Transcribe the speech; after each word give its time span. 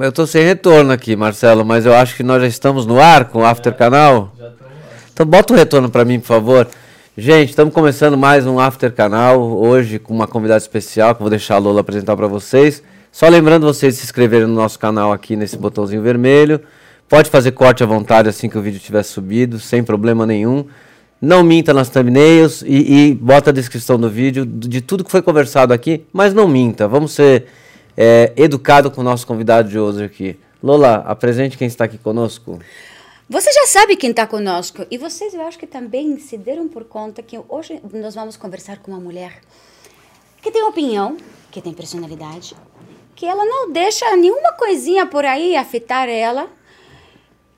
Eu 0.00 0.12
tô 0.12 0.26
sem 0.26 0.44
retorno 0.44 0.92
aqui, 0.92 1.16
Marcelo, 1.16 1.64
mas 1.64 1.86
eu 1.86 1.94
acho 1.94 2.16
que 2.16 2.22
nós 2.22 2.40
já 2.40 2.48
estamos 2.48 2.86
no 2.86 3.00
ar 3.00 3.26
com 3.26 3.40
o 3.40 3.44
After 3.44 3.74
Canal. 3.74 4.32
Já 4.38 4.48
estamos 4.48 4.72
Então 5.12 5.26
bota 5.26 5.52
o 5.52 5.56
retorno 5.56 5.90
para 5.90 6.04
mim, 6.04 6.20
por 6.20 6.26
favor. 6.26 6.68
Gente, 7.16 7.50
estamos 7.50 7.72
começando 7.72 8.16
mais 8.16 8.46
um 8.46 8.60
After 8.60 8.92
Canal, 8.92 9.40
hoje 9.40 9.98
com 9.98 10.12
uma 10.12 10.26
convidada 10.26 10.58
especial 10.58 11.14
que 11.14 11.20
eu 11.20 11.24
vou 11.24 11.30
deixar 11.30 11.54
a 11.54 11.58
Lola 11.58 11.80
apresentar 11.80 12.16
para 12.16 12.26
vocês. 12.26 12.82
Só 13.10 13.28
lembrando 13.28 13.66
vocês 13.66 13.94
de 13.94 14.00
se 14.00 14.06
inscreverem 14.06 14.46
no 14.46 14.54
nosso 14.54 14.78
canal 14.78 15.12
aqui 15.12 15.36
nesse 15.36 15.56
botãozinho 15.56 16.02
vermelho. 16.02 16.60
Pode 17.08 17.30
fazer 17.30 17.52
corte 17.52 17.82
à 17.82 17.86
vontade 17.86 18.28
assim 18.28 18.48
que 18.48 18.58
o 18.58 18.60
vídeo 18.60 18.78
tiver 18.78 19.02
subido, 19.02 19.58
sem 19.58 19.82
problema 19.82 20.26
nenhum. 20.26 20.66
Não 21.20 21.42
minta 21.42 21.72
nas 21.72 21.88
thumbnails 21.88 22.60
e, 22.60 23.08
e 23.08 23.14
bota 23.14 23.48
a 23.48 23.52
descrição 23.52 23.98
do 23.98 24.10
vídeo 24.10 24.44
de 24.44 24.82
tudo 24.82 25.02
que 25.02 25.10
foi 25.10 25.22
conversado 25.22 25.72
aqui, 25.72 26.04
mas 26.12 26.34
não 26.34 26.46
minta. 26.46 26.86
Vamos 26.86 27.12
ser 27.12 27.46
é, 27.96 28.32
educado 28.36 28.90
com 28.90 29.00
o 29.00 29.04
nosso 29.04 29.26
convidado 29.26 29.68
de 29.68 29.78
hoje 29.78 30.04
aqui. 30.04 30.38
Lola, 30.62 30.96
apresente 31.06 31.56
quem 31.56 31.66
está 31.66 31.84
aqui 31.84 31.98
conosco. 31.98 32.58
Você 33.28 33.52
já 33.52 33.66
sabe 33.66 33.96
quem 33.96 34.10
está 34.10 34.26
conosco. 34.26 34.86
E 34.90 34.98
vocês, 34.98 35.34
eu 35.34 35.40
acho 35.42 35.58
que 35.58 35.66
também 35.66 36.18
se 36.18 36.36
deram 36.36 36.68
por 36.68 36.84
conta 36.84 37.22
que 37.22 37.38
hoje 37.48 37.80
nós 37.92 38.14
vamos 38.14 38.36
conversar 38.36 38.78
com 38.78 38.92
uma 38.92 39.00
mulher 39.00 39.40
que 40.40 40.50
tem 40.50 40.62
opinião, 40.62 41.16
que 41.50 41.60
tem 41.60 41.72
personalidade, 41.72 42.54
que 43.16 43.26
ela 43.26 43.44
não 43.44 43.72
deixa 43.72 44.16
nenhuma 44.16 44.52
coisinha 44.52 45.04
por 45.06 45.24
aí 45.24 45.56
afetar 45.56 46.08
ela 46.08 46.48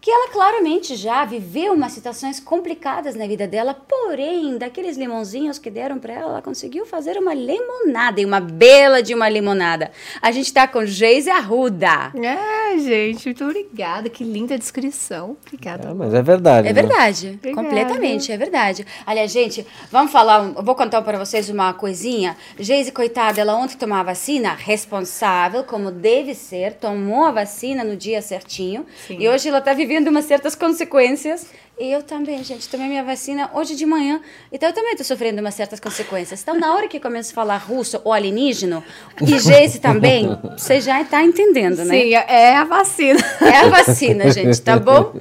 que 0.08 0.12
ela 0.12 0.30
claramente 0.30 0.96
já 0.96 1.22
viveu 1.26 1.74
umas 1.74 1.92
situações 1.92 2.40
complicadas 2.40 3.14
na 3.14 3.26
vida 3.26 3.46
dela, 3.46 3.74
porém, 3.74 4.56
daqueles 4.56 4.96
limãozinhos 4.96 5.58
que 5.58 5.70
deram 5.70 5.98
para 5.98 6.14
ela, 6.14 6.30
ela 6.30 6.40
conseguiu 6.40 6.86
fazer 6.86 7.18
uma 7.18 7.34
limonada, 7.34 8.18
e 8.18 8.24
uma 8.24 8.40
bela 8.40 9.02
de 9.02 9.12
uma 9.12 9.28
limonada. 9.28 9.90
A 10.22 10.32
gente 10.32 10.46
está 10.46 10.66
com 10.66 10.86
Geise 10.86 11.28
Arruda. 11.28 12.10
É, 12.14 12.78
gente, 12.78 13.26
muito 13.26 13.44
obrigada, 13.44 14.08
que 14.08 14.24
linda 14.24 14.56
descrição. 14.56 15.36
Obrigada. 15.46 15.90
É, 15.90 15.92
mas 15.92 16.14
é 16.14 16.22
verdade. 16.22 16.68
É 16.68 16.72
né? 16.72 16.80
verdade, 16.80 17.38
completamente, 17.54 18.32
é 18.32 18.36
verdade. 18.38 18.86
Aliás, 19.04 19.30
gente, 19.30 19.66
vamos 19.92 20.10
falar, 20.10 20.54
eu 20.56 20.62
vou 20.62 20.74
contar 20.74 21.02
para 21.02 21.18
vocês 21.18 21.50
uma 21.50 21.74
coisinha. 21.74 22.34
Geise, 22.58 22.92
coitada, 22.92 23.42
ela 23.42 23.54
ontem 23.54 23.76
tomou 23.76 23.98
a 23.98 24.02
vacina, 24.02 24.54
responsável, 24.54 25.64
como 25.64 25.90
deve 25.90 26.34
ser, 26.34 26.76
tomou 26.76 27.26
a 27.26 27.30
vacina 27.30 27.84
no 27.84 27.94
dia 27.94 28.22
certinho, 28.22 28.86
Sim. 29.06 29.18
e 29.20 29.28
hoje 29.28 29.50
ela 29.50 29.58
está 29.58 29.74
vivendo 29.74 29.97
vivendo 29.98 30.08
umas 30.10 30.26
certas 30.26 30.54
consequências. 30.54 31.46
Eu 31.80 32.02
também, 32.02 32.42
gente, 32.42 32.68
tomei 32.68 32.88
minha 32.88 33.04
vacina 33.04 33.50
hoje 33.54 33.76
de 33.76 33.86
manhã, 33.86 34.20
então 34.50 34.68
eu 34.68 34.74
também 34.74 34.92
estou 34.92 35.04
sofrendo 35.06 35.40
umas 35.40 35.54
certas 35.54 35.78
consequências. 35.78 36.42
Então, 36.42 36.58
na 36.58 36.74
hora 36.74 36.88
que 36.88 36.98
começa 36.98 37.30
a 37.30 37.34
falar 37.34 37.56
russo 37.58 38.00
ou 38.04 38.12
alienígeno, 38.12 38.82
e 39.22 39.38
Geise 39.38 39.78
também, 39.78 40.36
você 40.58 40.80
já 40.80 41.00
está 41.00 41.22
entendendo, 41.22 41.84
né? 41.84 42.00
Sim, 42.00 42.14
é 42.14 42.56
a 42.56 42.64
vacina. 42.64 43.20
É 43.40 43.58
a 43.58 43.68
vacina, 43.68 44.28
gente, 44.32 44.60
tá 44.60 44.76
bom? 44.76 45.12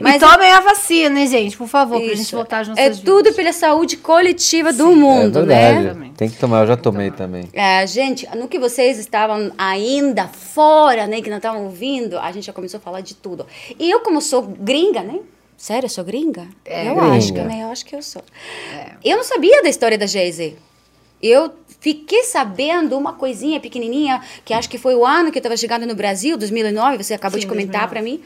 Mas 0.00 0.16
e 0.16 0.18
tomem 0.20 0.52
a 0.52 0.60
vacina, 0.60 1.26
gente, 1.26 1.56
por 1.56 1.66
favor, 1.66 2.00
para 2.00 2.12
a 2.12 2.16
gente 2.16 2.32
voltar 2.32 2.60
às 2.60 2.68
nossas 2.68 3.00
É 3.00 3.02
tudo 3.02 3.32
pela 3.32 3.52
saúde 3.52 3.96
coletiva 3.96 4.70
Sim, 4.70 4.78
do 4.78 4.94
mundo, 4.94 5.40
é 5.50 5.82
né? 5.94 6.12
Tem 6.16 6.30
que 6.30 6.36
tomar, 6.36 6.60
eu 6.60 6.68
já 6.68 6.76
tomei 6.76 7.10
também. 7.10 7.48
É, 7.52 7.84
gente, 7.88 8.24
no 8.36 8.46
que 8.46 8.58
vocês 8.58 9.00
estavam 9.00 9.50
ainda 9.58 10.28
fora, 10.28 11.08
né, 11.08 11.20
que 11.20 11.28
não 11.28 11.38
estavam 11.38 11.64
ouvindo, 11.64 12.20
a 12.20 12.30
gente 12.30 12.46
já 12.46 12.52
começou 12.52 12.78
a 12.78 12.80
falar 12.80 13.00
de 13.00 13.16
tudo. 13.16 13.44
E 13.80 13.90
eu, 13.90 13.98
como 13.98 14.20
sou 14.20 14.42
gringa, 14.42 15.02
né? 15.02 15.18
Sério, 15.56 15.86
eu 15.86 15.90
sou 15.90 16.04
gringa? 16.04 16.48
É, 16.64 16.88
eu 16.88 16.94
gringa. 16.94 17.16
acho 17.16 17.32
que, 17.32 17.40
né? 17.40 17.62
Eu 17.62 17.68
acho 17.70 17.84
que 17.84 17.96
eu 17.96 18.02
sou. 18.02 18.22
É. 18.72 18.92
Eu 19.04 19.16
não 19.16 19.24
sabia 19.24 19.62
da 19.62 19.68
história 19.68 19.96
da 19.96 20.06
Jay-Z. 20.06 20.56
Eu 21.22 21.52
fiquei 21.80 22.22
sabendo 22.24 22.96
uma 22.96 23.12
coisinha 23.12 23.60
pequenininha, 23.60 24.22
que 24.44 24.54
acho 24.54 24.68
que 24.68 24.78
foi 24.78 24.94
o 24.94 25.04
ano 25.04 25.30
que 25.30 25.38
eu 25.38 25.40
estava 25.40 25.56
chegando 25.56 25.86
no 25.86 25.94
Brasil, 25.94 26.36
2009, 26.36 27.02
você 27.02 27.14
acabou 27.14 27.38
Sim, 27.38 27.42
de 27.42 27.46
comentar 27.46 27.88
para 27.88 28.00
mim. 28.00 28.22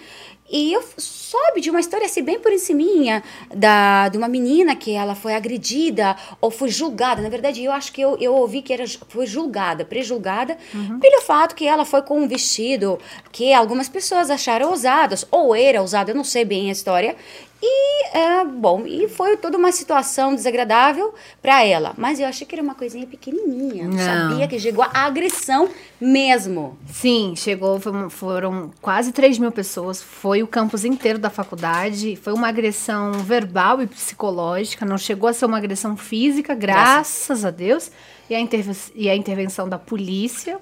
E 0.50 0.72
eu 0.72 0.82
soube 0.96 1.60
de 1.60 1.68
uma 1.68 1.80
história 1.80 2.06
assim, 2.06 2.22
bem 2.22 2.38
por 2.38 2.56
cima 2.58 3.22
da, 3.54 4.08
de 4.08 4.16
uma 4.16 4.28
menina 4.28 4.74
que 4.74 4.92
ela 4.92 5.14
foi 5.14 5.34
agredida 5.34 6.16
ou 6.40 6.50
foi 6.50 6.68
julgada. 6.68 7.20
Na 7.20 7.28
verdade, 7.28 7.62
eu 7.62 7.70
acho 7.72 7.92
que 7.92 8.00
eu, 8.00 8.16
eu 8.18 8.34
ouvi 8.34 8.62
que 8.62 8.72
era, 8.72 8.84
foi 9.08 9.26
julgada, 9.26 9.84
prejulgada, 9.84 10.56
uhum. 10.74 10.98
pelo 10.98 11.20
fato 11.22 11.54
que 11.54 11.66
ela 11.66 11.84
foi 11.84 12.02
com 12.02 12.20
um 12.20 12.28
vestido 12.28 12.98
que 13.30 13.52
algumas 13.52 13.88
pessoas 13.88 14.30
acharam 14.30 14.70
ousados, 14.70 15.24
ou 15.30 15.54
era 15.54 15.80
ousado, 15.80 16.10
eu 16.10 16.14
não 16.14 16.24
sei 16.24 16.44
bem 16.44 16.68
a 16.68 16.72
história. 16.72 17.16
E, 17.60 18.16
é, 18.16 18.44
bom, 18.44 18.84
e 18.86 19.08
foi 19.08 19.36
toda 19.36 19.58
uma 19.58 19.72
situação 19.72 20.34
desagradável 20.34 21.12
para 21.42 21.64
ela. 21.64 21.92
Mas 21.96 22.20
eu 22.20 22.26
achei 22.26 22.46
que 22.46 22.54
era 22.54 22.62
uma 22.62 22.74
coisinha 22.74 23.06
pequenininha. 23.06 23.88
Não, 23.88 23.96
não. 23.96 24.30
sabia 24.30 24.46
que 24.46 24.58
chegou 24.58 24.84
a 24.84 24.90
agressão 24.92 25.68
mesmo. 26.00 26.78
Sim, 26.86 27.34
chegou, 27.36 27.80
foram 28.10 28.70
quase 28.80 29.10
3 29.12 29.38
mil 29.38 29.50
pessoas. 29.50 30.00
Foi 30.00 30.42
o 30.42 30.46
campus 30.46 30.84
inteiro 30.84 31.18
da 31.18 31.30
faculdade. 31.30 32.14
Foi 32.16 32.32
uma 32.32 32.48
agressão 32.48 33.12
verbal 33.12 33.82
e 33.82 33.86
psicológica. 33.86 34.86
Não 34.86 34.96
chegou 34.96 35.28
a 35.28 35.32
ser 35.32 35.46
uma 35.46 35.58
agressão 35.58 35.96
física, 35.96 36.54
graças, 36.54 37.26
graças. 37.26 37.44
a 37.44 37.50
Deus. 37.50 37.90
E 38.30 38.36
a, 38.36 38.38
e 38.94 39.08
a 39.08 39.16
intervenção 39.16 39.68
da 39.68 39.78
polícia 39.78 40.60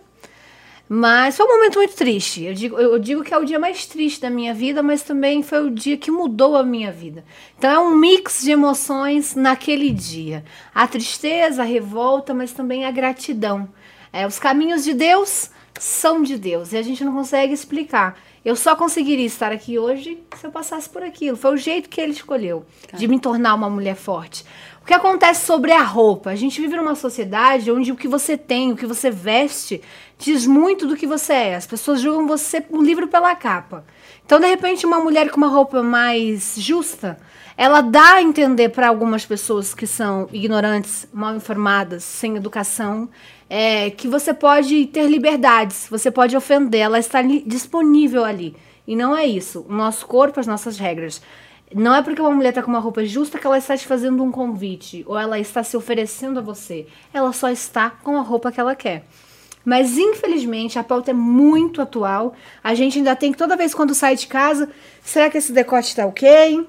mas 0.88 1.36
foi 1.36 1.46
um 1.46 1.56
momento 1.56 1.78
muito 1.78 1.94
triste. 1.96 2.44
Eu 2.44 2.54
digo, 2.54 2.78
eu 2.78 2.98
digo 2.98 3.24
que 3.24 3.34
é 3.34 3.38
o 3.38 3.44
dia 3.44 3.58
mais 3.58 3.86
triste 3.86 4.20
da 4.20 4.30
minha 4.30 4.54
vida, 4.54 4.82
mas 4.82 5.02
também 5.02 5.42
foi 5.42 5.66
o 5.66 5.70
dia 5.70 5.96
que 5.96 6.10
mudou 6.10 6.56
a 6.56 6.62
minha 6.62 6.92
vida. 6.92 7.24
Então 7.58 7.70
é 7.70 7.78
um 7.78 7.96
mix 7.96 8.42
de 8.42 8.52
emoções 8.52 9.34
naquele 9.34 9.90
dia: 9.90 10.44
a 10.74 10.86
tristeza, 10.86 11.62
a 11.62 11.66
revolta, 11.66 12.32
mas 12.32 12.52
também 12.52 12.84
a 12.84 12.90
gratidão. 12.90 13.68
É, 14.12 14.26
os 14.26 14.38
caminhos 14.38 14.84
de 14.84 14.94
Deus 14.94 15.50
são 15.78 16.22
de 16.22 16.36
Deus 16.36 16.72
e 16.72 16.76
a 16.76 16.82
gente 16.82 17.04
não 17.04 17.12
consegue 17.12 17.52
explicar. 17.52 18.18
Eu 18.44 18.54
só 18.54 18.76
conseguiria 18.76 19.26
estar 19.26 19.50
aqui 19.50 19.78
hoje 19.78 20.18
se 20.36 20.46
eu 20.46 20.52
passasse 20.52 20.88
por 20.88 21.02
aquilo. 21.02 21.36
Foi 21.36 21.52
o 21.54 21.56
jeito 21.56 21.88
que 21.88 22.00
ele 22.00 22.12
escolheu 22.12 22.64
de 22.94 23.08
me 23.08 23.18
tornar 23.18 23.54
uma 23.54 23.68
mulher 23.68 23.96
forte. 23.96 24.44
O 24.82 24.86
que 24.86 24.94
acontece 24.94 25.44
sobre 25.44 25.72
a 25.72 25.82
roupa? 25.82 26.30
A 26.30 26.36
gente 26.36 26.60
vive 26.60 26.76
numa 26.76 26.94
sociedade 26.94 27.72
onde 27.72 27.90
o 27.90 27.96
que 27.96 28.06
você 28.06 28.36
tem, 28.36 28.70
o 28.70 28.76
que 28.76 28.86
você 28.86 29.10
veste, 29.10 29.82
diz 30.16 30.46
muito 30.46 30.86
do 30.86 30.96
que 30.96 31.08
você 31.08 31.32
é. 31.32 31.56
As 31.56 31.66
pessoas 31.66 32.00
julgam 32.00 32.28
você 32.28 32.64
um 32.70 32.82
livro 32.82 33.08
pela 33.08 33.34
capa. 33.34 33.84
Então, 34.24 34.38
de 34.38 34.46
repente, 34.46 34.86
uma 34.86 35.00
mulher 35.00 35.28
com 35.28 35.38
uma 35.38 35.48
roupa 35.48 35.82
mais 35.82 36.54
justa, 36.56 37.18
ela 37.56 37.80
dá 37.80 38.14
a 38.14 38.22
entender 38.22 38.68
para 38.68 38.88
algumas 38.88 39.24
pessoas 39.24 39.72
que 39.72 39.86
são 39.86 40.28
ignorantes, 40.30 41.08
mal 41.12 41.34
informadas, 41.34 42.04
sem 42.04 42.36
educação, 42.36 43.08
é, 43.48 43.90
que 43.90 44.06
você 44.06 44.34
pode 44.34 44.86
ter 44.86 45.08
liberdades, 45.08 45.86
você 45.90 46.10
pode 46.10 46.36
ofender, 46.36 46.80
ela 46.80 46.98
está 46.98 47.22
disponível 47.22 48.24
ali. 48.24 48.54
E 48.86 48.94
não 48.94 49.16
é 49.16 49.24
isso. 49.24 49.64
O 49.68 49.72
nosso 49.72 50.06
corpo, 50.06 50.38
as 50.38 50.46
nossas 50.46 50.78
regras. 50.78 51.22
Não 51.74 51.94
é 51.94 52.02
porque 52.02 52.20
uma 52.20 52.30
mulher 52.30 52.50
está 52.50 52.62
com 52.62 52.70
uma 52.70 52.78
roupa 52.78 53.04
justa 53.04 53.38
que 53.38 53.46
ela 53.46 53.58
está 53.58 53.76
te 53.76 53.86
fazendo 53.86 54.22
um 54.22 54.30
convite 54.30 55.02
ou 55.06 55.18
ela 55.18 55.38
está 55.40 55.64
se 55.64 55.76
oferecendo 55.76 56.38
a 56.38 56.42
você. 56.42 56.86
Ela 57.12 57.32
só 57.32 57.48
está 57.50 57.90
com 57.90 58.16
a 58.16 58.22
roupa 58.22 58.52
que 58.52 58.60
ela 58.60 58.76
quer. 58.76 59.04
Mas 59.64 59.98
infelizmente 59.98 60.78
a 60.78 60.84
pauta 60.84 61.10
é 61.10 61.14
muito 61.14 61.82
atual. 61.82 62.34
A 62.62 62.72
gente 62.74 62.98
ainda 62.98 63.16
tem 63.16 63.32
que 63.32 63.38
toda 63.38 63.56
vez 63.56 63.74
quando 63.74 63.96
sai 63.96 64.14
de 64.14 64.28
casa, 64.28 64.70
será 65.02 65.28
que 65.28 65.38
esse 65.38 65.52
decote 65.52 65.88
está 65.88 66.06
ok? 66.06 66.64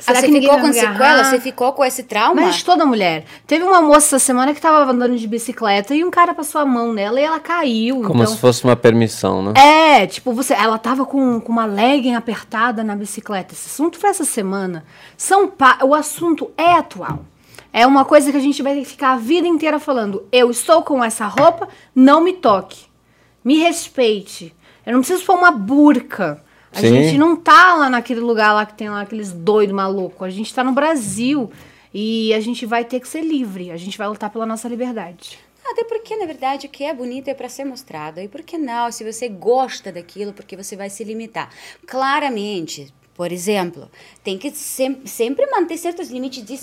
Será 0.00 0.18
ah, 0.18 0.20
você 0.20 0.28
que 0.28 0.40
ficou 0.40 0.58
com 0.58 0.72
sequela? 0.72 1.24
Você 1.24 1.40
ficou 1.40 1.72
com 1.72 1.84
esse 1.84 2.02
trauma? 2.02 2.40
Mas 2.40 2.62
toda 2.62 2.86
mulher. 2.86 3.24
Teve 3.46 3.64
uma 3.64 3.82
moça 3.82 4.16
essa 4.16 4.18
semana 4.18 4.52
que 4.52 4.58
estava 4.58 4.90
andando 4.90 5.16
de 5.16 5.26
bicicleta 5.26 5.94
e 5.94 6.02
um 6.04 6.10
cara 6.10 6.34
passou 6.34 6.60
a 6.60 6.64
mão 6.64 6.92
nela 6.92 7.20
e 7.20 7.24
ela 7.24 7.38
caiu. 7.38 8.02
Como 8.02 8.22
então... 8.22 8.34
se 8.34 8.40
fosse 8.40 8.64
uma 8.64 8.76
permissão, 8.76 9.42
né? 9.42 9.52
É, 9.56 10.06
tipo, 10.06 10.32
você, 10.32 10.54
ela 10.54 10.78
tava 10.78 11.04
com, 11.04 11.40
com 11.40 11.52
uma 11.52 11.66
legging 11.66 12.14
apertada 12.14 12.82
na 12.82 12.96
bicicleta. 12.96 13.52
Esse 13.52 13.68
assunto 13.68 13.98
foi 13.98 14.10
essa 14.10 14.24
semana. 14.24 14.84
São 15.16 15.46
pa... 15.46 15.78
O 15.82 15.94
assunto 15.94 16.50
é 16.56 16.72
atual. 16.72 17.20
É 17.72 17.86
uma 17.86 18.04
coisa 18.04 18.30
que 18.32 18.36
a 18.36 18.40
gente 18.40 18.62
vai 18.62 18.84
ficar 18.84 19.12
a 19.12 19.16
vida 19.16 19.46
inteira 19.46 19.78
falando. 19.78 20.24
Eu 20.32 20.50
estou 20.50 20.82
com 20.82 21.04
essa 21.04 21.26
roupa, 21.26 21.68
não 21.94 22.20
me 22.20 22.32
toque. 22.32 22.86
Me 23.44 23.58
respeite. 23.58 24.54
Eu 24.84 24.94
não 24.94 25.00
preciso 25.00 25.24
pôr 25.24 25.36
uma 25.36 25.50
burca. 25.50 26.42
A 26.72 26.80
Sim. 26.80 26.88
gente 26.88 27.18
não 27.18 27.36
tá 27.36 27.74
lá 27.74 27.90
naquele 27.90 28.20
lugar 28.20 28.52
lá 28.52 28.64
que 28.64 28.74
tem 28.74 28.88
lá 28.88 29.00
aqueles 29.02 29.32
doidos 29.32 29.74
malucos. 29.74 30.26
A 30.26 30.30
gente 30.30 30.54
tá 30.54 30.62
no 30.62 30.72
Brasil 30.72 31.50
e 31.92 32.32
a 32.32 32.40
gente 32.40 32.64
vai 32.64 32.84
ter 32.84 33.00
que 33.00 33.08
ser 33.08 33.22
livre. 33.22 33.70
A 33.70 33.76
gente 33.76 33.98
vai 33.98 34.08
lutar 34.08 34.30
pela 34.30 34.46
nossa 34.46 34.68
liberdade. 34.68 35.38
Até 35.64 35.84
porque, 35.84 36.16
na 36.16 36.26
verdade, 36.26 36.66
o 36.66 36.70
que 36.70 36.84
é 36.84 36.92
bonito 36.92 37.28
é 37.28 37.34
para 37.34 37.48
ser 37.48 37.64
mostrado. 37.64 38.20
E 38.20 38.28
por 38.28 38.42
que 38.42 38.58
não? 38.58 38.90
Se 38.90 39.04
você 39.04 39.28
gosta 39.28 39.92
daquilo, 39.92 40.32
porque 40.32 40.56
você 40.56 40.76
vai 40.76 40.90
se 40.90 41.04
limitar. 41.04 41.50
Claramente, 41.86 42.92
Por 43.20 43.32
exemplo, 43.32 43.86
tem 44.24 44.38
que 44.38 44.50
sempre, 44.50 45.06
sempre 45.06 45.44
manter 45.50 45.76
certos 45.76 46.08
limites. 46.08 46.42
De, 46.42 46.58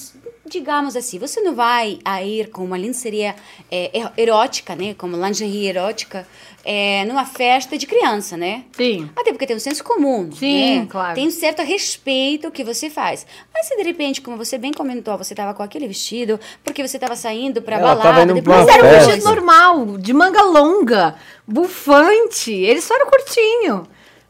digamos 0.49 0.95
assim, 0.95 1.19
você 1.19 1.39
não 1.39 1.53
vai 1.53 1.99
a 2.03 2.23
ir 2.23 2.49
com 2.49 2.65
uma 2.65 2.75
lingerie 2.75 3.31
é, 3.69 3.91
erótica, 4.17 4.75
né? 4.75 4.95
Como 4.95 5.15
lingerie 5.15 5.67
erótica, 5.67 6.27
é, 6.65 7.05
numa 7.05 7.25
festa 7.25 7.77
de 7.77 7.85
criança, 7.85 8.35
né? 8.35 8.63
Sim. 8.75 9.07
Até 9.15 9.31
porque 9.31 9.45
tem 9.45 9.55
um 9.55 9.59
senso 9.59 9.83
comum. 9.83 10.31
Sim, 10.31 10.79
né? 10.79 10.87
claro. 10.89 11.13
Tem 11.13 11.27
um 11.27 11.29
certo 11.29 11.61
respeito 11.61 12.49
que 12.49 12.63
você 12.63 12.89
faz. 12.89 13.27
Mas 13.53 13.67
se 13.67 13.77
de 13.77 13.83
repente, 13.83 14.19
como 14.19 14.35
você 14.35 14.57
bem 14.57 14.73
comentou, 14.73 15.15
você 15.15 15.33
estava 15.33 15.53
com 15.53 15.61
aquele 15.61 15.87
vestido, 15.87 16.39
porque 16.63 16.81
você 16.81 16.97
estava 16.97 17.15
saindo 17.15 17.61
pra 17.61 17.75
Ela 17.75 17.95
tava 17.97 18.13
balada, 18.13 18.33
depois 18.33 18.65
Mas 18.65 18.67
era 18.67 18.83
um 18.83 18.89
vestido 18.89 19.23
normal, 19.25 19.97
de 19.99 20.11
manga 20.11 20.41
longa, 20.41 21.15
bufante. 21.47 22.51
Ele 22.51 22.81
só 22.81 22.95
era 22.95 23.05
curtinho. 23.05 23.87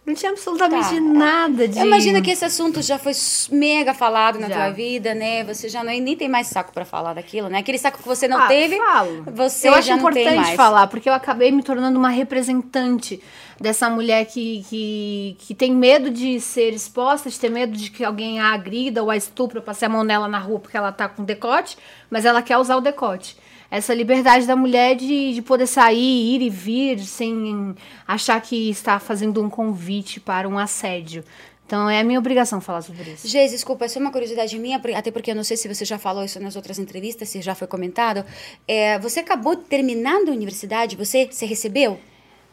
Não 0.08 0.14
tinha 0.14 0.32
absolutamente 0.32 0.96
Tá. 0.96 1.02
nada 1.02 1.68
de. 1.68 1.78
Eu 1.78 1.86
imagino 1.86 2.22
que 2.22 2.32
esse 2.32 2.46
assunto 2.46 2.82
já 2.82 2.98
foi 2.98 3.12
mega 3.52 3.94
falado 3.94 4.40
na 4.40 4.48
Já. 4.48 4.56
tua 4.56 4.70
vida, 4.70 5.14
né? 5.14 5.44
Você 5.44 5.68
já 5.68 5.84
não, 5.84 5.92
nem 5.92 6.16
tem 6.16 6.30
mais 6.30 6.48
saco 6.48 6.72
pra 6.72 6.86
falar 6.86 7.14
daquilo, 7.14 7.50
né? 7.50 7.58
Aquele 7.60 7.78
saco 7.78 7.98
que 7.98 8.08
você 8.08 8.26
não 8.26 8.40
Ah, 8.40 8.48
teve, 8.48 8.78
falo. 8.78 9.26
você 9.34 9.68
eu 9.68 9.76
acho 9.76 9.92
importante 9.92 10.56
falar, 10.56 10.88
porque 10.88 11.10
eu 11.10 11.14
acabei 11.14 11.52
me 11.52 11.62
tornando 11.62 12.00
uma 12.00 12.08
representante 12.08 13.22
dessa 13.60 13.90
mulher 13.90 14.24
que, 14.26 14.64
que, 14.70 15.36
que 15.40 15.54
tem 15.54 15.74
medo 15.74 16.10
de 16.10 16.40
ser 16.40 16.72
exposta, 16.74 17.30
de 17.30 17.38
ter 17.38 17.50
medo 17.50 17.76
de 17.76 17.92
que 17.92 18.06
alguém 18.06 18.40
a 18.40 18.54
agrida 18.54 19.04
ou 19.04 19.10
a 19.12 19.18
estupra, 19.18 19.60
passe 19.60 19.84
a 19.84 19.90
mão 19.90 20.06
nela 20.06 20.30
na 20.30 20.40
rua 20.40 20.60
porque 20.60 20.78
ela 20.78 20.94
tá 20.94 21.10
com 21.10 21.26
decote, 21.26 21.78
mas 22.10 22.24
ela 22.24 22.42
quer 22.42 22.58
usar 22.58 22.78
o 22.78 22.82
decote. 22.82 23.36
Essa 23.70 23.94
liberdade 23.94 24.46
da 24.46 24.56
mulher 24.56 24.96
de, 24.96 25.34
de 25.34 25.42
poder 25.42 25.68
sair, 25.68 26.36
ir 26.36 26.42
e 26.42 26.50
vir, 26.50 27.00
sem 27.00 27.76
achar 28.08 28.40
que 28.42 28.70
está 28.70 29.00
fazendo 29.00 29.42
um 29.44 29.50
convite 29.50 30.20
para 30.20 30.48
um 30.48 30.58
assédio. 30.58 31.24
Então 31.66 31.90
é 31.90 32.00
a 32.00 32.04
minha 32.04 32.18
obrigação 32.18 32.62
falar 32.62 32.82
sobre 32.82 33.12
isso. 33.12 33.28
Geis, 33.28 33.52
desculpa, 33.52 33.84
é 33.84 33.88
só 33.90 34.00
uma 34.00 34.10
curiosidade 34.10 34.58
minha, 34.58 34.82
até 34.96 35.12
porque 35.12 35.32
eu 35.32 35.36
não 35.36 35.44
sei 35.44 35.58
se 35.58 35.68
você 35.68 35.84
já 35.84 36.00
falou 36.00 36.24
isso 36.24 36.40
nas 36.40 36.56
outras 36.56 36.80
entrevistas, 36.80 37.28
se 37.28 37.42
já 37.42 37.54
foi 37.54 37.68
comentado. 37.68 38.24
É, 38.66 38.98
você 39.00 39.20
acabou 39.20 39.54
terminando 39.58 40.30
a 40.30 40.32
universidade, 40.32 40.96
você 40.96 41.28
se 41.30 41.46
recebeu? 41.46 42.00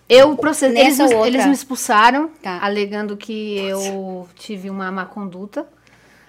Eu 0.09 0.37
processei, 0.37 0.83
eles, 0.83 0.99
eles 0.99 1.47
me 1.47 1.53
expulsaram, 1.53 2.29
Tá. 2.43 2.59
alegando 2.61 3.17
que 3.17 3.57
eu 3.57 4.29
tive 4.35 4.69
uma 4.69 4.91
má 4.91 5.07
conduta. 5.07 5.67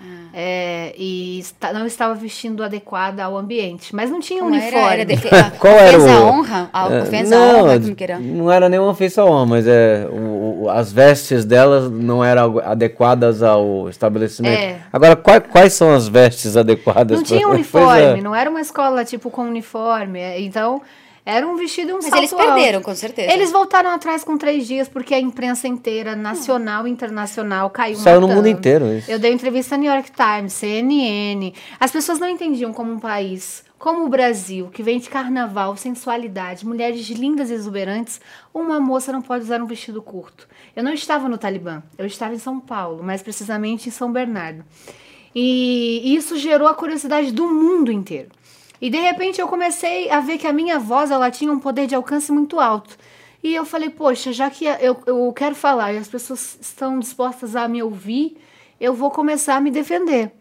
Ah. 0.08 0.30
é, 0.34 0.94
e 0.98 1.40
esta- 1.40 1.74
não 1.74 1.86
estava 1.86 2.14
vestindo 2.14 2.64
adequada 2.64 3.24
ao 3.24 3.36
ambiente. 3.38 3.96
Mas 3.96 4.10
não 4.12 4.20
tinha 4.20 4.42
Como 4.42 4.54
era? 4.54 4.64
uniforme. 4.66 4.94
Era 4.94 5.06
defe- 5.06 5.30
a- 5.36 5.52
Qual 5.58 5.74
era 5.74 5.98
ofensa 5.98 6.12
à 6.14 6.20
o- 6.20 6.28
honra? 6.28 6.70
A 6.74 6.90
É, 6.94 7.02
ofensa 7.02 7.36
à 7.36 7.40
não, 7.40 7.60
honra, 7.64 7.80
como 7.80 7.96
que 7.96 8.04
era? 8.04 8.20
Não 8.20 8.52
era 8.52 8.70
nenhuma 8.70 8.90
ofensa 8.92 9.22
à 9.22 9.26
honra, 9.26 9.46
mas 9.46 9.68
é, 9.68 10.08
o- 10.12 10.64
o- 10.66 10.70
as 10.70 10.92
vestes 10.94 11.46
delas 11.46 11.90
não 11.90 12.24
eram 12.24 12.60
adequadas 12.60 13.42
ao 13.42 13.90
estabelecimento. 13.90 14.60
É. 14.60 14.78
Agora, 14.92 15.16
quais, 15.16 15.44
quais 15.52 15.74
são 15.74 15.94
as 15.94 16.08
vestes 16.08 16.56
adequadas? 16.58 17.18
Não 17.20 17.26
pra- 17.26 17.36
tinha 17.38 17.48
Pois 17.48 17.56
uniforme, 17.60 18.20
é. 18.20 18.22
não 18.22 18.36
era 18.36 18.50
uma 18.50 18.62
escola 18.62 19.04
tipo 19.06 19.30
com 19.30 19.44
uniforme. 19.44 20.20
é, 20.20 20.40
Então, 20.42 20.82
era 21.26 21.48
um 21.48 21.56
vestido 21.56 21.90
e 21.90 21.94
um 21.94 21.96
Mas 21.96 22.06
salto 22.06 22.18
eles 22.20 22.34
alto. 22.34 22.46
perderam, 22.46 22.82
com 22.84 22.94
certeza. 22.94 23.32
Eles 23.34 23.52
voltaram 23.52 23.90
atrás 23.90 24.24
com 24.24 24.38
três 24.38 24.68
dias 24.68 24.88
porque 24.88 25.14
a 25.14 25.20
imprensa 25.20 25.68
inteira, 25.68 26.16
nacional 26.16 26.88
e 26.88 26.92
internacional, 26.92 27.70
caiu 27.72 27.96
Saiu 27.96 28.22
no 28.22 28.28
matando. 28.28 28.44
mundo 28.44 28.56
inteiro 28.56 28.94
isso. 28.94 29.10
Eu 29.10 29.18
dei 29.18 29.34
entrevista 29.34 29.76
no 29.76 29.84
New 29.84 29.92
York 29.92 30.12
Times, 30.12 30.54
CNN. 30.54 31.52
As 31.80 31.92
pessoas 31.92 32.20
não 32.20 32.30
entendiam 32.30 32.72
como 32.72 32.92
um 32.92 33.00
país 33.00 33.66
como 33.78 34.06
o 34.06 34.10
Brasil, 34.10 34.70
que 34.74 34.82
vem 34.82 35.00
de 35.00 35.10
carnaval, 35.10 35.76
sensualidade, 35.78 36.66
mulheres 36.66 37.08
lindas 37.10 37.50
e 37.50 37.54
exuberantes, 37.54 38.22
uma 38.54 38.80
moça 38.80 39.12
não 39.12 39.22
pode 39.22 39.44
usar 39.44 39.62
um 39.62 39.68
vestido 39.68 40.02
curto. 40.02 40.48
Eu 40.76 40.84
não 40.84 40.94
estava 40.94 41.28
no 41.30 41.38
Talibã, 41.38 41.84
eu 41.98 42.06
estava 42.06 42.34
em 42.34 42.40
São 42.40 42.60
Paulo, 42.60 43.04
mais 43.04 43.22
precisamente 43.22 43.90
em 43.90 43.92
São 43.92 44.12
Bernardo. 44.12 44.64
E 45.36 46.16
isso 46.16 46.38
gerou 46.38 46.68
a 46.68 46.74
curiosidade 46.74 47.32
do 47.32 47.46
mundo 47.48 47.92
inteiro. 47.92 48.30
E 48.86 48.90
de 48.92 49.00
repente 49.00 49.42
eu 49.42 49.48
comecei 49.48 50.12
a 50.12 50.20
ver 50.20 50.38
que 50.38 50.46
a 50.46 50.54
minha 50.54 50.78
voz 50.78 51.10
ela 51.10 51.32
tinha 51.32 51.52
um 51.52 51.60
poder 51.60 51.88
de 51.88 51.96
alcance 51.96 52.32
muito 52.32 52.60
alto. 52.60 52.96
E 53.42 53.52
eu 53.56 53.66
falei, 53.66 53.90
poxa, 53.90 54.32
já 54.32 54.48
que 54.48 54.64
eu, 54.64 54.96
eu 55.08 55.34
quero 55.34 55.56
falar 55.56 55.92
e 55.92 55.98
as 55.98 56.08
pessoas 56.08 56.56
estão 56.62 57.00
dispostas 57.00 57.56
a 57.56 57.68
me 57.68 57.82
ouvir, 57.82 58.38
eu 58.80 58.94
vou 58.94 59.10
começar 59.10 59.56
a 59.56 59.60
me 59.60 59.72
defender. 59.72 60.32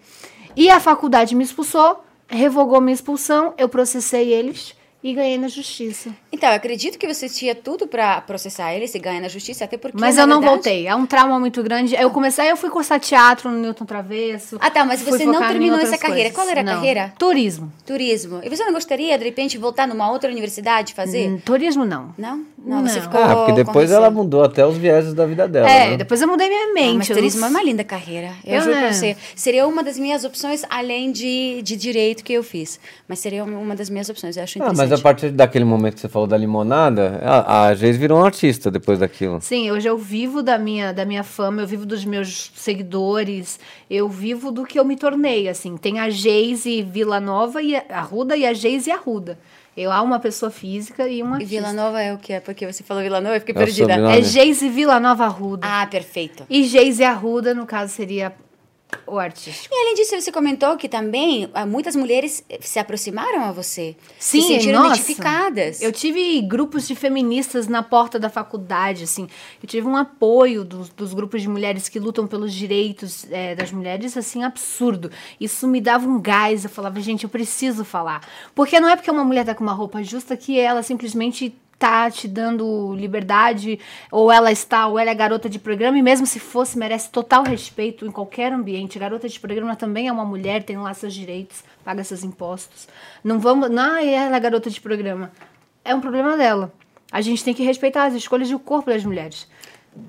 E 0.55 0.69
a 0.69 0.79
faculdade 0.79 1.35
me 1.35 1.43
expulsou, 1.43 2.05
revogou 2.29 2.83
minha 2.83 2.93
expulsão, 2.93 3.55
eu 3.57 3.67
processei 3.67 4.31
eles 4.31 4.77
e 5.03 5.15
ganhei 5.15 5.39
na 5.39 5.49
justiça. 5.49 6.15
Então, 6.35 6.49
eu 6.51 6.57
acredito 6.57 6.99
que 6.99 7.07
você 7.07 7.29
tinha 7.29 7.55
tudo 7.55 7.87
pra 7.87 8.21
processar 8.21 8.75
eles 8.75 8.93
e 8.95 8.99
ganhar 8.99 9.21
na 9.21 9.29
justiça, 9.29 9.65
até 9.65 9.77
porque. 9.77 9.97
Mas 9.99 10.19
eu 10.19 10.27
não 10.27 10.41
verdade- 10.41 10.55
voltei. 10.55 10.87
É 10.89 10.95
um 10.95 11.07
trauma 11.07 11.39
muito 11.39 11.63
grande. 11.63 11.95
Eu 11.95 12.11
comecei, 12.11 12.51
eu 12.51 12.57
fui 12.57 12.71
cursar 12.71 12.99
teatro 12.99 13.49
no 13.51 13.59
Newton 13.59 13.85
Travesso. 13.85 14.57
Ah, 14.61 14.69
tá, 14.71 14.85
mas 14.85 15.01
você 15.01 15.25
não 15.25 15.47
terminou 15.47 15.79
essa 15.79 15.97
carreira. 15.97 16.31
coisas. 16.31 16.35
Qual 16.37 16.49
era 16.49 16.61
a 16.61 16.65
Não. 16.65 16.73
carreira? 16.75 17.13
Turismo. 17.17 17.73
Turismo. 17.87 18.41
E 18.43 18.49
você 18.49 18.65
não 18.65 18.73
gostaria, 18.73 19.17
de 19.17 19.25
repente, 19.25 19.57
voltar 19.57 19.87
numa 19.87 20.11
outra 20.11 20.29
universidade 20.31 20.93
fazer? 20.93 21.29
Hum, 21.29 21.39
Turismo 21.45 21.85
não. 21.85 22.13
Não? 22.19 22.45
Não, 22.67 22.83
você 22.87 22.97
Não. 22.97 23.03
ficou. 23.03 23.21
Ah, 23.23 23.37
porque 23.37 23.53
depois 23.53 23.91
ela 23.93 24.11
mudou 24.11 24.43
até 24.43 24.67
os 24.67 24.77
vieses 24.77 25.15
da 25.15 25.25
vida 25.27 25.47
dela. 25.47 25.71
É, 25.71 25.91
né? 25.91 25.97
depois 25.99 26.21
eu 26.21 26.27
mudei 26.27 26.49
minha 26.49 26.73
mente. 26.73 26.91
Ah, 26.95 26.99
mas 26.99 27.11
eu 27.11 27.17
turismo 27.17 27.41
não 27.43 27.47
é 27.49 27.51
uma 27.51 27.63
linda 27.63 27.85
carreira. 27.85 28.33
Eu, 28.45 28.55
Eu, 28.57 28.61
juro 28.63 28.77
pra 28.77 28.93
você. 28.93 29.17
Seria 29.37 29.67
uma 29.69 29.83
das 29.85 29.99
minhas 29.99 30.25
opções, 30.25 30.65
além 30.69 31.13
de, 31.13 31.61
de 31.63 31.77
direito 31.77 32.25
que 32.25 32.33
eu 32.33 32.43
fiz. 32.43 32.81
Mas 33.07 33.19
seria 33.21 33.45
uma 33.45 33.77
das 33.77 33.89
minhas 33.89 34.09
opções. 34.09 34.37
Eu 34.37 34.43
acho 34.43 34.59
Ah, 34.59 34.65
interessante. 34.67 34.89
mas 34.91 34.99
a 34.99 35.03
partir 35.03 35.31
daquele 35.31 35.65
momento 35.65 35.95
que 35.95 36.01
você 36.01 36.09
falou 36.09 36.24
da 36.27 36.37
limonada, 36.37 37.21
a, 37.23 37.67
a 37.67 37.75
Geis 37.75 37.97
virou 37.97 38.19
um 38.19 38.25
artista 38.25 38.71
depois 38.71 38.99
daquilo. 38.99 39.41
Sim, 39.41 39.71
hoje 39.71 39.89
eu 39.89 39.99
vivo 39.99 40.43
da 40.43 40.59
minha, 40.59 40.93
da 40.93 41.05
minha 41.05 41.23
fama, 41.25 41.63
eu 41.63 41.67
vivo 41.67 41.87
dos 41.87 42.05
meus 42.05 42.51
seguidores, 42.55 43.59
eu 43.91 44.09
vivo 44.09 44.51
do 44.51 44.65
que 44.65 44.79
eu 44.79 44.85
me 44.85 44.97
tornei, 44.97 45.49
assim. 45.49 45.77
Tem 45.77 46.01
a 46.01 46.11
Geise 46.11 46.83
Vila 46.83 47.21
Nova 47.21 47.63
e 47.63 47.77
a 47.77 47.85
Arruda 47.91 48.37
e 48.37 48.47
a 48.47 48.53
Geise 48.53 48.91
Arruda. 48.91 49.39
Eu 49.77 49.91
há 49.91 50.01
uma 50.03 50.21
pessoa 50.21 50.51
física 50.51 51.09
e 51.09 51.21
uma 51.21 51.43
E 51.43 51.45
Vila 51.45 51.73
Nova 51.73 52.01
é 52.01 52.15
o 52.15 52.19
que? 52.19 52.39
Porque 52.41 52.65
você 52.65 52.85
falou 52.85 53.03
Vila 53.03 53.21
Nova, 53.21 53.37
eu 53.37 53.41
fiquei 53.41 53.55
É 53.55 53.59
o 53.59 53.65
perdida. 53.65 53.93
É 53.93 54.23
Geise 54.23 54.69
Vila 54.69 55.01
Nova 55.01 55.25
Arruda. 55.25 55.67
Ah, 55.69 55.87
perfeito. 55.87 56.45
E 56.49 56.63
Geise 56.63 57.03
Arruda, 57.03 57.53
no 57.55 57.67
caso, 57.67 57.93
seria 57.93 58.33
o 59.07 59.19
artístico. 59.19 59.75
E 59.75 59.79
além 59.79 59.95
disso, 59.95 60.21
você 60.21 60.33
comentou 60.33 60.77
que 60.77 60.89
também 60.89 61.51
ah, 61.55 61.67
muitas 61.67 61.97
mulheres 61.97 62.45
eh, 62.49 62.59
se 62.61 62.79
aproximaram 62.79 63.43
a 63.43 63.53
você. 63.53 63.97
Sim, 64.19 64.41
se 64.41 64.49
sentiram 64.49 64.81
nossa. 64.83 64.95
identificadas. 64.95 65.83
Eu 65.83 65.93
tive 65.93 66.41
grupos 66.43 66.87
de 66.87 66.95
feministas 66.95 67.69
na 67.69 67.83
porta 67.83 68.19
da 68.19 68.29
faculdade, 68.29 69.05
assim. 69.05 69.29
Eu 69.63 69.69
tive 69.69 69.87
um 69.87 69.97
apoio 69.97 70.65
dos, 70.65 70.89
dos 70.89 71.15
grupos 71.15 71.43
de 71.43 71.49
mulheres 71.49 71.89
que 71.89 71.99
lutam 71.99 72.27
pelos 72.27 72.53
direitos 72.53 73.27
eh, 73.31 73.55
das 73.55 73.73
mulheres, 73.73 74.17
assim, 74.17 74.43
absurdo. 74.43 75.11
Isso 75.41 75.67
me 75.67 75.81
dava 75.81 76.07
um 76.07 76.21
gás. 76.21 76.65
Eu 76.65 76.71
falava, 76.71 77.01
gente, 77.01 77.25
eu 77.25 77.31
preciso 77.31 77.85
falar. 77.85 78.27
Porque 78.55 78.81
não 78.81 78.89
é 78.89 78.97
porque 78.97 79.11
uma 79.11 79.25
mulher 79.25 79.45
tá 79.45 79.55
com 79.55 79.63
uma 79.63 79.73
roupa 79.73 80.03
justa 80.03 80.37
que 80.37 80.59
ela 80.59 80.83
simplesmente 80.83 81.55
tá 81.79 82.11
te 82.11 82.29
dando 82.29 82.95
liberdade, 82.95 83.79
ou 84.11 84.31
ela 84.31 84.53
está, 84.53 84.87
ou 84.87 84.99
ela 84.99 85.11
é 85.11 85.15
garota 85.15 85.49
de 85.49 85.59
programa, 85.59 85.99
e 85.99 86.03
mesmo 86.03 86.27
se 86.27 86.39
fosse, 86.39 86.79
merece 86.79 87.11
total 87.11 87.43
respeito 87.43 88.07
em 88.07 88.11
qualquer 88.11 88.53
ambiente. 88.53 88.99
Garota 88.99 89.29
de 89.29 89.39
programa 89.39 89.77
também 89.77 90.09
é 90.09 90.13
uma 90.13 90.25
mulher, 90.25 90.63
tem 90.63 90.77
lá 90.77 90.95
seus 90.95 91.15
direitos, 91.15 91.65
paga 91.85 92.03
seus 92.05 92.25
impostos. 92.25 92.89
Não 93.23 93.39
vamos. 93.39 93.71
Não, 93.71 93.97
ela 93.97 94.37
é 94.37 94.41
garota 94.41 94.71
de 94.71 94.81
programa. 94.81 95.33
É 95.85 95.95
um 95.95 96.01
problema 96.01 96.37
dela. 96.37 96.73
A 97.13 97.21
gente 97.21 97.45
tem 97.45 97.55
que 97.55 97.63
respeitar 97.63 98.07
as 98.07 98.15
escolhas 98.15 98.51
e 98.51 98.55
o 98.55 98.59
corpo 98.59 98.91
das 98.91 99.05
mulheres. 99.05 99.47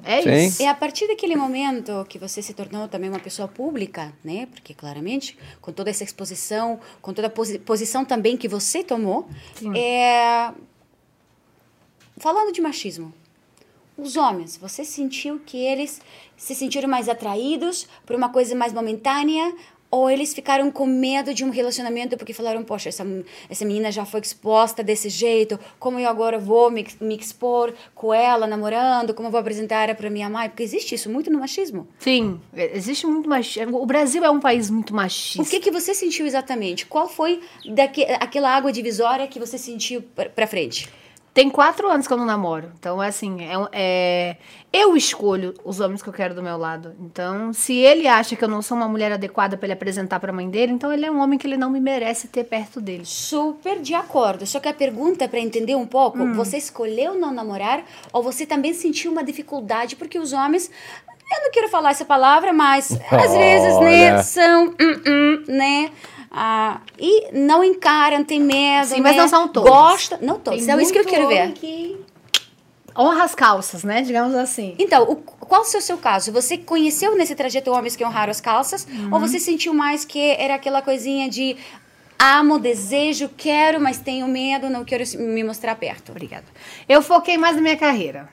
É 0.04 0.22
Sim. 0.22 0.48
isso. 0.48 0.64
E 0.64 0.66
a 0.66 0.74
partir 0.74 1.08
daquele 1.08 1.36
momento 1.36 2.06
que 2.10 2.18
você 2.18 2.42
se 2.42 2.56
tornou 2.56 2.88
também 2.88 3.10
uma 3.10 3.20
pessoa 3.20 3.48
pública, 3.48 4.12
né? 4.24 4.48
Porque 4.48 4.74
claramente, 4.74 5.38
com 5.62 5.72
toda 5.72 5.92
essa 5.92 6.04
exposição, 6.04 6.80
com 7.02 7.14
toda 7.14 7.28
a 7.28 7.30
posi- 7.30 7.60
posição 7.60 8.04
também 8.04 8.36
que 8.36 8.48
você 8.48 8.84
tomou, 8.84 9.28
é... 9.76 10.50
falando 12.18 12.52
de 12.52 12.62
machismo, 12.62 13.14
os 13.98 14.18
homens, 14.18 14.58
você 14.58 14.84
sentiu 14.84 15.40
que 15.46 15.58
eles 15.58 16.02
se 16.36 16.54
sentiram 16.54 16.90
mais 16.90 17.08
atraídos 17.08 17.88
por 18.06 18.16
uma 18.16 18.30
coisa 18.30 18.54
mais 18.54 18.74
momentânea? 18.74 19.56
Ou 19.90 20.10
eles 20.10 20.34
ficaram 20.34 20.70
com 20.70 20.86
medo 20.86 21.34
de 21.34 21.46
um 21.46 21.50
relacionamento 21.50 22.18
porque 22.18 22.34
falaram, 22.34 22.62
poxa, 22.64 22.90
essa, 22.90 23.06
essa 23.50 23.64
menina 23.64 23.90
já 23.94 24.04
foi 24.04 24.20
exposta 24.20 24.84
desse 24.84 25.08
jeito, 25.08 25.58
como 25.80 25.98
eu 25.98 26.10
agora 26.10 26.38
vou 26.38 26.70
me, 26.70 26.86
me 27.00 27.16
expor 27.16 27.74
com 27.94 28.14
ela 28.14 28.46
namorando, 28.46 29.14
como 29.14 29.30
eu 29.30 29.32
vou 29.32 29.40
apresentar 29.40 29.84
ela 29.84 29.96
para 29.96 30.10
minha 30.10 30.30
mãe? 30.30 30.50
Porque 30.50 30.64
existe 30.64 30.96
isso 30.96 31.10
muito 31.10 31.32
no 31.32 31.40
machismo. 31.40 31.88
Sim, 31.98 32.42
existe 32.54 33.08
muito 33.08 33.30
machismo. 33.30 33.82
O 33.82 33.86
Brasil 33.86 34.26
é 34.26 34.30
um 34.30 34.40
país 34.42 34.70
muito 34.70 34.94
machista. 34.94 35.42
O 35.42 35.46
que, 35.46 35.62
que 35.62 35.72
você 35.72 35.94
sentiu 35.94 36.26
exatamente? 36.26 36.86
Qual 36.86 37.08
foi 37.08 37.40
daque, 37.74 38.04
aquela 38.20 38.54
água 38.54 38.74
divisória 38.74 39.28
que 39.28 39.40
você 39.40 39.58
sentiu 39.58 40.04
pra 40.36 40.48
frente? 40.48 40.90
Tem 41.36 41.50
quatro 41.50 41.90
anos 41.90 42.08
que 42.08 42.14
eu 42.14 42.18
não 42.18 42.24
namoro. 42.24 42.72
Então, 42.80 43.04
é 43.04 43.10
assim, 43.10 43.44
é, 43.44 43.52
é- 43.74 44.38
eu 44.72 44.96
escolho 44.96 45.54
os 45.66 45.82
homens 45.82 46.02
que 46.02 46.08
eu 46.08 46.14
quero 46.14 46.34
do 46.34 46.42
meu 46.42 46.56
lado. 46.58 46.96
Então, 46.98 47.52
se 47.52 47.74
ele 47.74 48.08
acha 48.08 48.38
que 48.38 48.44
eu 48.46 48.48
não 48.48 48.62
sou 48.62 48.78
uma 48.78 48.88
mulher 48.88 49.12
adequada 49.12 49.58
pra 49.58 49.66
ele 49.66 49.74
apresentar 49.74 50.18
pra 50.22 50.32
mãe 50.32 50.50
dele, 50.50 50.72
então 50.72 50.94
ele 50.94 51.06
é 51.06 51.12
um 51.12 51.20
homem 51.20 51.38
que 51.38 51.46
ele 51.46 51.58
não 51.58 51.70
me 51.70 51.82
merece 51.82 52.30
ter 52.30 52.46
perto 52.46 52.80
dele. 52.80 53.04
Super 53.04 53.82
de 53.82 53.94
acordo. 53.94 54.46
Só 54.48 54.62
que 54.62 54.70
a 54.70 54.74
pergunta, 54.74 55.28
para 55.28 55.42
entender 55.42 55.76
um 55.76 55.86
pouco, 55.86 56.20
você 56.34 56.56
escolheu 56.56 57.16
não 57.16 57.34
namorar 57.34 57.84
ou 58.14 58.24
você 58.24 58.46
também 58.46 58.74
sentiu 58.74 59.12
uma 59.12 59.22
dificuldade 59.22 59.98
porque 59.98 60.18
os 60.18 60.32
homens 60.32 60.72
eu 61.38 61.42
não 61.44 61.52
quero 61.52 61.68
falar 61.68 61.90
essa 61.90 62.06
palavra, 62.06 62.54
mas 62.54 62.94
às 63.12 63.34
vezes, 63.34 63.78
né, 63.82 64.22
são, 64.24 64.68
hum, 64.68 65.02
hum, 65.06 65.44
né, 65.50 65.92
ah, 66.38 66.82
e 67.00 67.32
não 67.32 67.64
encaram, 67.64 68.22
tem 68.22 68.42
medo, 68.42 68.88
Sim, 68.88 68.96
né, 68.96 69.00
mas 69.00 69.16
não 69.16 69.28
são 69.30 69.48
todos. 69.48 69.70
Gosta, 69.70 70.20
não 70.22 70.38
todos, 70.38 70.66
Tem 70.66 70.76
é 70.76 70.82
isso 70.82 70.92
que 70.92 71.00
eu 71.00 71.06
quero 71.06 71.30
ver. 71.30 71.54
que 71.54 71.98
honra 72.98 73.24
as 73.24 73.34
calças, 73.34 73.86
né? 73.86 74.02
Digamos 74.02 74.36
assim. 74.36 74.76
Então, 74.78 75.04
o, 75.04 75.16
qual 75.16 75.62
o 75.62 75.66
seu 75.66 75.98
caso? 75.98 76.34
Você 76.34 76.58
conheceu 76.58 77.16
nesse 77.16 77.36
trajeto 77.36 77.72
homens 77.72 77.96
que 77.96 78.04
honraram 78.04 78.32
as 78.32 78.42
calças? 78.42 78.86
Uhum. 78.86 79.14
Ou 79.14 79.20
você 79.22 79.40
sentiu 79.40 79.74
mais 79.74 80.04
que 80.04 80.20
era 80.20 80.56
aquela 80.56 80.82
coisinha 80.82 81.30
de 81.30 81.56
amo, 82.20 82.60
desejo, 82.60 83.30
quero, 83.38 83.80
mas 83.80 83.98
tenho 84.00 84.28
medo, 84.28 84.70
não 84.70 84.84
quero 84.84 85.06
me 85.18 85.42
mostrar 85.42 85.76
perto? 85.76 86.12
Obrigada. 86.12 86.46
Eu 86.88 87.02
foquei 87.02 87.38
mais 87.38 87.56
na 87.56 87.62
minha 87.62 87.78
carreira. 87.78 88.28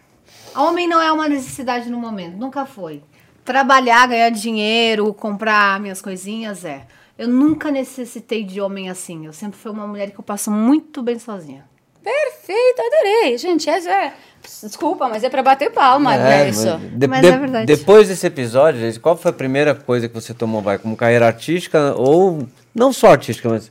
Homem 0.56 0.88
não 0.88 1.00
é 1.00 1.12
uma 1.12 1.28
necessidade 1.28 1.88
no 1.88 1.99
momento, 1.99 2.37
nunca 2.37 2.66
foi. 2.66 3.00
Trabalhar, 3.44 4.09
ganhar 4.09 4.30
dinheiro, 4.30 5.14
comprar 5.14 5.78
minhas 5.78 6.02
coisinhas, 6.02 6.64
é. 6.64 6.85
Eu 7.22 7.28
nunca 7.28 7.70
necessitei 7.70 8.42
de 8.42 8.60
homem 8.60 8.90
assim. 8.90 9.26
Eu 9.26 9.32
sempre 9.32 9.56
fui 9.58 9.70
uma 9.70 9.86
mulher 9.86 10.10
que 10.10 10.18
eu 10.18 10.24
passo 10.24 10.50
muito 10.50 11.02
bem 11.02 11.18
sozinha. 11.18 11.64
Perfeito, 12.02 12.80
adorei. 12.82 13.38
Gente, 13.38 13.70
essa 13.70 13.90
é... 13.90 14.12
Desculpa, 14.60 15.08
mas 15.08 15.22
é 15.22 15.30
pra 15.30 15.40
bater 15.40 15.70
palma, 15.70 16.16
É, 16.16 16.18
né, 16.18 16.48
isso. 16.50 16.66
mas 16.66 16.98
de- 16.98 17.06
Mas 17.06 17.20
de- 17.20 17.26
é 17.28 17.38
verdade. 17.38 17.66
Depois 17.66 18.08
desse 18.08 18.26
episódio, 18.26 18.80
gente, 18.80 18.98
qual 18.98 19.16
foi 19.16 19.30
a 19.30 19.34
primeira 19.34 19.72
coisa 19.72 20.08
que 20.08 20.14
você 20.14 20.34
tomou, 20.34 20.60
vai, 20.60 20.78
como 20.78 20.96
carreira 20.96 21.26
artística 21.28 21.94
ou 21.96 22.48
não 22.74 22.92
só 22.92 23.12
artística, 23.12 23.48
mas 23.48 23.70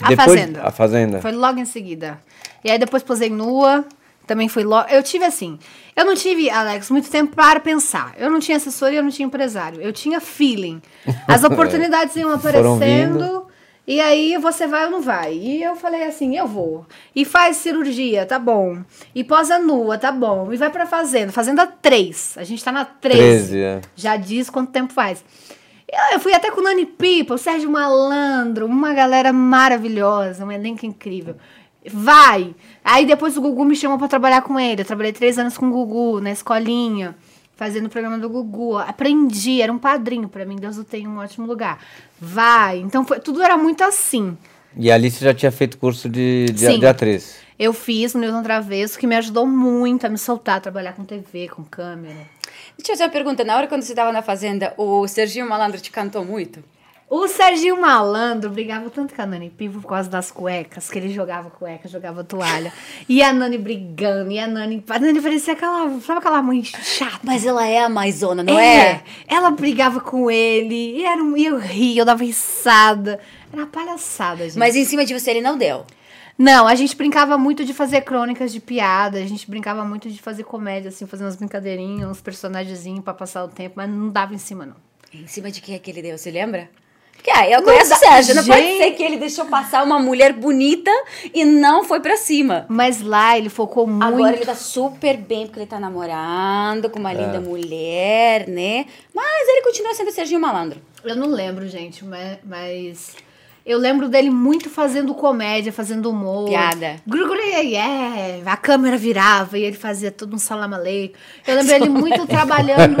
A 0.00 0.08
depois 0.08 0.28
Fazenda. 0.40 0.62
a 0.62 0.70
fazenda. 0.70 1.20
Foi 1.20 1.32
logo 1.32 1.58
em 1.58 1.66
seguida. 1.66 2.18
E 2.64 2.70
aí 2.70 2.78
depois 2.78 3.02
posei 3.02 3.28
nua, 3.28 3.84
também 4.28 4.48
foi 4.48 4.62
logo. 4.62 4.88
Eu 4.88 5.02
tive 5.02 5.24
assim, 5.24 5.58
eu 5.96 6.04
não 6.04 6.14
tive, 6.14 6.48
Alex, 6.48 6.90
muito 6.90 7.10
tempo 7.10 7.34
para 7.34 7.58
pensar. 7.58 8.14
Eu 8.16 8.30
não 8.30 8.38
tinha 8.38 8.56
assessoria, 8.56 9.00
eu 9.00 9.02
não 9.02 9.10
tinha 9.10 9.26
empresário. 9.26 9.80
Eu 9.80 9.92
tinha 9.92 10.20
feeling. 10.20 10.80
As 11.26 11.42
oportunidades 11.42 12.14
iam 12.14 12.30
aparecendo. 12.32 13.48
E 13.86 14.00
aí 14.00 14.36
você 14.36 14.66
vai 14.66 14.84
ou 14.84 14.90
não 14.90 15.00
vai? 15.00 15.32
E 15.32 15.62
eu 15.62 15.74
falei 15.74 16.04
assim, 16.04 16.36
eu 16.36 16.46
vou. 16.46 16.84
E 17.16 17.24
faz 17.24 17.56
cirurgia, 17.56 18.26
tá 18.26 18.38
bom. 18.38 18.82
E 19.14 19.24
posa 19.24 19.58
nua, 19.58 19.96
tá 19.96 20.12
bom. 20.12 20.52
E 20.52 20.58
vai 20.58 20.68
pra 20.68 20.84
fazenda. 20.84 21.32
Fazenda 21.32 21.66
3. 21.66 22.34
A 22.36 22.44
gente 22.44 22.62
tá 22.62 22.70
na 22.70 22.84
13. 22.84 23.18
13, 23.18 23.58
é. 23.58 23.80
Já 23.96 24.16
diz 24.18 24.50
quanto 24.50 24.70
tempo 24.72 24.92
faz. 24.92 25.24
Eu, 25.90 26.16
eu 26.16 26.20
fui 26.20 26.34
até 26.34 26.50
com 26.50 26.60
o 26.60 26.64
Nani 26.64 26.84
Pipa, 26.84 27.32
o 27.32 27.38
Sérgio 27.38 27.70
Malandro, 27.70 28.66
uma 28.66 28.92
galera 28.92 29.32
maravilhosa, 29.32 30.44
um 30.44 30.52
elenco 30.52 30.84
incrível. 30.84 31.36
Vai! 31.90 32.54
Aí 32.90 33.04
depois 33.04 33.36
o 33.36 33.42
Gugu 33.42 33.66
me 33.66 33.76
chamou 33.76 33.98
pra 33.98 34.08
trabalhar 34.08 34.40
com 34.40 34.58
ele. 34.58 34.80
Eu 34.80 34.86
trabalhei 34.86 35.12
três 35.12 35.38
anos 35.38 35.58
com 35.58 35.66
o 35.68 35.70
Gugu, 35.70 36.22
na 36.22 36.30
escolinha, 36.30 37.14
fazendo 37.54 37.84
o 37.84 37.90
programa 37.90 38.16
do 38.18 38.30
Gugu. 38.30 38.78
Aprendi, 38.78 39.60
era 39.60 39.70
um 39.70 39.76
padrinho 39.78 40.26
pra 40.26 40.46
mim, 40.46 40.56
Deus 40.56 40.78
o 40.78 40.84
tem 40.84 41.02
em 41.02 41.06
um 41.06 41.18
ótimo 41.18 41.46
lugar. 41.46 41.78
Vai! 42.18 42.78
Então 42.78 43.04
foi- 43.04 43.20
tudo 43.20 43.42
era 43.42 43.58
muito 43.58 43.84
assim. 43.84 44.38
E 44.74 44.90
ali 44.90 45.10
você 45.10 45.22
já 45.22 45.34
tinha 45.34 45.52
feito 45.52 45.76
curso 45.76 46.08
de, 46.08 46.46
de, 46.46 46.60
Sim. 46.60 46.78
de 46.78 46.86
atriz. 46.86 47.36
Eu 47.58 47.74
fiz 47.74 48.14
no 48.14 48.20
Newton 48.20 48.42
Travesso, 48.42 48.98
que 48.98 49.06
me 49.06 49.16
ajudou 49.16 49.46
muito 49.46 50.06
a 50.06 50.08
me 50.08 50.16
soltar, 50.16 50.56
a 50.56 50.60
trabalhar 50.60 50.94
com 50.94 51.04
TV, 51.04 51.48
com 51.48 51.62
câmera. 51.64 52.14
Deixa 52.76 52.92
eu 52.92 52.94
fazer 52.94 53.04
uma 53.04 53.10
pergunta. 53.10 53.44
Na 53.44 53.54
hora 53.56 53.66
quando 53.66 53.82
você 53.82 53.92
estava 53.92 54.12
na 54.12 54.22
fazenda, 54.22 54.72
o 54.78 55.06
Serginho 55.06 55.46
Malandro 55.46 55.78
te 55.80 55.90
cantou 55.90 56.24
muito? 56.24 56.64
O 57.10 57.26
Serginho 57.26 57.80
Malandro 57.80 58.50
brigava 58.50 58.90
tanto 58.90 59.14
com 59.14 59.22
a 59.22 59.24
Nani 59.26 59.48
Pivo 59.48 59.80
por 59.80 59.88
causa 59.88 60.10
das 60.10 60.30
cuecas, 60.30 60.90
que 60.90 60.98
ele 60.98 61.10
jogava 61.10 61.48
cueca, 61.48 61.88
jogava 61.88 62.22
toalha. 62.22 62.70
E 63.08 63.22
a 63.22 63.32
Nani 63.32 63.56
brigando, 63.56 64.30
e 64.30 64.38
a 64.38 64.46
Nani. 64.46 64.84
A 64.90 64.98
Nani 64.98 65.18
parecia 65.22 65.54
aquela. 65.54 65.88
Sabe 66.00 66.18
aquela 66.18 66.42
mãe 66.42 66.62
chata? 66.64 67.20
Mas 67.22 67.46
ela 67.46 67.66
é 67.66 67.78
a 67.78 67.88
maisona, 67.88 68.42
não 68.42 68.58
é? 68.58 69.02
Ela 69.26 69.50
brigava 69.50 70.00
com 70.00 70.30
ele, 70.30 70.98
e, 70.98 71.04
era, 71.06 71.22
um- 71.22 71.34
e 71.34 71.46
eu 71.46 71.56
ria, 71.56 72.02
eu 72.02 72.04
dava 72.04 72.22
risada. 72.22 73.18
Era 73.50 73.62
uma 73.62 73.66
palhaçada, 73.68 74.44
gente. 74.44 74.58
Mas 74.58 74.76
em 74.76 74.84
cima 74.84 75.06
de 75.06 75.18
você 75.18 75.30
ele 75.30 75.40
não 75.40 75.56
deu. 75.56 75.86
Não, 76.36 76.68
a 76.68 76.74
gente 76.74 76.94
brincava 76.94 77.38
muito 77.38 77.64
de 77.64 77.72
fazer 77.72 78.02
crônicas 78.02 78.52
de 78.52 78.60
piada, 78.60 79.18
a 79.18 79.26
gente 79.26 79.50
brincava 79.50 79.82
muito 79.84 80.10
de 80.10 80.20
fazer 80.20 80.44
comédia, 80.44 80.90
assim, 80.90 81.06
fazer 81.06 81.24
umas 81.24 81.34
brincadeirinhas, 81.36 82.08
uns 82.10 82.20
personagenzinhos 82.20 83.02
pra 83.02 83.14
passar 83.14 83.42
o 83.44 83.48
tempo, 83.48 83.72
mas 83.76 83.88
não 83.90 84.10
dava 84.10 84.34
em 84.34 84.38
cima, 84.38 84.66
não. 84.66 84.76
Em 85.12 85.26
cima 85.26 85.50
de 85.50 85.60
quem 85.62 85.74
é 85.74 85.78
que 85.78 85.90
ele 85.90 86.02
deu, 86.02 86.16
você 86.18 86.30
lembra? 86.30 86.70
Porque 87.18 87.30
ah, 87.32 87.50
eu 87.50 87.62
conheço 87.62 87.92
o 87.92 87.96
Sérgio, 87.96 88.34
não 88.34 88.44
pode 88.44 88.62
ser 88.78 88.90
que 88.92 89.02
ele 89.02 89.16
deixou 89.18 89.44
passar 89.46 89.82
uma 89.84 89.98
mulher 89.98 90.32
bonita 90.32 90.90
e 91.34 91.44
não 91.44 91.82
foi 91.84 92.00
pra 92.00 92.16
cima. 92.16 92.64
Mas 92.68 93.02
lá 93.02 93.36
ele 93.36 93.48
focou 93.50 93.86
muito. 93.86 94.04
Agora 94.04 94.36
ele 94.36 94.46
tá 94.46 94.54
super 94.54 95.16
bem 95.16 95.46
porque 95.46 95.58
ele 95.60 95.66
tá 95.66 95.78
namorando 95.80 96.88
com 96.88 96.98
uma 96.98 97.12
linda 97.12 97.40
mulher, 97.40 98.48
né? 98.48 98.86
Mas 99.12 99.48
ele 99.48 99.62
continua 99.62 99.92
sendo 99.94 100.10
Serginho 100.12 100.40
Malandro. 100.40 100.80
Eu 101.04 101.16
não 101.16 101.28
lembro, 101.28 101.68
gente, 101.68 102.04
ma- 102.04 102.38
mas. 102.44 103.14
Eu 103.66 103.76
lembro 103.78 104.08
dele 104.08 104.30
muito 104.30 104.70
fazendo 104.70 105.14
comédia, 105.14 105.70
fazendo 105.70 106.08
humor. 106.08 106.48
Piada. 106.48 106.96
É, 107.76 108.40
a 108.46 108.56
câmera 108.56 108.96
virava 108.96 109.58
e 109.58 109.62
ele 109.64 109.76
fazia 109.76 110.10
todo 110.10 110.34
um 110.34 110.38
salamaleco. 110.38 111.14
Eu 111.46 111.56
lembro 111.56 111.74
ele 111.74 111.88
muito 111.90 112.24
trabalhando. 112.26 112.96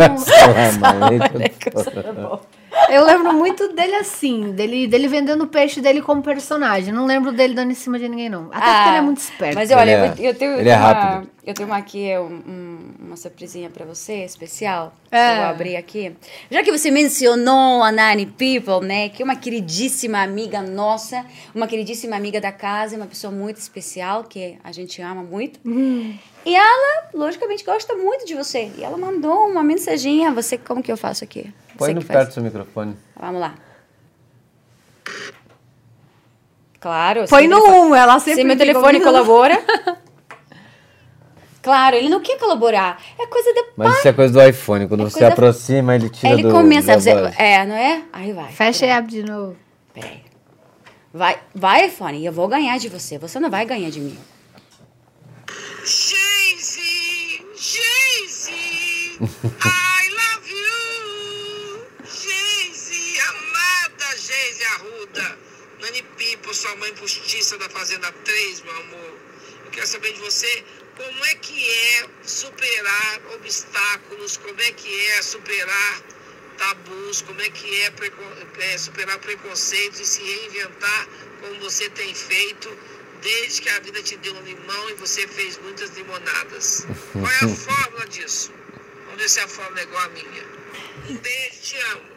Eu 2.88 3.04
lembro 3.04 3.32
muito 3.34 3.72
dele 3.72 3.94
assim, 3.96 4.52
dele, 4.52 4.86
dele 4.86 5.08
vendendo 5.08 5.44
o 5.44 5.46
peixe 5.46 5.80
dele 5.80 6.00
como 6.00 6.22
personagem. 6.22 6.92
Não 6.92 7.06
lembro 7.06 7.32
dele 7.32 7.54
dando 7.54 7.70
em 7.70 7.74
cima 7.74 7.98
de 7.98 8.08
ninguém, 8.08 8.28
não. 8.28 8.48
Até 8.52 8.66
porque 8.72 8.88
ele 8.88 8.96
é 8.96 9.00
muito 9.00 9.18
esperto. 9.18 9.54
Mas 9.54 9.70
olha, 9.70 9.82
Ele 9.82 9.90
é- 10.26 10.30
eu, 10.30 10.34
tenho, 10.34 10.52
ele 10.58 10.68
é 10.68 10.74
rápido. 10.74 11.28
Eu 11.48 11.54
tenho 11.54 11.68
uma 11.68 11.78
aqui, 11.78 12.10
um- 12.18 12.42
um- 12.46 12.94
uma 13.06 13.16
surpresinha 13.16 13.70
pra 13.70 13.84
você, 13.86 14.24
especial. 14.24 14.92
É. 15.10 15.32
Eu 15.32 15.36
vou 15.36 15.44
abrir 15.46 15.76
aqui. 15.76 16.14
Já 16.50 16.62
que 16.62 16.70
você 16.70 16.90
mencionou 16.90 17.82
a 17.82 17.90
Nani 17.90 18.26
People, 18.26 18.86
né? 18.86 19.08
Que 19.08 19.22
é 19.22 19.24
uma 19.24 19.34
queridíssima 19.36 20.22
amiga 20.22 20.60
nossa, 20.60 21.24
uma 21.54 21.66
queridíssima 21.66 22.14
amiga 22.16 22.40
da 22.40 22.52
casa, 22.52 22.96
uma 22.96 23.06
pessoa 23.06 23.32
muito 23.32 23.56
especial, 23.56 24.24
que 24.24 24.58
a 24.62 24.70
gente 24.72 25.00
ama 25.00 25.22
muito. 25.22 25.58
E 26.44 26.54
ela, 26.54 27.08
logicamente, 27.14 27.64
gosta 27.64 27.94
muito 27.96 28.26
de 28.26 28.34
você. 28.34 28.70
E 28.76 28.84
ela 28.84 28.96
mandou 28.96 29.48
uma 29.48 29.62
mensaginha. 29.62 30.30
Você, 30.32 30.56
como 30.58 30.82
que 30.82 30.92
eu 30.92 30.96
faço 30.96 31.24
aqui? 31.24 31.52
Põe 31.76 31.88
Você 31.88 31.94
no 31.94 32.04
perto 32.04 32.28
do 32.28 32.34
seu 32.34 32.42
microfone. 32.42 32.96
Vamos 33.18 33.40
lá. 33.40 33.54
Claro. 36.80 37.24
Põe 37.28 37.48
no 37.48 37.56
telefone- 37.60 37.88
1, 37.90 37.94
ela 37.96 38.20
sempre 38.20 38.40
Se 38.42 38.44
meu 38.44 38.56
telefone 38.56 39.00
colabora. 39.00 39.58
claro, 41.62 41.96
ele 41.96 42.08
não 42.08 42.20
quer 42.20 42.38
colaborar. 42.38 43.02
É 43.18 43.26
coisa 43.26 43.52
de 43.52 43.64
Mas 43.76 43.98
isso 43.98 44.08
é 44.08 44.12
coisa 44.12 44.32
do 44.32 44.42
iPhone. 44.48 44.86
Quando 44.88 45.00
É 45.02 45.04
você 45.10 45.18
coisa- 45.18 45.32
aproxima, 45.32 45.94
ele 45.94 46.08
tira 46.10 46.32
Ele 46.32 46.42
do, 46.42 46.50
começa 46.50 46.88
da 46.88 46.92
a 46.94 46.96
dizer, 46.96 47.34
é, 47.38 47.66
não 47.66 47.74
é? 47.74 48.02
Aí 48.12 48.32
vai. 48.32 48.52
Fecha 48.52 48.86
e 48.86 48.90
abre 48.90 49.10
de 49.10 49.22
novo. 49.22 49.56
Peraí. 49.94 50.22
Vai, 51.12 51.38
vai, 51.54 51.86
iPhone, 51.86 52.24
eu 52.24 52.32
vou 52.32 52.46
ganhar 52.48 52.76
de 52.78 52.88
você. 52.88 53.18
Você 53.18 53.40
não 53.40 53.50
vai 53.50 53.64
ganhar 53.64 53.90
de 53.90 54.00
mim. 54.00 54.18
Jay-Z, 55.84 56.80
Jay-Z, 57.56 58.50
I 58.52 60.10
love 60.18 60.50
you. 60.50 61.86
Jay-Z, 62.04 63.20
amada 63.30 64.16
Jay-Z 64.16 64.64
Arruda. 64.74 65.38
Nani 65.80 66.02
Pipo, 66.16 66.52
sua 66.52 66.76
mãe 66.76 66.92
postiça 66.94 67.56
da 67.58 67.68
Fazenda 67.70 68.12
3, 68.24 68.62
meu 68.62 68.76
amor. 68.76 69.18
Eu 69.64 69.70
quero 69.70 69.86
saber 69.86 70.12
de 70.12 70.20
você 70.20 70.64
como 70.98 71.24
é 71.24 71.34
que 71.36 71.64
é 71.64 72.04
superar 72.24 73.20
obstáculos, 73.34 74.36
como 74.36 74.60
é 74.60 74.72
que 74.72 74.88
é 75.16 75.22
superar 75.22 76.00
tabus, 76.58 77.22
como 77.22 77.40
é 77.40 77.48
que 77.50 77.82
é, 77.82 77.90
preco- 77.90 78.22
é, 78.60 78.76
superar 78.78 79.18
preconceitos 79.18 80.00
e 80.00 80.04
se 80.06 80.20
reinventar 80.22 81.06
como 81.40 81.54
você 81.60 81.88
tem 81.90 82.12
feito 82.14 82.68
desde 83.22 83.62
que 83.62 83.68
a 83.70 83.78
vida 83.80 84.02
te 84.02 84.16
deu 84.16 84.34
um 84.34 84.42
limão 84.42 84.90
e 84.90 84.94
você 84.94 85.26
fez 85.28 85.58
muitas 85.62 85.90
limonadas. 85.96 86.86
Qual 87.12 87.26
é 87.26 87.44
a 87.44 87.48
fórmula 87.56 88.06
disso? 88.08 88.52
Vamos 89.06 89.22
ver 89.22 89.28
se 89.28 89.40
a 89.40 89.48
fórmula 89.48 89.80
é 89.80 89.82
igual 89.84 90.04
a 90.04 90.08
minha. 90.08 90.44
Um 91.10 91.14
beijo, 91.16 91.62
te 91.62 91.76
amo. 91.92 92.08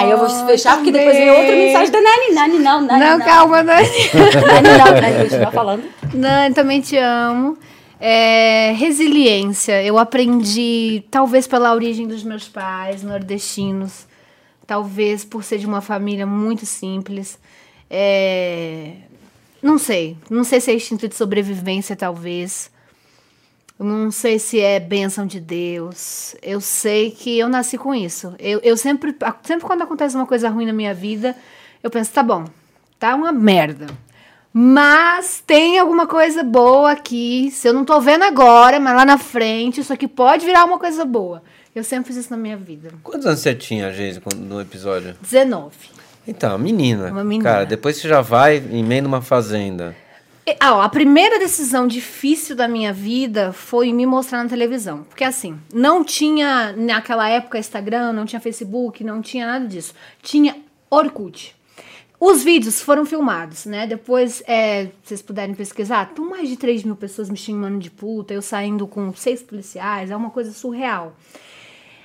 Aí 0.00 0.10
eu 0.10 0.18
vou 0.18 0.46
fechar, 0.46 0.76
porque 0.76 0.90
depois 0.90 1.16
vem 1.16 1.30
outra 1.30 1.54
mensagem 1.54 1.90
da 1.92 2.00
Nani. 2.00 2.32
Nani, 2.34 2.58
não, 2.58 2.80
Nani. 2.80 3.00
Não, 3.04 3.18
Não, 3.18 3.26
calma, 3.26 3.62
Nani. 3.62 3.88
Nani, 4.46 4.78
não, 4.78 5.00
Nani, 5.00 5.22
continua 5.22 5.52
falando. 5.52 5.84
Nani, 6.14 6.54
também 6.54 6.80
te 6.80 6.96
amo. 6.96 7.56
É, 8.04 8.72
resiliência. 8.72 9.80
Eu 9.80 9.96
aprendi, 9.96 11.04
talvez 11.08 11.46
pela 11.46 11.72
origem 11.72 12.08
dos 12.08 12.24
meus 12.24 12.48
pais, 12.48 13.04
nordestinos. 13.04 14.08
Talvez 14.66 15.24
por 15.24 15.44
ser 15.44 15.58
de 15.58 15.66
uma 15.66 15.80
família 15.80 16.26
muito 16.26 16.66
simples. 16.66 17.38
É, 17.88 18.94
não 19.62 19.78
sei. 19.78 20.16
Não 20.28 20.42
sei 20.42 20.60
se 20.60 20.72
é 20.72 20.74
instinto 20.74 21.06
de 21.06 21.14
sobrevivência, 21.14 21.94
talvez. 21.94 22.72
Não 23.78 24.10
sei 24.10 24.40
se 24.40 24.58
é 24.58 24.80
bênção 24.80 25.24
de 25.24 25.38
Deus. 25.38 26.34
Eu 26.42 26.60
sei 26.60 27.12
que 27.12 27.38
eu 27.38 27.48
nasci 27.48 27.78
com 27.78 27.94
isso. 27.94 28.34
Eu, 28.36 28.58
eu 28.64 28.76
sempre, 28.76 29.14
sempre 29.44 29.64
quando 29.64 29.82
acontece 29.82 30.16
uma 30.16 30.26
coisa 30.26 30.48
ruim 30.48 30.66
na 30.66 30.72
minha 30.72 30.92
vida, 30.92 31.36
eu 31.80 31.88
penso, 31.88 32.10
tá 32.10 32.22
bom, 32.24 32.46
tá 32.98 33.14
uma 33.14 33.30
merda. 33.30 33.86
Mas 34.52 35.42
tem 35.46 35.78
alguma 35.78 36.06
coisa 36.06 36.42
boa 36.42 36.92
aqui. 36.92 37.50
Se 37.50 37.68
eu 37.68 37.72
não 37.72 37.84
tô 37.84 38.00
vendo 38.00 38.22
agora, 38.22 38.78
mas 38.78 38.94
lá 38.94 39.04
na 39.04 39.16
frente, 39.16 39.80
isso 39.80 39.92
aqui 39.92 40.06
pode 40.06 40.44
virar 40.44 40.64
uma 40.64 40.78
coisa 40.78 41.04
boa. 41.04 41.42
Eu 41.74 41.82
sempre 41.82 42.08
fiz 42.08 42.16
isso 42.16 42.30
na 42.30 42.36
minha 42.36 42.56
vida. 42.56 42.90
Quantos 43.02 43.26
anos 43.26 43.40
você 43.40 43.54
tinha, 43.54 43.90
Geise, 43.90 44.20
no 44.36 44.60
episódio? 44.60 45.16
19. 45.22 45.74
Então, 46.28 46.58
menina. 46.58 47.10
Uma 47.10 47.24
menina. 47.24 47.50
Cara, 47.50 47.64
depois 47.64 47.96
você 47.96 48.06
já 48.06 48.20
vai 48.20 48.56
emenda 48.56 49.08
uma 49.08 49.22
fazenda. 49.22 49.96
E, 50.46 50.56
ah, 50.60 50.76
ó, 50.76 50.82
a 50.82 50.88
primeira 50.88 51.38
decisão 51.38 51.86
difícil 51.86 52.54
da 52.54 52.68
minha 52.68 52.92
vida 52.92 53.52
foi 53.52 53.92
me 53.92 54.04
mostrar 54.04 54.42
na 54.42 54.50
televisão. 54.50 55.04
Porque 55.04 55.24
assim, 55.24 55.58
não 55.72 56.04
tinha 56.04 56.74
naquela 56.76 57.28
época 57.28 57.58
Instagram, 57.58 58.12
não 58.12 58.26
tinha 58.26 58.40
Facebook, 58.40 59.02
não 59.02 59.22
tinha 59.22 59.46
nada 59.46 59.66
disso. 59.66 59.94
Tinha 60.20 60.56
Orkut. 60.90 61.56
Os 62.24 62.44
vídeos 62.44 62.80
foram 62.80 63.04
filmados, 63.04 63.66
né? 63.66 63.84
Depois, 63.84 64.44
é, 64.46 64.84
se 64.84 64.92
vocês 65.02 65.22
puderem 65.22 65.56
pesquisar, 65.56 66.06
estão 66.08 66.30
mais 66.30 66.48
de 66.48 66.56
3 66.56 66.84
mil 66.84 66.94
pessoas 66.94 67.28
me 67.28 67.36
xingando 67.36 67.80
de 67.80 67.90
puta, 67.90 68.32
eu 68.32 68.40
saindo 68.40 68.86
com 68.86 69.12
seis 69.12 69.42
policiais, 69.42 70.08
é 70.08 70.14
uma 70.14 70.30
coisa 70.30 70.52
surreal. 70.52 71.16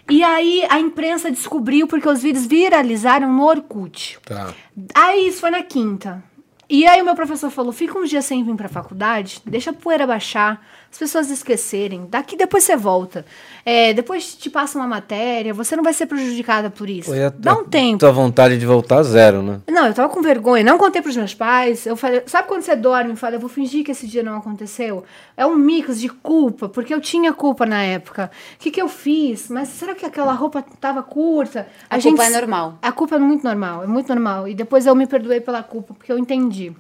E 0.10 0.24
aí 0.24 0.66
a 0.72 0.80
imprensa 0.80 1.30
descobriu 1.30 1.86
porque 1.86 2.10
os 2.10 2.24
vídeos 2.24 2.48
viralizaram 2.48 3.32
no 3.32 3.46
Orkut. 3.46 4.18
Tá. 4.26 4.56
Aí 4.96 5.28
isso 5.28 5.40
foi 5.40 5.52
na 5.52 5.62
quinta. 5.62 6.24
E 6.68 6.88
aí 6.88 7.00
o 7.00 7.06
meu 7.06 7.14
professor 7.14 7.52
falou: 7.52 7.72
fica 7.72 8.00
uns 8.00 8.10
dias 8.10 8.26
sem 8.26 8.44
vir 8.44 8.56
pra 8.56 8.68
faculdade, 8.68 9.40
deixa 9.46 9.70
a 9.70 9.74
poeira 9.74 10.08
baixar, 10.08 10.66
as 10.92 10.98
pessoas 10.98 11.30
esquecerem. 11.30 12.08
Daqui 12.10 12.36
depois 12.36 12.64
você 12.64 12.76
volta. 12.76 13.26
É, 13.66 13.94
depois 13.94 14.34
te 14.34 14.50
passa 14.50 14.80
uma 14.80 14.88
matéria, 14.88 15.54
você 15.54 15.76
não 15.76 15.84
vai 15.84 15.94
ser 15.94 16.06
prejudicada 16.06 16.70
por 16.70 16.90
isso. 16.90 17.10
Foi 17.10 17.26
a, 17.26 17.30
Dá 17.30 17.56
um 17.56 17.62
a 17.62 17.64
tempo. 17.66 18.00
Tua 18.00 18.12
vontade 18.12 18.58
de 18.58 18.66
voltar 18.66 19.04
zero, 19.04 19.42
né? 19.42 19.60
Não, 19.68 19.88
eu 19.88 19.94
tava 19.94 20.10
com 20.10 20.22
vergonha, 20.22 20.64
não 20.64 20.78
contei 20.78 21.02
pros 21.02 21.18
meus 21.18 21.34
pais. 21.34 21.86
Eu 21.86 21.96
falei, 21.96 22.24
sabe 22.26 22.48
quando 22.48 22.62
você 22.62 22.76
dorme 22.76 23.14
e 23.14 23.16
fala, 23.16 23.36
eu 23.36 23.40
vou 23.40 23.50
fingir 23.50 23.84
que 23.84 23.92
esse 23.92 24.08
dia 24.08 24.24
não 24.24 24.38
aconteceu? 24.38 25.04
É 25.36 25.46
um 25.46 25.56
mix 25.56 26.00
de 26.00 26.10
culpa, 26.10 26.70
porque 26.70 26.94
eu 26.94 27.02
tinha 27.02 27.34
culpa 27.34 27.66
na 27.66 27.84
época. 27.84 28.32
O 28.56 28.60
que, 28.60 28.72
que 28.72 28.82
eu 28.82 28.88
fiz? 28.88 29.50
Mas 29.50 29.68
será 29.70 29.94
que 29.94 30.06
aquela 30.06 30.34
roupa 30.34 30.64
tava 30.80 31.04
curta? 31.04 31.68
A 31.90 32.02
culpa 32.02 32.24
é 32.24 32.30
normal. 32.30 32.78
A 32.82 32.92
culpa 32.92 33.16
é 33.16 33.20
muito 33.20 33.44
normal, 33.44 33.84
é 33.84 33.88
muito 33.88 34.08
normal. 34.08 34.48
E 34.48 34.56
depois 34.56 34.86
eu 34.86 34.96
me 34.96 35.06
perdoei 35.06 35.42
pela 35.42 35.62
culpa, 35.62 35.94
porque 35.94 36.12
eu 36.12 36.18
entendi. 36.18 36.74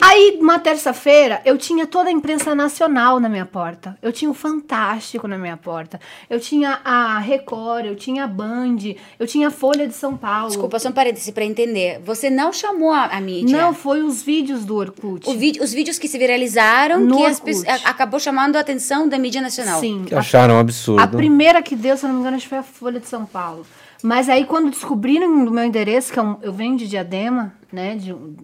Aí, 0.00 0.38
uma 0.40 0.58
terça-feira, 0.58 1.40
eu 1.44 1.56
tinha 1.58 1.86
toda 1.86 2.08
a 2.08 2.12
imprensa 2.12 2.54
nacional 2.54 3.20
na 3.20 3.28
minha 3.28 3.46
porta. 3.46 3.96
Eu 4.02 4.12
tinha 4.12 4.30
o 4.30 4.34
Fantástico 4.34 5.26
na 5.28 5.36
minha 5.38 5.56
porta. 5.56 6.00
Eu 6.28 6.40
tinha 6.40 6.80
a 6.84 7.18
Record, 7.18 7.86
eu 7.86 7.96
tinha 7.96 8.24
a 8.24 8.26
Band, 8.26 8.76
eu 9.18 9.26
tinha 9.26 9.48
a 9.48 9.50
Folha 9.50 9.86
de 9.86 9.94
São 9.94 10.16
Paulo. 10.16 10.48
Desculpa, 10.48 10.78
só 10.78 10.88
um 10.88 10.92
parêntese 10.92 11.32
pra 11.32 11.44
entender. 11.44 12.00
Você 12.04 12.30
não 12.30 12.52
chamou 12.52 12.92
a, 12.92 13.06
a 13.06 13.20
mídia. 13.20 13.56
Não, 13.56 13.74
foi 13.74 14.02
os 14.02 14.22
vídeos 14.22 14.64
do 14.64 14.76
Orkut. 14.76 15.28
Os 15.28 15.72
vídeos 15.72 15.98
que 15.98 16.08
se 16.08 16.18
viralizaram, 16.18 17.00
No 17.00 17.16
que 17.16 17.24
as 17.26 17.38
Orkut. 17.40 17.66
acabou 17.84 18.18
chamando 18.20 18.56
a 18.56 18.60
atenção 18.60 19.08
da 19.08 19.18
mídia 19.18 19.40
nacional. 19.40 19.80
Sim. 19.80 20.04
Que 20.06 20.14
acharam 20.14 20.54
um 20.54 20.58
absurdo. 20.58 21.00
A 21.02 21.06
primeira 21.06 21.62
que 21.62 21.76
deu, 21.76 21.96
se 21.96 22.04
eu 22.04 22.08
não 22.08 22.14
me 22.14 22.20
engano, 22.20 22.36
acho 22.36 22.44
que 22.46 22.50
foi 22.50 22.58
a 22.58 22.62
Folha 22.62 23.00
de 23.00 23.06
São 23.08 23.24
Paulo. 23.26 23.66
Mas 24.02 24.28
aí, 24.30 24.46
quando 24.46 24.70
descobriram 24.70 25.26
o 25.30 25.50
meu 25.50 25.64
endereço, 25.64 26.10
que 26.12 26.18
é 26.18 26.22
um- 26.22 26.36
eu 26.40 26.52
venho 26.52 26.76
de 26.76 26.88
Diadema, 26.88 27.52
né? 27.70 27.96
De 27.96 28.12
um- 28.14 28.34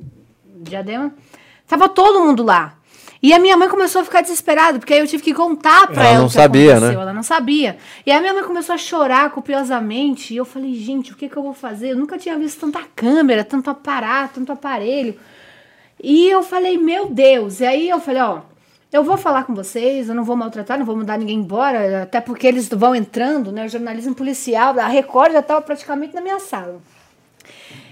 Diadema, 0.59 1.13
tava 1.67 1.89
todo 1.89 2.21
mundo 2.21 2.43
lá. 2.43 2.75
E 3.23 3.33
a 3.33 3.39
minha 3.39 3.57
mãe 3.57 3.69
começou 3.69 4.03
a 4.03 4.05
ficar 4.05 4.21
desesperada, 4.21 4.79
porque 4.79 4.93
aí 4.93 5.01
eu 5.01 5.07
tive 5.07 5.23
que 5.23 5.33
contar 5.35 5.87
pra 5.87 6.03
Ela 6.03 6.09
ela, 6.11 6.19
não 6.19 6.27
o 6.27 6.29
que 6.29 6.35
sabia, 6.35 6.73
aconteceu. 6.73 6.97
né? 6.97 7.03
Ela 7.03 7.13
não 7.15 7.23
sabia. 7.23 7.79
E 8.05 8.11
aí 8.11 8.19
a 8.19 8.21
minha 8.21 8.35
mãe 8.35 8.45
começou 8.45 8.75
a 8.75 8.79
chorar 8.79 9.31
copiosamente. 9.31 10.35
E 10.35 10.37
eu 10.37 10.45
falei, 10.45 10.75
gente, 10.75 11.13
o 11.13 11.17
que, 11.17 11.29
que 11.29 11.37
eu 11.37 11.43
vou 11.43 11.55
fazer? 11.55 11.91
Eu 11.93 11.97
nunca 11.97 12.19
tinha 12.19 12.39
visto 12.39 12.61
tanta 12.61 12.81
câmera, 12.95 13.43
tanto 13.43 13.71
aparato, 13.71 14.35
tanto 14.35 14.53
aparelho. 14.53 15.17
E 16.01 16.29
eu 16.29 16.43
falei, 16.43 16.77
meu 16.79 17.07
Deus. 17.07 17.61
E 17.61 17.65
aí 17.67 17.89
eu 17.89 17.99
falei, 18.01 18.21
ó, 18.23 18.41
eu 18.93 19.03
vou 19.03 19.17
falar 19.17 19.45
com 19.45 19.55
vocês, 19.55 20.09
eu 20.09 20.15
não 20.15 20.23
vou 20.23 20.37
maltratar, 20.37 20.79
não 20.79 20.87
vou 20.87 20.95
mandar 20.97 21.19
ninguém 21.19 21.39
embora, 21.39 22.03
até 22.03 22.21
porque 22.21 22.47
eles 22.47 22.69
vão 22.69 22.95
entrando, 22.95 23.51
né? 23.51 23.65
O 23.65 23.69
jornalismo 23.69 24.15
policial, 24.15 24.79
a 24.79 24.87
Record 24.87 25.33
já 25.33 25.41
estava 25.41 25.63
praticamente 25.63 26.15
na 26.15 26.21
minha 26.21 26.39
sala. 26.39 26.81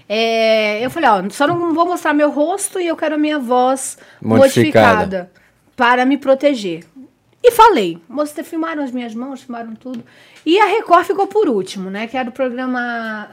É, 0.07 0.85
eu 0.85 0.89
falei, 0.89 1.09
ó, 1.09 1.29
só 1.29 1.47
não 1.47 1.73
vou 1.73 1.85
mostrar 1.85 2.13
meu 2.13 2.29
rosto 2.29 2.79
e 2.79 2.87
eu 2.87 2.95
quero 2.95 3.15
a 3.15 3.17
minha 3.17 3.39
voz 3.39 3.97
Modificada. 4.21 4.97
modificada, 4.97 5.31
para 5.75 6.05
me 6.05 6.17
proteger. 6.17 6.85
E 7.43 7.51
falei, 7.51 7.99
mostrei, 8.09 8.43
filmaram 8.43 8.83
as 8.83 8.91
minhas 8.91 9.13
mãos, 9.13 9.43
filmaram 9.43 9.75
tudo. 9.75 10.03
E 10.43 10.59
a 10.59 10.65
Record 10.65 11.05
ficou 11.05 11.27
por 11.27 11.47
último, 11.47 11.91
né? 11.91 12.07
Que 12.07 12.17
era 12.17 12.29
o 12.29 12.31
programa 12.31 13.29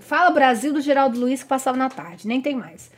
Fala 0.00 0.30
Brasil 0.30 0.72
do 0.72 0.80
Geraldo 0.80 1.18
Luiz, 1.18 1.42
que 1.42 1.48
passava 1.48 1.76
na 1.76 1.88
tarde, 1.88 2.28
nem 2.28 2.40
tem 2.40 2.54
mais. 2.54 2.90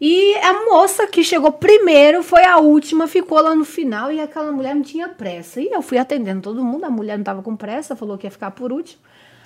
E 0.00 0.34
a 0.38 0.64
moça 0.64 1.06
que 1.06 1.24
chegou 1.24 1.52
primeiro 1.52 2.22
foi 2.22 2.44
a 2.44 2.58
última, 2.58 3.06
ficou 3.06 3.40
lá 3.40 3.54
no 3.54 3.64
final 3.64 4.12
e 4.12 4.20
aquela 4.20 4.52
mulher 4.52 4.74
não 4.74 4.82
tinha 4.82 5.08
pressa. 5.08 5.60
E 5.60 5.68
eu 5.72 5.80
fui 5.80 5.98
atendendo 5.98 6.42
todo 6.42 6.64
mundo, 6.64 6.84
a 6.84 6.90
mulher 6.90 7.16
não 7.16 7.24
tava 7.24 7.42
com 7.42 7.56
pressa, 7.56 7.96
falou 7.96 8.18
que 8.18 8.26
ia 8.26 8.30
ficar 8.30 8.50
por 8.50 8.72
último. 8.72 9.00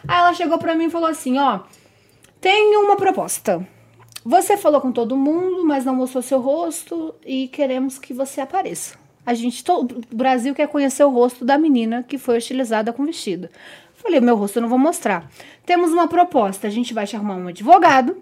Aí 0.08 0.18
ela 0.18 0.32
chegou 0.34 0.58
pra 0.58 0.74
mim 0.74 0.86
e 0.86 0.90
falou 0.90 1.08
assim: 1.08 1.38
Ó, 1.38 1.60
tenho 2.40 2.80
uma 2.84 2.96
proposta. 2.96 3.66
Você 4.24 4.56
falou 4.56 4.80
com 4.80 4.92
todo 4.92 5.16
mundo, 5.16 5.64
mas 5.64 5.84
não 5.84 5.94
mostrou 5.94 6.22
seu 6.22 6.40
rosto 6.40 7.14
e 7.24 7.48
queremos 7.48 7.98
que 7.98 8.12
você 8.12 8.40
apareça. 8.40 8.98
A 9.24 9.34
gente, 9.34 9.62
to- 9.64 9.80
o 9.80 10.16
Brasil 10.16 10.54
quer 10.54 10.68
conhecer 10.68 11.04
o 11.04 11.10
rosto 11.10 11.44
da 11.44 11.56
menina 11.56 12.04
que 12.06 12.18
foi 12.18 12.36
hostilizada 12.38 12.92
com 12.92 13.04
vestido. 13.04 13.48
Falei, 13.94 14.20
meu 14.20 14.36
rosto 14.36 14.58
eu 14.58 14.62
não 14.62 14.68
vou 14.68 14.78
mostrar. 14.78 15.30
Temos 15.64 15.92
uma 15.92 16.08
proposta, 16.08 16.66
a 16.66 16.70
gente 16.70 16.92
vai 16.94 17.06
te 17.06 17.16
arrumar 17.16 17.36
um 17.36 17.48
advogado. 17.48 18.16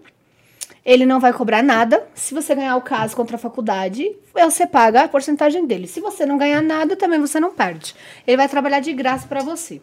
Ele 0.84 1.04
não 1.04 1.20
vai 1.20 1.32
cobrar 1.32 1.62
nada. 1.62 2.06
Se 2.14 2.32
você 2.34 2.54
ganhar 2.54 2.76
o 2.76 2.80
caso 2.82 3.14
contra 3.14 3.36
a 3.36 3.38
faculdade, 3.38 4.10
você 4.32 4.66
paga 4.66 5.02
a 5.02 5.08
porcentagem 5.08 5.66
dele. 5.66 5.86
Se 5.86 6.00
você 6.00 6.24
não 6.24 6.38
ganhar 6.38 6.62
nada, 6.62 6.96
também 6.96 7.20
você 7.20 7.38
não 7.38 7.50
perde. 7.52 7.94
Ele 8.26 8.36
vai 8.36 8.48
trabalhar 8.48 8.80
de 8.80 8.92
graça 8.92 9.26
para 9.26 9.42
você. 9.42 9.82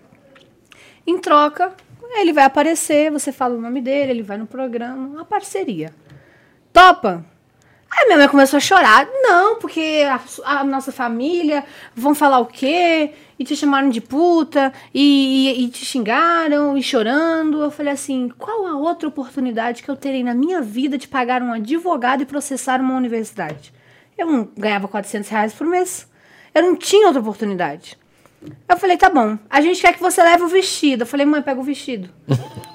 Em 1.05 1.17
troca, 1.19 1.73
ele 2.21 2.33
vai 2.33 2.43
aparecer, 2.43 3.11
você 3.11 3.31
fala 3.31 3.55
o 3.55 3.61
nome 3.61 3.81
dele, 3.81 4.11
ele 4.11 4.23
vai 4.23 4.37
no 4.37 4.47
programa, 4.47 5.07
uma 5.07 5.25
parceria. 5.25 5.93
Topa? 6.73 7.25
Aí 7.97 8.07
minha 8.07 8.17
mãe 8.17 8.27
começou 8.27 8.57
a 8.57 8.59
chorar. 8.59 9.07
Não, 9.21 9.57
porque 9.57 10.03
a, 10.09 10.19
a 10.59 10.63
nossa 10.63 10.91
família 10.91 11.63
vão 11.95 12.13
falar 12.13 12.39
o 12.39 12.45
quê? 12.45 13.11
E 13.39 13.43
te 13.45 13.55
chamaram 13.55 13.89
de 13.89 14.01
puta, 14.01 14.73
e, 14.93 15.49
e- 15.61 15.63
e 15.65 15.69
te 15.69 15.85
xingaram, 15.85 16.77
e 16.77 16.83
chorando. 16.83 17.61
Eu 17.63 17.71
falei 17.71 17.93
assim: 17.93 18.29
qual 18.37 18.65
a 18.67 18.75
outra 18.77 19.07
oportunidade 19.07 19.81
que 19.83 19.89
eu 19.89 19.95
terei 19.95 20.23
na 20.23 20.33
minha 20.33 20.61
vida 20.61 20.97
de 20.97 21.07
pagar 21.07 21.41
um 21.41 21.53
advogado 21.53 22.21
e 22.23 22.25
processar 22.25 22.81
uma 22.81 22.95
universidade? 22.95 23.73
Eu 24.17 24.27
não 24.27 24.49
ganhava 24.57 24.87
400 24.87 25.29
reais 25.29 25.53
por 25.53 25.65
mês. 25.67 26.09
Eu 26.53 26.63
não 26.63 26.75
tinha 26.75 27.05
outra 27.07 27.21
oportunidade. 27.21 27.97
Eu 28.67 28.77
falei, 28.77 28.97
tá 28.97 29.09
bom. 29.09 29.37
A 29.49 29.61
gente 29.61 29.81
quer 29.81 29.93
que 29.93 30.01
você 30.01 30.21
leve 30.21 30.43
o 30.43 30.47
vestido. 30.47 31.03
Eu 31.03 31.07
falei, 31.07 31.25
mãe, 31.25 31.41
pega 31.41 31.59
o 31.59 31.63
vestido. 31.63 32.09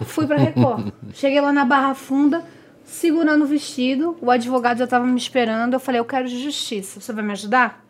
Fui 0.06 0.26
pra 0.26 0.36
Record. 0.36 0.92
Cheguei 1.14 1.40
lá 1.40 1.52
na 1.52 1.64
Barra 1.64 1.94
Funda, 1.94 2.44
segurando 2.84 3.44
o 3.44 3.46
vestido. 3.46 4.16
O 4.20 4.30
advogado 4.30 4.78
já 4.78 4.86
tava 4.86 5.06
me 5.06 5.18
esperando. 5.18 5.74
Eu 5.74 5.80
falei, 5.80 6.00
eu 6.00 6.04
quero 6.04 6.28
de 6.28 6.42
justiça. 6.42 7.00
Você 7.00 7.12
vai 7.12 7.24
me 7.24 7.32
ajudar? 7.32 7.84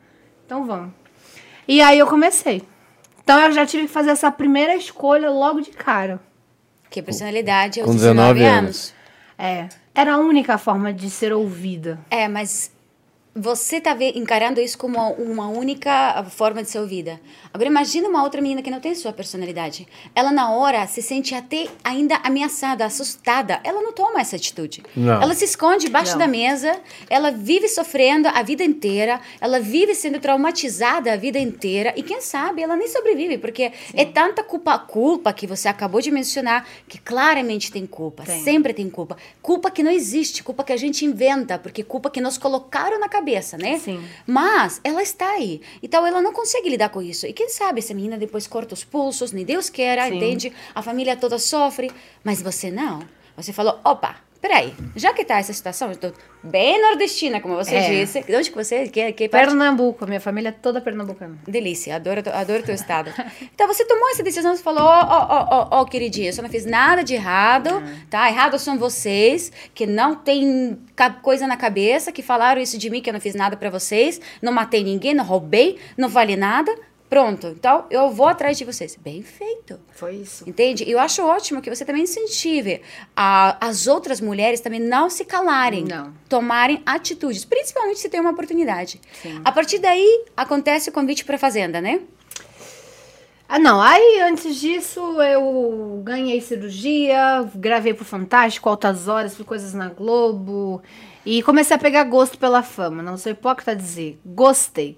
Então 0.47 0.65
vamos. 0.65 0.93
E 1.69 1.81
aí 1.81 1.99
eu 1.99 2.07
comecei. 2.07 2.63
Então 3.23 3.39
eu 3.41 3.53
já 3.53 3.65
tive 3.65 3.85
que 3.85 3.93
fazer 3.93 4.11
essa 4.11 4.31
primeira 4.31 4.75
escolha 4.75 5.31
logo 5.31 5.61
de 5.61 5.71
cara. 5.71 6.21
Que 6.91 7.01
personalidade 7.01 7.81
aos 7.81 7.89
Com 7.89 7.95
19, 7.95 8.41
19 8.41 8.45
anos. 8.45 8.95
É. 9.39 9.69
Era 9.95 10.15
a 10.15 10.19
única 10.19 10.59
forma 10.59 10.93
de 10.93 11.09
ser 11.09 11.33
ouvida. 11.33 11.99
É, 12.11 12.27
mas 12.27 12.73
você 13.35 13.77
está 13.77 13.97
encarando 14.15 14.61
isso 14.61 14.77
como 14.77 14.99
uma 15.13 15.49
única 15.49 16.25
forma 16.31 16.63
de 16.63 16.71
ser 16.71 16.81
ouvida. 16.81 17.21
Agora 17.55 17.69
imagina 17.69 18.09
uma 18.09 18.23
outra 18.23 18.41
menina 18.43 18.61
que 18.61 18.71
não 18.71 18.81
tem 18.81 18.95
sua 18.95 19.13
personalidade. 19.13 19.87
Ela 20.15 20.33
na 20.33 20.51
hora 20.51 20.87
se 20.87 21.01
sente 21.01 21.35
até 21.35 21.69
ainda 21.85 22.17
ameaçada, 22.25 22.85
assustada. 22.85 23.61
Ela 23.63 23.83
não 23.83 23.93
toma 23.93 24.21
essa 24.21 24.37
atitude. 24.37 24.83
Não. 24.97 25.23
Ela 25.23 25.35
se 25.35 25.45
esconde 25.45 25.87
debaixo 25.87 26.13
Não. 26.13 26.19
da 26.19 26.27
mesa, 26.27 26.81
ela 27.09 27.31
vive 27.31 27.69
sofrendo 27.69 28.29
a 28.29 28.43
vida 28.43 28.65
inteira, 28.65 29.21
ela 29.41 29.61
vive 29.61 29.95
sendo 29.95 30.19
traumatizada 30.19 31.13
a 31.13 31.17
vida 31.17 31.39
inteira 31.39 31.95
e 31.97 32.03
quem 32.03 32.21
sabe 32.21 32.63
ela 32.63 32.77
nem 32.77 32.89
sobrevive, 32.89 33.39
porque 33.39 33.73
é 33.95 34.05
tanta 34.05 34.43
culpa, 34.43 34.79
culpa 34.79 35.33
que 35.33 35.47
você 35.47 35.69
acabou 35.69 36.01
de 36.01 36.11
mencionar, 36.11 36.67
que 36.89 36.99
claramente 36.99 37.71
tem 37.71 37.87
culpa, 37.87 38.25
Tem. 38.25 38.43
sempre 38.43 38.75
tem 38.75 38.91
culpa. 38.91 39.17
Culpa 39.41 39.71
que 39.71 39.83
não 39.83 39.91
existe, 39.91 40.43
culpa 40.43 40.65
que 40.65 40.73
a 40.73 40.77
gente 40.77 41.05
inventa, 41.05 41.59
porque 41.59 41.83
culpa 41.85 42.11
que 42.11 42.21
nos 42.21 42.37
colocaram 42.37 42.99
na 42.99 43.09
cabeça, 43.09 43.20
né? 43.57 43.79
Sim. 43.79 44.03
Mas 44.27 44.81
ela 44.83 45.03
está 45.03 45.31
aí. 45.31 45.61
Então 45.83 46.07
ela 46.07 46.21
não 46.23 46.33
consegue 46.33 46.69
lidar 46.69 46.89
com 46.89 47.03
isso. 47.03 47.27
E 47.27 47.33
quem 47.33 47.49
sabe 47.49 47.81
essa 47.81 47.95
menina 47.95 48.17
depois 48.19 48.47
corta 48.47 48.75
os 48.75 48.85
pulsos, 48.85 49.33
nem 49.33 49.45
Deus 49.45 49.69
queira, 49.69 50.09
Sim. 50.09 50.17
entende? 50.17 50.53
A 50.75 50.83
família 50.83 51.17
toda 51.17 51.39
sofre, 51.39 51.91
mas 52.25 52.43
você 52.43 52.71
não. 52.71 53.03
Você 53.37 53.53
falou, 53.53 53.79
opa, 53.85 54.17
peraí, 54.41 54.75
já 54.97 55.13
que 55.13 55.25
tá 55.25 55.39
essa 55.39 55.53
situação, 55.53 55.91
eu 55.91 55.97
tô 55.97 56.13
bem 56.43 56.81
nordestina, 56.81 57.41
como 57.41 57.55
você 57.55 57.75
É. 57.77 57.89
disse. 57.91 58.23
De 58.23 58.35
onde 58.35 58.51
que 58.51 58.57
você, 58.57 58.89
que, 58.89 59.13
que 59.13 59.29
parte? 59.29 59.47
Pernambuco, 59.49 60.07
minha 60.07 60.21
família 60.21 60.49
é 60.49 60.53
toda 60.53 60.81
pernambucana. 60.81 61.39
Delícia, 61.47 61.97
adoro, 61.97 62.23
adoro 62.33 62.63
teu 62.63 62.75
estado. 62.75 63.11
Então 63.55 63.67
você 63.67 63.85
tomou 63.85 64.09
essa 64.11 64.23
decisão, 64.23 64.57
você 64.57 64.63
falou, 64.63 64.83
ó, 64.83 65.01
ó, 65.03 65.47
ó, 65.51 65.69
ó, 65.81 65.85
queridinha, 65.85 66.31
eu 66.31 66.33
só 66.33 66.41
não 66.43 66.49
fiz 66.49 66.65
nada 66.65 67.03
de 67.05 67.15
errado, 67.15 67.83
tá? 68.09 68.29
Errado 68.29 68.59
são 68.59 68.79
vocês, 68.79 69.53
que 69.75 69.87
não 69.87 70.15
tem 70.15 70.79
coisa 71.23 71.47
na 71.47 71.57
cabeça, 71.57 72.11
que 72.11 72.23
falaram 72.23 72.61
isso 72.61 72.79
de 72.79 72.89
mim, 72.89 73.01
que 73.03 73.11
eu 73.11 73.15
não 73.15 73.21
fiz 73.21 73.35
nada 73.35 73.57
pra 73.57 73.69
vocês, 73.71 74.21
não 74.41 74.53
matei 74.53 74.83
ninguém, 74.83 75.13
não 75.15 75.25
roubei, 75.25 75.79
não 75.97 76.09
vale 76.09 76.37
nada. 76.37 76.75
Pronto, 77.11 77.49
então 77.49 77.87
eu 77.91 78.09
vou 78.11 78.29
atrás 78.29 78.57
de 78.57 78.65
vocês. 78.65 78.97
Bem 78.97 79.21
feito. 79.21 79.81
Foi 79.91 80.15
isso. 80.15 80.49
Entende? 80.49 80.85
E 80.85 80.93
eu 80.93 80.99
acho 81.01 81.23
ótimo 81.27 81.61
que 81.61 81.69
você 81.69 81.85
também 81.85 82.05
incentive 82.05 82.81
a- 83.17 83.57
as 83.61 83.89
outras 83.89 84.21
mulheres 84.21 84.61
também 84.61 84.79
não 84.79 85.11
se 85.11 85.25
calarem. 85.25 85.85
Não. 85.85 86.15
Tomarem 86.29 86.81
atitudes, 86.87 87.45
principalmente 87.45 87.99
se 87.99 88.09
tem 88.09 88.21
uma 88.21 88.31
oportunidade. 88.31 89.01
A 89.45 89.51
partir 89.51 89.79
daí, 89.81 90.25
acontece 90.37 90.89
o 90.89 90.93
convite 90.93 91.25
para 91.25 91.37
fazenda, 91.37 91.81
né? 91.81 92.01
Ah, 93.49 93.59
não. 93.59 93.83
Aí, 93.83 94.21
antes 94.21 94.55
disso, 94.55 95.01
eu 95.21 96.01
ganhei 96.05 96.41
cirurgia, 96.41 97.45
gravei 97.57 97.93
pro 97.93 98.05
Fantástico, 98.05 98.69
Altas 98.69 99.09
Horas, 99.09 99.35
fiz 99.37 99.45
coisas 99.45 99.75
na 99.75 99.89
Globo. 99.89 100.81
E 101.27 101.43
comecei 101.43 101.75
a 101.75 101.79
pegar 101.79 102.05
gosto 102.05 102.39
pela 102.39 102.63
fama. 102.63 103.03
Não 103.03 103.17
sou 103.19 103.33
hipócrita 103.33 103.73
a 103.73 103.75
dizer. 103.75 104.21
Gostei. 104.25 104.97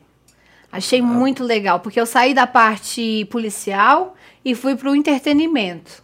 Achei 0.72 1.02
muito 1.02 1.44
legal, 1.44 1.80
porque 1.80 2.00
eu 2.00 2.06
saí 2.06 2.32
da 2.32 2.46
parte 2.46 3.26
policial 3.30 4.14
e 4.42 4.54
fui 4.54 4.74
pro 4.74 4.96
entretenimento. 4.96 6.02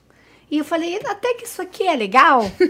E 0.50 0.58
eu 0.58 0.64
falei, 0.64 0.98
até 1.06 1.34
que 1.34 1.46
isso 1.46 1.62
aqui 1.62 1.86
é 1.86 1.96
legal. 1.96 2.50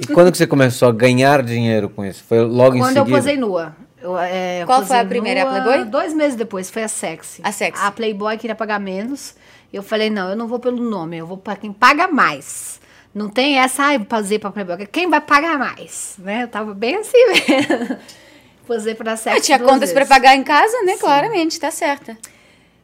E 0.00 0.06
quando 0.08 0.32
que 0.32 0.38
você 0.38 0.46
começou 0.46 0.88
a 0.88 0.92
ganhar 0.92 1.42
dinheiro 1.42 1.88
com 1.88 2.04
isso? 2.04 2.22
Foi 2.24 2.40
logo 2.40 2.74
em 2.76 2.80
Quando 2.80 2.96
eu 2.96 3.04
seguida? 3.04 3.18
posei 3.18 3.36
nua. 3.36 3.76
Eu, 4.02 4.18
é, 4.18 4.64
Qual 4.66 4.80
posei 4.80 4.96
foi 4.96 5.04
a 5.04 5.08
primeira? 5.08 5.42
A 5.42 5.44
nua 5.44 5.62
Playboy? 5.62 5.84
Dois 5.84 6.12
meses 6.12 6.36
depois, 6.36 6.68
foi 6.68 6.82
a 6.82 6.88
Sexy. 6.88 7.40
A 7.44 7.52
Sexy. 7.52 7.82
A 7.82 7.90
Playboy 7.90 8.36
queria 8.36 8.54
pagar 8.54 8.80
menos. 8.80 9.34
Eu 9.72 9.82
falei, 9.82 10.10
não, 10.10 10.30
eu 10.30 10.36
não 10.36 10.48
vou 10.48 10.58
pelo 10.58 10.82
nome, 10.82 11.16
eu 11.18 11.26
vou 11.26 11.36
para 11.38 11.56
quem 11.56 11.72
paga 11.72 12.08
mais. 12.08 12.80
Não 13.14 13.28
tem 13.28 13.58
essa, 13.58 13.84
ai, 13.84 13.98
posei 13.98 14.38
pra 14.38 14.50
Playboy. 14.50 14.86
Quem 14.86 15.08
vai 15.08 15.20
pagar 15.20 15.58
mais? 15.58 16.16
Né? 16.18 16.42
Eu 16.42 16.48
tava 16.48 16.74
bem 16.74 16.96
assim 16.96 17.18
mesmo. 17.26 17.96
posei 18.66 18.94
pra 18.94 19.16
Sexy 19.16 19.38
Eu 19.38 19.42
tinha 19.42 19.58
duas 19.58 19.70
contas 19.70 19.92
para 19.92 20.04
pagar 20.04 20.34
em 20.36 20.42
casa, 20.42 20.82
né? 20.82 20.96
Claramente, 20.98 21.58
tá 21.58 21.70
certa. 21.70 22.16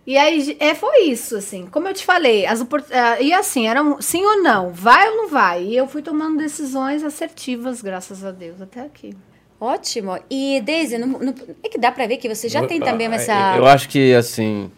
E 0.07 0.17
aí, 0.17 0.57
é, 0.59 0.75
foi 0.75 1.05
isso, 1.05 1.37
assim. 1.37 1.67
Como 1.67 1.87
eu 1.87 1.95
te 1.95 2.05
falei, 2.05 2.45
as 2.45 2.61
eh, 2.61 3.23
e 3.23 3.33
assim, 3.33 3.69
era 3.69 3.83
um 3.83 4.01
sim 4.01 4.25
ou 4.25 4.43
não, 4.43 4.71
vai 4.73 5.09
ou 5.11 5.17
não 5.17 5.29
vai. 5.29 5.63
E 5.63 5.77
eu 5.77 5.87
fui 5.87 6.03
tomando 6.03 6.39
decisões 6.39 7.05
assertivas, 7.05 7.81
graças 7.81 8.25
a 8.25 8.33
Deus, 8.33 8.61
até 8.61 8.81
aqui. 8.81 9.15
Ótimo. 9.61 10.19
E, 10.29 10.61
não, 10.99 11.07
não- 11.07 11.35
é 11.63 11.69
que 11.69 11.79
dá 11.79 11.93
para 11.93 12.05
ver 12.09 12.17
que 12.17 12.29
você 12.29 12.49
já 12.49 12.67
tem 12.67 12.81
também 12.81 13.07
Eu- 13.07 13.13
essa... 13.13 13.57
Eu 13.57 13.65
acho 13.65 13.89
que, 13.89 14.13
assim... 14.13 14.73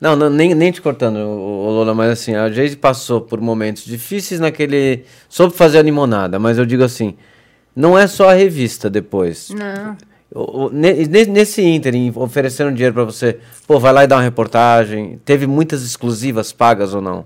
Não, 0.00 0.16
não, 0.16 0.30
nem, 0.30 0.54
nem 0.54 0.72
te 0.72 0.80
cortando, 0.80 1.16
Lola, 1.18 1.94
mas 1.94 2.10
assim, 2.10 2.34
a 2.34 2.50
Geise 2.50 2.76
passou 2.76 3.20
por 3.20 3.40
momentos 3.42 3.84
difíceis 3.84 4.40
naquele... 4.40 5.04
Soube 5.28 5.54
fazer 5.54 5.78
a 5.78 5.82
limonada, 5.82 6.38
mas 6.38 6.56
eu 6.56 6.64
digo 6.64 6.82
assim, 6.82 7.14
não 7.76 7.96
é 7.96 8.06
só 8.06 8.30
a 8.30 8.32
revista 8.32 8.88
depois. 8.88 9.50
Não. 9.50 9.96
Nesse 10.72 11.62
ínterim, 11.62 12.12
ofereceram 12.14 12.72
dinheiro 12.72 12.94
pra 12.94 13.04
você, 13.04 13.38
pô, 13.66 13.78
vai 13.78 13.92
lá 13.92 14.04
e 14.04 14.06
dá 14.06 14.16
uma 14.16 14.22
reportagem. 14.22 15.20
Teve 15.24 15.46
muitas 15.46 15.82
exclusivas 15.82 16.52
pagas 16.52 16.94
ou 16.94 17.00
não? 17.02 17.24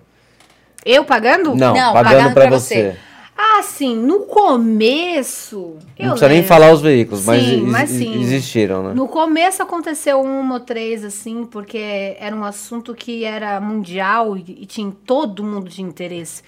Eu 0.84 1.04
pagando? 1.04 1.54
Não, 1.54 1.74
Não, 1.74 1.92
pagando, 1.92 2.32
pra 2.34 2.48
você. 2.50 2.92
você. 2.92 2.96
Ah, 3.38 3.62
sim, 3.62 3.94
no 3.96 4.20
começo. 4.20 5.76
Não 5.98 6.10
precisa 6.10 6.28
nem 6.28 6.36
lembro. 6.38 6.48
falar 6.48 6.72
os 6.72 6.80
veículos, 6.80 7.24
mas, 7.26 7.42
Sim, 7.44 7.52
ex- 7.62 7.62
mas 7.70 7.90
sim. 7.90 8.20
existiram, 8.22 8.82
né? 8.82 8.94
No 8.94 9.06
começo 9.08 9.62
aconteceu 9.62 10.20
um 10.22 10.50
ou 10.52 10.60
três, 10.60 11.04
assim, 11.04 11.44
porque 11.44 12.16
era 12.18 12.34
um 12.34 12.44
assunto 12.44 12.94
que 12.94 13.24
era 13.24 13.60
mundial 13.60 14.38
e, 14.38 14.40
e 14.62 14.66
tinha 14.66 14.90
todo 15.04 15.44
mundo 15.44 15.68
de 15.68 15.82
interesse. 15.82 16.42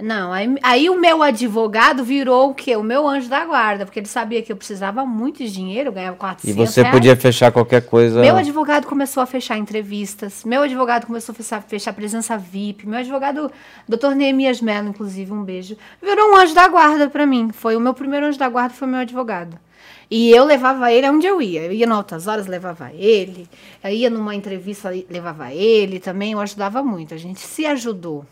Não, 0.00 0.32
aí, 0.32 0.56
aí 0.62 0.90
o 0.90 0.98
meu 0.98 1.22
advogado 1.22 2.02
virou 2.02 2.50
o 2.50 2.54
quê? 2.54 2.74
O 2.76 2.82
meu 2.82 3.06
anjo 3.06 3.28
da 3.28 3.44
guarda, 3.44 3.84
porque 3.84 4.00
ele 4.00 4.08
sabia 4.08 4.40
que 4.40 4.50
eu 4.50 4.56
precisava 4.56 5.04
muito 5.04 5.38
de 5.38 5.52
dinheiro, 5.52 5.90
eu 5.90 5.92
ganhava 5.92 6.16
E 6.16 6.18
400 6.18 6.56
você 6.56 6.80
reais. 6.80 6.94
podia 6.94 7.14
fechar 7.14 7.52
qualquer 7.52 7.82
coisa. 7.82 8.20
Meu 8.20 8.36
advogado 8.36 8.86
começou 8.86 9.22
a 9.22 9.26
fechar 9.26 9.58
entrevistas, 9.58 10.44
meu 10.44 10.62
advogado 10.62 11.06
começou 11.06 11.32
a 11.32 11.36
fechar, 11.36 11.62
fechar 11.62 11.92
presença 11.92 12.38
VIP, 12.38 12.88
meu 12.88 13.00
advogado, 13.00 13.52
doutor 13.86 14.14
Neemias 14.14 14.62
Mello, 14.62 14.88
inclusive, 14.88 15.30
um 15.30 15.44
beijo, 15.44 15.76
virou 16.00 16.32
um 16.32 16.36
anjo 16.36 16.54
da 16.54 16.66
guarda 16.68 17.10
pra 17.10 17.26
mim. 17.26 17.50
Foi 17.52 17.76
o 17.76 17.80
meu 17.80 17.92
primeiro 17.92 18.26
anjo 18.26 18.38
da 18.38 18.48
guarda, 18.48 18.74
foi 18.74 18.88
meu 18.88 19.00
advogado. 19.00 19.58
E 20.10 20.30
eu 20.30 20.44
levava 20.44 20.92
ele 20.92 21.06
aonde 21.06 21.26
eu 21.26 21.40
ia. 21.40 21.62
Eu 21.62 21.72
ia 21.72 21.86
no 21.86 21.94
Altas 21.94 22.26
Horas, 22.26 22.46
levava 22.46 22.90
ele. 22.92 23.48
Eu 23.82 23.90
ia 23.90 24.10
numa 24.10 24.34
entrevista, 24.34 24.90
levava 25.08 25.52
ele 25.52 25.98
também. 25.98 26.32
Eu 26.32 26.40
ajudava 26.40 26.82
muito. 26.82 27.14
A 27.14 27.16
gente 27.16 27.40
se 27.40 27.64
ajudou. 27.64 28.26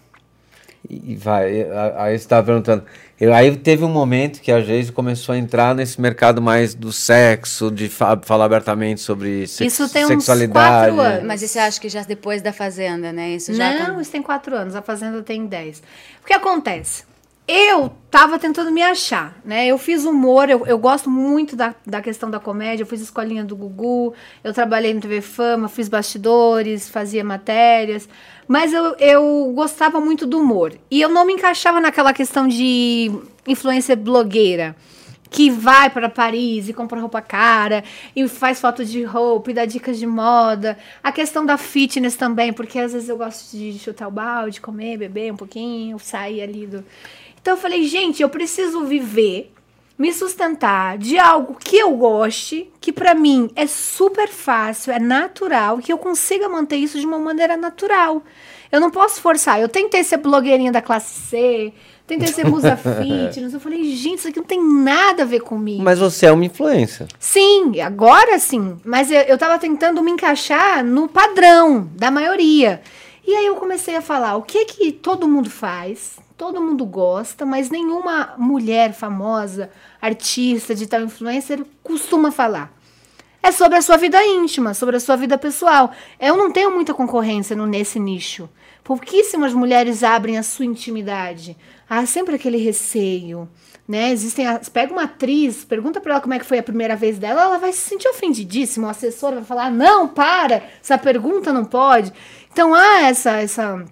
E 0.88 1.14
vai, 1.14 1.62
a- 1.62 2.04
aí 2.04 2.18
você 2.18 2.24
estava 2.24 2.44
perguntando. 2.46 2.84
Eu, 3.20 3.34
aí 3.34 3.54
teve 3.54 3.84
um 3.84 3.88
momento 3.88 4.40
que 4.40 4.50
a 4.50 4.62
Geise 4.62 4.90
começou 4.90 5.34
a 5.34 5.38
entrar 5.38 5.74
nesse 5.74 6.00
mercado 6.00 6.40
mais 6.40 6.74
do 6.74 6.90
sexo, 6.90 7.70
de 7.70 7.86
fa- 7.88 8.18
falar 8.22 8.46
abertamente 8.46 9.00
sobre 9.02 9.46
sex- 9.46 9.74
Isso 9.74 9.92
tem 9.92 10.04
uns 10.04 10.08
sexualidade. 10.08 10.86
quatro 10.96 11.00
anos. 11.00 11.26
Mas 11.26 11.42
isso 11.42 11.58
eu 11.58 11.62
acho 11.64 11.80
que 11.80 11.88
já 11.90 12.02
depois 12.02 12.40
da 12.40 12.52
Fazenda, 12.52 13.12
né? 13.12 13.30
Isso 13.30 13.52
já... 13.52 13.74
Não, 13.74 13.94
tá- 13.96 14.00
isso 14.00 14.10
tem 14.10 14.22
quatro 14.22 14.56
anos, 14.56 14.74
a 14.74 14.80
Fazenda 14.80 15.22
tem 15.22 15.44
dez. 15.46 15.82
O 16.22 16.26
que 16.26 16.32
acontece? 16.32 17.04
Eu 17.52 17.90
tava 18.08 18.38
tentando 18.38 18.70
me 18.70 18.80
achar, 18.80 19.36
né? 19.44 19.66
Eu 19.66 19.76
fiz 19.76 20.04
humor, 20.04 20.48
eu, 20.48 20.64
eu 20.68 20.78
gosto 20.78 21.10
muito 21.10 21.56
da, 21.56 21.74
da 21.84 22.00
questão 22.00 22.30
da 22.30 22.38
comédia, 22.38 22.84
eu 22.84 22.86
fiz 22.86 23.00
escolinha 23.00 23.42
do 23.42 23.56
Gugu, 23.56 24.14
eu 24.44 24.54
trabalhei 24.54 24.94
no 24.94 25.00
TV 25.00 25.20
Fama, 25.20 25.68
fiz 25.68 25.88
bastidores, 25.88 26.88
fazia 26.88 27.24
matérias, 27.24 28.08
mas 28.46 28.72
eu, 28.72 28.94
eu 29.00 29.52
gostava 29.52 30.00
muito 30.00 30.28
do 30.28 30.38
humor. 30.38 30.74
E 30.88 31.00
eu 31.00 31.08
não 31.08 31.26
me 31.26 31.32
encaixava 31.32 31.80
naquela 31.80 32.12
questão 32.12 32.46
de 32.46 33.10
influência 33.48 33.96
blogueira 33.96 34.76
que 35.28 35.48
vai 35.48 35.88
para 35.88 36.08
Paris 36.08 36.68
e 36.68 36.72
compra 36.72 37.00
roupa 37.00 37.22
cara 37.22 37.84
e 38.14 38.26
faz 38.28 38.60
foto 38.60 38.84
de 38.84 39.02
roupa 39.04 39.50
e 39.50 39.54
dá 39.54 39.64
dicas 39.64 39.98
de 39.98 40.06
moda. 40.06 40.76
A 41.02 41.12
questão 41.12 41.46
da 41.46 41.56
fitness 41.56 42.16
também, 42.16 42.52
porque 42.52 42.78
às 42.78 42.92
vezes 42.92 43.08
eu 43.08 43.16
gosto 43.16 43.56
de 43.56 43.78
chutar 43.78 44.08
o 44.08 44.10
balde, 44.10 44.60
comer, 44.60 44.98
beber 44.98 45.32
um 45.32 45.36
pouquinho, 45.36 45.98
sair 45.98 46.42
ali 46.42 46.66
do. 46.66 46.84
Então 47.40 47.54
eu 47.54 47.60
falei, 47.60 47.84
gente, 47.84 48.22
eu 48.22 48.28
preciso 48.28 48.84
viver, 48.84 49.52
me 49.98 50.12
sustentar 50.12 50.96
de 50.98 51.18
algo 51.18 51.56
que 51.58 51.76
eu 51.76 51.92
goste, 51.92 52.70
que 52.80 52.92
para 52.92 53.14
mim 53.14 53.50
é 53.54 53.66
super 53.66 54.28
fácil, 54.28 54.92
é 54.92 54.98
natural, 54.98 55.78
que 55.78 55.92
eu 55.92 55.98
consiga 55.98 56.48
manter 56.48 56.76
isso 56.76 56.98
de 56.98 57.06
uma 57.06 57.18
maneira 57.18 57.56
natural. 57.56 58.22
Eu 58.70 58.80
não 58.80 58.90
posso 58.90 59.20
forçar. 59.20 59.60
Eu 59.60 59.68
tentei 59.68 60.04
ser 60.04 60.18
blogueirinha 60.18 60.70
da 60.70 60.80
classe 60.80 61.20
C, 61.28 61.72
tentei 62.06 62.28
ser 62.28 62.46
musa 62.46 62.76
fitness. 62.78 63.52
Eu 63.52 63.60
falei, 63.60 63.84
gente, 63.96 64.18
isso 64.18 64.28
aqui 64.28 64.38
não 64.38 64.46
tem 64.46 64.62
nada 64.62 65.22
a 65.22 65.26
ver 65.26 65.40
comigo. 65.40 65.82
Mas 65.82 65.98
você 65.98 66.26
é 66.26 66.32
uma 66.32 66.44
influência. 66.44 67.08
Sim, 67.18 67.80
agora 67.80 68.38
sim. 68.38 68.76
Mas 68.84 69.10
eu, 69.10 69.22
eu 69.22 69.36
tava 69.36 69.58
tentando 69.58 70.02
me 70.02 70.10
encaixar 70.12 70.84
no 70.84 71.08
padrão 71.08 71.90
da 71.94 72.10
maioria. 72.10 72.80
E 73.26 73.34
aí 73.34 73.46
eu 73.46 73.56
comecei 73.56 73.96
a 73.96 74.02
falar 74.02 74.36
o 74.36 74.42
que 74.42 74.64
que 74.64 74.92
todo 74.92 75.28
mundo 75.28 75.50
faz, 75.50 76.16
todo 76.40 76.58
mundo 76.62 76.86
gosta, 76.86 77.44
mas 77.44 77.68
nenhuma 77.68 78.32
mulher 78.38 78.94
famosa, 78.94 79.68
artista, 80.00 80.72
digital 80.74 81.02
influencer 81.02 81.62
costuma 81.82 82.32
falar. 82.32 82.72
É 83.42 83.52
sobre 83.52 83.76
a 83.76 83.82
sua 83.82 83.98
vida 83.98 84.24
íntima, 84.24 84.72
sobre 84.72 84.96
a 84.96 85.00
sua 85.00 85.16
vida 85.16 85.36
pessoal. 85.36 85.90
Eu 86.18 86.38
não 86.38 86.50
tenho 86.50 86.70
muita 86.70 86.94
concorrência 86.94 87.54
no, 87.54 87.66
nesse 87.66 88.00
nicho. 88.00 88.48
Pouquíssimas 88.82 89.52
mulheres 89.52 90.02
abrem 90.02 90.38
a 90.38 90.42
sua 90.42 90.64
intimidade. 90.64 91.58
Há 91.88 92.06
sempre 92.06 92.36
aquele 92.36 92.56
receio, 92.56 93.46
né? 93.86 94.10
Existem, 94.10 94.46
as- 94.46 94.70
pega 94.70 94.94
uma 94.94 95.02
atriz, 95.02 95.62
pergunta 95.62 96.00
pra 96.00 96.12
ela 96.14 96.20
como 96.22 96.32
é 96.32 96.38
que 96.38 96.46
foi 96.46 96.58
a 96.58 96.62
primeira 96.62 96.96
vez 96.96 97.18
dela, 97.18 97.42
ela 97.42 97.58
vai 97.58 97.72
se 97.72 97.80
sentir 97.86 98.08
ofendidíssima. 98.08 98.88
O 98.88 98.90
assessor 98.90 99.34
vai 99.34 99.44
falar: 99.44 99.70
"Não, 99.70 100.08
para, 100.08 100.62
essa 100.82 100.96
pergunta 100.96 101.52
não 101.52 101.66
pode". 101.66 102.10
Então 102.50 102.72
há 102.74 103.02
essa 103.02 103.32
essa 103.32 103.84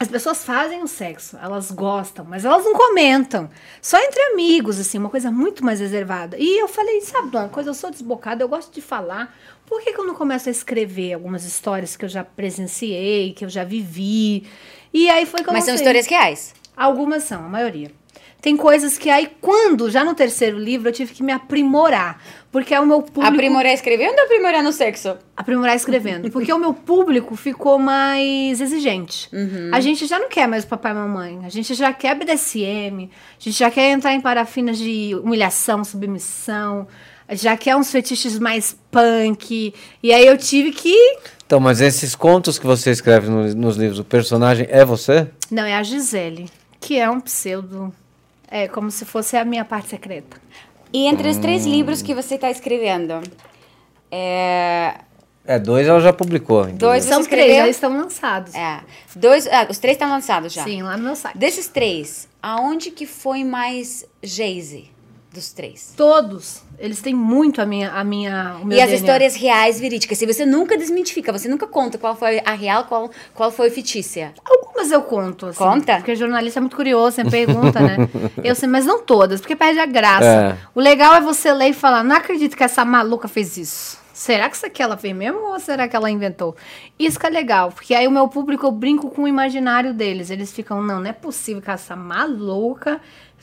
as 0.00 0.08
pessoas 0.08 0.42
fazem 0.42 0.82
o 0.82 0.88
sexo, 0.88 1.36
elas 1.42 1.70
gostam, 1.70 2.24
mas 2.24 2.46
elas 2.46 2.64
não 2.64 2.72
comentam. 2.72 3.50
Só 3.82 3.98
entre 3.98 4.18
amigos, 4.32 4.80
assim, 4.80 4.96
uma 4.96 5.10
coisa 5.10 5.30
muito 5.30 5.62
mais 5.62 5.78
reservada. 5.78 6.38
E 6.38 6.58
eu 6.58 6.66
falei, 6.66 7.02
sabe, 7.02 7.36
uma 7.36 7.50
coisa, 7.50 7.68
eu 7.68 7.74
sou 7.74 7.90
desbocada, 7.90 8.42
eu 8.42 8.48
gosto 8.48 8.72
de 8.72 8.80
falar. 8.80 9.36
Por 9.66 9.82
que, 9.82 9.92
que 9.92 10.00
eu 10.00 10.06
não 10.06 10.14
começo 10.14 10.48
a 10.48 10.52
escrever 10.52 11.12
algumas 11.12 11.44
histórias 11.44 11.96
que 11.96 12.06
eu 12.06 12.08
já 12.08 12.24
presenciei, 12.24 13.34
que 13.34 13.44
eu 13.44 13.50
já 13.50 13.62
vivi? 13.62 14.48
E 14.90 15.10
aí 15.10 15.26
foi 15.26 15.42
que 15.42 15.50
eu 15.50 15.52
Mas 15.52 15.64
são 15.64 15.74
histórias 15.74 16.06
reais. 16.06 16.54
Algumas 16.74 17.24
são, 17.24 17.44
a 17.44 17.48
maioria. 17.48 17.92
Tem 18.40 18.56
coisas 18.56 18.96
que 18.96 19.10
aí, 19.10 19.30
quando, 19.38 19.90
já 19.90 20.02
no 20.02 20.14
terceiro 20.14 20.58
livro, 20.58 20.88
eu 20.88 20.92
tive 20.94 21.12
que 21.12 21.22
me 21.22 21.30
aprimorar. 21.30 22.22
Porque 22.52 22.74
é 22.74 22.80
o 22.80 22.86
meu 22.86 23.00
público. 23.02 23.26
Aprimorar 23.32 23.72
escrevendo 23.72 24.18
ou 24.18 24.24
aprimorar 24.24 24.60
no 24.62 24.72
sexo? 24.72 25.16
Aprimorar 25.36 25.76
escrevendo. 25.76 26.28
Porque 26.32 26.52
o 26.52 26.58
meu 26.58 26.74
público 26.74 27.36
ficou 27.36 27.78
mais 27.78 28.60
exigente. 28.60 29.28
Uhum. 29.32 29.70
A 29.72 29.78
gente 29.80 30.04
já 30.06 30.18
não 30.18 30.28
quer 30.28 30.48
mais 30.48 30.64
o 30.64 30.66
papai 30.66 30.90
e 30.90 30.94
mamãe. 30.96 31.40
A 31.44 31.48
gente 31.48 31.74
já 31.74 31.92
quer 31.92 32.16
BDSM. 32.16 33.08
A 33.08 33.42
gente 33.42 33.56
já 33.56 33.70
quer 33.70 33.90
entrar 33.92 34.12
em 34.14 34.20
parafinas 34.20 34.78
de 34.78 35.14
humilhação, 35.22 35.84
submissão. 35.84 36.88
Já 37.30 37.56
quer 37.56 37.76
uns 37.76 37.92
fetiches 37.92 38.36
mais 38.40 38.76
punk. 38.90 39.72
E 40.02 40.12
aí 40.12 40.26
eu 40.26 40.36
tive 40.36 40.72
que. 40.72 41.18
Então, 41.46 41.60
mas 41.60 41.80
esses 41.80 42.16
contos 42.16 42.58
que 42.58 42.66
você 42.66 42.90
escreve 42.90 43.28
no- 43.28 43.54
nos 43.54 43.76
livros, 43.76 44.00
o 44.00 44.04
personagem 44.04 44.66
é 44.68 44.84
você? 44.84 45.28
Não, 45.50 45.62
é 45.64 45.76
a 45.76 45.82
Gisele. 45.84 46.48
Que 46.80 46.98
é 46.98 47.08
um 47.08 47.20
pseudo. 47.20 47.92
É 48.50 48.66
como 48.66 48.90
se 48.90 49.04
fosse 49.04 49.36
a 49.36 49.44
minha 49.44 49.64
parte 49.64 49.88
secreta. 49.88 50.36
E 50.92 51.06
entre 51.06 51.28
os 51.28 51.36
três 51.36 51.64
livros 51.66 52.02
que 52.02 52.14
você 52.14 52.34
está 52.34 52.50
escrevendo, 52.50 53.20
é, 54.10 54.94
É, 55.44 55.58
dois 55.58 55.86
ela 55.86 56.00
já 56.00 56.12
publicou. 56.12 56.66
Dois- 56.66 57.04
São 57.04 57.20
escreveu? 57.20 57.46
três, 57.46 57.58
já 57.64 57.68
estão 57.68 57.96
lançados. 57.96 58.54
é, 58.54 58.80
dois, 59.16 59.46
ah, 59.46 59.66
os 59.70 59.78
três 59.78 59.94
estão 59.96 60.08
lançados 60.10 60.52
já. 60.52 60.64
Sim, 60.64 60.82
lá 60.82 60.96
no 60.96 61.04
meu 61.04 61.16
site. 61.16 61.36
Desses 61.38 61.68
três, 61.68 62.28
aonde 62.42 62.90
que 62.90 63.06
foi 63.06 63.42
mais 63.44 64.04
Jayce 64.22 64.90
dos 65.32 65.52
três? 65.52 65.94
Todos, 65.96 66.62
eles 66.78 67.00
têm 67.00 67.14
muito 67.14 67.60
a 67.62 67.66
minha, 67.66 67.90
a 67.92 68.02
minha, 68.04 68.58
o 68.60 68.66
meu 68.66 68.76
E 68.76 68.80
as 68.80 68.88
DNA. 68.90 69.00
histórias 69.00 69.36
reais, 69.36 69.78
verídicas. 69.80 70.18
Se 70.18 70.26
você 70.26 70.44
nunca 70.44 70.76
desmitifica, 70.76 71.32
você 71.32 71.48
nunca 71.48 71.66
conta 71.66 71.96
qual 71.98 72.16
foi 72.16 72.40
a 72.44 72.52
real, 72.52 72.84
qual, 72.84 73.10
qual 73.34 73.50
foi 73.50 73.70
fictícia. 73.70 74.34
Algumas 74.80 74.90
eu 74.90 75.02
conto, 75.02 75.46
assim. 75.46 75.58
Conta? 75.58 75.96
Porque 75.96 76.16
jornalista 76.16 76.58
é 76.58 76.62
muito 76.62 76.76
curioso, 76.76 77.16
sempre 77.16 77.44
pergunta, 77.46 77.80
né? 77.80 78.08
Eu 78.42 78.54
sei, 78.54 78.68
mas 78.68 78.86
não 78.86 79.02
todas, 79.02 79.40
porque 79.40 79.54
perde 79.54 79.78
a 79.78 79.86
graça. 79.86 80.24
É. 80.24 80.56
O 80.74 80.80
legal 80.80 81.14
é 81.14 81.20
você 81.20 81.52
ler 81.52 81.68
e 81.68 81.72
falar, 81.74 82.02
não 82.02 82.16
acredito 82.16 82.56
que 82.56 82.64
essa 82.64 82.84
maluca 82.84 83.28
fez 83.28 83.56
isso. 83.56 84.00
Será 84.12 84.48
que 84.48 84.56
isso 84.56 84.66
aqui 84.66 84.82
ela 84.82 84.96
fez 84.96 85.14
mesmo 85.14 85.40
ou 85.40 85.58
será 85.58 85.88
que 85.88 85.96
ela 85.96 86.10
inventou? 86.10 86.54
Isso 86.98 87.18
que 87.18 87.26
é 87.26 87.30
legal, 87.30 87.72
porque 87.72 87.94
aí 87.94 88.06
o 88.06 88.10
meu 88.10 88.28
público, 88.28 88.66
eu 88.66 88.70
brinco 88.70 89.10
com 89.10 89.22
o 89.22 89.28
imaginário 89.28 89.94
deles. 89.94 90.30
Eles 90.30 90.52
ficam, 90.52 90.82
não, 90.82 91.00
não 91.00 91.08
é 91.08 91.12
possível 91.12 91.62
que 91.62 91.70
essa 91.70 91.96
maluca 91.96 93.00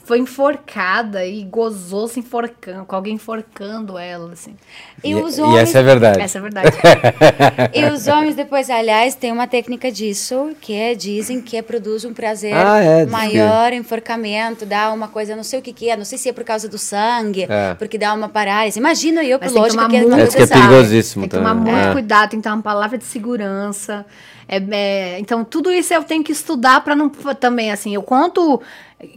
foi 0.07 0.19
enforcada 0.19 1.25
e 1.25 1.43
gozou 1.43 2.07
se 2.07 2.19
enforcando, 2.21 2.85
com 2.85 2.95
alguém 2.95 3.15
enforcando 3.15 3.97
ela, 3.97 4.31
assim. 4.31 4.55
E, 5.03 5.09
E, 5.11 5.15
os 5.15 5.37
e 5.37 5.41
homens. 5.41 5.59
essa 5.63 5.79
é 5.79 5.83
verdade. 5.83 6.21
Essa 6.21 6.37
é 6.37 6.39
a 6.39 6.41
verdade. 6.41 6.69
E 7.75 7.85
os 7.91 8.07
homens 8.07 8.33
depois, 8.35 8.69
aliás, 8.69 9.15
tem 9.15 9.31
uma 9.33 9.47
técnica 9.47 9.91
disso, 9.91 10.51
que 10.61 10.73
é, 10.73 10.95
dizem 10.95 11.41
que 11.41 11.57
é, 11.57 11.61
produz 11.61 12.05
um 12.05 12.13
prazer 12.13 12.53
Ah, 12.55 12.79
é, 12.79 13.05
maior, 13.05 13.73
enforcamento, 13.73 14.65
dá 14.65 14.91
uma 14.93 15.09
coisa, 15.09 15.35
não 15.35 15.43
sei 15.43 15.59
o 15.59 15.61
que 15.61 15.73
que 15.73 15.89
é, 15.89 15.97
não 15.97 16.05
sei 16.05 16.17
se 16.17 16.29
é 16.29 16.33
por 16.33 16.45
causa 16.45 16.69
do 16.69 16.77
sangue, 16.77 17.45
É. 17.49 17.73
porque 17.75 17.97
dá 17.97 18.13
uma 18.13 18.29
parálise. 18.29 18.79
Imagino 18.79 19.21
eu, 19.21 19.37
Mas 19.41 19.51
por 19.51 19.61
tem 19.67 19.71
que 19.71 19.87
que 19.89 19.95
é 19.95 19.99
muito 19.99 20.07
uma 20.07 20.17
Parece 20.17 20.37
que 20.37 20.43
é 20.43 20.47
perigosíssimo 20.47 21.21
Tem 21.23 21.29
que 21.29 21.35
tomar 21.37 21.53
também. 21.55 21.73
muito 21.73 21.89
É. 21.89 21.91
cuidado, 21.91 22.29
tem 22.29 22.39
que 22.39 22.43
ter 22.43 22.49
uma 22.53 22.61
palavra 22.63 22.97
de 22.97 23.03
segurança. 23.03 24.05
É, 24.47 24.57
é, 24.71 25.19
então, 25.19 25.43
tudo 25.43 25.71
isso 25.71 25.93
eu 25.93 26.03
tenho 26.03 26.23
que 26.23 26.31
estudar 26.31 26.81
para 26.81 26.95
não 26.95 27.09
também, 27.09 27.71
assim, 27.71 27.93
eu 27.93 28.01
conto 28.01 28.61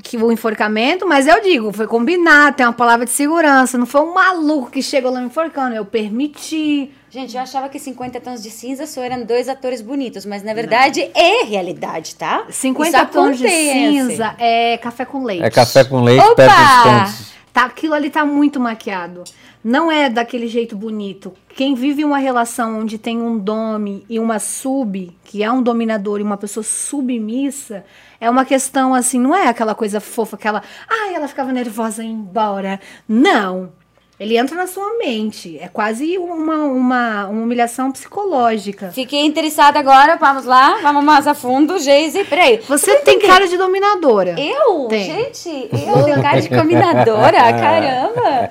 que 0.02 0.16
o 0.16 0.30
enforcamento, 0.30 1.06
mas 1.06 1.26
eu 1.26 1.40
digo, 1.40 1.72
foi 1.72 1.86
combinado, 1.86 2.56
tem 2.56 2.66
uma 2.66 2.72
palavra 2.72 3.06
de 3.06 3.12
segurança, 3.12 3.78
não 3.78 3.86
foi 3.86 4.02
um 4.02 4.12
maluco 4.12 4.70
que 4.70 4.82
chegou 4.82 5.10
lá 5.10 5.20
me 5.20 5.26
enforcando, 5.26 5.74
eu 5.74 5.84
permiti. 5.84 6.92
Gente, 7.08 7.34
eu 7.34 7.42
achava 7.42 7.68
que 7.68 7.78
50 7.78 8.20
tons 8.20 8.42
de 8.42 8.50
cinza 8.50 8.86
só 8.86 9.02
eram 9.02 9.24
dois 9.24 9.48
atores 9.48 9.80
bonitos, 9.80 10.26
mas 10.26 10.42
na 10.42 10.52
verdade 10.52 11.10
é 11.14 11.44
realidade, 11.44 12.14
tá? 12.14 12.44
50 12.50 12.98
Isso 12.98 13.06
tons 13.06 13.38
de 13.38 13.48
cinza 13.48 14.34
é 14.38 14.76
café 14.76 15.04
com 15.04 15.24
leite. 15.24 15.42
É 15.42 15.50
café 15.50 15.82
com 15.82 16.02
leite 16.02 16.24
Opa! 16.24 16.34
perto 16.34 16.56
dos 16.56 16.82
contos. 16.82 17.30
Tá, 17.52 17.64
aquilo 17.64 17.94
ali 17.94 18.10
tá 18.10 18.24
muito 18.24 18.60
maquiado. 18.60 19.24
Não 19.62 19.90
é 19.90 20.08
daquele 20.08 20.46
jeito 20.46 20.76
bonito. 20.76 21.32
Quem 21.48 21.74
vive 21.74 22.04
uma 22.04 22.18
relação 22.18 22.80
onde 22.80 22.96
tem 22.96 23.20
um 23.20 23.38
dome 23.38 24.04
e 24.08 24.18
uma 24.18 24.38
sub, 24.38 25.14
que 25.24 25.42
é 25.42 25.50
um 25.50 25.62
dominador 25.62 26.20
e 26.20 26.22
uma 26.22 26.36
pessoa 26.36 26.62
submissa, 26.62 27.84
é 28.20 28.30
uma 28.30 28.44
questão 28.44 28.94
assim, 28.94 29.18
não 29.18 29.34
é 29.34 29.48
aquela 29.48 29.74
coisa 29.74 30.00
fofa, 30.00 30.36
aquela, 30.36 30.62
ai, 30.88 31.14
ela 31.14 31.28
ficava 31.28 31.52
nervosa 31.52 32.02
e 32.02 32.06
ia 32.06 32.12
embora. 32.12 32.80
Não. 33.08 33.72
Ele 34.20 34.36
entra 34.36 34.54
na 34.54 34.66
sua 34.66 34.98
mente. 34.98 35.58
É 35.58 35.66
quase 35.66 36.18
uma, 36.18 36.56
uma, 36.64 37.26
uma 37.26 37.42
humilhação 37.42 37.90
psicológica. 37.90 38.90
Fiquei 38.92 39.24
interessada 39.24 39.78
agora, 39.78 40.16
vamos 40.16 40.44
lá, 40.44 40.76
vamos 40.82 41.02
mais 41.02 41.26
a 41.26 41.32
fundo. 41.32 41.78
Geise, 41.78 42.22
peraí. 42.24 42.60
Você 42.68 42.96
tem 42.96 43.18
cara 43.18 43.48
de 43.48 43.56
dominadora. 43.56 44.38
Eu? 44.38 44.88
Tem. 44.88 45.04
Gente, 45.04 45.48
eu 45.72 46.04
tenho 46.04 46.20
cara 46.20 46.38
de 46.38 46.50
combinadora, 46.50 47.38
caramba. 47.38 48.50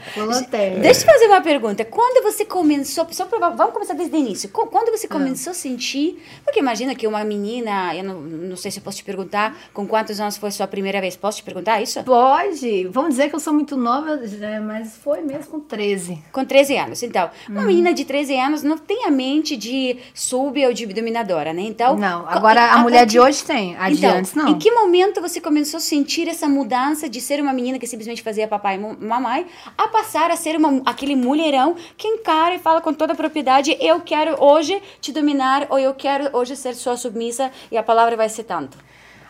Deixa 0.82 1.02
eu 1.02 1.06
fazer 1.06 1.28
uma 1.28 1.42
pergunta. 1.42 1.86
Quando 1.86 2.24
você 2.24 2.44
começou, 2.44 3.06
só 3.12 3.26
pra, 3.26 3.50
vamos 3.50 3.72
começar 3.72 3.94
desde 3.94 4.16
o 4.16 4.20
início. 4.20 4.50
Quando 4.50 4.90
você 4.90 5.08
começou 5.08 5.52
a 5.52 5.54
sentir, 5.54 6.20
porque 6.44 6.60
imagina 6.60 6.96
que 6.96 7.06
uma 7.06 7.24
menina, 7.24 7.96
eu 7.96 8.04
não, 8.04 8.20
não 8.22 8.56
sei 8.58 8.72
se 8.72 8.80
eu 8.80 8.84
posso 8.84 8.98
te 8.98 9.04
perguntar, 9.04 9.56
com 9.72 9.86
quantos 9.86 10.20
anos 10.20 10.36
foi 10.36 10.50
sua 10.50 10.66
primeira 10.66 11.00
vez? 11.00 11.16
Posso 11.16 11.38
te 11.38 11.44
perguntar 11.44 11.80
isso? 11.80 12.04
Pode. 12.04 12.88
Vamos 12.88 13.12
dizer 13.12 13.30
que 13.30 13.36
eu 13.36 13.40
sou 13.40 13.54
muito 13.54 13.78
nova, 13.78 14.16
né, 14.16 14.60
mas 14.60 14.98
foi 14.98 15.22
mesmo 15.22 15.59
com 15.60 15.68
13. 15.68 16.24
Com 16.32 16.46
13 16.46 16.78
anos. 16.78 17.04
Então, 17.04 17.30
Uhum. 17.48 17.56
uma 17.56 17.64
menina 17.64 17.94
de 17.94 18.06
13 18.06 18.36
anos 18.40 18.64
não 18.64 18.78
tem 18.78 19.06
a 19.06 19.12
mente 19.12 19.56
de 19.58 19.98
sub 20.14 20.66
ou 20.66 20.74
de 20.74 20.86
dominadora, 20.88 21.54
né? 21.54 21.62
Então, 21.64 21.96
Não, 21.98 22.28
agora 22.28 22.62
a, 22.62 22.74
a 22.76 22.78
mulher 22.80 23.06
de 23.06 23.20
hoje 23.20 23.44
tem, 23.44 23.76
a 23.78 23.90
de 23.90 23.98
Então, 23.98 24.18
antes 24.18 24.34
não. 24.34 24.50
em 24.50 24.58
que 24.58 24.72
momento 24.72 25.22
você 25.22 25.42
começou 25.42 25.78
a 25.78 25.82
sentir 25.82 26.28
essa 26.28 26.48
mudança 26.48 27.10
de 27.10 27.20
ser 27.22 27.42
uma 27.42 27.54
menina 27.54 27.78
que 27.78 27.88
simplesmente 27.88 28.22
fazia 28.22 28.48
papai 28.48 28.76
e 28.76 28.80
mamãe 29.06 29.46
a 29.78 29.88
passar 29.88 30.32
a 30.32 30.36
ser 30.36 30.56
uma, 30.58 30.82
aquele 30.86 31.16
mulherão 31.16 31.76
que 31.98 32.08
encara 32.08 32.56
e 32.56 32.60
fala 32.60 32.82
com 32.82 32.94
toda 32.94 33.14
a 33.14 33.16
propriedade: 33.16 33.76
eu 33.80 34.00
quero 34.02 34.42
hoje 34.44 34.82
te 35.02 35.12
dominar 35.12 35.68
ou 35.70 35.78
eu 35.80 35.94
quero 35.94 36.30
hoje 36.38 36.56
ser 36.56 36.74
sua 36.76 36.96
submissa 36.98 37.52
e 37.72 37.78
a 37.78 37.84
palavra 37.84 38.16
vai 38.16 38.30
ser 38.30 38.44
tanto? 38.44 38.78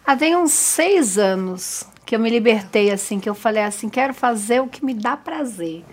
Ah, 0.06 0.16
tem 0.16 0.36
uns 0.36 0.52
seis 0.54 1.18
anos 1.18 1.86
que 2.06 2.16
eu 2.16 2.20
me 2.20 2.30
libertei, 2.32 2.90
assim, 2.90 3.20
que 3.20 3.30
eu 3.30 3.36
falei 3.36 3.62
assim, 3.62 3.88
quero 3.88 4.16
fazer 4.16 4.60
o 4.60 4.68
que 4.68 4.84
me 4.84 4.96
dá 4.96 5.16
prazer. 5.16 5.84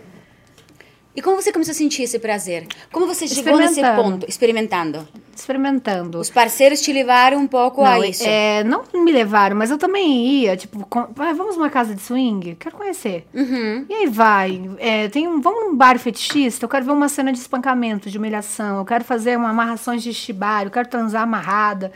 E 1.17 1.23
como 1.23 1.41
você 1.41 1.51
começou 1.51 1.73
a 1.73 1.75
sentir 1.75 2.03
esse 2.03 2.19
prazer? 2.19 2.67
Como 2.93 3.07
você 3.07 3.27
chegou 3.27 3.57
nesse 3.59 3.81
ponto? 3.81 4.27
Experimentando. 4.29 5.09
Experimentando. 5.35 6.19
Os 6.19 6.29
parceiros 6.31 6.81
te 6.81 6.93
levaram 6.93 7.39
um 7.39 7.47
pouco 7.47 7.83
Não, 7.83 8.03
a 8.03 8.07
isso. 8.07 8.23
é, 8.27 8.63
não 8.65 8.85
me 8.95 9.11
levaram, 9.11 9.57
mas 9.57 9.71
eu 9.71 9.79
também 9.79 10.27
ia, 10.27 10.57
tipo, 10.57 10.85
com- 10.87 11.09
vai, 11.15 11.33
vamos 11.33 11.57
numa 11.57 11.71
casa 11.71 11.95
de 11.95 12.03
swing? 12.03 12.55
Quero 12.57 12.77
conhecer. 12.77 13.27
Uhum. 13.35 13.87
E 13.89 13.95
aí 13.95 14.07
vai, 14.07 14.61
é, 14.79 15.09
tem 15.09 15.27
um, 15.27 15.41
vamos 15.41 15.65
num 15.65 15.75
bar 15.77 15.99
fetichista, 15.99 16.65
eu 16.65 16.69
quero 16.69 16.85
ver 16.85 16.93
uma 16.93 17.09
cena 17.09 17.33
de 17.33 17.39
espancamento, 17.39 18.11
de 18.11 18.19
humilhação, 18.19 18.79
eu 18.79 18.85
quero 18.85 19.05
fazer 19.05 19.37
uma 19.39 19.51
amarrações 19.51 20.03
de 20.03 20.13
shibari, 20.13 20.67
eu 20.67 20.71
quero 20.71 20.89
transar 20.89 21.23
amarrada. 21.23 21.93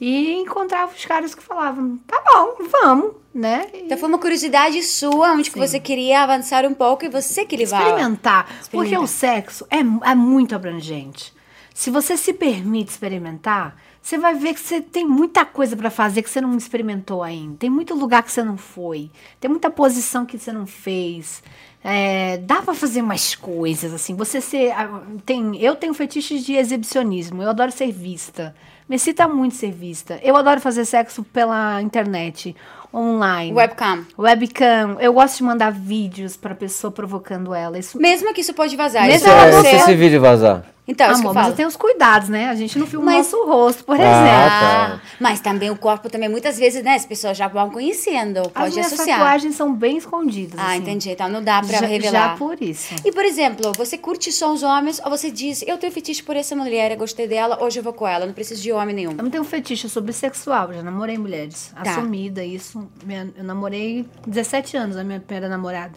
E 0.00 0.32
encontrava 0.34 0.92
os 0.96 1.04
caras 1.04 1.34
que 1.34 1.42
falavam, 1.42 1.98
tá 2.06 2.22
bom, 2.32 2.66
vamos, 2.70 3.12
né? 3.34 3.66
E 3.74 3.82
Então 3.82 3.98
foi 3.98 4.08
uma 4.08 4.18
curiosidade 4.18 4.82
sua, 4.82 5.32
onde 5.32 5.50
que 5.50 5.58
você 5.58 5.78
queria 5.78 6.22
avançar 6.22 6.64
um 6.64 6.72
pouco 6.72 7.04
e 7.04 7.08
você 7.10 7.44
que 7.44 7.56
levava. 7.56 7.84
experimentar, 7.84 8.44
porque 8.46 8.60
Experimentar. 8.62 9.02
o 9.02 9.06
sexo 9.06 9.66
é, 9.70 9.78
é 9.78 10.14
muito 10.14 10.54
abrangente. 10.54 11.34
Se 11.74 11.90
você 11.90 12.16
se 12.16 12.32
permite 12.32 12.90
experimentar, 12.90 13.76
você 14.02 14.16
vai 14.18 14.34
ver 14.34 14.54
que 14.54 14.60
você 14.60 14.80
tem 14.80 15.06
muita 15.06 15.44
coisa 15.44 15.76
para 15.76 15.90
fazer 15.90 16.22
que 16.22 16.30
você 16.30 16.40
não 16.40 16.56
experimentou 16.56 17.22
ainda. 17.22 17.56
Tem 17.58 17.70
muito 17.70 17.94
lugar 17.94 18.22
que 18.22 18.32
você 18.32 18.42
não 18.42 18.56
foi. 18.56 19.10
Tem 19.38 19.50
muita 19.50 19.70
posição 19.70 20.24
que 20.24 20.38
você 20.38 20.50
não 20.52 20.66
fez. 20.66 21.42
É, 21.82 22.38
dá 22.38 22.60
para 22.62 22.74
fazer 22.74 23.02
mais 23.02 23.34
coisas 23.34 23.92
assim. 23.94 24.14
Você 24.14 24.40
ser, 24.40 24.74
tem, 25.24 25.56
eu 25.62 25.76
tenho 25.76 25.94
fetiches 25.94 26.44
de 26.44 26.54
exibicionismo. 26.54 27.42
Eu 27.42 27.50
adoro 27.50 27.70
ser 27.70 27.92
vista. 27.92 28.54
Me 28.90 28.96
excita 28.96 29.28
muito 29.28 29.54
ser 29.54 29.70
vista. 29.70 30.18
Eu 30.20 30.36
adoro 30.36 30.60
fazer 30.60 30.84
sexo 30.84 31.22
pela 31.22 31.80
internet, 31.80 32.56
online. 32.92 33.52
Webcam. 33.56 34.04
Webcam. 34.18 34.96
Eu 34.98 35.12
gosto 35.12 35.36
de 35.36 35.44
mandar 35.44 35.70
vídeos 35.70 36.36
pra 36.36 36.56
pessoa 36.56 36.90
provocando 36.90 37.54
ela. 37.54 37.78
Isso 37.78 38.00
Mesmo 38.00 38.34
que 38.34 38.40
isso 38.40 38.52
pode 38.52 38.74
vazar. 38.76 39.06
Mesmo 39.06 39.28
isso 39.28 39.28
ela 39.28 39.52
você- 39.62 39.70
se 39.70 39.76
esse 39.76 39.94
vídeo 39.94 40.20
vazar. 40.20 40.64
Então, 40.90 41.06
é 41.06 41.12
isso 41.12 41.20
que 41.20 41.26
Amor, 41.28 41.30
eu 41.30 41.34
mas 41.34 41.44
falo. 41.44 41.56
tenho 41.56 41.68
os 41.68 41.76
cuidados, 41.76 42.28
né? 42.28 42.48
A 42.48 42.54
gente 42.56 42.76
não 42.76 42.84
filma 42.86 43.04
o 43.04 43.14
Mas- 43.14 43.30
nosso 43.30 43.46
rosto, 43.46 43.84
por 43.84 43.96
Ah, 43.98 44.02
exemplo. 44.02 44.50
tá. 44.98 45.00
mas 45.20 45.40
também 45.40 45.70
o 45.70 45.76
corpo 45.76 46.10
também, 46.10 46.28
muitas 46.28 46.58
vezes, 46.58 46.82
né? 46.82 46.94
As 46.96 47.06
pessoas 47.06 47.36
já 47.36 47.46
vão 47.46 47.70
conhecendo, 47.70 48.40
As 48.40 48.46
pode 48.48 48.74
minhas 48.74 48.92
associar. 48.92 49.18
tatuagens 49.18 49.54
são 49.54 49.72
bem 49.72 49.98
escondidas. 49.98 50.58
Ah, 50.58 50.70
assim. 50.72 50.78
entendi. 50.78 51.10
Então 51.10 51.28
não 51.28 51.42
dá 51.44 51.62
pra 51.62 51.78
já, 51.78 51.86
revelar. 51.86 52.30
Já 52.30 52.36
por 52.36 52.60
isso. 52.60 52.92
E, 53.04 53.12
por 53.12 53.24
exemplo, 53.24 53.72
você 53.76 53.96
curte 53.96 54.32
só 54.32 54.52
os 54.52 54.62
homens 54.64 55.00
ou 55.04 55.10
você 55.10 55.30
diz, 55.30 55.62
eu 55.66 55.78
tenho 55.78 55.92
fetiche 55.92 56.22
por 56.24 56.34
essa 56.34 56.56
mulher, 56.56 56.90
eu 56.90 56.96
gostei 56.96 57.28
dela, 57.28 57.62
hoje 57.62 57.78
eu 57.78 57.84
vou 57.84 57.92
com 57.92 58.06
ela, 58.08 58.26
não 58.26 58.32
preciso 58.32 58.60
de 58.60 58.72
homem 58.72 58.94
nenhum. 58.94 59.12
Eu 59.12 59.22
não 59.22 59.30
tenho 59.30 59.44
fetiche, 59.44 59.84
eu 59.84 59.90
sou 59.90 60.02
bissexual, 60.02 60.72
já 60.72 60.82
namorei 60.82 61.16
mulheres. 61.18 61.72
Tá. 61.84 61.92
Assumida, 61.92 62.44
isso. 62.44 62.88
Minha- 63.04 63.32
eu 63.36 63.44
namorei 63.44 64.04
17 64.26 64.76
anos, 64.76 64.96
a 64.96 65.04
minha 65.04 65.20
primeira 65.20 65.48
namorada. 65.48 65.94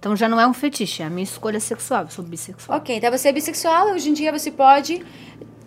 Então 0.00 0.16
já 0.16 0.26
não 0.28 0.40
é 0.40 0.46
um 0.46 0.54
fetiche, 0.54 1.02
é 1.02 1.06
a 1.06 1.10
minha 1.10 1.22
escolha 1.22 1.60
sexual, 1.60 2.04
eu 2.04 2.10
sou 2.10 2.24
bissexual. 2.24 2.78
Ok, 2.78 2.96
então 2.96 3.10
você 3.10 3.28
é 3.28 3.32
bissexual, 3.32 3.90
hoje 3.92 4.08
em 4.08 4.14
dia 4.14 4.32
você 4.32 4.50
pode 4.50 5.04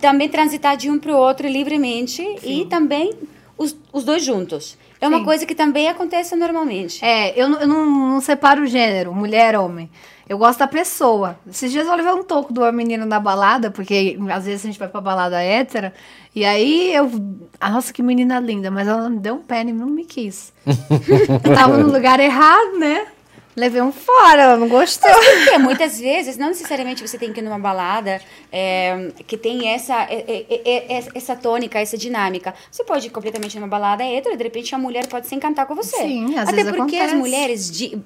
também 0.02 0.28
transitar 0.28 0.76
de 0.76 0.90
um 0.90 0.98
pro 0.98 1.16
outro 1.16 1.48
livremente 1.48 2.22
e 2.44 2.66
também 2.66 3.14
os, 3.56 3.78
os 3.94 4.04
dois 4.04 4.26
juntos. 4.26 4.76
É 5.00 5.08
uma 5.08 5.20
Sim. 5.20 5.24
coisa 5.26 5.46
que 5.46 5.54
também 5.54 5.88
acontece 5.88 6.36
normalmente. 6.36 7.04
É, 7.06 7.40
eu, 7.40 7.48
não- 7.48 7.60
eu 7.62 7.68
não, 7.68 7.86
não 7.86 8.22
separo 8.22 8.64
o 8.64 8.66
gênero, 8.66 9.14
mulher, 9.14 9.56
homem. 9.56 9.88
Eu 10.28 10.38
gosto 10.38 10.60
da 10.60 10.68
pessoa. 10.68 11.38
Esses 11.48 11.72
dias 11.72 11.86
eu 11.86 11.94
levei 11.96 12.14
um 12.14 12.24
toco 12.24 12.52
de 12.54 12.60
uma 12.60 12.72
menina 12.72 13.06
na 13.06 13.20
balada, 13.20 13.70
porque 13.70 14.18
às 14.34 14.46
vezes 14.46 14.64
a 14.64 14.68
gente 14.68 14.80
vai 14.80 14.88
pra 14.88 15.00
balada 15.02 15.40
hétera, 15.44 15.94
e 16.34 16.44
aí 16.44 16.92
eu. 16.96 17.12
ah, 17.60 17.70
Nossa, 17.70 17.94
que 17.94 18.02
menina 18.02 18.40
linda, 18.40 18.72
mas 18.72 18.88
ela 18.88 19.10
me 19.10 19.20
deu 19.20 19.36
um 19.36 19.42
pé 19.44 19.62
e 19.62 19.72
não 19.74 19.86
me 19.88 20.06
quis. 20.06 20.52
eu 20.66 21.54
tava 21.54 21.78
no 21.78 21.92
lugar 21.92 22.20
errado, 22.20 22.80
né? 22.80 23.06
Levei 23.56 23.82
um 23.82 23.92
fora, 23.92 24.42
ela 24.42 24.58
não 24.58 24.68
gostou. 24.68 25.12
Porque 25.12 25.58
muitas 25.60 26.00
vezes, 26.00 26.38
não 26.38 26.48
necessariamente 26.48 27.08
você 27.08 27.18
tem 27.18 27.32
que 27.32 27.40
ir 27.40 27.44
numa 27.44 27.60
balada 27.60 28.20
é, 28.52 29.12
que 29.28 29.38
tem 29.38 29.70
essa, 29.70 30.04
é, 30.04 30.26
é, 30.28 30.46
é, 30.50 30.98
é, 30.98 31.08
essa 31.14 31.36
tônica, 31.36 31.80
essa 31.80 31.98
dinâmica. 31.98 32.54
Você 32.72 32.84
pode 32.84 33.08
ir 33.08 33.10
completamente 33.12 33.56
numa 33.56 33.68
balada 33.68 34.04
hétero 34.04 34.34
e 34.34 34.38
de 34.38 34.44
repente 34.44 34.74
a 34.74 34.78
mulher 34.78 35.08
pode 35.08 35.28
se 35.28 35.36
encantar 35.36 35.68
com 35.68 35.76
você. 35.76 35.98
Sim, 35.98 36.36
às 36.38 36.50
Até 36.50 36.64
vezes 36.64 36.72
porque 36.76 36.96
as 36.96 37.12
acontece. 37.12 37.16
mulheres, 37.16 37.72
de, 37.72 38.02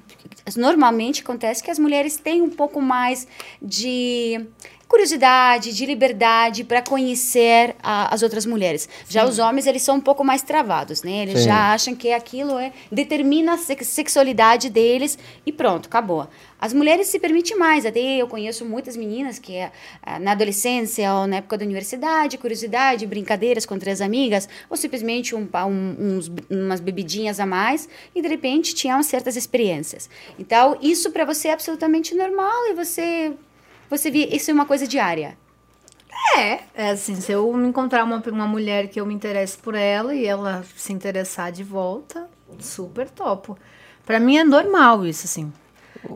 normalmente 0.58 1.22
acontece 1.22 1.64
que 1.64 1.72
as 1.72 1.80
mulheres 1.80 2.18
têm 2.18 2.42
um 2.42 2.50
pouco 2.50 2.82
mais 2.82 3.28
de 3.62 4.46
curiosidade, 4.88 5.74
de 5.74 5.86
liberdade 5.86 6.64
para 6.64 6.82
conhecer 6.82 7.76
a- 7.84 8.14
as 8.14 8.24
outras 8.24 8.46
mulheres. 8.46 8.88
Já 9.10 9.26
os 9.26 9.38
homens, 9.40 9.68
eles 9.68 9.82
são 9.82 9.96
um 9.98 10.02
pouco 10.02 10.24
mais 10.24 10.42
travados, 10.42 11.04
né? 11.04 11.24
Eles 11.24 11.40
Sim. 11.40 11.46
já 11.46 11.74
acham 11.74 11.96
que 11.96 12.12
aquilo 12.12 12.58
é 12.58 12.72
determina 12.92 13.54
a 13.54 13.58
sex- 13.58 13.88
sexualidade 13.88 14.70
deles 14.70 15.18
e 15.46 15.52
pronto, 15.52 15.88
acabou. 15.88 16.28
As 16.60 16.74
mulheres 16.74 17.08
se 17.08 17.20
permitem 17.20 17.56
mais, 17.58 17.86
até 17.86 18.00
eu 18.00 18.28
conheço 18.28 18.66
muitas 18.66 18.98
meninas 18.98 19.38
que 19.38 19.60
ah, 20.02 20.18
na 20.20 20.32
adolescência 20.32 21.14
ou 21.14 21.28
na 21.28 21.36
época 21.38 21.58
da 21.58 21.64
universidade, 21.66 22.38
curiosidade, 22.38 23.06
brincadeiras 23.06 23.66
com 23.66 23.78
três 23.78 24.02
amigas, 24.02 24.50
ou 24.70 24.76
simplesmente 24.76 25.36
um, 25.36 25.48
um- 25.54 26.18
uns, 26.18 26.32
umas 26.50 26.80
bebidinhas 26.80 27.40
a 27.40 27.46
mais 27.46 27.88
e 28.16 28.22
de 28.22 28.28
repente 28.28 28.74
tinham 28.74 29.04
certas 29.04 29.36
experiências. 29.36 30.10
Então, 30.40 30.78
isso 30.82 31.12
para 31.12 31.26
você 31.26 31.50
é 31.50 31.54
absolutamente 31.54 32.16
normal 32.16 32.68
e 32.70 32.74
você 32.74 33.34
você 33.90 34.12
vê 34.12 34.26
isso 34.28 34.52
é 34.52 34.54
uma 34.54 34.66
coisa 34.66 34.88
diária. 34.88 35.38
É, 36.36 36.60
é 36.74 36.90
assim, 36.92 37.16
se 37.16 37.32
eu 37.32 37.66
encontrar 37.66 38.04
uma, 38.04 38.22
uma 38.28 38.48
mulher 38.48 38.88
que 38.88 39.00
eu 39.00 39.06
me 39.06 39.14
interesse 39.14 39.58
por 39.58 39.76
ela 39.76 40.14
e 40.14 40.26
ela 40.26 40.64
se 40.76 40.92
interessar 40.92 41.52
de 41.52 41.64
volta, 41.64 42.30
super 42.60 43.10
topo. 43.10 43.58
Pra 44.06 44.20
mim 44.20 44.38
é 44.38 44.44
normal 44.44 45.06
isso, 45.06 45.26
assim. 45.26 45.52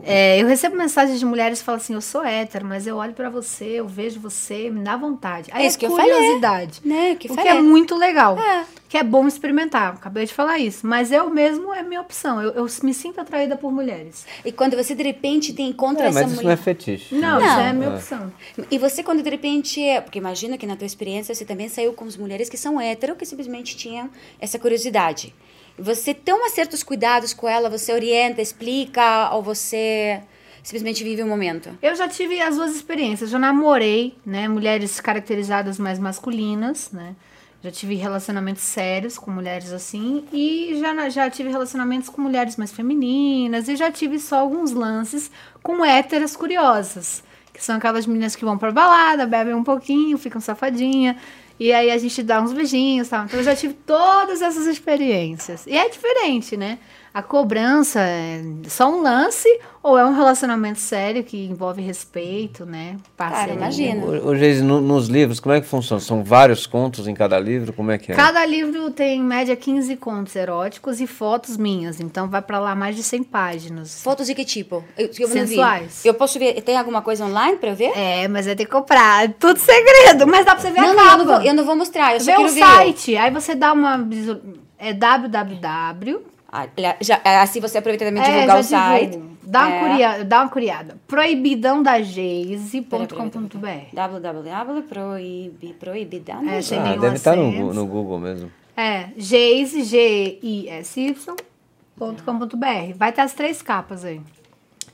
É, 0.04 0.40
eu 0.40 0.46
recebo 0.46 0.76
mensagens 0.76 1.18
de 1.18 1.24
mulheres 1.26 1.58
que 1.60 1.64
falam 1.64 1.80
assim, 1.80 1.94
eu 1.94 2.00
sou 2.00 2.24
hétero, 2.24 2.64
mas 2.64 2.86
eu 2.86 2.96
olho 2.96 3.12
pra 3.12 3.28
você, 3.30 3.64
eu 3.80 3.86
vejo 3.88 4.20
você, 4.20 4.70
me 4.70 4.80
dá 4.80 4.96
vontade. 4.96 5.50
Aí 5.52 5.62
É 5.62 5.64
é 5.64 5.68
isso 5.68 5.78
que 5.78 5.86
eu 5.86 5.96
falei. 5.96 6.12
curiosidade. 6.12 6.80
Né? 6.84 7.14
Que 7.16 7.30
o 7.30 7.34
falei. 7.34 7.50
que 7.52 7.56
é 7.58 7.60
muito 7.60 7.94
legal. 7.96 8.38
É. 8.38 8.64
Que 8.88 8.98
é 8.98 9.02
bom 9.02 9.26
experimentar. 9.26 9.94
Acabei 9.94 10.26
de 10.26 10.34
falar 10.34 10.58
isso. 10.58 10.86
Mas 10.86 11.10
eu 11.10 11.30
mesmo 11.30 11.72
é 11.72 11.82
minha 11.82 12.00
opção. 12.02 12.42
Eu, 12.42 12.50
eu 12.52 12.66
me 12.82 12.92
sinto 12.92 13.20
atraída 13.20 13.56
por 13.56 13.72
mulheres. 13.72 14.26
E 14.44 14.52
quando 14.52 14.76
você 14.76 14.94
de 14.94 15.02
repente 15.02 15.54
tem 15.54 15.68
encontra 15.70 16.04
É, 16.04 16.08
essa 16.08 16.20
mas 16.20 16.26
isso 16.32 16.36
mulher. 16.42 16.46
não 16.48 16.52
é 16.52 16.56
fetiche. 16.64 17.14
Não, 17.14 17.40
Não. 17.40 17.46
isso 17.46 17.58
é 17.58 17.68
a 17.70 17.72
minha 17.72 17.88
É. 17.88 17.94
opção. 17.94 18.32
E 18.70 18.76
você, 18.76 19.02
quando 19.02 19.22
de 19.22 19.30
repente. 19.30 19.82
é- 19.82 20.00
Porque 20.02 20.18
imagina 20.18 20.58
que 20.58 20.66
na 20.66 20.76
tua 20.76 20.86
experiência 20.86 21.34
você 21.34 21.44
também 21.44 21.70
saiu 21.70 21.94
com 21.94 22.04
as 22.04 22.16
mulheres 22.18 22.50
que 22.50 22.56
são 22.58 22.78
hétero, 22.78 23.16
que 23.16 23.24
simplesmente 23.24 23.74
tinham 23.76 24.10
essa 24.38 24.58
curiosidade. 24.58 25.34
Você 25.78 26.12
toma 26.14 26.50
certos 26.50 26.82
cuidados 26.82 27.32
com 27.32 27.48
ela, 27.48 27.70
você 27.70 27.92
orienta, 27.92 28.42
explica, 28.42 29.30
ou 29.32 29.42
você 29.42 30.20
simplesmente 30.62 31.02
vive 31.02 31.22
o 31.22 31.26
momento? 31.26 31.70
Eu 31.82 31.94
já 31.96 32.08
tive 32.08 32.40
as 32.40 32.56
duas 32.56 32.74
experiências. 32.74 33.30
Já 33.30 33.38
namorei, 33.38 34.16
né? 34.24 34.46
Mulheres 34.48 35.00
caracterizadas 35.00 35.78
mais 35.78 35.98
masculinas, 35.98 36.90
né? 36.92 37.16
Já 37.62 37.70
tive 37.70 37.94
relacionamentos 37.94 38.62
sérios 38.62 39.16
com 39.16 39.30
mulheres 39.30 39.72
assim. 39.72 40.24
E 40.32 40.78
já, 40.80 41.08
já 41.08 41.30
tive 41.30 41.48
relacionamentos 41.48 42.08
com 42.08 42.20
mulheres 42.20 42.56
mais 42.56 42.72
femininas. 42.72 43.68
E 43.68 43.76
já 43.76 43.90
tive 43.90 44.18
só 44.18 44.40
alguns 44.40 44.72
lances 44.72 45.30
com 45.62 45.84
héteras 45.84 46.36
curiosas. 46.36 47.22
Que 47.52 47.62
são 47.62 47.76
aquelas 47.76 48.06
meninas 48.06 48.34
que 48.34 48.44
vão 48.44 48.58
pra 48.58 48.72
balada, 48.72 49.26
bebem 49.26 49.54
um 49.54 49.62
pouquinho, 49.62 50.18
ficam 50.18 50.40
safadinha. 50.40 51.16
E 51.58 51.72
aí 51.72 51.90
a 51.90 51.98
gente 51.98 52.22
dá 52.22 52.40
uns 52.40 52.52
beijinhos, 52.52 53.08
tal. 53.08 53.24
Então 53.24 53.38
eu 53.38 53.44
já 53.44 53.54
tive 53.54 53.74
todas 53.74 54.42
essas 54.42 54.66
experiências. 54.66 55.66
E 55.66 55.76
é 55.76 55.88
diferente, 55.88 56.56
né? 56.56 56.78
A 57.14 57.22
cobrança 57.22 58.00
é 58.00 58.42
só 58.68 58.90
um 58.90 59.02
lance 59.02 59.46
ou 59.82 59.98
é 59.98 60.04
um 60.04 60.14
relacionamento 60.14 60.78
sério 60.78 61.22
que 61.22 61.44
envolve 61.46 61.82
respeito, 61.82 62.64
né? 62.64 62.96
Parceria. 63.16 63.52
imagina. 63.54 64.04
Ô, 64.06 64.28
ô, 64.28 64.34
Geise, 64.36 64.62
no- 64.62 64.80
nos 64.80 65.08
livros, 65.08 65.38
como 65.38 65.54
é 65.54 65.60
que 65.60 65.66
funciona? 65.66 66.00
São 66.00 66.24
vários 66.24 66.66
contos 66.66 67.06
em 67.06 67.14
cada 67.14 67.38
livro? 67.38 67.72
Como 67.74 67.90
é 67.90 67.98
que 67.98 68.12
é? 68.12 68.14
Cada 68.14 68.46
livro 68.46 68.90
tem 68.90 69.18
em 69.18 69.22
média 69.22 69.54
15 69.54 69.94
contos 69.96 70.34
eróticos 70.36 71.00
e 71.02 71.06
fotos 71.06 71.56
minhas, 71.58 72.00
então 72.00 72.28
vai 72.28 72.40
pra 72.40 72.58
lá 72.58 72.74
mais 72.74 72.96
de 72.96 73.02
100 73.02 73.24
páginas. 73.24 74.02
Fotos 74.02 74.26
de 74.26 74.34
que 74.34 74.44
tipo? 74.44 74.82
Eu, 74.96 75.10
eu. 75.18 75.28
Sensuais. 75.28 76.04
Eu 76.06 76.14
posso 76.14 76.38
ver. 76.38 76.62
Tem 76.62 76.78
alguma 76.78 77.02
coisa 77.02 77.26
online 77.26 77.58
pra 77.58 77.70
eu 77.70 77.76
ver? 77.76 77.92
É, 77.94 78.26
mas 78.28 78.46
vai 78.46 78.54
ter 78.54 78.64
que 78.64 78.70
comprar, 78.70 79.24
é 79.24 79.28
tudo 79.28 79.58
segredo, 79.58 80.26
mas 80.26 80.46
dá 80.46 80.54
pra 80.54 80.62
você 80.62 80.70
ver 80.70 80.80
não, 80.80 80.90
a 80.90 80.94
não, 80.94 81.04
capa. 81.04 81.12
eu 81.12 81.18
não, 81.18 81.26
vou, 81.26 81.42
eu 81.42 81.54
não 81.54 81.64
vou 81.64 81.76
mostrar, 81.76 82.14
eu 82.14 82.20
só 82.20 82.26
Vê 82.26 82.32
quero 82.36 82.48
o 82.48 82.52
ver. 82.54 82.60
site, 82.60 83.16
aí 83.16 83.30
você 83.30 83.54
dá 83.54 83.72
uma 83.74 84.08
é 84.78 84.92
www 84.94 86.31
já- 86.76 86.96
já- 87.00 87.20
assim 87.42 87.60
você 87.60 87.78
aproveita 87.78 88.04
também 88.04 88.22
É, 88.22 88.26
divulgar 88.26 88.60
o 88.60 88.62
site. 88.62 89.18
Dá, 89.44 89.66
uma 89.66 89.74
É. 89.74 89.80
curia, 89.80 90.24
dá 90.24 90.40
uma 90.42 90.48
curiada. 90.50 90.96
Peraí, 91.08 91.34
peraí, 91.36 91.56
peraí, 91.56 91.72
Proibidãodageise.com.br 92.56 93.58
peraí. 93.60 93.88
www.proibi, 93.92 95.72
proibidão. 95.80 96.48
É, 96.48 96.62
sem 96.62 96.78
Ah, 96.78 96.96
deve 96.96 97.16
estar 97.16 97.34
no, 97.36 97.48
acento. 97.48 97.62
Gu- 97.66 97.74
no 97.74 97.86
Google 97.86 98.18
mesmo. 98.20 98.50
É, 98.76 99.08
Geise, 99.16 99.82
G-I-S-Y.com.br. 101.98 102.94
Vai 102.96 103.12
ter 103.12 103.20
as 103.22 103.32
três 103.34 103.60
capas 103.62 104.04
aí. 104.04 104.20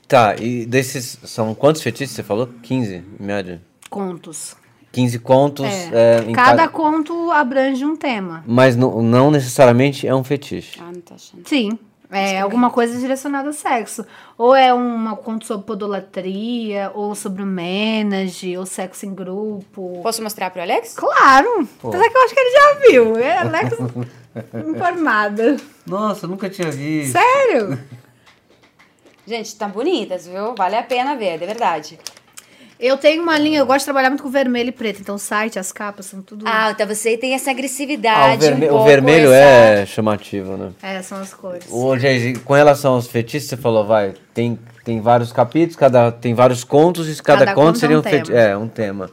Tá, 0.07 0.35
e 0.37 0.65
desses, 0.65 1.19
são 1.23 1.53
quantos 1.53 1.81
fetiches 1.83 2.15
você 2.15 2.23
falou? 2.23 2.47
15, 2.63 2.95
em 3.19 3.23
média? 3.23 3.61
Contos. 3.89 4.55
15 4.91 5.19
contos 5.19 5.65
É. 5.65 5.89
é, 6.25 6.29
em 6.29 6.33
cada 6.33 6.57
cada... 6.57 6.67
conto 6.69 7.31
abrange 7.31 7.85
um 7.85 7.95
tema. 7.95 8.43
Mas 8.47 8.75
não, 8.75 9.01
não 9.01 9.29
necessariamente 9.31 10.07
é 10.07 10.15
um 10.15 10.23
fetiche. 10.23 10.79
Ah, 10.81 10.91
não 10.91 11.01
tô 11.01 11.13
achando. 11.13 11.47
Sim. 11.47 11.77
É 12.11 12.39
alguma 12.39 12.71
coisa 12.71 12.97
direcionada 12.97 13.49
ao 13.49 13.53
sexo. 13.53 14.03
Ou 14.35 14.55
é 14.55 14.73
uma 14.73 15.15
conto 15.15 15.45
sobre 15.45 15.67
podolatria, 15.67 16.91
ou 16.95 17.13
sobre 17.13 17.43
menage, 17.45 18.57
ou 18.57 18.65
sexo 18.65 19.05
em 19.05 19.13
grupo. 19.13 19.99
Posso 20.01 20.23
mostrar 20.23 20.49
pro 20.49 20.59
Alex? 20.59 20.95
Claro! 20.95 21.69
Apesar 21.83 22.09
que 22.09 22.17
eu 22.17 22.23
acho 22.23 22.33
que 22.33 22.39
ele 22.39 22.51
já 22.51 22.73
viu. 22.89 23.17
É 23.19 23.37
Alex 23.37 23.77
informada. 24.67 25.57
Nossa, 25.85 26.25
nunca 26.25 26.49
tinha 26.49 26.71
visto. 26.71 27.11
Sério? 27.11 27.77
Gente, 29.27 29.55
tá 29.55 29.67
bonitas, 29.67 30.25
viu? 30.25 30.55
Vale 30.55 30.77
a 30.77 30.81
pena 30.83 31.15
ver, 31.15 31.37
de 31.37 31.45
verdade. 31.45 31.99
Eu 32.79 32.95
tenho 32.97 33.21
uma 33.21 33.37
linha, 33.37 33.59
eu 33.59 33.65
gosto 33.65 33.79
de 33.79 33.85
trabalhar 33.85 34.09
muito 34.09 34.23
com 34.23 34.29
vermelho 34.29 34.69
e 34.69 34.71
preto. 34.71 35.01
Então 35.01 35.15
o 35.15 35.19
site, 35.19 35.59
as 35.59 35.69
capas, 35.71 36.05
são 36.05 36.21
tudo. 36.21 36.45
Ah, 36.47 36.71
então 36.71 36.87
você 36.87 37.17
tem 37.17 37.33
essa 37.33 37.49
Ah, 37.49 37.51
o, 37.51 37.55
agressividade. 37.57 38.39
verme- 38.45 38.71
um 38.71 38.75
o 38.75 38.83
vermelho 38.85 39.33
essa- 39.33 39.81
é 39.81 39.85
chamativo, 39.85 40.55
né? 40.55 40.71
É, 40.81 41.01
são 41.01 41.19
as 41.19 41.33
cores. 41.33 41.65
Ô, 41.69 41.97
Geise, 41.97 42.39
com 42.39 42.53
relação 42.53 42.93
aos 42.93 43.05
fetiches, 43.07 43.49
você 43.49 43.57
falou, 43.57 43.85
vai, 43.85 44.13
tem, 44.33 44.57
tem 44.85 45.01
vários 45.01 45.33
capítulos, 45.33 45.75
cada, 45.75 46.09
tem 46.09 46.33
vários 46.33 46.63
contos, 46.63 47.09
e 47.09 47.21
cada, 47.21 47.39
Cada 47.39 47.53
conto 47.53 47.65
conto 47.65 47.75
é 47.75 47.79
seria 47.79 47.97
um 47.97 47.99
um 47.99 48.03
fetiche. 48.03 48.31
tema. 48.31 48.39
É, 48.39 48.57
um 48.57 48.67
tema. 48.69 49.11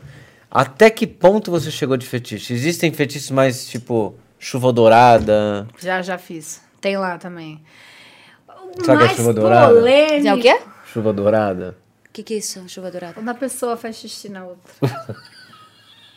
Até 0.49 0.89
que 0.89 1.05
ponto 1.05 1.51
você 1.51 1.69
chegou 1.71 1.97
de 1.97 2.07
fetiche? 2.07 2.53
Existem 2.55 2.93
fetiches 2.93 3.33
mais, 3.33 3.67
tipo, 3.67 4.15
chuva 4.39 4.73
dourada? 4.73 5.67
Já, 5.81 6.01
já 6.03 6.17
fiz. 6.17 6.61
Tem 6.81 6.97
lá 6.97 7.19
também. 7.19 7.61
O 8.49 8.85
Sabe 8.85 9.03
a 9.03 9.07
mais 9.07 9.17
chuva 9.17 9.35
dourada? 9.35 9.75
polêmico. 9.75 10.23
Já 10.23 10.35
o 10.37 10.41
quê? 10.41 10.57
Chuva 10.93 11.13
dourada? 11.13 11.77
O 12.17 12.19
que, 12.19 12.23
que 12.23 12.33
é 12.35 12.37
isso, 12.39 12.67
chuva 12.67 12.91
dourada? 12.91 13.13
Quando 13.13 13.29
a 13.29 13.35
pessoa 13.35 13.77
faz 13.77 13.97
xixi 13.97 14.31
na 14.31 14.43
outra. 14.47 14.73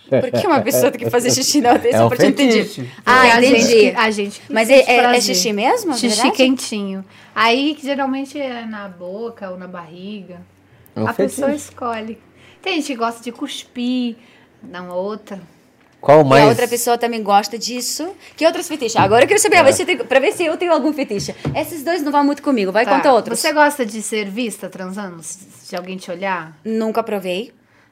Por 0.09 0.31
que 0.31 0.47
uma 0.47 0.61
pessoa 0.61 0.89
tem 0.89 1.01
que 1.01 1.09
fazer 1.09 1.29
xixi 1.29 1.59
na 1.59 1.73
outra? 1.73 1.89
É 1.89 1.97
Só 1.97 2.05
um 2.05 2.07
pra 2.07 2.17
te 2.17 2.25
entender. 2.27 2.63
fetiche. 2.63 2.89
Ah, 3.05 3.21
a 3.23 3.37
entendi. 3.43 3.59
gente 3.61 3.67
que- 3.91 3.95
A 3.97 4.11
gente 4.11 4.41
Mas 4.49 4.69
é- 4.69 4.79
é- 4.79 4.95
é 5.17 5.19
xixi 5.21 5.51
mesmo, 5.51 5.93
Xixi 5.97 6.15
verdade? 6.15 6.37
quentinho. 6.37 7.03
Aí, 7.35 7.75
que 7.75 7.81
geralmente 7.85 8.39
é 8.39 8.65
na 8.65 8.87
boca 8.87 9.49
ou 9.49 9.57
na 9.57 9.67
barriga. 9.67 10.39
É 10.95 11.01
um 11.01 11.05
a 11.07 11.13
pessoa 11.13 11.49
fetiche. 11.49 11.67
escolhe. 11.69 12.17
Tem 12.61 12.75
gente 12.77 12.87
que 12.87 12.95
gosta 12.95 13.21
de 13.21 13.31
cuspir 13.33 14.15
na 14.63 14.93
outra. 14.93 15.41
Qual 16.01 16.21
E 16.21 16.23
mais? 16.23 16.45
a 16.45 16.47
outra 16.49 16.67
pessoa 16.67 16.97
também 16.97 17.21
gosta 17.21 17.57
disso. 17.57 18.09
Que 18.37 18.45
outros 18.45 18.67
fetiches? 18.67 18.95
Agora 18.95 19.23
eu 19.23 19.27
quero 19.27 19.39
saber, 19.39 19.73
ser- 19.73 20.05
pra 20.05 20.19
ver 20.19 20.31
se 20.31 20.45
eu 20.45 20.55
tenho 20.57 20.71
algum 20.71 20.93
fetiche. 20.93 21.35
Esses 21.55 21.83
dois 21.83 22.01
não 22.01 22.11
vão 22.11 22.23
muito 22.23 22.41
comigo, 22.41 22.71
vai 22.71 22.85
Tá. 22.85 22.95
contar 22.95 23.13
outros. 23.13 23.37
Você 23.39 23.51
gosta 23.51 23.85
de 23.85 24.01
ser 24.01 24.29
vista 24.29 24.69
transando? 24.69 25.21
Se 25.21 25.75
alguém 25.75 25.97
te 25.97 26.09
olhar? 26.09 26.57
Nunca 26.63 27.03
provei. 27.03 27.51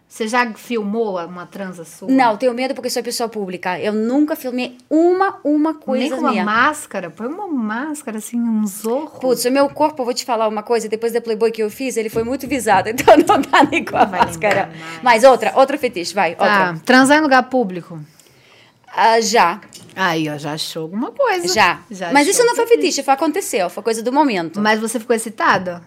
Você 0.10 0.26
já 0.26 0.52
filmou 0.54 1.20
uma 1.26 1.46
transa 1.46 1.84
sua? 1.84 2.08
Não, 2.10 2.38
tenho 2.38 2.54
medo 2.54 2.74
porque 2.74 2.90
sou 2.90 3.04
pessoa 3.04 3.28
pública. 3.28 3.78
Eu 3.78 3.92
nunca 3.92 4.38
filmei 4.38 4.78
uma, 4.90 5.38
uma 5.44 5.72
Nem 5.74 5.80
coisa 5.82 6.16
com 6.16 6.22
uma 6.22 6.32
minha. 6.32 6.46
máscara? 6.46 7.10
Põe 7.10 7.28
uma 7.28 7.46
máscara, 7.48 8.18
assim, 8.18 8.40
um 8.40 8.66
zorro. 8.66 9.20
Putz, 9.20 9.44
o 9.44 9.52
meu 9.52 9.70
corpo, 9.70 10.02
eu 10.02 10.06
vou 10.06 10.14
te 10.14 10.24
falar 10.24 10.48
uma 10.48 10.64
coisa, 10.64 10.88
depois 10.88 11.12
da 11.12 11.20
Playboy 11.20 11.52
que 11.52 11.62
eu 11.62 11.70
fiz, 11.70 11.98
ele 11.98 12.10
foi 12.10 12.24
muito 12.24 12.48
visado, 12.48 12.88
então 12.90 13.18
não 13.18 13.42
dá 13.42 13.64
nem 13.70 13.84
com 13.84 13.98
a 13.98 14.06
vai 14.06 14.22
máscara. 14.22 14.72
Mas 15.04 15.26
outra, 15.26 15.52
outra 15.56 15.78
fetiche, 15.78 16.14
vai, 16.14 16.36
Tá, 16.36 16.44
outra. 16.70 16.82
transar 16.86 17.18
em 17.20 17.22
lugar 17.22 17.44
público. 17.44 18.00
Ah, 18.88 19.20
já, 19.20 19.60
Aí, 19.94 20.30
ó, 20.30 20.38
já 20.38 20.54
achou 20.54 20.84
alguma 20.84 21.12
coisa. 21.12 21.48
já. 21.54 21.80
Já 21.92 22.14
Mas 22.14 22.28
isso 22.28 22.44
não 22.46 22.56
foi 22.56 22.66
fetiche. 22.66 22.82
fetiche, 22.84 23.04
foi 23.04 23.14
aconteceu, 23.14 23.70
foi 23.70 23.84
coisa 23.84 24.02
do 24.04 24.14
momento. 24.14 24.62
Mas 24.62 24.80
você 24.80 25.00
ficou 25.00 25.16
excitada? 25.16 25.82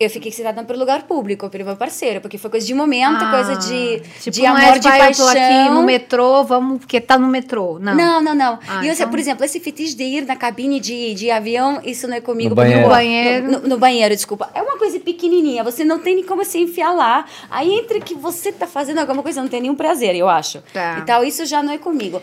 Eu 0.00 0.08
fiquei 0.10 0.30
excitada 0.30 0.64
pelo 0.64 0.78
lugar 0.80 1.02
público, 1.04 1.48
pelo 1.50 1.64
meu 1.66 1.76
parceiro, 1.76 2.20
porque 2.20 2.36
foi 2.38 2.50
coisa 2.50 2.66
de 2.66 2.74
momento, 2.74 3.22
Ah, 3.22 3.30
coisa 3.30 3.56
de, 3.56 4.00
tipo, 4.18 4.30
de 4.30 4.42
não 4.42 4.56
amor, 4.56 4.62
é, 4.62 4.78
de 4.78 4.88
pai, 4.88 4.98
paixão. 4.98 5.28
Eu 5.28 5.32
tô 5.34 5.38
aqui 5.38 5.70
no 5.74 5.82
metrô, 5.84 6.42
vamos, 6.42 6.78
porque 6.78 7.00
tá 7.00 7.16
no 7.18 7.28
metrô. 7.28 7.78
Não. 7.78 7.94
Não, 7.94 8.20
não, 8.22 8.34
não. 8.34 8.58
Ah, 8.66 8.82
e 8.82 8.88
eu, 8.88 8.94
então- 8.94 9.08
por 9.10 9.18
exemplo, 9.18 9.44
esse 9.44 9.60
fetiche 9.60 9.94
de 9.94 10.02
ir 10.02 10.26
na 10.26 10.34
cabine 10.36 10.80
de, 10.80 11.14
de 11.14 11.30
avião, 11.30 11.80
isso 11.84 12.08
não 12.08 12.16
é 12.16 12.20
comigo. 12.20 12.48
No 12.50 12.54
banheiro. 12.56 12.82
No 12.82 12.88
banheiro. 12.88 13.50
No, 13.52 13.58
no 13.68 13.78
banheiro, 13.78 14.14
desculpa. 14.16 14.50
É 14.54 14.62
uma 14.62 14.76
coisa 14.78 14.98
pequenininha, 14.98 15.62
você 15.62 15.84
não 15.84 15.98
tem 16.00 16.16
nem 16.16 16.24
como 16.24 16.44
se 16.44 16.58
enfiar 16.58 16.92
lá. 16.92 17.26
Aí, 17.50 17.72
entre 17.74 18.00
que 18.00 18.14
você 18.14 18.50
tá 18.50 18.66
fazendo 18.66 18.98
alguma 18.98 19.22
coisa, 19.22 19.40
não 19.42 19.48
tem 19.48 19.60
nenhum 19.60 19.76
prazer, 19.76 20.16
eu 20.16 20.28
acho. 20.28 20.60
Tá. 20.72 20.98
Então, 21.02 21.22
isso 21.22 21.44
já 21.46 21.62
não 21.62 21.72
é 21.72 21.78
comigo. 21.78 22.20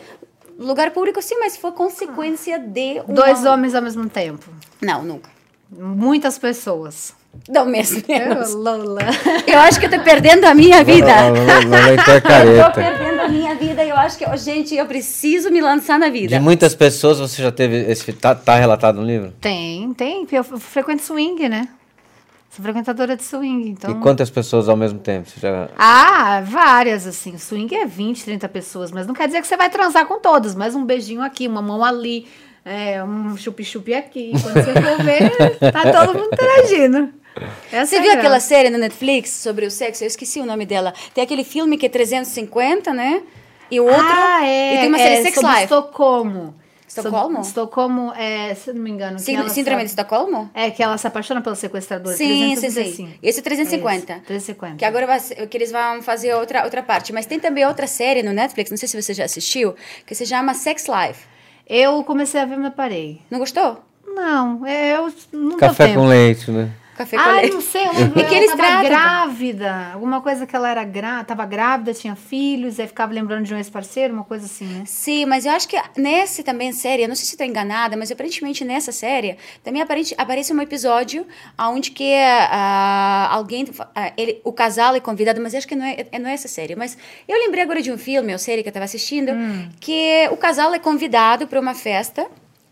Lugar 0.59 0.91
público, 0.91 1.21
sim, 1.21 1.37
mas 1.39 1.55
foi 1.55 1.71
consequência 1.71 2.59
de. 2.59 3.01
Uma... 3.07 3.13
Dois 3.13 3.45
homens 3.45 3.75
ao 3.75 3.81
mesmo 3.81 4.09
tempo. 4.09 4.49
Não, 4.81 5.03
nunca. 5.03 5.29
Muitas 5.71 6.37
pessoas. 6.37 7.13
Não, 7.49 7.65
mesmo. 7.65 8.03
Eu, 8.07 8.29
menos. 8.29 8.53
Lola. 8.53 9.01
Eu 9.47 9.59
acho 9.59 9.79
que 9.79 9.85
eu 9.85 9.89
tô 9.89 9.99
perdendo 9.99 10.45
a 10.45 10.53
minha 10.53 10.83
vida. 10.83 11.29
Lolita 11.29 12.11
é 12.11 12.57
Eu 12.59 12.65
tô 12.65 12.71
perdendo 12.71 13.21
a 13.21 13.27
minha 13.27 13.55
vida 13.55 13.83
e 13.83 13.89
eu 13.89 13.95
acho 13.95 14.17
que, 14.17 14.25
oh, 14.25 14.37
gente, 14.37 14.75
eu 14.75 14.85
preciso 14.85 15.49
me 15.49 15.61
lançar 15.61 15.97
na 15.99 16.09
vida. 16.09 16.27
De 16.27 16.39
muitas 16.39 16.75
pessoas, 16.75 17.19
você 17.19 17.41
já 17.41 17.51
teve 17.51 17.77
esse. 17.91 18.11
Tá, 18.13 18.35
tá 18.35 18.55
relatado 18.55 18.97
no 18.97 19.05
livro? 19.05 19.33
Tem, 19.41 19.93
tem. 19.93 20.27
Eu 20.31 20.43
frequento 20.43 21.03
swing, 21.03 21.49
né? 21.49 21.67
Sou 22.51 22.61
frequentadora 22.63 23.15
de 23.15 23.23
swing, 23.23 23.69
então... 23.69 23.91
E 23.91 23.95
quantas 24.01 24.29
pessoas 24.29 24.67
ao 24.67 24.75
mesmo 24.75 24.99
tempo? 24.99 25.29
Você 25.29 25.39
já... 25.39 25.69
Ah, 25.77 26.41
várias, 26.45 27.07
assim. 27.07 27.37
Swing 27.37 27.73
é 27.73 27.85
20, 27.85 28.25
30 28.25 28.49
pessoas, 28.49 28.91
mas 28.91 29.07
não 29.07 29.13
quer 29.13 29.27
dizer 29.27 29.39
que 29.39 29.47
você 29.47 29.55
vai 29.55 29.69
transar 29.69 30.05
com 30.05 30.19
todas. 30.19 30.53
Mas 30.53 30.75
um 30.75 30.83
beijinho 30.83 31.21
aqui, 31.21 31.47
uma 31.47 31.61
mão 31.61 31.81
ali, 31.81 32.27
é, 32.65 33.01
um 33.01 33.37
chup-chup 33.37 33.93
aqui. 33.93 34.33
Quando 34.41 34.53
você 34.53 34.73
for 34.73 35.03
ver, 35.03 35.71
tá 35.71 35.93
todo 35.93 36.13
mundo 36.13 36.29
interagindo. 36.33 37.20
Essa 37.71 37.85
Você 37.85 37.95
é 37.95 37.99
a 37.99 38.01
viu 38.01 38.11
aquela 38.13 38.39
série 38.39 38.69
na 38.69 38.77
Netflix 38.77 39.29
sobre 39.31 39.65
o 39.65 39.71
sexo? 39.71 40.03
Eu 40.03 40.07
esqueci 40.07 40.39
o 40.39 40.45
nome 40.45 40.65
dela. 40.65 40.93
Tem 41.13 41.23
aquele 41.23 41.43
filme 41.43 41.77
que 41.77 41.85
é 41.85 41.89
350, 41.89 42.93
né? 42.93 43.21
E 43.69 43.79
o 43.79 43.85
outro. 43.85 44.01
Ah, 44.05 44.45
é. 44.45 44.75
E 44.75 44.77
tem 44.79 44.87
uma 44.89 44.97
série 44.97 45.15
é, 45.15 45.21
Sex 45.23 45.35
sobre 45.35 45.49
Life. 45.49 45.63
Estocolmo. 45.63 46.55
Estocolmo? 46.87 47.41
Estocolmo, 47.41 48.13
é, 48.15 48.53
se 48.53 48.73
não 48.73 48.81
me 48.81 48.89
engano. 48.89 49.11
ela 49.11 49.19
Síndrome 49.19 49.83
de 49.83 49.89
se- 49.89 49.95
Estocolmo? 49.95 50.51
É, 50.53 50.69
que 50.69 50.83
ela 50.83 50.97
se 50.97 51.07
apaixona 51.07 51.41
pelo 51.41 51.55
sequestrador. 51.55 52.13
Sim, 52.13 52.27
sim, 52.27 52.59
365. 52.59 52.95
sim. 53.11 53.17
Esse 53.23 53.39
é 53.39 53.43
350. 53.43 54.13
Esse, 54.13 54.21
350. 54.25 54.75
Que 54.75 54.83
agora 54.83 55.07
vai 55.07 55.19
que 55.21 55.57
eles 55.57 55.71
vão 55.71 56.01
fazer 56.01 56.33
outra, 56.35 56.65
outra 56.65 56.83
parte. 56.83 57.13
Mas 57.13 57.25
tem 57.25 57.39
também 57.39 57.65
outra 57.65 57.87
série 57.87 58.21
no 58.21 58.33
Netflix, 58.33 58.69
não 58.69 58.77
sei 58.77 58.89
se 58.89 59.01
você 59.01 59.13
já 59.13 59.23
assistiu, 59.23 59.73
que 60.05 60.13
se 60.13 60.25
chama 60.25 60.53
Sex 60.53 60.85
Life. 60.87 61.23
Eu 61.65 62.03
comecei 62.03 62.41
a 62.41 62.45
ver, 62.45 62.57
mas 62.57 62.73
parei. 62.73 63.21
Não 63.29 63.39
gostou? 63.39 63.81
Não, 64.05 64.65
é, 64.67 64.97
eu 64.97 65.13
não 65.31 65.55
Café 65.57 65.93
com 65.93 66.05
leite, 66.05 66.51
né? 66.51 66.69
Café 67.01 67.17
com 67.17 67.23
Ah, 67.23 67.31
leite. 67.33 67.53
não 67.53 67.61
sei, 67.61 67.87
eu 67.87 67.93
lembro. 67.97 68.19
E 68.19 68.23
que 68.25 68.35
eles 68.35 68.51
ela 68.51 68.57
tava 68.57 68.83
grávida. 68.83 69.91
Alguma 69.93 70.21
coisa 70.21 70.45
que 70.45 70.55
ela 70.55 70.69
era 70.69 70.83
grávida, 70.83 71.23
tava 71.25 71.45
grávida, 71.45 71.93
tinha 71.93 72.15
filhos, 72.15 72.79
aí 72.79 72.87
ficava 72.87 73.13
lembrando 73.13 73.45
de 73.45 73.53
um 73.53 73.57
ex-parceiro, 73.57 74.13
uma 74.13 74.23
coisa 74.23 74.45
assim, 74.45 74.65
né? 74.65 74.83
Sim, 74.85 75.25
mas 75.25 75.45
eu 75.45 75.51
acho 75.51 75.67
que 75.67 75.77
nessa 75.97 76.43
também 76.43 76.71
série, 76.71 77.03
eu 77.03 77.07
não 77.07 77.15
sei 77.15 77.25
se 77.25 77.31
estou 77.33 77.45
enganada, 77.45 77.97
mas 77.97 78.11
aparentemente 78.11 78.63
nessa 78.63 78.91
série 78.91 79.37
também 79.63 79.81
aparente, 79.81 80.13
aparece 80.17 80.53
um 80.53 80.61
episódio 80.61 81.25
onde 81.59 81.91
que 81.91 82.13
ah, 82.15 83.29
alguém, 83.31 83.65
ah, 83.95 84.11
ele, 84.17 84.39
o 84.43 84.51
casal 84.53 84.95
é 84.95 84.99
convidado, 84.99 85.41
mas 85.41 85.53
eu 85.53 85.57
acho 85.59 85.67
que 85.67 85.75
não 85.75 85.85
é, 85.85 86.05
é- 86.11 86.19
não 86.19 86.29
é 86.29 86.33
essa 86.33 86.47
série. 86.47 86.75
Mas 86.75 86.97
eu 87.27 87.37
lembrei 87.37 87.63
agora 87.63 87.81
de 87.81 87.91
um 87.91 87.97
filme 87.97 88.31
ou 88.33 88.39
série 88.39 88.61
que 88.61 88.67
eu 88.67 88.71
estava 88.71 88.85
assistindo, 88.85 89.31
que 89.79 90.27
o 90.31 90.37
casal 90.37 90.73
é 90.73 90.79
convidado 90.79 91.47
para 91.47 91.59
uma 91.59 91.73
festa, 91.73 92.25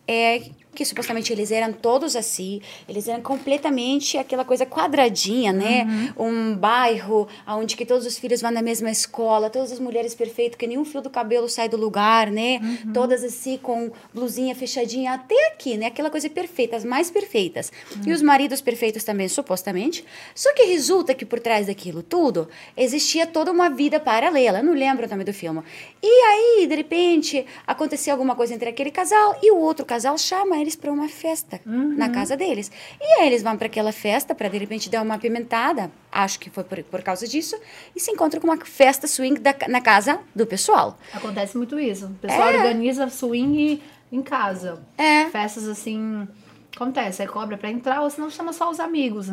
é, 0.08 0.42
que 0.80 0.86
supostamente 0.86 1.34
eles 1.34 1.52
eram 1.52 1.74
todos 1.74 2.16
assim, 2.16 2.62
eles 2.88 3.06
eram 3.06 3.22
completamente 3.22 4.18
aquela 4.18 4.46
coisa 4.46 4.66
quadradinha, 4.66 5.52
né? 5.52 6.14
Um 6.18 6.56
bairro 6.56 7.28
onde 7.46 7.76
que 7.76 7.86
todos 7.86 8.06
os 8.06 8.18
filhos 8.18 8.42
vão 8.42 8.50
na 8.50 8.62
mesma 8.62 8.90
escola, 8.90 9.50
todas 9.50 9.74
as 9.74 9.80
mulheres 9.80 10.16
perfeitas, 10.16 10.58
que 10.58 10.66
nenhum 10.66 10.86
fio 10.86 11.02
do 11.02 11.10
cabelo 11.10 11.50
sai 11.50 11.68
do 11.68 11.76
lugar, 11.76 12.32
né? 12.32 12.62
Todas 12.94 13.26
assim 13.26 13.58
com 13.58 13.92
blusinha 14.14 14.56
fechadinha 14.56 15.16
até 15.16 15.48
aqui, 15.48 15.76
né? 15.76 15.88
Aquela 15.88 16.10
coisa 16.10 16.30
perfeita, 16.30 16.78
as 16.78 16.86
mais 16.86 17.12
perfeitas. 17.12 17.74
E 18.08 18.14
os 18.14 18.22
maridos 18.22 18.62
perfeitos 18.62 19.04
também, 19.04 19.28
supostamente. 19.28 20.06
Só 20.34 20.54
que 20.54 20.64
resulta 20.64 21.14
que 21.14 21.26
por 21.26 21.42
trás 21.42 21.68
daquilo 21.68 22.02
tudo 22.02 22.48
existia 22.78 23.28
toda 23.28 23.52
uma 23.52 23.70
vida 23.70 24.00
paralela. 24.00 24.60
Eu 24.60 24.64
não 24.64 24.74
lembro 24.74 25.06
o 25.06 25.10
nome 25.10 25.26
do 25.26 25.34
filme. 25.34 25.62
E 26.02 26.08
aí, 26.08 26.68
de 26.68 26.76
repente, 26.76 27.46
aconteceu 27.68 28.14
alguma 28.14 28.34
coisa 28.34 28.54
entre 28.54 28.70
aquele 28.70 28.92
casal 28.92 29.38
e 29.44 29.52
o 29.52 29.58
outro 29.58 29.86
casal 29.86 30.18
chama 30.18 30.69
eles 30.70 30.76
para 30.76 30.92
uma 30.92 31.10
festa 31.10 31.60
na 31.66 32.10
casa 32.10 32.38
deles. 32.38 32.72
E 33.02 33.04
aí 33.22 33.28
eles 33.28 33.42
vão 33.42 33.58
para 33.58 33.66
aquela 33.66 33.92
festa 33.92 34.36
para 34.36 34.48
de 34.48 34.58
repente 34.60 34.90
dar 34.90 35.02
uma 35.02 35.16
apimentada, 35.16 35.92
acho 36.12 36.40
que 36.40 36.50
foi 36.50 36.64
por, 36.64 36.82
por 36.84 37.02
causa 37.02 37.28
disso, 37.28 37.60
e 37.96 38.00
se 38.00 38.12
encontram 38.12 38.40
com 38.40 38.48
uma 38.48 38.58
festa 38.64 39.08
swing 39.08 39.40
da- 39.40 39.56
na 39.68 39.82
casa 39.82 40.20
do 40.36 40.46
pessoal. 40.46 40.98
Acontece 41.14 41.58
muito 41.58 41.80
isso. 41.80 42.06
O 42.06 42.14
pessoal 42.16 42.54
organiza 42.54 43.10
swing 43.10 43.82
em 44.12 44.22
casa. 44.22 44.80
É. 44.98 45.26
Festas 45.26 45.68
assim. 45.68 46.28
Acontece, 46.76 47.22
aí 47.24 47.28
cobra 47.28 47.58
pra 47.58 47.70
entrar, 47.70 48.02
ou 48.02 48.10
senão 48.10 48.30
chama 48.30 48.54
só 48.54 48.70
os 48.70 48.80
amigos. 48.80 49.28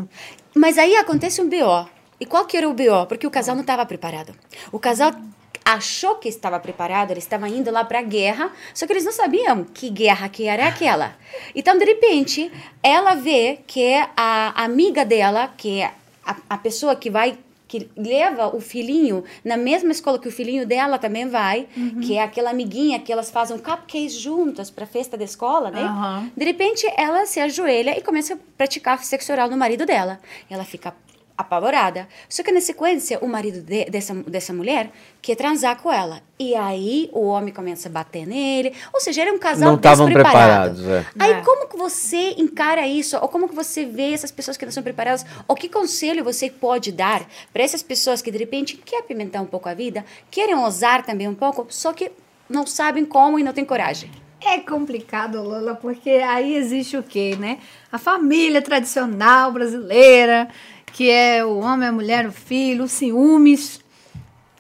Mas 0.55 0.79
aí 0.79 0.97
acontece 0.97 1.41
um 1.41 1.49
BO. 1.49 1.89
E 2.19 2.25
qual 2.25 2.47
que 2.47 2.57
era 2.57 2.67
o 2.69 2.73
BO? 2.73 3.07
Porque 3.07 3.27
o 3.27 3.31
casal 3.31 3.55
não 3.55 3.61
estava 3.61 3.85
preparado. 3.85 4.35
O 4.73 4.79
casal 4.79 5.13
achou 5.67 6.15
que 6.15 6.29
estava 6.29 6.61
preparado, 6.61 7.11
eles 7.11 7.25
estavam 7.25 7.49
indo 7.49 7.73
lá 7.73 7.85
para 7.85 7.99
a 7.99 8.03
guerra, 8.03 8.53
só 8.73 8.87
que 8.87 8.93
eles 8.93 9.05
não 9.05 9.11
sabiam 9.11 9.65
que 9.65 9.91
guerra 9.91 10.29
que 10.29 10.45
era 10.47 10.69
aquela. 10.69 11.17
Então, 11.57 11.77
de 11.77 11.85
repente, 11.85 12.53
ela 12.81 13.15
vê 13.15 13.59
que 13.67 13.95
a 14.17 14.63
amiga 14.63 15.05
dela, 15.05 15.53
que 15.57 15.81
é 15.81 15.93
a, 16.25 16.37
a 16.51 16.57
pessoa 16.57 16.95
que 16.95 17.11
vai 17.11 17.37
que 17.69 17.91
leva 17.97 18.55
o 18.55 18.61
filhinho 18.61 19.25
na 19.45 19.57
mesma 19.57 19.91
escola 19.91 20.21
que 20.21 20.29
o 20.29 20.31
filhinho 20.31 20.65
dela 20.65 20.99
também 20.99 21.29
vai, 21.29 21.67
que 22.01 22.17
é 22.17 22.23
aquela 22.23 22.51
amiguinha 22.51 23.01
que 23.01 23.13
elas 23.13 23.29
fazem 23.29 23.59
cupcakes 23.59 24.13
juntas 24.13 24.71
para 24.71 24.87
festa 24.87 25.17
da 25.17 25.25
escola, 25.25 25.69
né? 25.69 25.83
Aham. 25.83 26.31
De 26.37 26.45
repente, 26.45 26.87
ela 26.97 27.27
se 27.27 27.41
ajoelha 27.41 27.99
e 27.99 28.03
começa 28.03 28.35
a 28.35 28.39
praticar 28.57 29.03
sexo 29.03 29.33
oral 29.33 29.51
no 29.51 29.57
marido 29.57 29.85
dela. 29.85 30.21
Ela 30.49 30.65
fica 30.65 30.95
apavorada. 31.37 32.09
Só 32.29 32.43
que 32.43 32.51
na 32.53 32.61
sequência, 32.61 33.19
o 33.21 33.29
marido 33.29 33.61
de- 33.61 33.85
dessa, 33.87 34.15
dessa 34.15 34.53
mulher 34.53 34.91
quer 35.21 35.35
transar 35.37 35.81
com 35.81 35.93
ela. 35.93 36.23
E 36.39 36.55
aí 36.55 37.11
o 37.13 37.27
homem 37.27 37.53
começa 37.53 37.89
a 37.89 37.93
bater 37.93 38.27
nele. 38.27 38.73
Ou 38.93 39.01
seja, 39.01 39.23
era 39.23 39.33
um 39.33 39.39
casal 39.39 39.69
Não 39.71 39.77
estavam 39.77 40.07
preparados, 40.07 40.83
é. 40.87 41.05
Aí 41.19 41.33
É. 41.33 41.41
como 41.43 41.69
que 41.69 41.77
você 41.77 42.35
encara 42.39 42.87
isso? 42.87 43.17
Ou 43.19 43.29
como 43.29 43.49
que 43.49 43.55
você 43.55 43.85
vê 43.85 44.13
essas 44.13 44.31
pessoas 44.31 44.57
que 44.57 44.65
não 44.65 44.73
são 44.73 44.83
preparadas? 44.83 45.25
Ou 45.47 45.55
que 45.55 45.69
conselho 45.69 46.25
você 46.25 46.49
pode 46.51 46.91
dar 46.93 47.27
para 47.53 47.63
essas 47.63 47.83
pessoas 47.83 48.23
que 48.23 48.31
de 48.31 48.39
repente 48.39 48.77
querem 48.77 49.05
apimentar 49.05 49.43
um 49.43 49.47
pouco 49.47 49.69
a 49.69 49.75
vida, 49.75 50.05
querem 50.31 50.55
ousar 50.55 51.05
também 51.05 51.29
um 51.29 51.35
pouco, 51.35 51.67
só 51.71 51.93
que 51.93 52.11
não 52.49 52.67
sabem 52.67 53.05
como 53.05 53.39
e 53.39 53.43
não 53.43 53.53
têm 53.53 53.65
coragem? 53.65 54.11
É 54.45 54.59
complicado, 54.61 55.43
Lola, 55.43 55.75
porque 55.75 56.11
aí 56.11 56.55
existe 56.55 56.97
o 56.97 57.03
quê, 57.03 57.35
né? 57.39 57.59
A 57.91 57.99
família 57.99 58.61
tradicional 58.63 59.51
brasileira, 59.51 60.47
que 60.97 61.11
é 61.11 61.45
o 61.45 61.59
homem, 61.59 61.87
a 61.87 61.93
mulher, 61.93 62.27
o 62.27 62.33
filho, 62.33 62.85
os 62.85 62.93
ciúmes. 62.93 63.85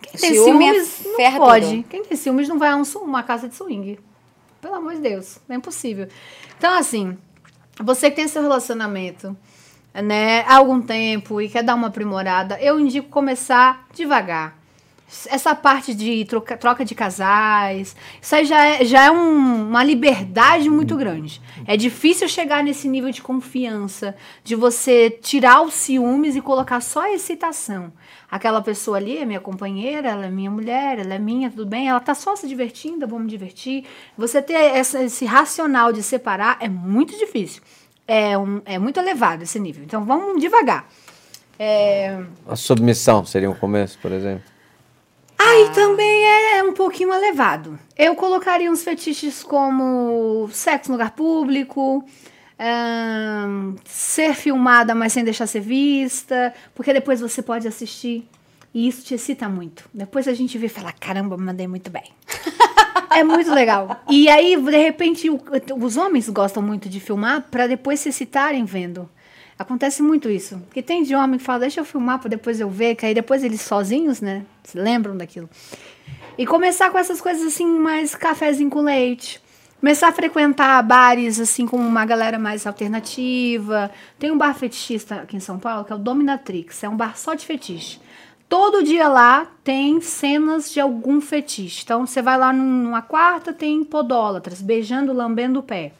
Quem 0.02 0.20
tem 0.20 0.34
Ciúme 0.34 0.66
é 0.66 0.84
ciúmes 0.84 1.02
não 1.06 1.38
pode. 1.38 1.66
tudo. 1.66 1.84
Quem 1.84 2.04
tem 2.04 2.14
ciúmes 2.18 2.46
não 2.46 2.58
vai 2.58 2.68
a 2.68 2.76
um 2.76 2.82
uma 3.00 3.22
casa 3.22 3.48
de 3.48 3.54
swing. 3.54 3.98
Pelo 4.60 4.74
amor 4.74 4.96
de 4.96 5.00
Deus, 5.00 5.38
não 5.48 5.54
é 5.54 5.58
impossível. 5.58 6.08
Então, 6.58 6.74
assim, 6.74 7.16
você 7.82 8.10
que 8.10 8.16
tem 8.16 8.28
seu 8.28 8.42
relacionamento, 8.42 9.34
né, 9.94 10.42
há 10.42 10.56
algum 10.56 10.82
tempo 10.82 11.40
e 11.40 11.48
quer 11.48 11.62
dar 11.62 11.74
uma 11.74 11.86
aprimorada, 11.86 12.60
eu 12.60 12.78
indico 12.78 13.08
começar 13.08 13.86
devagar. 13.94 14.58
Essa 15.28 15.54
parte 15.54 15.94
de 15.94 16.24
troca, 16.24 16.56
troca 16.56 16.84
de 16.84 16.92
casais, 16.94 17.94
isso 18.20 18.34
aí 18.34 18.44
já 18.44 18.64
é, 18.66 18.84
já 18.84 19.04
é 19.04 19.10
um- 19.10 19.68
uma 19.68 19.84
liberdade 19.84 20.68
muito 20.68 20.96
grande. 20.96 21.40
É 21.64 21.76
difícil 21.76 22.28
chegar 22.28 22.62
nesse 22.64 22.88
nível 22.88 23.10
de 23.12 23.22
confiança, 23.22 24.16
de 24.42 24.56
você 24.56 25.08
tirar 25.10 25.62
os 25.62 25.74
ciúmes 25.74 26.34
e 26.34 26.40
colocar 26.40 26.80
só 26.80 27.02
a 27.02 27.12
excitação. 27.12 27.92
Aquela 28.28 28.60
pessoa 28.60 28.96
ali 28.96 29.16
é 29.18 29.24
minha 29.24 29.38
companheira, 29.40 30.08
ela 30.10 30.26
é 30.26 30.30
minha 30.30 30.50
mulher, 30.50 30.98
ela 30.98 31.14
é 31.14 31.18
minha, 31.20 31.50
tudo 31.50 31.66
bem, 31.66 31.88
ela 31.88 32.00
tá 32.00 32.12
só 32.14 32.34
se 32.34 32.48
divertindo, 32.48 33.04
eu 33.04 33.08
vou 33.08 33.20
me 33.20 33.28
divertir. 33.28 33.84
Você 34.18 34.42
ter 34.42 34.54
essa- 34.54 35.00
esse 35.04 35.24
racional 35.24 35.92
de 35.92 36.02
separar 36.02 36.56
é 36.60 36.68
muito 36.68 37.16
difícil. 37.16 37.62
É, 38.08 38.36
um- 38.36 38.60
é 38.64 38.76
muito 38.76 38.98
elevado 38.98 39.44
esse 39.44 39.60
nível. 39.60 39.84
Então 39.84 40.04
vamos 40.04 40.40
devagar. 40.40 40.88
É, 41.58 42.20
A 42.48 42.56
submissão 42.56 43.24
seria 43.24 43.48
um 43.48 43.54
começo, 43.54 43.98
por 44.00 44.10
exemplo. 44.10 44.42
Aí 45.56 45.70
também 45.70 46.24
é 46.54 46.62
um 46.62 46.74
pouquinho 46.74 47.14
elevado. 47.14 47.78
Eu 47.96 48.14
colocaria 48.14 48.70
uns 48.70 48.84
fetiches 48.84 49.42
como 49.42 50.50
sexo 50.52 50.90
no 50.90 50.98
lugar 50.98 51.12
público, 51.12 52.04
ser 53.86 54.34
filmada, 54.34 54.94
mas 54.94 55.14
sem 55.14 55.24
deixar 55.24 55.46
ser 55.46 55.60
vista, 55.60 56.52
porque 56.74 56.92
depois 56.92 57.22
você 57.22 57.40
pode 57.40 57.66
assistir 57.66 58.28
e 58.74 58.86
isso 58.86 59.02
te 59.02 59.14
excita 59.14 59.48
muito. 59.48 59.88
Depois 59.94 60.28
a 60.28 60.34
gente 60.34 60.58
vê 60.58 60.66
e 60.66 60.68
fala: 60.68 60.92
caramba, 60.92 61.38
mandei 61.38 61.66
muito 61.66 61.90
bem. 61.90 62.04
É 63.08 63.24
muito 63.24 63.50
legal. 63.50 64.02
E 64.10 64.28
aí, 64.28 64.56
de 64.56 64.76
repente, 64.76 65.30
os 65.30 65.96
homens 65.96 66.28
gostam 66.28 66.62
muito 66.62 66.86
de 66.86 67.00
filmar 67.00 67.46
para 67.50 67.66
depois 67.66 68.00
se 68.00 68.10
excitarem 68.10 68.66
vendo. 68.66 69.08
Acontece 69.58 70.02
muito 70.02 70.28
isso. 70.28 70.58
Porque 70.66 70.82
tem 70.82 71.02
de 71.02 71.14
homem 71.14 71.38
que 71.38 71.44
fala, 71.44 71.60
deixa 71.60 71.80
eu 71.80 71.84
filmar 71.84 72.18
para 72.18 72.28
depois 72.28 72.60
eu 72.60 72.68
ver, 72.68 72.94
que 72.94 73.06
aí 73.06 73.14
depois 73.14 73.42
eles 73.42 73.62
sozinhos, 73.62 74.20
né? 74.20 74.44
Se 74.64 74.78
lembram 74.78 75.16
daquilo. 75.16 75.48
E 76.36 76.46
começar 76.46 76.90
com 76.90 76.98
essas 76.98 77.20
coisas 77.20 77.46
assim, 77.46 77.66
mais 77.66 78.14
cafezinho 78.14 78.68
com 78.68 78.82
leite. 78.82 79.40
Começar 79.80 80.08
a 80.08 80.12
frequentar 80.12 80.82
bares 80.82 81.38
assim 81.40 81.66
com 81.66 81.76
uma 81.76 82.04
galera 82.04 82.38
mais 82.38 82.66
alternativa. 82.66 83.90
Tem 84.18 84.30
um 84.30 84.36
bar 84.38 84.54
fetichista 84.54 85.16
aqui 85.16 85.36
em 85.36 85.40
São 85.40 85.58
Paulo 85.58 85.84
que 85.84 85.92
é 85.92 85.96
o 85.96 85.98
Dominatrix, 85.98 86.82
é 86.82 86.88
um 86.88 86.96
bar 86.96 87.16
só 87.16 87.34
de 87.34 87.46
fetiche. 87.46 87.98
Todo 88.48 88.82
dia 88.82 89.08
lá 89.08 89.46
tem 89.64 90.00
cenas 90.00 90.70
de 90.70 90.80
algum 90.80 91.20
fetiche. 91.20 91.82
Então 91.84 92.06
você 92.06 92.22
vai 92.22 92.38
lá 92.38 92.52
num- 92.52 92.84
numa 92.84 93.02
quarta, 93.02 93.52
tem 93.52 93.82
podólatras 93.82 94.60
beijando, 94.62 95.12
lambendo 95.12 95.60
o 95.60 95.62
pé. 95.62 95.92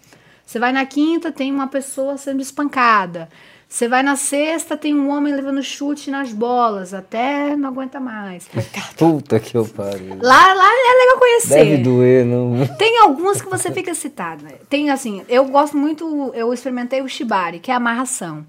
Você 0.47 0.61
vai 0.61 0.73
na 0.73 0.87
quinta, 0.87 1.33
tem 1.33 1.53
uma 1.53 1.67
pessoa 1.67 2.17
sendo 2.17 2.41
espancada. 2.41 3.29
Você 3.69 3.89
vai 3.89 4.01
na 4.01 4.15
sexta, 4.15 4.77
tem 4.77 4.95
um 4.95 5.11
homem 5.11 5.35
levando 5.35 5.61
chute 5.61 6.09
nas 6.09 6.33
bolas, 6.33 6.95
até 6.95 7.57
não 7.57 7.71
aguenta 7.71 7.99
mais. 7.99 8.49
Puta 8.97 9.41
que 9.41 9.57
eu 9.57 9.67
pariu. 9.67 10.19
Lá, 10.23 10.55
lá 10.55 10.69
é 10.71 11.05
legal 11.05 11.19
conhecer. 11.19 11.65
Deve 11.65 11.79
doer, 11.79 12.25
não. 12.25 12.65
Tem 12.79 13.01
algumas 13.01 13.43
que 13.43 13.49
você 13.49 13.73
fica 13.73 13.91
excitada. 13.91 14.47
Tem 14.71 14.89
assim, 14.91 15.25
eu 15.29 15.45
gosto 15.47 15.77
muito, 15.77 16.31
eu 16.33 16.55
experimentei 16.55 17.03
o 17.03 17.09
shibari, 17.09 17.59
que 17.59 17.73
é 17.73 17.75
a 17.75 17.79
amarração. 17.79 18.47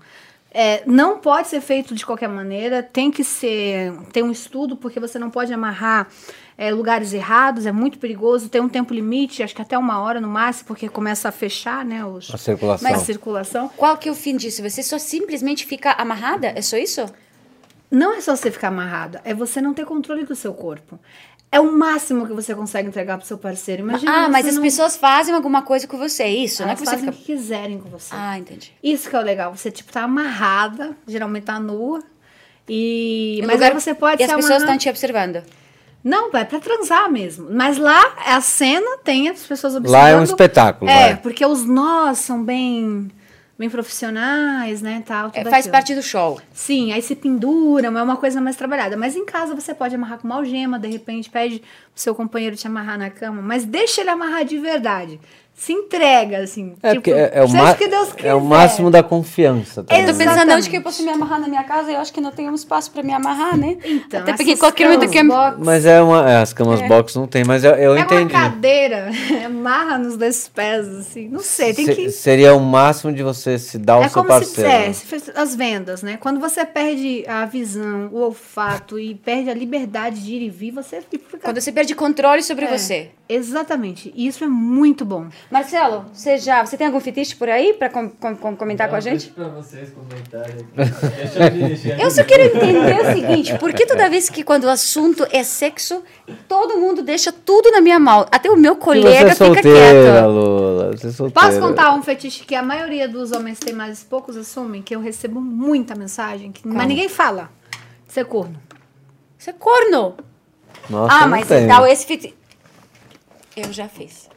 É, 0.51 0.83
não 0.85 1.17
pode 1.17 1.47
ser 1.47 1.61
feito 1.61 1.95
de 1.95 2.05
qualquer 2.05 2.29
maneira, 2.29 2.81
tem 2.81 3.11
que 3.11 3.23
ser, 3.23 3.91
tem 4.13 4.23
um 4.23 4.31
estudo, 4.31 4.77
porque 4.77 4.99
você 4.99 5.17
não 5.17 5.29
pode 5.29 5.51
amarrar 5.51 6.07
é, 6.57 6.71
lugares 6.71 7.13
errados, 7.13 7.65
é 7.67 7.71
muito 7.71 7.99
perigoso, 7.99 8.49
tem 8.49 8.59
um 8.59 8.67
tempo 8.69 8.93
limite, 8.93 9.43
acho 9.43 9.53
que 9.55 9.61
até 9.61 9.77
uma 9.77 9.99
hora 10.01 10.19
no 10.19 10.27
máximo, 10.27 10.67
porque 10.67 10.89
começa 10.89 11.29
a 11.29 11.31
fechar, 11.31 11.85
né, 11.85 12.03
os, 12.03 12.33
A 12.33 12.37
circulação. 12.37 12.91
a 12.93 12.97
circulação. 12.97 13.69
Qual 13.77 13.95
que 13.97 14.09
é 14.09 14.11
o 14.11 14.15
fim 14.15 14.35
disso? 14.35 14.61
Você 14.67 14.81
só 14.81 14.97
simplesmente 14.97 15.65
fica 15.65 15.91
amarrada? 15.91 16.47
É 16.55 16.61
só 16.61 16.75
isso? 16.77 17.05
Não 17.91 18.13
é 18.15 18.21
só 18.21 18.35
você 18.35 18.49
ficar 18.51 18.69
amarrada, 18.69 19.21
é 19.23 19.33
você 19.33 19.61
não 19.61 19.73
ter 19.73 19.85
controle 19.85 20.25
do 20.25 20.35
seu 20.35 20.53
corpo. 20.53 20.99
É 21.49 21.61
o 21.61 21.71
máximo 21.71 22.27
que 22.27 22.33
você 22.33 22.53
consegue 22.53 22.89
entregar 22.89 23.17
pro 23.17 23.25
seu 23.25 23.37
parceiro. 23.37 23.81
Imagina 23.81 24.25
ah, 24.25 24.27
mas 24.29 24.45
as 24.45 24.55
não- 24.55 24.61
pessoas 24.61 24.97
fazem 24.97 25.33
alguma 25.33 25.61
coisa 25.61 25.87
com 25.87 25.97
você, 25.97 26.23
é 26.23 26.29
isso? 26.29 26.61
não 26.61 26.69
é 26.69 26.71
Elas 26.71 26.81
que 26.81 26.85
você 26.85 26.91
fazem 26.97 27.05
fica... 27.11 27.15
o 27.15 27.25
que 27.25 27.33
quiserem 27.33 27.79
com 27.79 27.89
você. 27.89 28.13
Ah, 28.13 28.37
entendi. 28.37 28.73
Isso 28.83 29.09
que 29.09 29.15
é 29.15 29.19
o 29.19 29.21
legal. 29.21 29.55
Você, 29.55 29.71
tipo, 29.71 29.89
tá 29.89 30.01
amarrada, 30.03 30.97
geralmente 31.07 31.45
tá 31.45 31.57
nua. 31.57 32.03
E. 32.67 33.37
E 33.39 33.41
Mas 33.45 33.55
lugar- 33.55 33.71
aí 33.71 33.79
você 33.79 33.93
pode 33.93 34.21
E 34.21 34.25
se 34.25 34.31
as 34.31 34.35
pessoas 34.35 34.61
estão 34.63 34.77
te 34.77 34.89
observando. 34.89 35.41
Não, 36.07 36.29
é 36.33 36.43
pra 36.45 36.59
transar 36.59 37.11
mesmo. 37.11 37.47
Mas 37.51 37.77
lá, 37.77 38.13
a 38.25 38.39
cena 38.39 38.97
tem 39.03 39.27
as 39.29 39.45
pessoas 39.45 39.75
observando. 39.75 40.01
Lá 40.01 40.09
é 40.09 40.15
um 40.15 40.23
espetáculo, 40.23 40.89
É, 40.89 40.93
vai. 41.13 41.17
porque 41.17 41.45
os 41.45 41.65
nós 41.65 42.19
são 42.19 42.43
bem. 42.43 43.11
Bem 43.59 43.71
profissionais, 43.71 44.83
né, 44.83 45.01
tal, 45.03 45.31
É, 45.33 45.43
faz 45.43 45.65
aquilo. 45.65 45.71
parte 45.71 45.95
do 45.95 46.03
show. 46.03 46.39
Sim, 46.53 46.93
aí 46.93 47.01
se 47.01 47.15
pendura, 47.15 47.89
mas 47.89 48.01
é 48.01 48.03
uma 48.03 48.15
coisa 48.17 48.39
mais 48.39 48.55
trabalhada. 48.55 48.95
Mas 48.95 49.15
em 49.15 49.25
casa 49.25 49.55
você 49.55 49.73
pode 49.73 49.95
amarrar 49.95 50.19
com 50.19 50.27
uma 50.27 50.35
algema, 50.35 50.77
de 50.77 50.87
repente 50.87 51.27
pede 51.27 51.59
pro 51.59 51.67
seu 51.95 52.13
companheiro 52.13 52.55
te 52.55 52.67
amarrar 52.67 52.99
na 52.99 53.09
cama, 53.09 53.41
mas 53.41 53.65
deixa 53.65 54.01
ele 54.01 54.11
amarrar 54.11 54.45
de 54.45 54.59
verdade. 54.59 55.19
Se 55.59 55.73
entrega, 55.73 56.37
assim. 56.37 56.75
É, 56.83 56.93
porque 56.93 57.11
é, 57.11 57.31
é 57.33 57.41
o 57.41 57.47
o 57.47 58.25
é 58.27 58.35
o 58.35 58.39
máximo 58.39 58.91
da 58.91 59.01
confiança. 59.01 59.83
também. 59.83 60.05
Eu 60.05 60.11
tô 60.13 60.17
pensando 60.17 60.53
onde 60.53 60.69
que 60.69 60.77
eu 60.77 60.83
posso 60.83 61.03
me 61.03 61.09
amarrar 61.09 61.41
na 61.41 61.47
minha 61.47 61.63
casa. 61.63 61.91
Eu 61.91 61.97
acho 61.99 62.13
que 62.13 62.21
não 62.21 62.29
tenho 62.31 62.51
um 62.51 62.55
espaço 62.55 62.91
pra 62.91 63.01
me 63.01 63.11
amarrar, 63.11 63.57
né? 63.57 63.75
Então, 63.83 64.21
Até 64.21 64.33
porque 64.33 64.55
qualquer 64.55 64.87
momento 64.87 65.09
que... 65.09 65.17
camas 65.17 65.35
box, 65.35 65.65
Mas 65.65 65.85
é 65.87 65.99
uma. 65.99 66.29
é, 66.29 66.37
as 66.37 66.53
camas 66.53 66.79
box 66.87 67.15
não 67.15 67.25
tem, 67.25 67.43
mas 67.43 67.63
eu, 67.63 67.71
eu 67.71 67.95
Pega 67.95 68.05
entendi. 68.21 68.33
uma 68.35 68.41
cadeira, 68.43 69.09
amarra 69.47 69.97
nos 69.97 70.15
dois 70.15 70.47
pés, 70.47 70.87
assim. 70.89 71.27
Não 71.27 71.39
sei, 71.39 71.73
tem 71.73 71.85
Se- 71.85 71.95
que. 71.95 72.11
Seria 72.11 72.53
o 72.53 72.59
máximo 72.59 73.11
de 73.11 73.23
você 73.23 73.57
se 73.57 73.79
dar 73.79 73.93
ao 73.95 74.03
É 74.03 74.09
seu 74.09 74.23
como 74.23 74.25
se 74.43 74.45
parceiro. 74.45 74.69
né? 74.69 74.77
dissesse, 74.89 75.05
fez 75.07 75.31
as 75.35 75.55
vendas, 75.55 76.03
né? 76.03 76.17
Quando 76.17 76.39
você 76.39 76.63
perde 76.67 77.25
a 77.27 77.45
visão, 77.45 78.09
o 78.13 78.19
olfato 78.19 78.99
e 78.99 79.15
perde 79.15 79.49
a 79.49 79.55
liberdade 79.55 80.23
de 80.23 80.33
ir 80.35 80.43
e 80.43 80.49
vir, 80.51 80.69
você 80.69 81.01
fica. 81.01 81.39
Quando 81.39 81.59
você 81.59 81.71
perde 81.71 81.95
controle 81.95 82.43
sobre 82.43 82.65
É, 82.65 82.77
você. 82.77 83.09
Exatamente. 83.27 84.13
E 84.15 84.27
isso 84.27 84.43
é 84.43 84.47
muito 84.47 85.03
bom. 85.03 85.25
Marcelo, 85.49 86.05
você 86.13 86.37
já... 86.37 86.65
Você 86.65 86.75
tem 86.75 86.87
algum 86.87 86.99
fetiche 86.99 87.33
por 87.35 87.47
aí 87.47 87.73
pra 87.73 87.89
com- 87.89 88.09
com- 88.09 88.35
com- 88.35 88.55
comentar 88.57 88.89
com 88.89 88.95
a 88.97 88.99
gente? 88.99 89.29
Pra 89.29 89.47
vocês 89.47 89.91
comentarem. 89.91 90.67
Deixa 90.75 91.39
eu 91.45 91.49
dirigir. 91.49 91.99
Eu 91.99 92.11
só 92.11 92.23
quero 92.25 92.43
entender 92.43 92.99
o 92.99 93.13
seguinte, 93.13 93.57
por 93.57 93.71
que 93.73 93.85
toda 93.85 94.09
vez 94.09 94.29
que 94.29 94.43
quando 94.43 94.65
o 94.65 94.69
assunto 94.69 95.25
é 95.31 95.43
sexo, 95.43 96.03
todo 96.49 96.77
mundo 96.77 97.01
deixa 97.01 97.31
tudo 97.31 97.71
na 97.71 97.79
minha 97.79 97.97
mão? 97.97 98.25
Até 98.29 98.51
o 98.51 98.57
meu 98.57 98.75
colega 98.75 99.33
você 99.33 99.43
é 99.45 99.47
fica 99.47 99.61
quieto. 99.61 100.27
Lula. 100.27 100.91
Você 100.97 101.07
é 101.07 101.11
solteira. 101.11 101.47
Posso 101.47 101.59
contar 101.61 101.93
um 101.95 102.03
fetiche 102.03 102.43
que 102.43 102.53
a 102.53 102.61
maioria 102.61 103.07
dos 103.07 103.31
homens 103.31 103.57
tem, 103.57 103.73
mas 103.73 104.03
poucos 104.03 104.35
assumem? 104.35 104.81
Que 104.81 104.95
eu 104.95 104.99
recebo 104.99 105.39
muita 105.39 105.95
mensagem, 105.95 106.51
que, 106.51 106.67
mas 106.67 106.87
ninguém 106.87 107.07
fala. 107.07 107.49
Ser 108.07 108.25
corno. 108.25 108.59
Você 109.37 109.51
é 109.51 109.53
corno. 109.53 110.15
Nossa, 110.89 111.13
ah, 111.13 111.17
eu 111.19 111.21
não 111.21 111.29
mas 111.29 111.49
então 111.51 111.87
esse 111.87 112.05
fetiche... 112.05 112.35
Eu 113.55 113.71
já 113.71 113.87
fiz. 113.87 114.27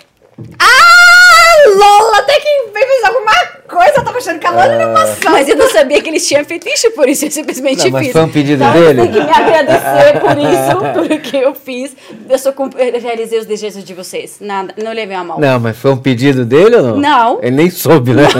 Ah, 0.58 1.68
Lola, 1.76 2.18
até 2.18 2.34
que 2.40 2.68
fez 2.72 3.04
alguma 3.04 3.32
coisa. 3.68 3.92
Eu 3.98 4.04
tava 4.04 4.18
achando 4.18 4.38
que 4.38 4.46
a 4.46 4.50
Lola 4.50 4.64
era 4.72 4.88
uma 4.88 5.06
só. 5.06 5.30
Mas 5.30 5.48
eu 5.48 5.56
não 5.56 5.70
sabia 5.70 6.00
que 6.02 6.08
eles 6.08 6.26
tinham 6.26 6.44
fetiche, 6.44 6.90
por 6.90 7.08
isso 7.08 7.24
eu 7.26 7.30
simplesmente 7.30 7.84
Não, 7.84 7.90
mas 7.90 8.04
fiz. 8.04 8.12
foi 8.12 8.22
um 8.22 8.28
pedido 8.28 8.62
Então, 8.64 8.72
dele? 8.80 9.02
Tem 9.02 9.12
que 9.12 9.20
me 9.20 9.30
agradecer 9.30 10.20
por 10.20 10.38
isso, 11.08 11.08
porque 11.08 11.36
eu 11.36 11.54
fiz. 11.54 11.94
Eu 12.28 12.38
só 12.38 12.50
eu 12.50 13.00
realizei 13.00 13.38
os 13.38 13.46
desejos 13.46 13.84
de 13.84 13.94
vocês. 13.94 14.36
Nada, 14.40 14.74
não 14.82 14.92
levei 14.92 15.16
a 15.16 15.22
mal. 15.24 15.38
Não, 15.40 15.60
mas 15.60 15.76
foi 15.76 15.90
um 15.92 15.96
pedido 15.98 16.44
dele 16.44 16.76
ou 16.76 16.82
não? 16.82 16.96
Não. 16.96 17.38
Ele 17.42 17.56
nem 17.56 17.70
soube, 17.70 18.12
né? 18.12 18.24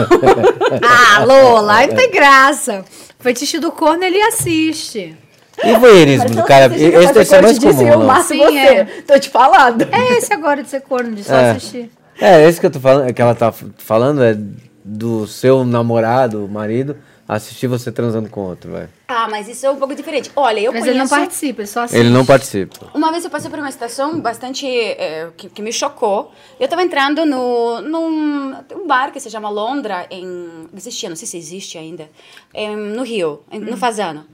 Ah, 0.83 1.23
Lola, 1.25 1.75
aí 1.75 1.87
não 1.87 1.95
tem 1.95 2.09
graça. 2.11 2.85
O 3.19 3.23
fetiche 3.23 3.59
do 3.59 3.71
corno, 3.71 4.03
ele 4.03 4.21
assiste. 4.21 5.15
E 5.63 5.75
voyeurismo 5.77 6.29
do 6.29 6.43
cara? 6.43 6.73
Esse 6.75 7.13
deve 7.13 7.25
ser 7.25 7.41
corte 7.41 7.43
mais 7.65 7.75
comum, 7.75 7.87
eu 7.87 7.99
mato 8.03 8.27
Sim, 8.27 8.37
você. 8.39 8.57
é. 8.57 8.85
Tô 9.05 9.19
te 9.19 9.29
falando. 9.29 9.81
É 9.91 10.17
esse 10.17 10.33
agora 10.33 10.63
de 10.63 10.69
ser 10.69 10.81
corno, 10.81 11.13
de 11.15 11.23
só 11.23 11.33
É. 11.35 11.51
assistir. 11.51 11.91
É, 12.19 12.47
esse 12.47 12.59
que 12.59 12.65
eu 12.65 12.71
tô 12.71 12.79
falando, 12.79 13.09
é 13.09 13.13
que 13.13 13.21
ela 13.21 13.33
tá 13.35 13.51
falando 13.77 14.23
é 14.23 14.37
do 14.83 15.25
seu 15.27 15.63
namorado, 15.65 16.47
marido, 16.47 16.95
assistir 17.27 17.67
você 17.67 17.91
transando 17.91 18.29
com 18.29 18.41
outro, 18.41 18.71
vai. 18.71 18.89
Ah, 19.07 19.27
mas 19.29 19.47
isso 19.47 19.65
é 19.65 19.71
um 19.71 19.75
pouco 19.75 19.95
diferente. 19.95 20.31
Olha, 20.35 20.59
eu 20.59 20.71
Mas 20.71 20.81
conheço... 20.81 20.89
ele 20.89 20.99
não 20.99 21.07
participa, 21.07 21.61
ele 21.61 21.67
só 21.67 21.81
assiste. 21.83 21.99
Ele 21.99 22.09
não 22.09 22.25
participa. 22.25 22.87
Uma 22.93 23.11
vez 23.11 23.23
eu 23.23 23.29
passei 23.29 23.49
por 23.49 23.59
uma 23.59 23.71
situação 23.71 24.19
bastante 24.19 24.67
eh, 24.67 25.29
que, 25.37 25.49
que 25.49 25.61
me 25.61 25.71
chocou. 25.71 26.31
Eu 26.59 26.65
estava 26.65 26.81
entrando 26.83 27.25
no, 27.25 27.81
num 27.81 28.55
um 28.75 28.87
bar 28.87 29.11
que 29.11 29.19
se 29.19 29.29
chama 29.29 29.49
Londra, 29.49 30.05
em, 30.11 30.67
existia, 30.75 31.09
não 31.09 31.15
sei 31.15 31.27
se 31.27 31.37
existe 31.37 31.77
ainda, 31.77 32.09
em- 32.53 32.75
no 32.75 33.03
Rio, 33.03 33.41
em- 33.51 33.59
no 33.59 33.77
Fazano. 33.77 34.25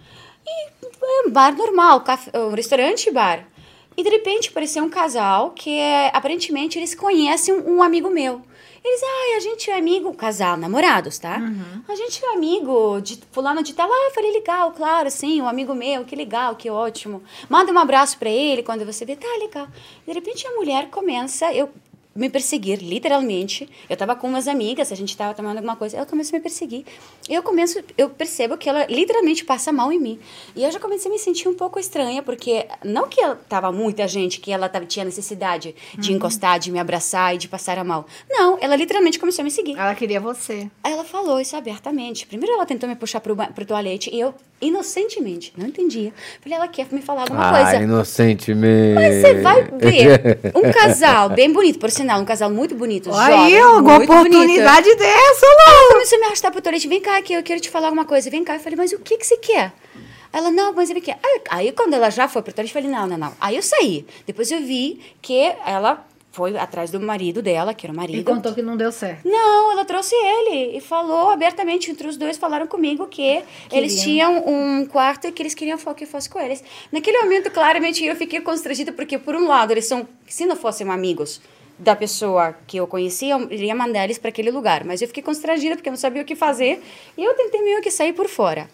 E 0.45 0.49
é 0.49 0.76
um 1.07 1.29
bar 1.31 1.55
normal, 1.55 2.01
café, 2.01 2.31
um 2.37 2.53
restaurante 2.53 3.09
bar. 3.11 3.47
E 3.95 4.03
de 4.03 4.09
repente 4.09 4.49
apareceu 4.49 4.83
um 4.83 4.89
casal 4.89 5.51
que 5.51 5.71
é, 5.71 6.11
aparentemente 6.13 6.77
eles 6.77 6.93
conhecem 6.93 7.53
um, 7.53 7.77
um 7.77 7.83
amigo 7.83 8.09
meu. 8.09 8.41
Eles, 8.83 9.01
ai, 9.03 9.35
a 9.35 9.39
gente 9.39 9.69
é 9.69 9.77
amigo, 9.77 10.13
casal, 10.13 10.55
namorados, 10.55 11.17
tá? 11.17 11.41
A 11.89 11.95
gente 11.95 12.23
é 12.23 12.33
amigo 12.33 13.01
de 13.01 13.19
fulano 13.31 13.61
de 13.61 13.73
tal. 13.73 13.89
Ah, 13.91 14.11
falei, 14.13 14.31
legal, 14.31 14.71
claro, 14.71 15.09
sim, 15.09 15.41
um 15.41 15.47
amigo 15.47 15.73
meu, 15.73 16.05
que 16.05 16.15
legal, 16.15 16.55
que 16.55 16.69
ótimo. 16.69 17.21
Manda 17.49 17.73
um 17.73 17.77
abraço 17.79 18.17
pra 18.17 18.29
ele 18.29 18.63
quando 18.63 18.85
você 18.85 19.03
vê, 19.03 19.15
tá, 19.15 19.27
legal. 19.39 19.67
De 20.05 20.13
repente 20.13 20.47
a 20.47 20.51
mulher 20.51 20.89
começa, 20.89 21.51
eu 21.51 21.69
me 22.17 22.29
perseguir, 22.29 22.79
literalmente. 22.81 23.69
Eu 23.89 23.95
tava 23.95 24.15
com 24.15 24.27
umas 24.27 24.47
amigas, 24.47 24.91
a 24.91 24.95
gente 24.95 25.15
tava 25.15 25.33
tomando 25.33 25.57
alguma 25.57 25.75
coisa, 25.75 25.97
ela 25.97 26.05
começa 26.05 26.35
a 26.35 26.39
me 26.39 26.43
perseguir. 26.43 26.83
E 27.29 27.33
eu 27.33 27.43
começo, 27.43 27.79
eu 27.97 28.09
percebo 28.09 28.57
que 28.57 28.67
ela 28.67 28.85
literalmente 28.89 29.45
passa 29.45 29.71
mal 29.71 29.91
em 29.91 29.99
mim. 29.99 30.19
E 30.55 30.63
eu 30.63 30.71
já 30.71 30.79
comecei 30.79 31.09
a 31.09 31.13
me 31.13 31.19
sentir 31.19 31.47
um 31.47 31.53
pouco 31.53 31.79
estranha, 31.79 32.23
porque 32.23 32.65
não 32.83 33.07
que 33.07 33.21
ela 33.21 33.35
tava 33.47 33.71
muita 33.71 34.07
gente, 34.07 34.39
que 34.39 34.51
ela 34.51 34.67
tava, 34.67 34.85
tinha 34.85 35.05
necessidade 35.05 35.75
de 35.97 36.13
encostar, 36.13 36.59
de 36.59 36.71
me 36.71 36.79
abraçar 36.79 37.35
e 37.35 37.37
de 37.37 37.47
passar 37.47 37.77
a 37.77 37.83
mal. 37.83 38.05
Não, 38.29 38.57
ela 38.59 38.75
literalmente 38.75 39.19
começou 39.19 39.43
a 39.43 39.45
me 39.45 39.51
seguir. 39.51 39.77
Ela 39.77 39.93
queria 39.95 40.19
você. 40.19 40.69
Aí 40.83 40.91
ela 40.93 41.03
falou 41.03 41.39
isso 41.39 41.55
abertamente. 41.55 42.25
Primeiro 42.25 42.55
ela 42.55 42.65
tentou 42.65 42.89
me 42.89 42.95
puxar 42.95 43.19
pro, 43.21 43.35
pro 43.35 43.65
toalete 43.65 44.09
e 44.13 44.19
eu, 44.19 44.33
inocentemente, 44.61 45.53
não 45.57 45.67
entendia. 45.67 46.13
Falei, 46.41 46.57
ela 46.57 46.67
quer 46.67 46.87
me 46.91 47.01
falar 47.01 47.21
alguma 47.21 47.47
Ah, 47.49 47.63
coisa. 47.63 47.83
inocentemente. 47.83 48.95
Mas 48.95 49.15
você 49.15 49.33
vai 49.41 49.63
ver 49.63 50.39
um 50.55 50.71
casal 50.71 51.29
bem 51.29 51.51
bonito, 51.51 51.79
por 51.79 51.89
sinal, 51.91 52.06
um 52.15 52.23
casal 52.23 52.49
muito 52.49 52.73
bonito, 52.75 53.09
Aí, 53.13 53.59
alguma 53.59 53.95
muito 53.97 54.07
bonito. 54.07 54.35
oportunidade 54.35 54.95
dessa, 54.95 55.45
Ela 55.45 55.73
Lola. 55.81 55.93
começou 55.93 56.15
a 56.17 56.19
me 56.21 56.25
arrastar 56.27 56.51
pro 56.51 56.61
toalete, 56.61 56.87
vem 56.87 57.01
cá 57.01 57.21
que 57.21 57.33
eu 57.33 57.43
quero 57.43 57.59
te 57.59 57.69
falar 57.69 57.87
alguma 57.87 58.05
coisa, 58.05 58.29
vem 58.29 58.43
cá. 58.43 58.55
Eu 58.55 58.59
falei, 58.59 58.77
mas 58.77 58.91
o 58.93 58.99
que 58.99 59.17
que 59.17 59.25
você 59.27 59.35
quer? 59.37 59.73
Ela, 60.31 60.51
não, 60.51 60.71
mas 60.73 60.89
ele 60.89 61.01
quer. 61.01 61.17
Aí, 61.23 61.41
aí 61.49 61.71
quando 61.71 61.93
ela 61.93 62.09
já 62.09 62.27
foi 62.27 62.41
pro 62.41 62.53
toalete, 62.53 62.75
eu 62.75 62.81
falei, 62.81 62.95
não, 62.97 63.07
não, 63.07 63.17
não. 63.17 63.33
Aí 63.41 63.55
eu 63.55 63.61
saí. 63.63 64.05
Depois 64.25 64.51
eu 64.51 64.59
vi 64.59 65.01
que 65.21 65.51
ela 65.65 66.05
foi 66.31 66.55
atrás 66.55 66.91
do 66.91 66.99
marido 66.99 67.41
dela, 67.41 67.73
que 67.73 67.83
era 67.83 67.91
o 67.91 67.95
E 67.95 67.97
marido. 67.97 68.23
contou 68.31 68.53
que 68.53 68.61
não 68.61 68.77
deu 68.77 68.91
certo. 68.91 69.27
Não, 69.27 69.71
ela 69.71 69.83
trouxe 69.85 70.13
ele 70.13 70.77
e 70.77 70.81
falou 70.81 71.31
abertamente 71.31 71.89
entre 71.89 72.07
os 72.07 72.15
dois, 72.15 72.37
falaram 72.37 72.67
comigo 72.67 73.07
que 73.07 73.41
eles 73.71 73.99
tinham 74.03 74.43
um 74.47 74.85
quarto 74.85 75.25
e 75.27 75.31
que 75.31 75.41
eles 75.41 75.55
queriam 75.55 75.79
que 75.95 76.05
fosse 76.05 76.29
com 76.29 76.39
eles. 76.39 76.63
Naquele 76.91 77.19
momento, 77.23 77.49
claramente, 77.49 78.05
eu 78.05 78.15
fiquei 78.15 78.39
constrangida 78.41 78.91
porque, 78.91 79.17
por 79.17 79.35
um 79.35 79.47
lado, 79.47 79.71
eles 79.71 79.87
são, 79.87 80.07
se 80.27 80.45
não 80.45 80.55
fossem 80.55 80.87
amigos 80.91 81.41
da 81.79 81.95
pessoa 81.95 82.55
que 82.65 82.77
eu 82.77 82.87
conhecia, 82.87 83.33
eu 83.33 83.51
iria 83.51 83.75
mandar 83.75 84.03
eles 84.03 84.17
para 84.17 84.29
aquele 84.29 84.51
lugar. 84.51 84.83
Mas 84.83 85.01
eu 85.01 85.07
fiquei 85.07 85.23
constrangida 85.23 85.75
porque 85.75 85.89
eu 85.89 85.91
não 85.93 85.97
sabia 85.97 86.21
o 86.21 86.25
que 86.25 86.35
fazer 86.35 86.81
e 87.17 87.23
eu 87.23 87.33
tentei 87.35 87.61
meio 87.61 87.81
que 87.81 87.91
sair 87.91 88.13
por 88.13 88.27
fora. 88.27 88.67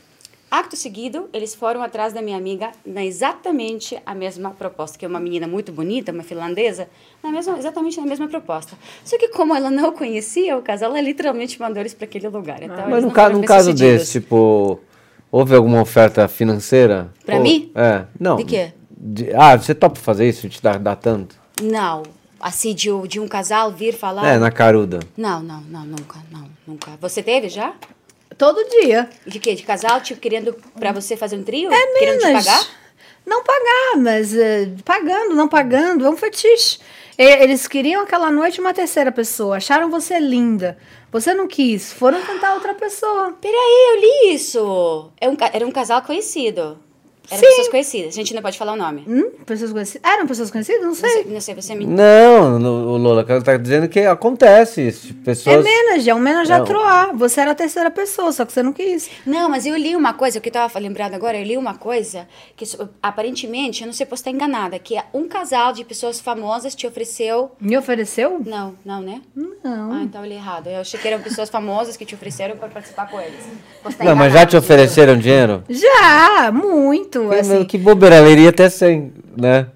Acto 0.49 0.75
seguido, 0.75 1.27
eles 1.33 1.55
foram 1.55 1.81
atrás 1.81 2.13
da 2.13 2.21
minha 2.21 2.37
amiga 2.37 2.71
na 2.85 3.03
exatamente 3.03 3.99
a 4.05 4.13
mesma 4.13 4.51
proposta, 4.51 4.99
que 4.99 5.03
é 5.03 5.07
uma 5.07 5.19
menina 5.19 5.47
muito 5.47 5.71
bonita, 5.71 6.11
uma 6.11 6.21
finlandesa, 6.21 6.87
na 7.23 7.31
mesma, 7.31 7.57
exatamente 7.57 7.99
na 7.99 8.05
mesma 8.05 8.27
proposta. 8.27 8.77
Só 9.03 9.17
que 9.17 9.29
como 9.29 9.55
ela 9.55 9.71
não 9.71 9.91
conhecia 9.93 10.55
o 10.55 10.61
casal, 10.61 10.91
ela 10.91 11.01
literalmente 11.01 11.59
mandou 11.59 11.79
eles 11.81 11.95
para 11.95 12.05
aquele 12.05 12.27
lugar. 12.27 12.61
Então, 12.61 12.87
eles 12.87 13.03
Mas 13.05 13.13
ca 13.13 13.29
num 13.29 13.41
caso 13.41 13.73
desse, 13.73 14.21
tipo, 14.21 14.79
houve 15.31 15.55
alguma 15.55 15.81
oferta 15.81 16.27
financeira? 16.27 17.11
Pra 17.25 17.37
Ou- 17.37 17.41
mim? 17.41 17.71
É. 17.73 18.05
Não. 18.19 18.35
De 18.35 18.43
quê? 18.43 18.73
de- 18.95 19.33
ah, 19.33 19.57
você 19.57 19.73
topa 19.73 19.99
fazer 19.99 20.29
isso? 20.29 20.47
Te 20.47 20.61
dar, 20.61 20.77
dar 20.77 20.95
tanto? 20.95 21.35
Não, 21.63 22.03
assim, 22.43 22.73
de, 22.75 22.91
um- 22.91 23.07
de 23.07 23.19
um 23.19 23.27
casal 23.27 23.71
vir 23.71 23.93
falar... 23.93 24.27
É, 24.27 24.37
na 24.37 24.51
caruda. 24.51 24.99
Não, 25.17 25.41
não, 25.41 25.61
não, 25.61 25.85
nunca, 25.85 26.19
não, 26.31 26.49
nunca. 26.67 26.91
Você 27.01 27.23
teve 27.23 27.49
já? 27.49 27.73
Todo 28.37 28.63
dia. 28.69 29.09
De 29.25 29.39
quê? 29.39 29.55
De 29.55 29.63
casal, 29.63 30.01
tipo, 30.01 30.19
querendo 30.19 30.53
pra 30.79 30.91
você 30.91 31.15
fazer 31.15 31.35
um 31.37 31.43
trio? 31.43 31.71
É 31.71 31.87
Querendo 31.99 32.19
te 32.19 32.33
pagar? 32.33 32.67
Não 33.25 33.43
pagar, 33.43 33.97
mas 33.97 34.35
eh, 34.35 34.69
pagando, 34.83 35.33
não 35.35 35.47
pagando, 35.47 36.05
é 36.05 36.09
um 36.09 36.17
fetiche. 36.17 36.79
E- 37.17 37.43
Eles 37.43 37.67
queriam 37.67 38.01
aquela 38.03 38.29
noite 38.31 38.59
uma 38.59 38.73
terceira 38.73 39.11
pessoa, 39.11 39.57
acharam 39.57 39.89
você 39.89 40.19
linda. 40.19 40.77
Você 41.11 41.33
não 41.33 41.47
quis, 41.47 41.93
foram 41.93 42.21
tentar 42.25 42.55
outra 42.55 42.73
pessoa. 42.73 43.33
Peraí, 43.39 43.55
eu 43.93 44.01
li 44.01 44.33
isso. 44.35 45.11
É 45.21 45.29
um, 45.29 45.35
ca- 45.35 45.51
era 45.53 45.65
um 45.65 45.71
casal 45.71 46.01
conhecido. 46.01 46.77
Eram 47.31 47.39
Sim. 47.39 47.45
pessoas 47.47 47.67
conhecidas. 47.69 48.07
A 48.09 48.15
gente 48.15 48.33
não 48.33 48.41
pode 48.41 48.57
falar 48.57 48.73
o 48.73 48.75
nome. 48.75 49.03
Hum? 49.07 49.31
Pessoas 49.45 49.71
conhecidas? 49.71 50.11
Eram 50.11 50.27
pessoas 50.27 50.51
conhecidas? 50.51 50.81
Não 50.81 50.87
Não 50.89 50.95
sei, 50.95 51.23
não 51.25 51.41
sei 51.41 51.55
você 51.55 51.73
me... 51.75 51.85
Não, 51.85 52.57
o 52.57 52.97
Lola, 52.97 53.25
ela 53.27 53.41
tá 53.41 53.55
dizendo 53.57 53.87
que 53.87 54.01
acontece 54.01 54.87
isso. 54.87 55.11
É 55.21 55.25
Pessoas. 55.25 55.63
menage, 55.63 56.09
é 56.09 56.13
um 56.15 56.19
menage 56.19 56.51
É 56.51 56.55
à 56.55 56.61
um- 56.61 56.65
trois. 56.65 57.17
Você 57.17 57.39
era 57.41 57.51
a 57.51 57.55
terceira 57.55 57.89
pessoa, 57.89 58.31
só 58.31 58.45
que 58.45 58.51
você 58.53 58.61
não 58.61 58.73
quis. 58.73 59.09
Não, 59.25 59.49
mas 59.49 59.65
eu 59.65 59.75
li 59.75 59.95
uma 59.95 60.13
coisa, 60.13 60.37
o 60.37 60.41
que 60.41 60.49
eu 60.49 60.53
tava 60.53 60.77
lembrando 60.79 61.13
agora, 61.15 61.37
eu 61.37 61.43
li 61.43 61.57
uma 61.57 61.75
coisa 61.75 62.27
que 62.57 62.65
aparentemente, 63.01 63.81
eu 63.81 63.87
não 63.87 63.93
sei, 63.93 64.05
posso 64.05 64.21
estar 64.21 64.31
enganada, 64.31 64.77
que 64.77 64.97
é 64.97 65.03
um 65.13 65.27
casal 65.27 65.71
de 65.73 65.83
pessoas 65.83 66.19
famosas 66.19 66.75
te 66.75 66.85
ofereceu... 66.85 67.51
Me 67.59 67.77
ofereceu? 67.77 68.41
Não, 68.45 68.75
não, 68.85 69.01
né? 69.01 69.21
Não. 69.35 69.93
Ah, 69.93 70.01
então 70.03 70.21
eu 70.23 70.27
li 70.29 70.35
errado. 70.35 70.67
Eu 70.67 70.81
achei 70.81 70.99
que 70.99 71.07
eram 71.07 71.21
pessoas 71.23 71.49
famosas 71.49 71.95
que 71.97 72.05
te 72.05 72.15
ofereceram 72.15 72.57
para 72.57 72.67
participar 72.67 73.09
com 73.09 73.19
eles. 73.19 73.39
Não, 74.03 74.15
mas 74.15 74.33
já 74.33 74.45
te 74.45 74.57
ofereceram 74.57 75.17
dinheiro? 75.17 75.63
Já, 75.69 76.51
muito. 76.51 77.12
Assim. 77.31 77.65
Que 77.65 77.77
bobeira, 77.77 78.15
ela 78.15 78.29
iria 78.29 78.49
até 78.49 78.69
sem, 78.69 79.13
né? 79.37 79.67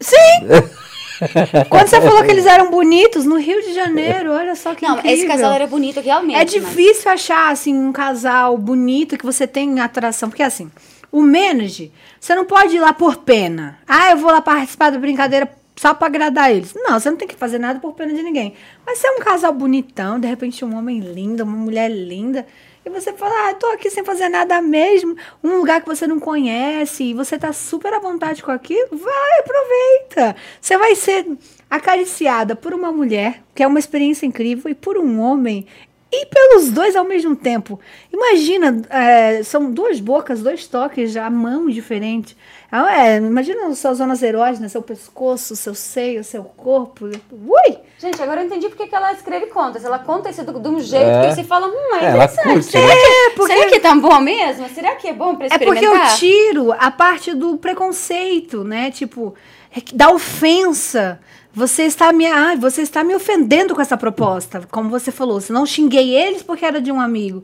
Quando 1.70 1.86
você 1.86 2.00
falou 2.00 2.24
que 2.24 2.30
eles 2.30 2.44
eram 2.44 2.70
bonitos 2.70 3.24
no 3.24 3.38
Rio 3.38 3.62
de 3.62 3.72
Janeiro, 3.72 4.32
olha 4.32 4.54
só 4.54 4.74
que 4.74 4.84
Não, 4.86 4.96
incrível. 4.98 5.16
esse 5.16 5.26
casal 5.26 5.52
era 5.52 5.66
bonito 5.66 6.00
realmente. 6.00 6.36
É 6.36 6.42
mas- 6.42 6.50
difícil 6.52 7.10
achar, 7.10 7.50
assim, 7.52 7.74
um 7.74 7.92
casal 7.92 8.58
bonito 8.58 9.16
que 9.16 9.24
você 9.24 9.46
tem 9.46 9.80
atração. 9.80 10.28
Porque, 10.28 10.42
assim, 10.42 10.70
o 11.12 11.22
menage, 11.22 11.92
você 12.20 12.34
não 12.34 12.44
pode 12.44 12.76
ir 12.76 12.80
lá 12.80 12.92
por 12.92 13.16
pena. 13.18 13.78
Ah, 13.86 14.10
eu 14.10 14.16
vou 14.18 14.30
lá 14.30 14.40
participar 14.40 14.90
da 14.90 14.98
brincadeira 14.98 15.48
só 15.76 15.94
pra 15.94 16.08
agradar 16.08 16.50
eles. 16.50 16.74
Não, 16.74 16.98
você 16.98 17.08
não 17.10 17.16
tem 17.16 17.28
que 17.28 17.36
fazer 17.36 17.58
nada 17.58 17.78
por 17.78 17.94
pena 17.94 18.12
de 18.12 18.22
ninguém. 18.22 18.54
Mas 18.84 18.98
se 18.98 19.06
é 19.06 19.10
um 19.12 19.20
casal 19.20 19.52
bonitão, 19.52 20.18
de 20.18 20.26
repente 20.26 20.64
um 20.64 20.76
homem 20.76 20.98
lindo, 21.00 21.44
uma 21.44 21.56
mulher 21.56 21.88
linda, 21.90 22.44
e 22.84 22.90
você 22.90 23.12
fala, 23.12 23.50
ah, 23.50 23.54
tô 23.54 23.66
aqui 23.68 23.90
sem 23.90 24.04
fazer 24.04 24.28
nada 24.28 24.60
mesmo, 24.60 25.16
um 25.42 25.56
lugar 25.56 25.80
que 25.80 25.88
você 25.88 26.06
não 26.06 26.20
conhece, 26.20 27.04
e 27.04 27.14
você 27.14 27.38
tá 27.38 27.52
super 27.52 27.92
à 27.94 27.98
vontade 27.98 28.42
com 28.42 28.50
aquilo, 28.50 28.88
vai, 28.92 29.40
aproveita. 29.40 30.36
Você 30.60 30.76
vai 30.76 30.94
ser 30.94 31.26
acariciada 31.70 32.54
por 32.54 32.74
uma 32.74 32.92
mulher, 32.92 33.42
que 33.54 33.62
é 33.62 33.66
uma 33.66 33.78
experiência 33.78 34.26
incrível, 34.26 34.70
e 34.70 34.74
por 34.74 34.98
um 34.98 35.20
homem, 35.20 35.66
e 36.12 36.26
pelos 36.26 36.70
dois 36.70 36.94
ao 36.94 37.04
mesmo 37.04 37.34
tempo. 37.34 37.80
Imagina, 38.12 38.82
é, 38.88 39.42
são 39.42 39.70
duas 39.72 39.98
bocas, 39.98 40.42
dois 40.42 40.66
toques, 40.66 41.16
a 41.16 41.28
mão 41.28 41.68
diferente. 41.68 42.36
Ah, 42.70 43.06
É, 43.06 43.16
imagina 43.16 43.74
suas 43.74 43.98
zonas 43.98 44.22
erógenas, 44.22 44.72
seu 44.72 44.82
pescoço, 44.82 45.56
seu 45.56 45.74
seio, 45.74 46.22
seu 46.22 46.44
corpo. 46.44 47.06
Ui! 47.32 47.78
Gente, 48.04 48.22
agora 48.22 48.42
eu 48.42 48.46
entendi 48.46 48.68
porque 48.68 48.86
que 48.86 48.94
ela 48.94 49.12
escreve 49.14 49.46
contas. 49.46 49.82
Ela 49.82 49.98
conta 49.98 50.28
isso 50.28 50.44
de, 50.44 50.68
um 50.68 50.78
jeito 50.78 51.06
É. 51.06 51.28
que 51.30 51.34
você 51.36 51.44
fala, 51.44 51.68
hum, 51.68 51.94
é 51.94 52.04
É, 52.04 52.10
interessante. 52.10 52.44
curte, 52.52 52.64
Será, 52.70 52.86
né? 52.86 52.94
que, 52.96 53.30
porque- 53.34 53.54
será 53.56 53.70
que 53.70 53.80
tá 53.80 53.94
bom 53.94 54.20
mesmo? 54.20 54.68
Será 54.68 54.94
que 54.96 55.08
é 55.08 55.12
bom 55.14 55.34
pra 55.36 55.46
É 55.46 55.50
porque 55.58 55.64
experimentar? 55.70 56.10
eu 56.12 56.16
tiro 56.18 56.72
a 56.78 56.90
parte 56.90 57.32
do 57.34 57.56
preconceito, 57.56 58.62
né? 58.62 58.90
Tipo, 58.90 59.34
é 59.74 59.80
da 59.94 60.10
ofensa. 60.10 61.18
Você 61.54 61.84
está 61.84 62.12
me, 62.12 62.26
ah, 62.26 62.54
você 62.56 62.82
está 62.82 63.02
me 63.02 63.14
ofendendo 63.14 63.74
com 63.74 63.80
essa 63.80 63.96
proposta, 63.96 64.68
como 64.70 64.90
você 64.90 65.10
falou. 65.10 65.40
Se 65.40 65.50
não 65.52 65.64
xinguei 65.64 66.14
eles 66.14 66.42
porque 66.42 66.64
era 66.66 66.82
de 66.82 66.92
um 66.92 67.00
amigo. 67.00 67.42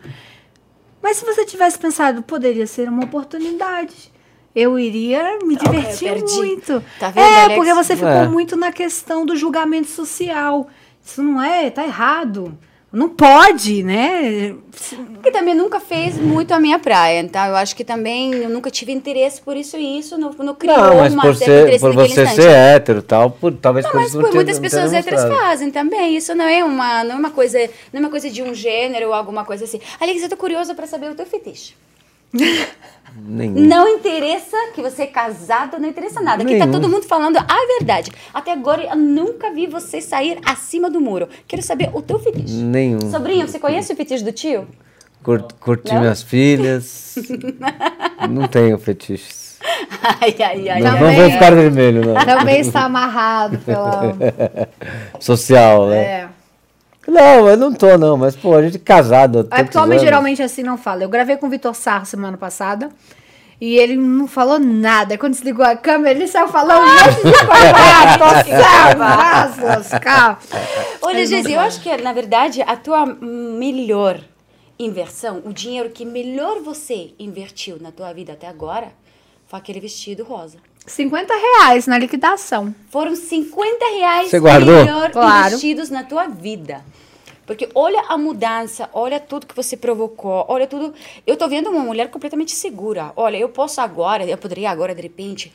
Mas 1.02 1.16
se 1.16 1.24
você 1.24 1.46
tivesse 1.46 1.78
pensado, 1.78 2.20
poderia 2.22 2.66
ser 2.66 2.86
uma 2.88 3.04
oportunidade. 3.04 4.12
Eu 4.54 4.78
iria 4.78 5.38
me 5.44 5.56
divertir 5.56 6.22
muito. 6.34 6.82
Tá 6.98 7.10
vendo, 7.10 7.24
é, 7.24 7.42
Alex? 7.44 7.54
porque 7.56 7.74
você 7.74 7.94
ficou 7.94 8.10
É. 8.10 8.28
muito 8.28 8.56
na 8.56 8.72
questão 8.72 9.24
do 9.24 9.36
julgamento 9.36 9.88
social. 9.88 10.68
Isso 11.04 11.22
não 11.22 11.40
é, 11.40 11.70
tá 11.70 11.84
errado. 11.84 12.58
Não 12.92 13.08
pode, 13.08 13.84
né? 13.84 14.52
Que 15.22 15.30
também 15.30 15.54
nunca 15.54 15.78
fez 15.78 16.16
muito 16.18 16.52
a 16.52 16.58
minha 16.58 16.76
praia, 16.76 17.20
então 17.20 17.40
eu 17.46 17.54
acho 17.54 17.76
que 17.76 17.84
também 17.84 18.34
eu 18.34 18.50
nunca 18.50 18.68
tive 18.68 18.90
interesse 18.90 19.40
por 19.40 19.56
isso 19.56 19.76
e 19.76 20.00
isso 20.00 20.18
não, 20.18 20.32
não 20.32 20.56
criou 20.56 20.76
Não, 20.76 20.96
mas 20.96 21.14
uma 21.14 21.22
por, 21.22 21.36
ser, 21.36 21.44
interesse 21.62 21.78
por 21.78 21.94
naquele 21.94 22.14
você 22.14 22.22
instante. 22.22 22.42
ser 22.42 22.50
hétero 22.50 23.00
tal, 23.00 23.30
por, 23.30 23.52
talvez 23.52 23.84
Não, 23.84 23.92
por 23.92 24.00
mas 24.00 24.08
isso 24.08 24.20
por 24.20 24.34
muitas 24.34 24.58
pessoas 24.58 24.92
héteras 24.92 25.22
fazem 25.22 25.70
também. 25.70 26.16
Isso 26.16 26.34
não 26.34 26.44
é 26.44 26.64
uma, 26.64 27.04
não 27.04 27.14
é 27.14 27.18
uma 27.18 27.30
coisa, 27.30 27.60
não 27.92 27.98
é 27.98 28.00
uma 28.00 28.10
coisa 28.10 28.28
de 28.28 28.42
um 28.42 28.52
gênero 28.52 29.06
ou 29.06 29.14
alguma 29.14 29.44
coisa 29.44 29.62
assim. 29.66 29.80
Alex, 30.00 30.22
eu 30.24 30.28
tô 30.28 30.36
curiosa 30.36 30.74
pra 30.74 30.88
saber 30.88 31.12
o 31.12 31.14
teu 31.14 31.26
fetiche. 31.26 31.74
Nenhum. 33.16 33.66
Não 33.66 33.88
interessa 33.88 34.56
que 34.74 34.80
você 34.80 35.02
é 35.02 35.06
casado, 35.06 35.78
não 35.78 35.88
interessa 35.88 36.20
nada. 36.20 36.42
Aqui 36.42 36.56
tá 36.56 36.66
Nenhum. 36.66 36.80
todo 36.80 36.88
mundo 36.88 37.04
falando 37.06 37.36
a 37.36 37.66
verdade. 37.78 38.10
Até 38.32 38.52
agora 38.52 38.84
eu 38.84 38.96
nunca 38.96 39.52
vi 39.52 39.66
você 39.66 40.00
sair 40.00 40.38
acima 40.46 40.88
do 40.88 41.00
muro. 41.00 41.28
Quero 41.46 41.60
saber 41.60 41.90
o 41.92 42.00
teu 42.00 42.18
fetiche. 42.18 42.54
Nenhum. 42.54 43.10
Sobrinho, 43.10 43.46
você 43.46 43.58
conhece 43.58 43.92
o 43.92 43.96
fetiche 43.96 44.24
do 44.24 44.32
tio? 44.32 44.66
Cur, 45.22 45.42
curtir 45.60 45.94
Não? 45.94 46.00
minhas 46.00 46.22
filhas. 46.22 47.16
não 48.30 48.48
tenho 48.48 48.78
fetiches. 48.78 49.58
Ai, 50.02 50.34
ai, 50.38 50.68
ai. 50.68 50.80
Não, 50.80 50.90
ai. 50.90 50.92
não 50.92 50.98
Também 50.98 51.20
vou 51.20 51.30
ficar 51.30 51.50
vermelho, 51.50 52.06
não. 52.06 52.24
Também 52.24 52.60
está 52.60 52.84
amarrado 52.84 53.58
pela. 53.58 54.16
Social, 55.20 55.88
né? 55.88 55.96
É. 55.98 56.28
Não, 57.06 57.48
eu 57.48 57.56
não 57.56 57.72
tô, 57.72 57.96
não. 57.96 58.16
Mas, 58.16 58.36
pô, 58.36 58.54
a 58.54 58.62
gente 58.62 58.76
é 58.76 58.80
casado. 58.80 59.48
É 59.50 59.62
porque 59.62 59.78
homem 59.78 59.98
geralmente 59.98 60.42
assim 60.42 60.62
não 60.62 60.76
fala. 60.76 61.02
Eu 61.02 61.08
gravei 61.08 61.36
com 61.36 61.46
o 61.46 61.50
Vitor 61.50 61.74
Sarro 61.74 62.04
semana 62.06 62.36
passada. 62.36 62.90
E 63.60 63.76
ele 63.76 63.94
não 63.94 64.26
falou 64.26 64.58
nada. 64.58 65.18
Quando 65.18 65.32
desligou 65.32 65.64
a 65.64 65.76
câmera, 65.76 66.16
ele 66.16 66.26
saiu 66.26 66.48
falando 66.48 66.86
monte 66.86 67.22
de. 67.22 67.34
Ah, 67.52 68.16
calma. 70.00 70.38
Olha, 71.02 71.26
Gesi, 71.26 71.52
eu 71.52 71.60
acho 71.60 71.82
que, 71.82 71.94
na 71.98 72.12
verdade, 72.12 72.62
a 72.62 72.74
tua 72.74 73.04
melhor 73.04 74.18
inversão, 74.78 75.42
o 75.44 75.52
dinheiro 75.52 75.90
que 75.90 76.06
melhor 76.06 76.60
você 76.62 77.12
invertiu 77.18 77.78
na 77.78 77.92
tua 77.92 78.14
vida 78.14 78.32
até 78.32 78.48
agora, 78.48 78.92
foi 79.46 79.58
aquele 79.58 79.78
vestido 79.78 80.24
rosa. 80.24 80.56
50 80.90 81.32
reais 81.34 81.86
na 81.86 81.96
liquidação. 81.98 82.74
Foram 82.90 83.14
50 83.14 83.84
reais 83.98 84.30
Você 84.30 84.40
guardou? 84.40 84.74
melhor 84.84 85.10
Claro. 85.10 85.48
investidos 85.48 85.88
na 85.88 86.02
tua 86.02 86.26
vida. 86.26 86.80
Porque 87.50 87.68
olha 87.74 88.04
a 88.08 88.16
mudança, 88.16 88.88
olha 88.92 89.18
tudo 89.18 89.44
que 89.44 89.56
você 89.56 89.76
provocou, 89.76 90.44
olha 90.46 90.68
tudo. 90.68 90.94
Eu 91.26 91.36
tô 91.36 91.48
vendo 91.48 91.68
uma 91.68 91.80
mulher 91.80 92.08
completamente 92.08 92.52
segura. 92.52 93.12
Olha, 93.16 93.36
eu 93.36 93.48
posso 93.48 93.80
agora, 93.80 94.24
eu 94.24 94.38
poderia 94.38 94.70
agora, 94.70 94.94
de 94.94 95.02
repente, 95.02 95.52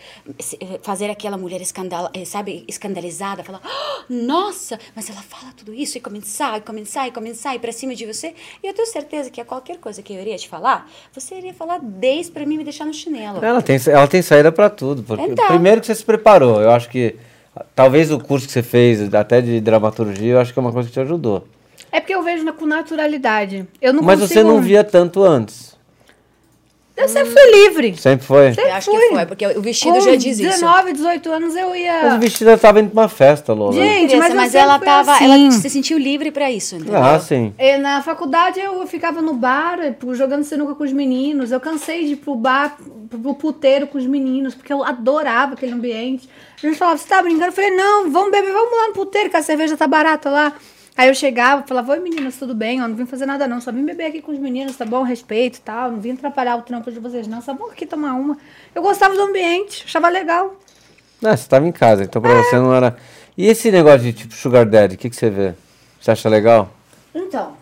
eh, 0.60 0.78
fazer 0.82 1.10
aquela 1.10 1.38
mulher 1.38 1.62
escandal, 1.62 2.10
eh, 2.14 2.26
sabe, 2.26 2.66
escandalizada, 2.68 3.46
falar, 3.46 3.62
"Ah, 3.64 4.04
nossa, 4.10 4.78
mas 4.94 5.10
ela 5.10 5.22
fala 5.22 5.54
tudo 5.56 5.74
isso, 5.74 5.98
e 5.98 6.02
começar, 6.02 6.58
e 6.58 6.62
começar, 6.64 7.08
e 7.08 7.12
começar, 7.12 7.56
e 7.56 7.60
pra 7.60 7.72
cima 7.72 7.96
de 7.96 8.06
você. 8.06 8.34
E 8.62 8.68
eu 8.68 8.74
tenho 8.74 8.88
certeza 8.90 9.30
que 9.30 9.40
a 9.40 9.46
qualquer 9.46 9.78
coisa 9.78 10.02
que 10.02 10.12
eu 10.12 10.20
iria 10.20 10.36
te 10.36 10.50
falar, 10.50 10.92
você 11.14 11.36
iria 11.36 11.54
falar 11.54 11.80
10 11.82 12.30
pra 12.30 12.46
mim 12.46 12.56
e 12.56 12.58
me 12.58 12.64
deixar 12.66 12.84
no 12.84 12.94
chinelo. 12.94 13.40
Ela 13.42 13.62
tem, 13.62 13.80
ela 13.88 14.06
tem 14.06 14.22
saída 14.22 14.52
pra 14.52 14.70
tudo. 14.70 15.02
Porque 15.02 15.24
Então. 15.24 15.48
Primeiro 15.48 15.80
que 15.80 15.88
você 15.88 15.96
se 15.96 16.04
preparou. 16.04 16.62
Eu 16.62 16.72
acho 16.72 16.90
que 16.90 17.16
talvez 17.74 18.12
o 18.12 18.20
curso 18.20 18.46
que 18.48 18.52
você 18.52 18.62
fez, 18.62 19.14
até 19.14 19.40
de 19.40 19.62
dramaturgia, 19.62 20.34
eu 20.34 20.40
acho 20.42 20.52
que 20.52 20.60
é 20.60 20.62
uma 20.62 20.74
coisa 20.74 20.90
que 20.90 20.94
te 20.94 21.00
ajudou. 21.00 21.48
É 21.96 22.00
porque 22.02 22.14
eu 22.14 22.22
vejo 22.24 22.44
na- 22.44 22.52
com 22.52 22.66
naturalidade. 22.66 23.66
Eu 23.82 23.94
não 23.94 24.04
Mas 24.04 24.20
consigo... 24.20 24.40
você 24.42 24.44
não 24.46 24.62
via 24.62 24.84
tanto 24.84 25.24
antes. 25.24 25.76
Eu 26.98 27.10
sempre 27.10 27.32
fui 27.32 27.52
livre. 27.52 27.98
Sempre 27.98 28.26
foi? 28.26 28.54
Sempre 28.54 28.70
Eu 28.70 28.74
acho 28.76 28.90
fui. 28.92 29.00
que 29.02 29.10
foi, 29.16 29.26
porque 29.26 29.46
o 29.48 29.62
vestido 29.62 29.96
Com 29.96 30.02
já 30.02 30.16
diz 30.16 30.40
isso. 30.40 30.50
19, 30.50 30.94
18 30.94 31.32
anos 31.32 31.56
eu 31.56 31.76
ia. 31.76 32.04
Mas 32.04 32.14
o 32.14 32.20
vestido 32.20 32.50
eu 32.52 32.58
tava 32.58 32.80
indo 32.80 32.90
pra 32.90 33.02
uma 33.04 33.10
festa, 33.10 33.52
Lola. 33.52 33.74
Gente, 33.74 34.10
Criança, 34.12 34.28
mas, 34.30 34.34
mas 34.34 34.56
ela 34.56 34.80
tava, 34.80 35.14
assim. 35.14 35.26
ela 35.26 35.52
se 35.52 35.70
sentiu 35.70 35.98
livre 35.98 36.32
pra 36.32 36.50
isso, 36.50 36.76
entendeu? 36.78 37.04
Ah, 37.04 37.20
sim. 37.20 37.54
E 37.60 37.78
na 37.78 38.02
faculdade 38.02 38.62
eu 38.62 38.88
ficava 38.88 39.22
no 39.22 39.34
bar, 39.34 39.78
pô, 40.00 40.14
jogando 40.16 40.46
sinuca 40.46 40.74
com 40.74 40.84
os 40.86 40.94
meninos. 40.94 41.52
Eu 41.52 41.60
cansei 41.60 42.06
de 42.06 42.14
ir 42.14 42.18
pro 42.18 42.34
bar, 42.34 42.78
pro 43.10 43.34
puteiro 43.36 43.88
com 43.88 43.98
os 43.98 44.06
meninos, 44.06 44.56
porque 44.56 44.72
eu 44.72 44.82
adorava 44.82 45.54
aquele 45.56 45.74
ambiente. 45.74 46.30
A 46.62 46.66
gente 46.66 46.78
falava, 46.78 46.98
você 46.98 47.08
tá 47.10 47.22
brincando? 47.22 47.48
Eu 47.48 47.52
falei, 47.52 47.72
não, 47.72 48.10
vamos 48.10 48.32
beber, 48.32 48.54
vamos 48.54 48.72
lá 48.72 48.88
no 48.88 48.94
puteiro, 48.94 49.30
que 49.30 49.36
a 49.36 49.44
cerveja 49.44 49.76
tá 49.76 49.86
barata 49.86 50.30
lá. 50.30 50.54
Aí 50.98 51.10
eu 51.10 51.16
chegava, 51.16 51.62
falava, 51.68 51.92
oi 51.92 52.00
meninas, 52.00 52.38
tudo 52.38 52.56
bem? 52.56 52.80
Eu 52.80 52.88
não 52.88 52.96
vim 52.96 53.06
fazer 53.06 53.26
nada 53.26 53.48
não, 53.48 53.60
só 53.60 53.70
vim 53.70 53.84
beber 53.84 54.06
aqui 54.06 54.22
com 54.22 54.32
os 54.32 54.40
meninos, 54.40 54.78
tá 54.78 54.86
bom? 54.86 55.04
Respeito 55.04 55.58
e 55.58 55.62
tal, 55.62 55.92
não 55.92 56.00
vim 56.00 56.14
atrapalhar 56.14 56.56
o 56.56 56.62
trampo 56.62 56.90
de 56.90 57.00
vocês 57.00 57.28
não, 57.28 57.42
só 57.42 57.54
vamos 57.54 57.74
aqui 57.74 57.86
tomar 57.86 58.14
uma. 58.14 58.38
Eu 58.74 58.82
gostava 58.82 59.14
do 59.14 59.22
ambiente, 59.22 59.84
achava 59.86 60.08
legal. 60.08 60.56
Ah, 61.22 61.36
você 61.36 61.50
tava 61.50 61.68
em 61.68 61.72
casa, 61.72 62.04
então 62.04 62.22
pra 62.22 62.34
você 62.36 62.56
não 62.56 62.74
era. 62.74 62.96
E 63.38 63.46
esse 63.46 63.70
negócio 63.72 64.00
de 64.00 64.14
tipo 64.14 64.34
Sugar 64.34 64.66
Daddy, 64.66 64.96
o 64.96 64.98
que, 64.98 65.10
que 65.10 65.16
você 65.16 65.30
vê? 65.30 65.54
Você 66.00 66.12
acha 66.12 66.30
legal? 66.30 66.72
Então, 67.14 67.58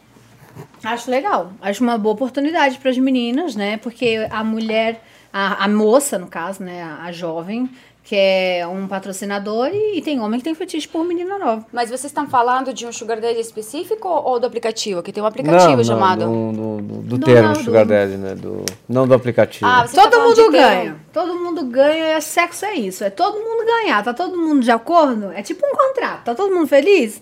acho 0.83 1.09
legal. 1.09 1.51
Acho 1.59 1.83
uma 1.83 1.97
boa 1.97 2.13
oportunidade 2.13 2.77
para 2.77 2.91
as 2.91 2.97
meninas, 2.99 3.55
né? 3.55 3.77
Porque 3.77 4.27
a 4.29 4.43
mulher, 4.43 5.03
a, 5.31 5.65
a 5.65 5.67
moça, 5.67 6.19
no 6.19 6.27
caso, 6.27 6.61
né? 6.61 6.83
A, 6.83 7.05
a 7.05 7.11
jovem, 7.11 7.67
que 8.13 8.17
é 8.19 8.67
um 8.67 8.87
patrocinador, 8.87 9.69
e, 9.73 9.97
e 9.97 10.01
tem 10.03 10.19
homem 10.19 10.39
que 10.39 10.43
tem 10.43 10.53
fetiche 10.53 10.87
por 10.87 11.03
menina 11.03 11.39
nova. 11.39 11.65
Mas 11.73 11.89
vocês 11.89 12.05
estão 12.05 12.27
falando 12.27 12.71
de 12.71 12.85
um 12.85 12.91
sugar 12.91 13.19
daddy 13.19 13.39
específico 13.39 14.07
ou 14.07 14.39
do 14.39 14.45
aplicativo? 14.45 15.01
Que 15.01 15.11
tem 15.11 15.23
um 15.23 15.25
aplicativo 15.25 15.77
não, 15.77 15.83
chamado... 15.83 16.19
Não, 16.27 16.53
do, 16.53 16.77
do, 16.77 16.97
do 17.01 17.17
Do- 17.17 17.25
termo 17.25 17.47
não, 17.49 17.55
Sugar 17.55 17.85
do- 17.85 17.89
Daddy, 17.89 18.17
né? 18.17 18.35
Do, 18.35 18.63
não 18.87 19.07
do 19.07 19.15
aplicativo. 19.15 19.65
Ah, 19.65 19.87
você 19.87 19.95
tá 19.95 20.03
todo 20.03 20.11
falando 20.13 20.37
mundo 20.37 20.51
ganha. 20.51 20.95
Todo 21.11 21.35
mundo 21.39 21.63
ganha, 21.65 22.03
é 22.09 22.21
sexo 22.21 22.65
é 22.65 22.75
isso. 22.75 23.03
É 23.03 23.09
todo 23.09 23.39
mundo 23.39 23.65
ganhar. 23.65 24.03
Tá 24.03 24.13
todo 24.13 24.37
mundo 24.37 24.61
de 24.61 24.69
acordo? 24.71 25.31
É 25.31 25.41
tipo 25.41 25.65
um 25.65 25.75
contrato. 25.75 26.23
Tá 26.25 26.35
todo 26.35 26.53
mundo 26.53 26.67
feliz? 26.67 27.19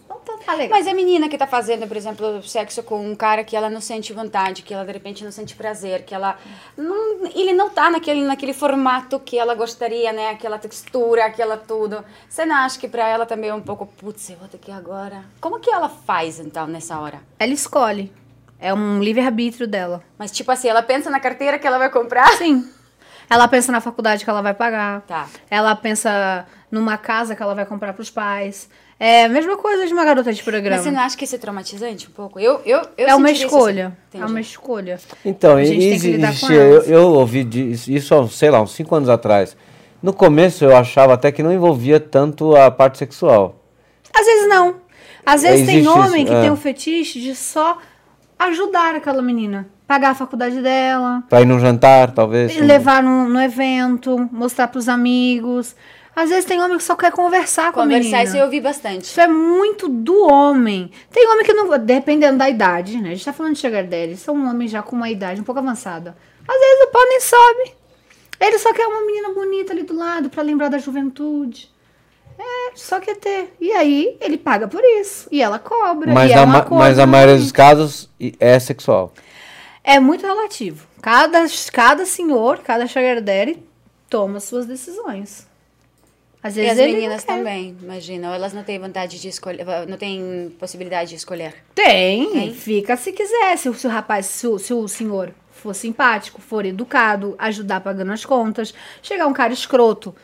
Legal. 0.48 0.70
Mas 0.70 0.88
a 0.88 0.94
menina 0.94 1.30
que 1.30 1.38
tá 1.38 1.48
fazendo, 1.48 1.88
por 1.88 1.98
exemplo, 1.98 2.44
sexo 2.44 2.84
com 2.84 3.06
um 3.06 3.16
cara 3.16 3.44
que 3.44 3.56
ela 3.56 3.70
não 3.70 3.82
sente 3.82 4.14
vontade, 4.14 4.62
que 4.62 4.74
ela 4.74 4.86
de 4.86 4.92
repente 4.92 5.24
não 5.24 5.32
sente 5.32 5.56
prazer, 5.56 6.04
que 6.04 6.14
ela 6.14 6.38
não, 6.78 7.26
ele 7.34 7.54
não 7.54 7.70
tá 7.70 7.90
naquele 7.90 8.22
naquele 8.24 8.54
formato 8.54 9.20
que 9.20 9.38
ela 9.38 9.56
gostaria, 9.56 10.12
né? 10.12 10.30
Aquela 10.30 10.58
textura, 10.58 11.26
aquela 11.26 11.58
tudo. 11.58 12.04
Você 12.30 12.46
não 12.46 12.56
acha 12.56 12.80
que 12.80 12.88
pra 12.88 13.08
ela 13.08 13.26
também 13.26 13.50
é 13.50 13.54
um 13.54 13.62
pouco, 13.62 13.86
putz, 13.86 14.30
eu 14.30 14.38
vou 14.38 14.48
ter 14.48 14.58
que 14.58 14.72
ir 14.72 14.74
agora. 14.74 15.24
Como 15.40 15.60
que 15.60 15.70
ela 15.70 15.90
faz 15.90 16.40
então 16.40 16.68
nessa 16.68 17.00
hora? 17.00 17.22
Ela 17.40 17.54
escolhe. 17.54 18.12
É 18.60 18.74
um 18.74 19.02
livre-arbítrio 19.02 19.68
dela. 19.68 20.04
Mas 20.18 20.32
tipo 20.32 20.52
assim, 20.52 20.68
ela 20.68 20.84
pensa 20.84 21.10
na 21.10 21.20
carteira 21.20 21.58
que 21.58 21.66
ela 21.66 21.80
vai 21.80 21.90
comprar? 21.90 22.28
Sim. 22.38 22.70
Ela 23.30 23.48
pensa 23.48 23.72
na 23.72 23.80
faculdade 23.80 24.24
que 24.24 24.30
ela 24.30 24.42
vai 24.42 24.54
pagar. 24.54 25.02
Tá. 25.02 25.28
Ela 25.50 25.74
pensa 25.74 26.46
numa 26.70 26.98
casa 26.98 27.34
que 27.34 27.42
ela 27.42 27.56
vai 27.56 27.66
comprar 27.66 27.94
pros 27.94 28.10
pais. 28.10 28.70
É 29.04 29.26
a 29.26 29.30
mesma 29.30 29.58
coisa 29.58 29.88
de 29.88 29.94
uma 29.94 30.06
garota 30.06 30.32
de 30.32 30.44
programa. 30.44 30.76
Mas 30.76 30.84
você 30.86 30.92
não 30.92 31.00
acha 31.02 31.18
que 31.18 31.26
isso 31.26 31.34
é 31.34 31.40
traumatizante 31.40 32.08
um 32.08 32.12
pouco? 32.12 32.40
Eu, 32.40 32.62
eu, 32.64 32.82
eu 32.96 33.08
é 33.08 33.16
uma 33.16 33.32
isso 33.32 33.46
escolha. 33.46 33.98
assim. 34.14 34.24
É 34.24 34.26
uma 34.28 34.40
escolha. 34.40 35.00
Então, 35.26 35.58
A 35.58 35.64
gente 35.64 35.80
tem 35.90 36.00
que 36.00 36.12
lidar 36.12 36.28
com 36.28 36.34
existia, 36.34 36.56
eu, 36.56 36.82
eu 36.84 37.08
ouvi 37.14 37.44
disso, 37.44 37.92
isso 37.92 38.14
há, 38.14 38.28
sei 38.28 38.52
lá, 38.52 38.62
uns 38.62 38.74
5 38.74 38.94
anos 38.96 39.10
atrás. 39.10 39.58
No 40.04 40.14
começo 40.14 40.64
eu 40.64 40.76
achava 40.78 41.16
até 41.16 41.32
que 41.32 41.42
não 41.42 41.52
envolvia 41.52 42.00
tanto 42.00 42.56
a 42.56 42.70
parte 42.70 43.00
sexual. 43.00 43.56
Às 44.14 44.24
vezes 44.26 44.48
não. 44.48 44.76
Às 45.26 45.42
vezes 45.42 45.66
tem 45.66 45.80
Existe 45.80 45.98
homem 45.98 46.24
isso, 46.24 46.32
que 46.32 46.38
é. 46.38 46.42
tem 46.42 46.52
o 46.52 46.56
fetiche 46.56 47.20
de 47.22 47.36
só 47.36 47.80
ajudar 48.38 48.94
aquela 48.96 49.22
menina. 49.24 49.68
Pagar 49.88 50.12
a 50.12 50.16
faculdade 50.16 50.62
dela, 50.62 51.24
Pra 51.28 51.42
ir 51.42 51.46
num 51.46 51.60
jantar, 51.60 52.12
talvez. 52.12 52.56
um- 52.56 52.66
levar 52.66 53.02
no, 53.04 53.28
no 53.28 53.42
evento, 53.42 54.30
mostrar 54.32 54.68
pros 54.68 54.88
amigos. 54.88 55.76
Às 56.22 56.30
vezes 56.30 56.46
tem 56.46 56.62
homem 56.62 56.78
que 56.78 56.84
só 56.84 56.96
quer 56.96 57.12
conversar 57.12 57.72
com 57.72 57.80
a 57.80 57.84
Conversar, 57.84 58.04
menina. 58.10 58.24
isso 58.24 58.38
eu 58.38 58.46
ouvi 58.46 58.60
bastante. 58.62 59.06
Isso 59.06 59.20
é 59.22 59.28
muito 59.28 59.88
do 59.88 60.28
homem. 60.28 60.92
Tem 61.12 61.28
homem 61.28 61.46
que 61.46 61.54
não. 61.54 61.78
Dependendo 61.80 62.38
da 62.38 62.50
idade, 62.50 62.98
né? 63.02 63.10
A 63.10 63.12
gente 63.14 63.26
tá 63.26 63.34
falando 63.34 63.54
de 63.54 63.60
Sugar 63.60 63.84
Daddy. 63.86 64.18
São 64.18 64.36
homens 64.50 64.70
já 64.72 64.82
com 64.84 64.96
uma 64.96 65.10
idade 65.10 65.42
um 65.42 65.44
pouco 65.44 65.60
avançada. 65.60 66.16
Às 66.48 66.60
vezes 66.60 66.84
o 66.84 66.88
pau 66.92 67.04
nem 67.08 67.20
sobe. 67.22 67.74
Ele 68.40 68.58
só 68.60 68.74
quer 68.74 68.88
uma 68.88 69.02
menina 69.06 69.30
bonita 69.34 69.72
ali 69.74 69.84
do 69.84 69.96
lado 69.96 70.30
pra 70.30 70.42
lembrar 70.44 70.70
da 70.70 70.78
juventude. 70.78 71.70
É, 72.40 72.72
só 72.76 73.00
quer 73.00 73.16
ter. 73.18 73.54
E 73.62 73.72
aí 73.72 74.18
ele 74.20 74.38
paga 74.38 74.68
por 74.68 74.84
isso. 74.84 75.28
E 75.32 75.42
ela 75.42 75.60
cobra. 75.60 76.12
Mas, 76.14 76.32
e 76.32 76.34
é 76.34 76.42
um 76.42 76.46
ma- 76.48 76.66
mas 76.72 76.98
a 76.98 77.06
maioria 77.06 77.38
dos 77.38 77.52
casos 77.52 78.10
é 78.40 78.60
sexual. 78.60 79.14
É 79.84 80.00
muito 80.00 80.26
relativo. 80.26 80.88
Cada, 81.02 81.46
cada 81.72 82.06
senhor, 82.06 82.60
cada 82.60 82.88
Sugar 82.88 83.22
Daddy 83.22 83.64
toma 84.10 84.40
suas 84.40 84.66
decisões. 84.66 85.48
Às 86.44 86.58
E 86.58 86.62
vezes 86.62 86.72
as 86.74 86.80
ele 86.80 86.94
meninas 86.94 87.24
não 87.26 87.36
também, 87.38 87.78
imagina. 87.82 88.30
Ou 88.30 88.34
elas 88.34 88.52
não 88.54 88.64
têm 88.64 88.80
vontade 88.80 89.20
de 89.22 89.28
escolher, 89.28 89.64
não 89.88 89.98
têm 89.98 90.56
possibilidade 90.60 91.12
de 91.12 91.16
escolher. 91.18 91.54
Tem, 91.76 92.32
Tem? 92.32 92.54
fica 92.54 92.98
se 92.98 93.12
quiser. 93.12 93.56
Se, 93.58 93.70
o- 93.70 93.74
se 93.74 93.86
o 93.86 93.90
rapaz, 93.90 94.26
se 94.26 94.48
o, 94.48 94.58
se 94.58 94.74
o 94.74 94.88
senhor 94.88 95.32
for 95.52 95.76
simpático, 95.76 96.42
for 96.42 96.66
educado, 96.66 97.36
ajudar 97.38 97.82
pagando 97.82 98.12
as 98.12 98.26
contas, 98.26 98.74
chegar 99.04 99.28
um 99.28 99.34
cara 99.34 99.54
escroto, 99.54 100.16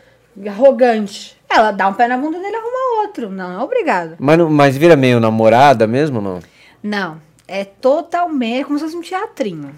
arrogante, 0.48 1.38
ela 1.50 1.72
dá 1.72 1.88
um 1.88 1.94
pé 1.94 2.08
na 2.08 2.18
bunda 2.18 2.40
dele 2.40 2.54
e 2.54 2.56
arruma 2.56 3.02
outro. 3.02 3.30
Não 3.30 3.60
é 3.60 3.64
obrigado. 3.64 4.16
Mas, 4.20 4.38
não- 4.38 4.50
mas 4.50 4.76
vira 4.78 4.96
meio 4.96 5.20
namorada 5.20 5.86
mesmo, 5.86 6.20
não? 6.22 6.40
Não, 6.82 7.22
é 7.48 7.64
totalmente 7.64 8.62
é 8.62 8.64
como 8.64 8.78
se 8.80 8.86
fosse 8.86 8.98
um 8.98 9.02
teatrinho. 9.02 9.74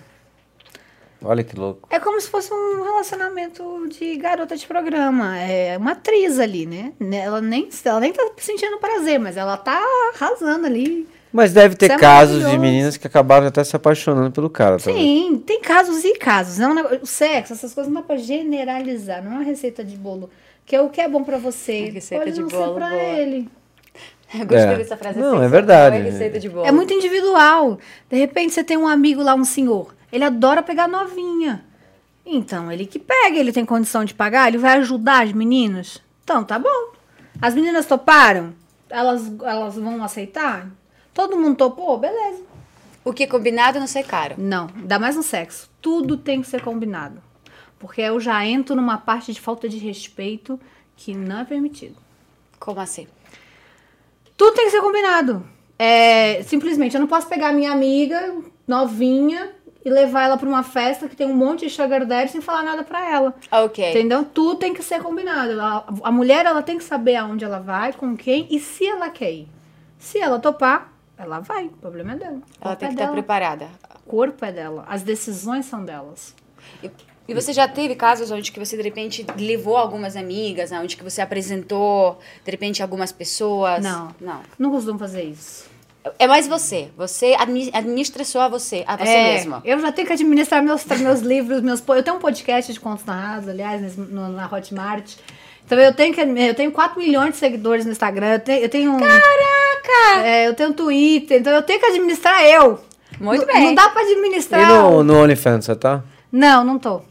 Olha 1.21 1.43
que 1.43 1.55
louco. 1.57 1.87
É 1.91 1.99
como 1.99 2.19
se 2.21 2.29
fosse 2.29 2.53
um 2.53 2.81
relacionamento 2.83 3.87
de 3.89 4.15
garota 4.15 4.55
de 4.55 4.65
programa. 4.65 5.37
É 5.37 5.77
uma 5.77 5.91
atriz 5.91 6.39
ali, 6.39 6.65
né? 6.65 6.93
Ela 7.11 7.41
nem, 7.41 7.67
ela 7.83 7.99
nem 7.99 8.13
tá 8.13 8.25
sentindo 8.37 8.77
prazer, 8.77 9.19
mas 9.19 9.35
ela 9.35 9.57
tá 9.57 9.81
arrasando 10.15 10.65
ali. 10.65 11.07
Mas 11.31 11.53
deve 11.53 11.75
ter 11.75 11.91
é 11.91 11.97
casos 11.97 12.49
de 12.49 12.57
meninas 12.57 12.97
que 12.97 13.05
acabaram 13.05 13.47
até 13.47 13.63
se 13.63 13.75
apaixonando 13.75 14.31
pelo 14.31 14.49
cara. 14.49 14.77
talvez. 14.77 14.97
Sim, 14.97 15.43
tem 15.45 15.61
casos 15.61 16.03
e 16.03 16.13
casos. 16.17 16.57
Não, 16.57 16.71
é 16.71 16.75
negócio- 16.75 16.99
o 17.03 17.05
sexo, 17.05 17.53
essas 17.53 17.73
coisas 17.73 17.91
não 17.93 18.01
dá 18.01 18.07
pra 18.07 18.15
generalizar, 18.17 19.23
não 19.23 19.33
é 19.33 19.35
uma 19.35 19.43
receita 19.43 19.83
de 19.83 19.95
bolo. 19.95 20.29
Que 20.65 20.75
é 20.75 20.81
o 20.81 20.89
que 20.89 21.01
é 21.01 21.07
bom 21.07 21.23
pra 21.23 21.37
você. 21.37 21.87
É 21.87 21.89
receita 21.91 22.23
pode 22.23 22.35
de 22.35 22.41
não 22.41 22.47
bolo, 22.47 22.65
ser 22.73 22.79
pra 22.79 22.89
boa. 22.89 23.01
ele. 23.01 23.49
Eu 24.33 24.39
gostei 24.45 24.57
É. 24.73 24.77
dessa 24.77 24.95
frase. 24.97 25.19
Não, 25.19 25.35
assim, 25.37 25.45
é 25.45 25.49
verdade. 25.49 25.99
Não 25.99 26.05
é 26.05 26.09
receita 26.11 26.39
de 26.39 26.47
bolo. 26.49 26.65
É 26.65 26.71
muito 26.71 26.93
individual. 26.93 27.77
De 28.09 28.17
repente 28.17 28.53
você 28.53 28.63
tem 28.63 28.77
um 28.77 28.87
amigo 28.87 29.21
lá, 29.21 29.35
um 29.35 29.43
senhor. 29.45 29.93
Ele 30.11 30.23
adora 30.23 30.63
pegar 30.63 30.87
novinha. 30.87 31.65
Então, 32.25 32.71
ele 32.71 32.85
que 32.85 32.99
pega, 32.99 33.37
ele 33.37 33.51
tem 33.51 33.65
condição 33.65 34.05
de 34.05 34.13
pagar, 34.13 34.47
ele 34.47 34.57
vai 34.57 34.77
ajudar 34.77 35.23
as 35.23 35.33
meninas. 35.33 36.01
Então, 36.23 36.43
tá 36.43 36.59
bom. 36.59 36.93
As 37.41 37.55
meninas 37.55 37.85
toparam? 37.85 38.53
Elas, 38.89 39.31
elas 39.41 39.75
vão 39.75 40.03
aceitar? 40.03 40.69
Todo 41.13 41.37
mundo 41.37 41.57
topou? 41.57 41.97
Beleza. 41.97 42.43
O 43.03 43.13
que 43.13 43.23
é 43.23 43.27
combinado 43.27 43.79
não 43.79 43.87
sai 43.87 44.03
caro. 44.03 44.35
Não, 44.37 44.69
ainda 44.75 44.99
mais 44.99 45.15
no 45.15 45.23
sexo. 45.23 45.69
Tudo 45.81 46.17
tem 46.17 46.41
que 46.41 46.47
ser 46.47 46.61
combinado. 46.61 47.21
Porque 47.79 48.01
eu 48.01 48.19
já 48.19 48.45
entro 48.45 48.75
numa 48.75 48.97
parte 48.97 49.33
de 49.33 49.39
falta 49.39 49.67
de 49.69 49.77
respeito 49.77 50.59
que 50.95 51.15
não 51.15 51.39
é 51.39 51.45
permitido. 51.45 51.95
Como 52.59 52.79
assim? 52.79 53.07
Tudo 54.35 54.53
tem 54.53 54.65
que 54.65 54.71
ser 54.71 54.81
combinado. 54.81 55.47
É, 55.77 56.43
simplesmente, 56.43 56.93
eu 56.93 56.99
não 56.99 57.07
posso 57.07 57.27
pegar 57.27 57.53
minha 57.53 57.71
amiga 57.71 58.35
novinha 58.67 59.51
e 59.83 59.89
levar 59.89 60.23
ela 60.23 60.37
pra 60.37 60.47
uma 60.47 60.63
festa 60.63 61.07
que 61.07 61.15
tem 61.15 61.27
um 61.27 61.33
monte 61.33 61.65
de 61.65 61.71
sugar 61.71 62.05
daddy 62.05 62.31
sem 62.31 62.41
falar 62.41 62.63
nada 62.63 62.83
pra 62.83 63.09
ela. 63.09 63.33
Ok. 63.51 63.89
Entendeu? 63.89 64.25
Tudo 64.25 64.59
tem 64.59 64.73
que 64.73 64.83
ser 64.83 65.01
combinado. 65.01 65.59
A, 65.59 65.85
a 66.03 66.11
mulher, 66.11 66.45
ela 66.45 66.61
tem 66.61 66.77
que 66.77 66.83
saber 66.83 67.15
aonde 67.15 67.45
ela 67.45 67.59
vai, 67.59 67.93
com 67.93 68.15
quem 68.15 68.47
e 68.49 68.59
se 68.59 68.85
ela 68.85 69.09
quer 69.09 69.31
ir. 69.31 69.47
Se 69.97 70.19
ela 70.19 70.39
topar, 70.39 70.93
ela 71.17 71.39
vai. 71.39 71.65
O 71.65 71.69
problema 71.71 72.13
é 72.13 72.15
dela. 72.15 72.41
Ela 72.61 72.75
tem 72.75 72.87
é 72.87 72.89
que 72.89 72.95
estar 72.95 73.05
dela. 73.05 73.13
preparada. 73.13 73.67
O 73.95 74.09
corpo 74.09 74.43
é 74.43 74.51
dela. 74.51 74.85
As 74.87 75.01
decisões 75.01 75.65
são 75.65 75.83
delas. 75.83 76.35
E, 76.83 76.89
e 77.27 77.33
você 77.33 77.53
já 77.53 77.67
teve 77.67 77.95
casos 77.95 78.31
onde 78.31 78.51
que 78.51 78.59
você, 78.59 78.75
de 78.75 78.83
repente, 78.83 79.25
levou 79.37 79.77
algumas 79.77 80.15
amigas, 80.15 80.71
onde 80.71 80.97
que 80.97 81.03
você 81.03 81.21
apresentou, 81.21 82.19
de 82.43 82.51
repente, 82.51 82.81
algumas 82.81 83.11
pessoas? 83.11 83.83
Não. 83.83 84.13
Não. 84.19 84.41
Não 84.57 84.71
costumo 84.71 84.97
fazer 84.97 85.23
isso. 85.23 85.69
É 86.17 86.27
mais 86.27 86.47
você. 86.47 86.89
Você 86.97 87.35
admi- 87.37 87.69
administra 87.73 88.23
só 88.23 88.41
a 88.41 88.47
você, 88.47 88.83
a 88.87 88.95
você 88.97 89.09
É, 89.09 89.33
mesmo. 89.33 89.61
Eu 89.63 89.79
já 89.79 89.91
tenho 89.91 90.07
que 90.07 90.13
administrar 90.13 90.63
meus, 90.63 90.83
meus 90.85 91.19
livros, 91.21 91.61
meus. 91.61 91.83
Eu 91.87 92.03
tenho 92.03 92.17
um 92.17 92.19
podcast 92.19 92.71
de 92.73 92.79
contos 92.79 93.05
narrados, 93.05 93.47
aliás, 93.49 93.95
no- 93.97 94.29
na 94.29 94.45
Hotmart. 94.51 95.15
Então 95.65 95.77
eu 95.77 95.93
tenho 95.93 96.13
que. 96.13 96.21
Eu 96.21 96.55
tenho 96.55 96.71
4 96.71 96.99
milhões 96.99 97.31
de 97.33 97.37
seguidores 97.37 97.85
no 97.85 97.91
Instagram. 97.91 98.33
Eu 98.33 98.39
tenho. 98.39 98.63
Eu 98.63 98.69
tenho 98.69 98.91
um, 98.93 98.99
Caraca! 98.99 100.25
é, 100.25 100.47
eu 100.47 100.53
tenho 100.55 100.69
um 100.69 100.73
Twitter, 100.73 101.39
então 101.39 101.53
eu 101.53 101.61
tenho 101.61 101.79
que 101.79 101.85
administrar 101.85 102.43
eu. 102.43 102.79
Muito 103.19 103.45
Não- 103.45 103.53
bem. 103.53 103.63
Não 103.65 103.75
dá 103.75 103.89
pra 103.89 104.01
E 104.03 104.11
administrar. 104.13 104.67
no, 104.67 105.03
no 105.03 105.21
OnlyFans, 105.21 105.65
você 105.65 105.75
tá? 105.75 106.01
Não, 106.31 106.63
não 106.63 106.79
tô. 106.79 107.01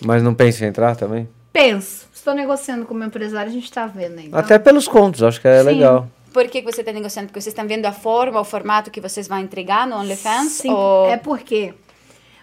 Mas 0.00 0.22
não 0.22 0.34
pensa 0.34 0.64
em 0.64 0.68
entrar 0.68 0.94
também? 0.96 1.28
Penso. 1.52 2.06
Estou 2.12 2.34
negociando 2.34 2.84
com 2.84 2.92
o 2.92 2.96
meu 2.96 3.06
empresário, 3.06 3.48
a 3.50 3.54
gente 3.54 3.70
tá 3.70 3.86
vendo. 3.86 4.18
Então, 4.20 4.38
Até 4.38 4.58
pelos 4.58 4.88
contos, 4.88 5.22
acho 5.22 5.40
que 5.40 5.46
é 5.48 5.60
Sim. 5.60 5.66
legal. 5.66 6.08
Por 6.36 6.48
que 6.48 6.60
que 6.60 6.70
você 6.70 6.82
está 6.82 6.92
negociando? 6.92 7.28
Porque 7.28 7.40
vocês 7.40 7.54
estão 7.54 7.66
vendo 7.66 7.86
a 7.86 7.92
forma, 7.92 8.38
o 8.38 8.44
formato 8.44 8.90
que 8.90 9.00
vocês 9.00 9.26
vão 9.26 9.38
entregar 9.38 9.86
no 9.86 9.96
OnlyFans? 9.96 10.52
Sim, 10.52 10.70
ou... 10.70 11.08
é 11.08 11.16
porque 11.16 11.72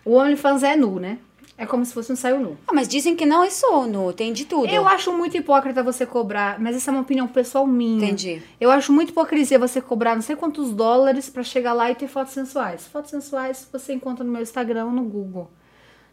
o 0.04 0.16
OnlyFans 0.16 0.64
é 0.64 0.76
nu, 0.76 1.00
né? 1.00 1.20
É 1.56 1.68
como 1.68 1.86
se 1.86 1.94
fosse 1.94 2.12
um 2.12 2.16
saio 2.16 2.40
nu. 2.40 2.58
Ah, 2.68 2.74
mas 2.74 2.88
dizem 2.88 3.16
que 3.16 3.24
não 3.24 3.44
é 3.44 3.52
só 3.52 3.86
nu, 3.86 4.12
tem 4.12 4.34
de 4.34 4.46
tudo. 4.46 4.66
Eu 4.68 4.88
acho 4.88 5.14
muito 5.14 5.38
hipócrita 5.38 5.84
você 5.84 6.08
cobrar, 6.08 6.60
mas 6.60 6.76
essa 6.76 6.90
é 6.90 6.92
uma 6.92 7.02
opinião 7.02 7.28
pessoal 7.28 7.68
minha. 7.68 8.04
Entendi. 8.04 8.42
Eu 8.60 8.72
acho 8.72 8.92
muito 8.92 9.10
hipocrisia 9.10 9.60
você 9.60 9.80
cobrar 9.80 10.16
não 10.16 10.24
sei 10.24 10.36
quantos 10.36 10.74
dólares 10.74 11.30
pra 11.30 11.44
chegar 11.44 11.74
lá 11.74 11.92
e 11.92 11.94
ter 11.94 12.08
fotos 12.08 12.34
sensuais. 12.34 12.88
Fotos 12.88 13.12
sensuais 13.12 13.70
você 13.72 13.94
encontra 13.94 14.24
no 14.24 14.32
meu 14.32 14.42
Instagram 14.42 14.86
ou 14.86 14.92
no 14.92 15.04
Google. 15.04 15.52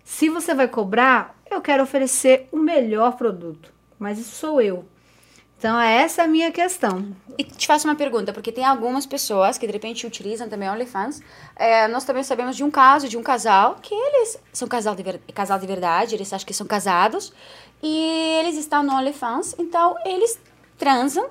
Se 0.05 0.28
você 0.28 0.55
vai 0.55 0.68
cobrar, 0.68 1.35
eu 1.51 1.62
quero 1.62 1.83
oferecer 1.83 2.47
o 2.53 2.59
melhor 2.59 3.16
produto. 3.16 3.72
Mas 3.99 4.18
isso 4.18 4.37
sou 4.37 4.61
eu. 4.61 4.85
Então, 5.61 5.79
essa 5.79 6.23
é 6.23 6.25
a 6.25 6.29
minha 6.29 6.51
questão. 6.51 7.15
E 7.37 7.45
te 7.45 7.67
faço 7.67 7.87
uma 7.87 7.95
pergunta, 7.95 8.33
porque 8.33 8.51
tem 8.51 8.65
algumas 8.65 9.05
pessoas 9.05 9.59
que 9.59 9.67
de 9.67 9.73
repente 9.75 10.07
utilizam 10.07 10.49
também 10.49 10.71
OnlyFans. 10.71 11.21
É, 11.55 11.87
nós 11.87 12.03
também 12.03 12.23
sabemos 12.23 12.57
de 12.57 12.65
um 12.65 12.71
caso 12.71 13.07
de 13.11 13.19
um 13.19 13.23
casal 13.23 13.77
que 13.83 13.95
eles 13.95 14.39
são 14.55 14.67
casal 14.67 14.95
de, 14.95 15.03
ver- 15.03 15.21
casal 15.35 15.59
de 15.59 15.67
verdade, 15.67 16.15
eles 16.15 16.33
acham 16.33 16.47
que 16.47 16.55
são 16.55 16.67
casados 16.67 17.31
e 17.83 17.95
eles 18.41 18.57
estão 18.57 18.83
no 18.83 18.95
OnlyFans, 18.95 19.55
então 19.59 19.97
eles 20.07 20.41
transam 20.79 21.29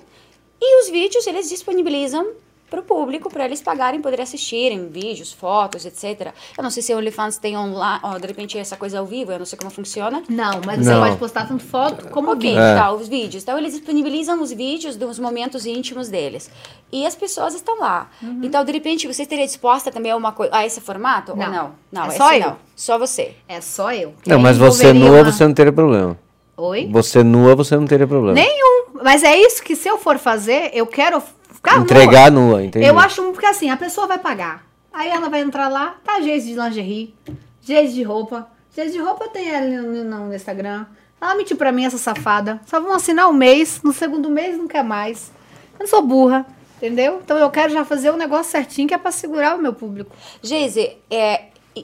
e 0.62 0.84
os 0.84 0.92
vídeos 0.92 1.26
eles 1.26 1.50
disponibilizam 1.50 2.28
para 2.70 2.80
o 2.80 2.84
público, 2.84 3.30
para 3.30 3.46
eles 3.46 3.62
pagarem, 3.62 4.02
poder 4.02 4.22
assistirem 4.22 4.88
vídeos, 4.90 5.32
fotos, 5.34 5.86
etc. 5.86 6.34
Eu 6.58 6.64
não 6.64 6.70
sei 6.70 6.84
se 6.84 6.94
o 6.94 6.98
OnlyFans 6.98 7.38
tem 7.38 7.58
online, 7.58 8.00
ó, 8.04 8.18
de 8.18 8.28
repente 8.28 8.58
essa 8.58 8.76
coisa 8.78 9.00
ao 9.00 9.06
vivo, 9.06 9.32
eu 9.32 9.40
não 9.40 9.46
sei 9.46 9.58
como 9.58 9.72
funciona. 9.72 10.22
Não, 10.30 10.62
mas 10.66 10.80
você 10.86 10.92
Não. 10.92 11.02
pode 11.02 11.18
postar 11.18 11.48
tanto 11.48 11.64
foto 11.64 12.08
como 12.10 12.32
Ok, 12.32 12.50
vídeo. 12.50 12.62
É. 12.62 12.76
tá, 12.76 12.92
os 12.92 13.08
vídeos. 13.08 13.44
Então, 13.44 13.58
eles 13.58 13.74
disponibilizam 13.74 14.42
os 14.42 14.52
vídeos 14.52 14.96
dos 14.96 15.18
momentos 15.20 15.66
íntimos 15.66 16.10
deles. 16.10 16.50
E 16.92 17.06
as 17.06 17.16
pessoas 17.16 17.54
estão 17.56 17.80
lá. 17.80 18.10
Uhum. 18.22 18.42
Então, 18.44 18.64
de 18.64 18.72
repente, 18.72 19.08
você 19.08 19.24
estaria 19.24 19.46
disposta 19.46 19.92
também 19.92 20.12
a, 20.12 20.16
uma 20.18 20.36
a 20.52 20.66
esse 20.66 20.82
formato? 20.82 21.36
Não. 21.36 21.46
Ou 21.46 21.52
não? 21.52 21.72
Não, 21.92 22.04
É 22.06 22.08
esse 22.10 22.18
só 22.18 22.34
eu. 22.34 22.40
não. 22.42 22.58
Só 22.76 22.98
você. 22.98 23.36
É 23.48 23.62
só 23.62 23.92
eu. 23.94 24.14
Não, 24.26 24.38
Aí 24.38 24.44
mas 24.44 24.58
você 24.58 24.94
nua, 24.94 25.22
uma- 25.22 25.32
você 25.32 25.46
não 25.46 25.54
teria 25.54 25.72
problema. 25.74 26.18
Oi? 26.58 26.88
Você 26.92 27.24
nua, 27.24 27.56
você 27.56 27.76
não 27.78 27.86
teria 27.86 28.06
problema. 28.08 28.34
Nenhum. 28.34 28.86
Mas 29.02 29.24
é 29.24 29.38
isso 29.38 29.64
que 29.64 29.76
se 29.76 29.88
eu 29.88 29.98
for 29.98 30.18
fazer, 30.18 30.72
eu 30.74 30.86
quero 30.86 31.22
ficar 31.60 31.76
nua. 31.76 31.84
Entregar 31.84 32.32
nua, 32.32 32.64
entendi. 32.64 32.86
Eu 32.86 32.97
acho 32.99 33.22
um- 33.22 33.32
porque 33.32 33.45
assim, 33.45 33.70
a 33.70 33.78
pessoa 33.78 34.07
vai 34.07 34.18
pagar. 34.18 34.64
Aí 34.91 35.10
ela 35.10 35.30
vai 35.30 35.41
entrar 35.41 35.68
lá, 35.70 35.95
tá 36.03 36.20
jeito 36.22 36.45
de 36.45 36.55
lingerie, 36.55 37.14
jeito 37.62 37.93
de 37.93 38.03
roupa. 38.03 38.47
Jeito 38.76 38.91
de 38.91 38.99
roupa 38.99 39.28
tem 39.28 39.49
ela 39.49 39.66
no, 39.82 40.03
no- 40.03 40.26
no 40.28 40.36
Instagram. 40.36 40.86
Ela 41.22 41.36
mentiu 41.36 41.57
pra 41.57 41.72
mim, 41.72 41.86
essa 41.86 41.97
safada. 41.97 42.62
Só 42.66 42.80
vão 42.80 42.93
assinar 42.93 43.28
um 43.30 43.34
mês, 43.34 43.82
no 43.84 43.91
segundo 43.91 44.30
mês 44.30 44.57
não 44.57 44.68
quer 44.68 44.84
mais. 44.84 45.32
Eu 45.74 45.80
não 45.82 45.88
sou 45.88 46.01
burra, 46.01 46.45
entendeu? 46.78 47.20
Então 47.24 47.38
eu 47.38 47.49
quero 47.49 47.72
já 47.74 47.84
fazer 47.84 48.10
o 48.10 48.16
negócio 48.18 48.51
certinho 48.51 48.88
que 48.88 48.93
é 48.93 48.97
pra 48.97 49.12
segurar 49.12 49.55
o 49.57 49.62
meu 49.62 49.74
público. 49.74 50.16
Geise, 50.41 50.97
é, 51.10 51.43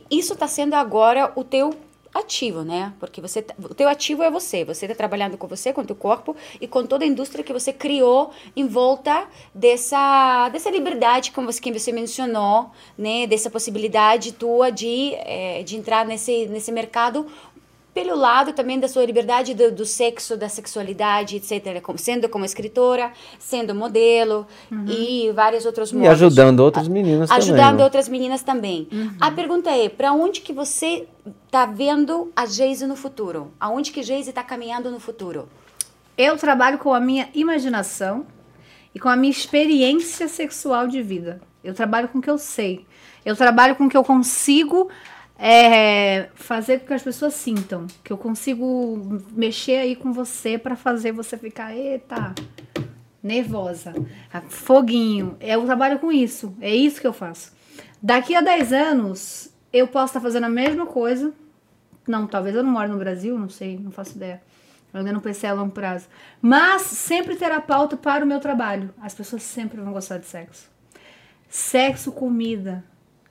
isso 0.09 0.34
está 0.34 0.47
sendo 0.47 0.73
agora 0.73 1.32
o 1.36 1.43
teu 1.43 1.71
ativo, 2.18 2.63
né? 2.63 2.93
Porque 2.99 3.20
você, 3.22 3.41
tá- 3.41 3.53
o 3.61 3.74
teu 3.74 3.88
ativo 3.89 4.24
é 4.24 4.32
você. 4.32 4.63
Você 4.63 4.86
está 4.86 4.95
trabalhando 4.95 5.38
com 5.38 5.47
você, 5.47 5.74
com 5.74 5.82
o 5.82 5.86
teu 5.86 5.95
corpo 5.95 6.36
e 6.59 6.68
com 6.68 6.86
toda 6.86 7.03
a 7.03 7.07
indústria 7.07 7.43
que 7.43 7.53
você 7.53 7.74
criou 7.74 8.32
em 8.55 8.66
volta 8.68 9.28
dessa, 9.53 10.49
dessa 10.49 10.70
liberdade, 10.70 11.32
como 11.32 11.51
você, 11.51 11.59
que 11.61 11.72
você 11.72 11.91
mencionou, 11.91 12.72
né? 12.97 13.28
Dessa 13.28 13.49
possibilidade 13.49 14.32
tua 14.34 14.70
de, 14.72 15.13
eh, 15.16 15.63
de 15.63 15.76
entrar 15.76 16.05
nesse, 16.05 16.45
nesse 16.47 16.72
mercado 16.72 17.28
pelo 17.96 18.14
lado 18.14 18.52
também 18.52 18.78
da 18.78 18.89
sua 18.89 19.06
liberdade 19.06 19.54
do, 19.54 19.72
do 19.72 19.86
sexo, 19.86 20.36
da 20.36 20.50
sexualidade, 20.50 21.38
etc. 21.38 21.82
Como, 21.82 21.98
sendo 21.98 22.28
como 22.28 22.43
escritora, 22.43 23.14
sendo 23.39 23.74
modelo 23.74 24.46
e 24.86 25.32
vários 25.34 25.66
outros 25.66 25.91
E 25.91 25.96
modos. 25.96 26.10
ajudando 26.12 26.60
outras 26.60 26.89
meninas 26.89 27.32
Ajudando 27.32 27.58
também. 27.58 27.78
né? 27.78 27.84
outras 27.86 28.10
meninas 28.10 28.43
também. 28.43 28.89
A 29.22 29.32
pergunta 29.32 29.70
é, 29.72 29.88
para 29.88 30.12
onde 30.12 30.41
que 30.41 30.52
você 30.52 31.08
tá 31.50 31.66
vendo 31.66 32.32
a 32.36 32.46
Geise 32.46 32.86
no 32.86 32.98
futuro? 32.98 33.52
Aonde 33.58 33.93
que 33.93 34.04
Geise 34.04 34.34
tá 34.34 34.43
caminhando 34.43 34.91
no 34.91 35.00
futuro? 35.00 35.48
Eu 36.18 36.36
trabalho 36.38 36.78
com 36.78 36.93
a 36.93 37.00
minha 37.00 37.30
imaginação 37.34 38.26
e 38.93 39.00
com 39.00 39.08
a 39.08 39.16
minha 39.16 39.32
experiência 39.32 40.28
sexual 40.28 40.86
de 40.86 41.02
vida. 41.02 41.41
Eu 41.64 41.74
trabalho 41.74 42.10
com 42.10 42.20
o 42.20 42.22
que 42.22 42.30
eu 42.30 42.38
sei. 42.38 42.86
Eu 43.26 43.38
trabalho 43.38 43.76
com 43.78 43.86
o 43.86 43.89
que 43.89 43.96
eu 43.96 44.04
consigo 44.04 44.89
é, 45.38 46.30
fazer 46.34 46.80
com 46.80 46.88
que 46.88 46.94
as 46.94 47.04
pessoas 47.04 47.34
sintam. 47.34 47.88
Que 48.04 48.12
eu 48.12 48.18
consigo 48.18 49.22
mexer 49.32 49.78
aí 49.78 49.96
com 49.96 50.12
você 50.14 50.58
para 50.58 50.76
fazer 50.76 51.12
você 51.12 51.38
ficar, 51.38 51.76
eita, 51.76 52.34
nervosa, 53.22 53.94
ah, 54.32 54.42
foguinho. 54.42 55.38
Eu 55.40 55.66
trabalho 55.66 56.00
com 56.00 56.12
isso. 56.12 56.56
É 56.62 56.74
isso 56.74 57.02
que 57.02 57.08
eu 57.08 57.14
faço. 57.14 57.54
Daqui 58.02 58.36
a 58.36 58.42
10 58.42 58.74
anos, 58.74 59.54
eu 59.74 59.88
posso 59.88 60.12
estar 60.12 60.22
fazendo 60.22 60.46
a 60.46 60.50
mesma 60.50 60.86
coisa. 60.86 61.34
Não, 62.08 62.28
talvez 62.28 62.56
eu 62.56 62.64
não 62.64 62.72
moro 62.72 62.92
no 62.92 63.00
Brasil, 63.00 63.38
não 63.38 63.50
sei, 63.50 63.80
não 63.80 63.92
faço 63.92 64.16
ideia. 64.16 64.42
Eu 64.94 65.00
ainda 65.00 65.12
não 65.12 65.20
pensei 65.20 65.50
a 65.50 65.54
longo 65.54 65.72
prazo. 65.72 66.08
Mas 66.42 66.84
sempre 66.84 67.36
terá 67.36 67.60
pauta 67.60 67.98
para 67.98 68.24
o 68.24 68.28
meu 68.28 68.40
trabalho. 68.40 68.94
As 69.02 69.14
pessoas 69.14 69.44
sempre 69.44 69.82
vão 69.82 69.92
gostar 69.92 70.20
de 70.20 70.26
sexo. 70.26 70.70
Sexo, 71.50 72.12
comida 72.12 72.84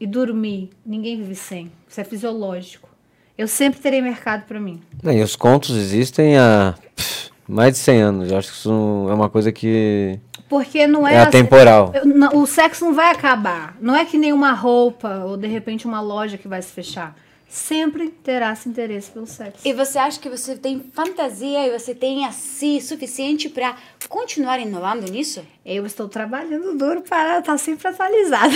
e 0.05 0.07
dormir. 0.07 0.71
Ninguém 0.85 1.17
vive 1.17 1.35
sem. 1.35 1.73
Isso 1.89 2.01
é 2.01 2.05
fisiológico. 2.05 2.89
Eu 3.37 3.49
sempre 3.49 3.81
terei 3.81 4.01
mercado 4.03 4.45
para 4.47 4.61
mim. 4.61 4.81
E 5.03 5.23
os 5.23 5.35
contos 5.35 5.71
existem 5.77 6.39
há 6.39 6.75
pff, 6.95 7.31
mais 7.49 7.73
de 7.73 7.79
100 7.79 8.03
anos. 8.03 8.31
Eu 8.31 8.37
acho 8.39 8.49
que 8.53 8.57
isso 8.59 9.07
é 9.11 9.15
uma 9.15 9.29
coisa 9.31 9.51
que 9.51 10.21
Porque 10.49 10.87
não 10.87 11.09
é. 11.09 11.15
é 11.15 11.19
assim- 11.19 11.29
atemporal. 11.29 11.93
Não, 12.05 12.37
o 12.43 12.47
sexo 12.47 12.85
não 12.85 12.95
vai 12.95 13.11
acabar. 13.11 13.77
Não 13.81 13.97
é 13.97 14.05
que 14.05 14.17
nem 14.19 14.33
uma 14.33 14.53
roupa 14.53 15.25
ou 15.25 15.37
de 15.37 15.49
repente 15.49 15.87
uma 15.87 16.01
loja 16.01 16.37
que 16.39 16.47
vai 16.47 16.61
se 16.63 16.71
fechar. 16.73 17.17
Sempre 17.55 18.09
terá-se 18.09 18.69
interesse 18.69 19.13
pelo 19.13 19.29
sexo. 19.29 19.61
E 19.65 19.73
você 19.73 19.97
acha 19.97 20.19
que 20.19 20.29
você 20.29 20.57
tem 20.57 20.91
fantasia 20.93 21.65
e 21.69 21.71
você 21.79 21.95
tem 21.95 22.27
assim 22.27 22.81
suficiente 22.81 23.49
para 23.49 23.77
continuar 24.09 24.59
inovando 24.59 25.09
nisso? 25.09 25.41
Eu 25.65 25.87
estou 25.87 26.09
trabalhando 26.09 26.77
duro 26.77 27.03
para 27.03 27.39
estar 27.39 27.57
sempre 27.57 27.87
atualizada. 27.87 28.53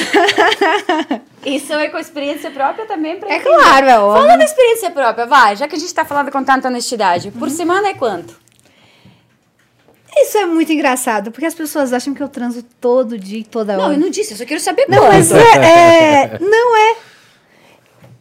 Isso 1.47 1.73
é 1.75 1.87
com 1.91 1.99
experiência 1.99 2.51
própria 2.51 2.87
também 2.87 3.21
para 3.21 3.33
É 3.33 3.39
claro, 3.39 3.87
é 3.87 4.01
óbvio. 4.01 4.23
Fala 4.23 4.37
da 4.37 4.45
experiência 4.45 4.91
própria, 4.91 5.27
vai, 5.27 5.55
já 5.55 5.69
que 5.69 5.77
a 5.77 5.79
gente 5.79 5.95
tá 5.95 6.05
falando 6.05 6.33
com 6.33 6.43
tanta 6.43 6.67
honestidade. 6.67 7.29
Uhum. 7.29 7.39
Por 7.39 7.51
semana 7.51 7.87
é 7.91 7.95
quanto? 7.95 8.35
Isso 10.17 10.39
é 10.39 10.45
muito 10.45 10.73
engraçado, 10.73 11.31
porque 11.31 11.47
as 11.47 11.55
pessoas 11.55 11.93
acham 11.93 12.13
que 12.15 12.23
eu 12.23 12.29
transo 12.29 12.65
todo 12.81 13.17
dia 13.17 13.39
e 13.39 13.45
toda 13.45 13.75
hora. 13.75 13.83
Não, 13.83 13.93
eu 13.93 14.01
não 14.01 14.11
disse, 14.11 14.33
eu 14.33 14.37
só 14.39 14.45
quero 14.45 14.59
saber 14.59 14.87
Não, 14.89 14.99
quanto. 14.99 15.13
mas 15.13 15.31
é, 15.31 16.35
é- 16.35 16.39
não 16.41 16.77
é. 16.77 17.08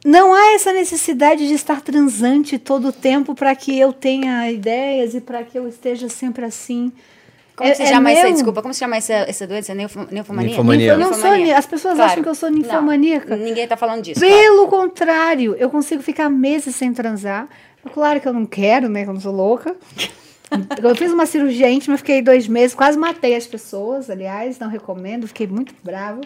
Não 0.10 0.34
há 0.34 0.54
essa 0.54 0.72
necessidade 0.72 1.46
de 1.48 1.54
estar 1.54 1.82
transante 1.82 2.58
todo 2.58 2.88
o 2.88 2.92
tempo 2.94 3.36
para 3.36 3.54
que 3.54 3.78
eu 3.78 3.92
tenha 3.92 4.50
ideias 4.50 5.14
e 5.14 5.20
para 5.20 5.44
que 5.44 5.60
eu 5.60 5.68
esteja 5.68 6.08
sempre 6.08 6.46
assim. 6.46 6.94
Como 7.58 7.70
É- 7.70 7.74
se 7.74 7.82
é 7.84 7.88
chama 7.88 8.10
essa, 8.12 8.24
meu. 8.24 8.32
desculpa, 8.34 8.62
como 8.62 8.74
se 8.74 8.80
chama 8.80 8.96
essa, 8.96 9.12
essa 9.14 9.46
doença? 9.46 9.74
Neufo- 9.76 10.08
Neufomania? 10.10 10.50
Ninfomania. 10.52 10.92
Eu 10.94 10.98
não 10.98 11.14
sou 11.14 11.32
as 11.34 11.66
pessoas 11.66 12.00
acham 12.00 12.24
que 12.24 12.30
eu 12.30 12.36
sou 12.36 12.50
ninfomaníaca. 12.50 13.36
Não, 13.36 13.44
ninguém 13.44 13.68
tá 13.68 13.76
falando 13.76 14.02
disso. 14.02 14.22
claro. 14.22 14.34
Pelo 14.34 14.68
contrário, 14.68 15.56
eu 15.60 15.70
consigo 15.70 16.02
ficar 16.02 16.30
meses 16.30 16.74
sem 16.76 16.94
transar. 16.94 17.50
Claro 17.94 18.22
que 18.22 18.28
eu 18.30 18.34
não 18.34 18.46
quero, 18.46 18.88
né? 18.88 19.04
Que 19.04 19.10
eu 19.10 19.14
não 19.14 19.20
sou 19.22 19.34
louca. 19.34 19.76
Eu 20.82 20.96
fiz 20.96 21.12
uma 21.12 21.26
cirurgia 21.26 21.70
íntima, 21.70 21.98
fiquei 21.98 22.22
dois 22.22 22.48
meses, 22.48 22.74
quase 22.74 22.98
matei 22.98 23.36
as 23.36 23.46
pessoas, 23.46 24.10
aliás, 24.10 24.58
não 24.58 24.70
recomendo, 24.70 25.28
fiquei 25.28 25.46
muito 25.46 25.76
brava. 25.84 26.22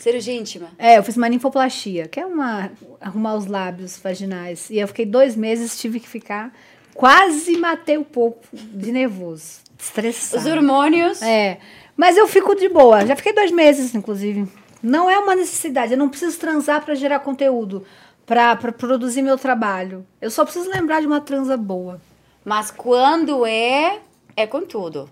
Cirurgia 0.00 0.34
íntima. 0.34 0.68
É, 0.78 0.98
eu 0.98 1.02
fiz 1.02 1.16
uma 1.16 1.28
ninfoplastia, 1.28 2.06
que 2.06 2.20
é 2.20 2.26
uma 2.26 2.70
arrumar 3.00 3.34
os 3.34 3.46
lábios 3.46 3.98
vaginais. 3.98 4.70
E 4.70 4.78
eu 4.78 4.86
fiquei 4.88 5.06
dois 5.06 5.34
meses, 5.34 5.78
tive 5.78 5.98
que 6.00 6.08
ficar, 6.08 6.52
quase 6.94 7.56
matei 7.56 7.98
um 7.98 8.04
pouco 8.04 8.44
de 8.52 8.92
nervoso, 8.92 9.60
estressada. 9.78 10.42
Os 10.42 10.46
hormônios. 10.46 11.22
É, 11.22 11.58
mas 11.96 12.16
eu 12.16 12.28
fico 12.28 12.54
de 12.54 12.68
boa. 12.68 13.04
Já 13.06 13.16
fiquei 13.16 13.32
dois 13.32 13.50
meses, 13.50 13.94
inclusive. 13.94 14.46
Não 14.82 15.10
é 15.10 15.18
uma 15.18 15.34
necessidade. 15.34 15.92
Eu 15.92 15.98
não 15.98 16.08
preciso 16.08 16.38
transar 16.38 16.84
para 16.84 16.94
gerar 16.94 17.20
conteúdo, 17.20 17.84
para 18.24 18.54
produzir 18.56 19.22
meu 19.22 19.38
trabalho. 19.38 20.06
Eu 20.20 20.30
só 20.30 20.44
preciso 20.44 20.70
lembrar 20.70 21.00
de 21.00 21.06
uma 21.06 21.20
transa 21.20 21.56
boa. 21.56 22.00
Mas 22.44 22.70
quando 22.70 23.44
é, 23.44 23.98
é 24.36 24.46
com 24.46 24.60
tudo. 24.60 25.10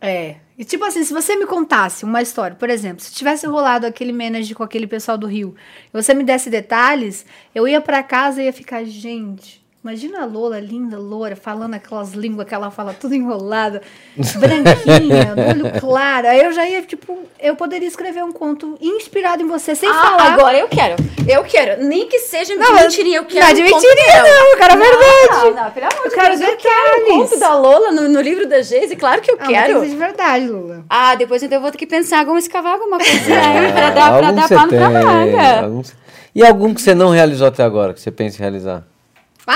É. 0.00 0.36
E 0.60 0.64
tipo 0.66 0.84
assim, 0.84 1.02
se 1.02 1.10
você 1.10 1.36
me 1.36 1.46
contasse 1.46 2.04
uma 2.04 2.20
história, 2.20 2.54
por 2.54 2.68
exemplo, 2.68 3.02
se 3.02 3.14
tivesse 3.14 3.46
rolado 3.46 3.86
aquele 3.86 4.12
manage 4.12 4.54
com 4.54 4.62
aquele 4.62 4.86
pessoal 4.86 5.16
do 5.16 5.26
Rio, 5.26 5.54
e 5.86 5.90
você 5.90 6.12
me 6.12 6.22
desse 6.22 6.50
detalhes, 6.50 7.24
eu 7.54 7.66
ia 7.66 7.80
pra 7.80 8.02
casa 8.02 8.42
e 8.42 8.44
ia 8.44 8.52
ficar, 8.52 8.84
gente, 8.84 9.59
imagina 9.82 10.22
a 10.22 10.26
Lola, 10.26 10.60
linda, 10.60 10.98
loura, 10.98 11.34
falando 11.36 11.74
aquelas 11.74 12.12
línguas 12.12 12.46
que 12.46 12.54
ela 12.54 12.70
fala 12.70 12.92
tudo 12.92 13.14
enrolada, 13.14 13.80
branquinha, 14.38 15.34
olho 15.54 15.80
claro. 15.80 16.28
Aí 16.28 16.40
eu 16.42 16.52
já 16.52 16.68
ia, 16.68 16.82
tipo, 16.82 17.18
eu 17.40 17.56
poderia 17.56 17.88
escrever 17.88 18.22
um 18.22 18.32
conto 18.32 18.76
inspirado 18.80 19.42
em 19.42 19.46
você, 19.48 19.74
sem 19.74 19.88
ah, 19.88 19.94
falar. 19.94 20.32
agora 20.34 20.58
eu 20.58 20.68
quero. 20.68 20.96
Eu 21.28 21.44
quero. 21.44 21.82
Nem 21.84 22.08
que 22.08 22.18
seja 22.20 22.54
Não, 22.56 22.64
de 22.64 22.70
eu- 22.72 22.76
mentirinha, 22.82 23.16
eu 23.18 23.24
quero 23.24 23.40
não 23.44 23.50
é 23.50 23.54
de 23.54 23.62
um 23.62 23.70
conto 23.70 23.82
mentirinha, 23.86 24.22
não, 24.22 24.50
eu 24.52 24.56
quero 24.58 24.72
a 24.72 24.76
verdade. 24.76 25.54
Não, 25.56 25.64
não, 25.64 25.70
pelo 25.70 25.86
amor 25.86 26.04
Eu 26.04 26.08
de 26.10 26.14
quero 26.14 26.28
Deus, 26.38 26.40
eu 26.40 26.56
quero 26.56 27.00
detalhes. 27.00 27.08
conto 27.30 27.38
da 27.40 27.54
Lola 27.58 27.90
no, 27.92 28.08
no 28.08 28.20
livro 28.20 28.46
da 28.48 28.60
Geise, 28.62 28.96
claro 28.96 29.20
que 29.22 29.30
eu 29.30 29.36
Ah, 29.40 29.46
quero. 29.46 29.80
ser 29.80 29.88
de 29.88 29.96
verdade, 29.96 30.46
Lula. 30.46 30.84
Ah, 30.90 31.14
depois 31.14 31.42
então 31.42 31.56
eu 31.56 31.62
vou 31.62 31.70
ter 31.70 31.78
que 31.78 31.86
pensar 31.86 32.24
como 32.26 32.38
escavar 32.38 32.72
alguma 32.74 32.98
coisa 32.98 33.12
aí 33.34 33.72
pra 33.72 33.90
dar, 33.90 34.18
pra 34.18 34.32
dar 34.32 34.48
você 34.48 34.54
pano 34.54 34.68
pra 34.68 34.86
tem, 34.90 35.04
manga. 35.06 35.60
algum 35.64 35.82
você- 35.82 35.94
E 36.34 36.44
algum 36.44 36.74
que 36.74 36.82
você 36.82 36.94
não 36.94 37.10
realizou 37.10 37.46
até 37.48 37.62
agora, 37.62 37.94
que 37.94 38.00
você 38.00 38.10
pensa 38.10 38.36
em 38.36 38.40
realizar? 38.40 38.84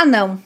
Anão. 0.03 0.39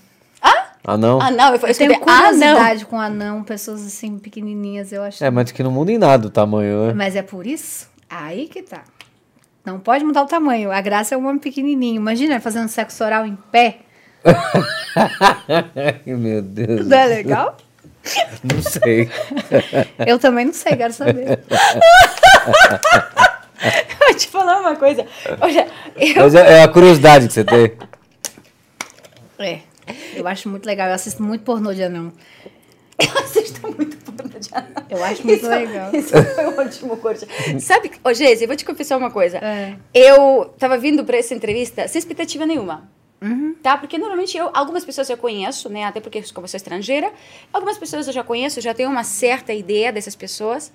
Ah, 0.88 0.96
não? 0.96 1.20
Ah, 1.20 1.30
não, 1.30 1.55
eu, 1.55 1.61
eu 1.61 1.68
Eu 1.68 1.74
tenho 1.74 2.01
curiosidade 2.01 2.86
com 2.86 2.99
anão, 2.99 3.42
pessoas 3.42 3.84
assim 3.84 4.18
pequenininhas, 4.18 4.90
eu 4.90 5.03
acho. 5.03 5.22
É, 5.22 5.30
mas 5.30 5.53
que 5.53 5.62
não 5.62 5.70
muda 5.70 5.92
em 5.92 5.99
nada 5.99 6.28
o 6.28 6.30
tamanho, 6.30 6.86
né? 6.86 6.94
Mas 6.94 7.14
é 7.14 7.20
por 7.20 7.46
isso? 7.46 7.90
Aí 8.09 8.49
que 8.49 8.62
tá. 8.62 8.84
Não 9.66 9.78
pode 9.78 10.03
mudar 10.03 10.22
o 10.22 10.26
tamanho. 10.26 10.72
A 10.72 10.80
graça 10.80 11.14
é 11.14 11.18
um 11.18 11.26
homem 11.26 11.38
pequenininho. 11.38 11.96
Imagina 11.96 12.40
fazendo 12.40 12.68
sexo 12.68 13.05
oral 13.05 13.26
em 13.26 13.36
pé. 13.53 13.80
Meu 16.07 16.40
Deus. 16.40 16.86
Não 16.86 16.96
é 16.96 17.05
legal? 17.05 17.55
Não 18.42 18.62
sei. 18.62 19.11
Eu 20.07 20.18
também 20.18 20.46
não 20.46 20.55
sei, 20.55 20.74
quero 20.74 20.94
saber. 20.94 21.40
Vou 24.01 24.14
te 24.16 24.28
falar 24.28 24.61
uma 24.61 24.74
coisa. 24.76 25.05
Olha, 25.38 25.66
eu, 25.96 26.22
Mas 26.22 26.34
é, 26.34 26.61
é 26.61 26.62
a 26.62 26.68
curiosidade 26.68 27.26
que 27.26 27.34
você 27.34 27.44
tem. 27.44 27.72
É. 29.39 29.61
Eu 30.14 30.26
acho 30.26 30.49
muito 30.49 30.66
legal. 30.66 30.89
Eu 30.89 30.95
assisto 30.95 31.22
muito 31.22 31.43
pornô 31.45 31.72
de 31.72 31.82
anão. 31.82 32.12
eu 32.99 33.18
assisto 33.20 33.61
muito 33.74 33.97
porno 34.12 34.39
de 34.39 34.49
anão. 34.53 34.68
Eu 34.91 35.05
acho 35.05 35.24
muito 35.26 35.41
Isso- 35.41 35.49
legal. 35.49 35.95
Isso 35.95 36.11
foi 36.34 36.47
um 36.47 36.59
ótimo 36.59 36.97
corte. 36.97 37.26
Sabe, 37.61 37.93
ô 38.05 38.12
Geise, 38.12 38.45
eu 38.45 38.49
vou 38.49 38.57
te 38.57 38.64
confessar 38.64 38.97
uma 38.97 39.11
coisa. 39.11 39.39
É. 39.39 39.76
Eu 39.95 40.53
tava 40.59 40.76
vindo 40.76 41.05
pra 41.05 41.16
essa 41.16 41.34
entrevista 41.34 41.86
sem 41.89 41.99
expectativa 41.99 42.45
nenhuma. 42.45 42.91
Uhum. 43.20 43.55
Tá? 43.62 43.76
Porque 43.76 43.99
normalmente 43.99 44.36
eu, 44.36 44.51
algumas 44.55 44.84
pessoas 44.84 45.11
eu 45.11 45.16
conheço, 45.16 45.68
né? 45.68 45.84
Até 45.84 46.01
porque 46.01 46.22
como 46.32 46.45
eu 46.45 46.49
sou 46.49 46.57
estrangeira, 46.57 47.12
algumas 47.53 47.76
pessoas 47.76 48.07
eu 48.07 48.12
já 48.12 48.22
conheço, 48.22 48.61
já 48.61 48.72
tenho 48.72 48.89
uma 48.91 49.03
certa 49.03 49.53
ideia 49.53 49.93
dessas 49.93 50.14
pessoas. 50.14 50.72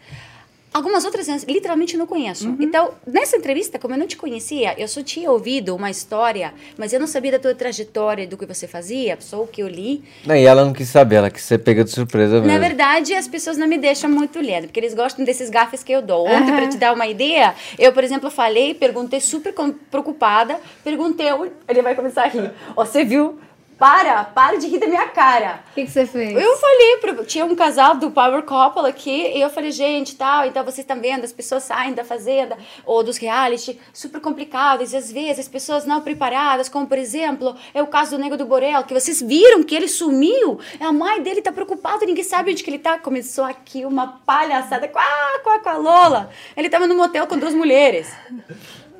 Algumas 0.74 1.06
outras 1.06 1.28
literalmente 1.44 1.96
não 1.96 2.08
conheço. 2.08 2.50
Uhum. 2.50 2.58
Então, 2.60 2.92
nessa 3.06 3.38
entrevista, 3.38 3.78
como 3.78 3.94
eu 3.94 3.98
não 3.98 4.08
te 4.08 4.18
conhecia, 4.18 4.74
eu 4.78 4.88
só 4.88 5.04
tinha 5.04 5.30
ouvido 5.30 5.76
uma 5.76 5.92
história, 5.92 6.54
mas 6.78 6.92
eu 6.92 7.00
não 7.00 7.06
sabia 7.06 7.34
da 7.34 7.40
tua 7.40 7.54
trajetória, 7.54 8.26
do 8.26 8.38
que 8.38 8.46
você 8.46 8.68
fazia, 8.68 9.18
só 9.20 9.44
o 9.44 9.48
que 9.48 9.62
eu 9.62 9.68
li. 9.68 10.04
Não, 10.26 10.36
e 10.36 10.46
ela 10.46 10.66
não 10.66 10.74
quis 10.74 10.90
saber, 10.90 11.18
ela 11.18 11.30
quis 11.30 11.44
ser 11.44 11.60
pega 11.60 11.84
de 11.84 11.92
surpresa 11.92 12.42
mesmo. 12.42 12.48
Na 12.48 12.58
verdade, 12.58 13.14
as 13.14 13.28
pessoas 13.28 13.56
não 13.56 13.68
me 13.68 13.78
deixam 13.78 14.10
muito 14.10 14.40
lendo, 14.40 14.64
porque 14.64 14.80
eles 14.80 14.94
gostam 14.94 15.24
desses 15.24 15.50
gafes 15.50 15.84
que 15.84 15.92
eu 15.92 16.02
dou. 16.02 16.28
Ontem, 16.28 16.52
para 16.56 16.68
te 16.68 16.78
dar 16.78 16.94
uma 16.94 17.06
ideia, 17.06 17.54
eu, 17.78 17.94
por 17.94 18.04
exemplo, 18.04 18.32
falei, 18.32 18.74
perguntei 18.74 19.20
super 19.20 19.54
preocupada, 19.92 20.58
perguntei, 20.84 21.28
ele 21.68 21.82
vai 21.82 21.94
começar 21.94 22.24
a 22.24 22.28
rir. 22.28 22.52
Ó, 22.76 22.84
você 22.84 23.04
viu? 23.04 23.38
Para, 23.78 24.24
para 24.24 24.58
de 24.58 24.68
rir 24.68 24.80
da 24.80 24.88
minha 24.88 25.08
cara. 25.08 25.64
O 25.72 25.74
que, 25.74 25.86
que 25.86 25.92
você 25.92 26.06
fez? 26.06 26.36
Eu 26.36 26.58
falei, 26.58 26.98
pro, 27.02 27.26
tinha 27.26 27.46
um 27.46 27.56
casal 27.56 27.96
do 27.96 28.12
Power 28.12 28.44
Couple 28.44 28.88
aqui, 28.88 29.32
e 29.36 29.42
eu 29.42 29.50
falei, 29.50 29.72
gente, 29.72 30.16
tal, 30.16 30.46
então 30.46 30.64
vocês 30.64 30.80
estão 30.80 31.00
vendo, 31.00 31.24
as 31.24 31.34
pessoas 31.34 31.64
saem 31.64 31.94
da 31.94 32.04
fazenda 32.04 32.58
ou 32.86 33.04
dos 33.04 33.18
reality 33.18 33.80
super 33.92 34.22
complicados, 34.22 34.94
e 34.94 34.98
às 34.98 35.12
vezes 35.12 35.40
as 35.40 35.48
pessoas 35.48 35.86
não 35.86 36.02
preparadas, 36.02 36.70
como 36.70 36.88
por 36.88 36.98
exemplo, 36.98 37.56
é 37.74 37.82
o 37.82 37.88
caso 37.88 38.12
do 38.12 38.22
Nego 38.22 38.38
do 38.38 38.46
Borel, 38.46 38.84
que 38.84 38.94
vocês 38.94 39.22
viram 39.22 39.64
que 39.64 39.76
ele 39.76 39.88
sumiu, 39.88 40.60
a 40.80 40.92
mãe 40.92 41.22
dele 41.22 41.42
tá 41.42 41.52
preocupada, 41.52 42.06
ninguém 42.06 42.24
sabe 42.24 42.52
onde 42.52 42.64
que 42.64 42.70
ele 42.70 42.80
tá. 42.80 42.98
Começou 43.00 43.44
aqui 43.44 43.86
uma 43.86 44.20
palhaçada 44.26 44.88
com 44.88 45.00
a, 45.00 45.40
com 45.44 45.70
a, 45.70 45.78
Lola. 45.78 46.30
Ele 46.56 46.70
tava 46.70 46.88
num 46.88 46.96
motel 46.96 47.28
com 47.28 47.38
duas 47.38 47.54
mulheres. 47.54 48.12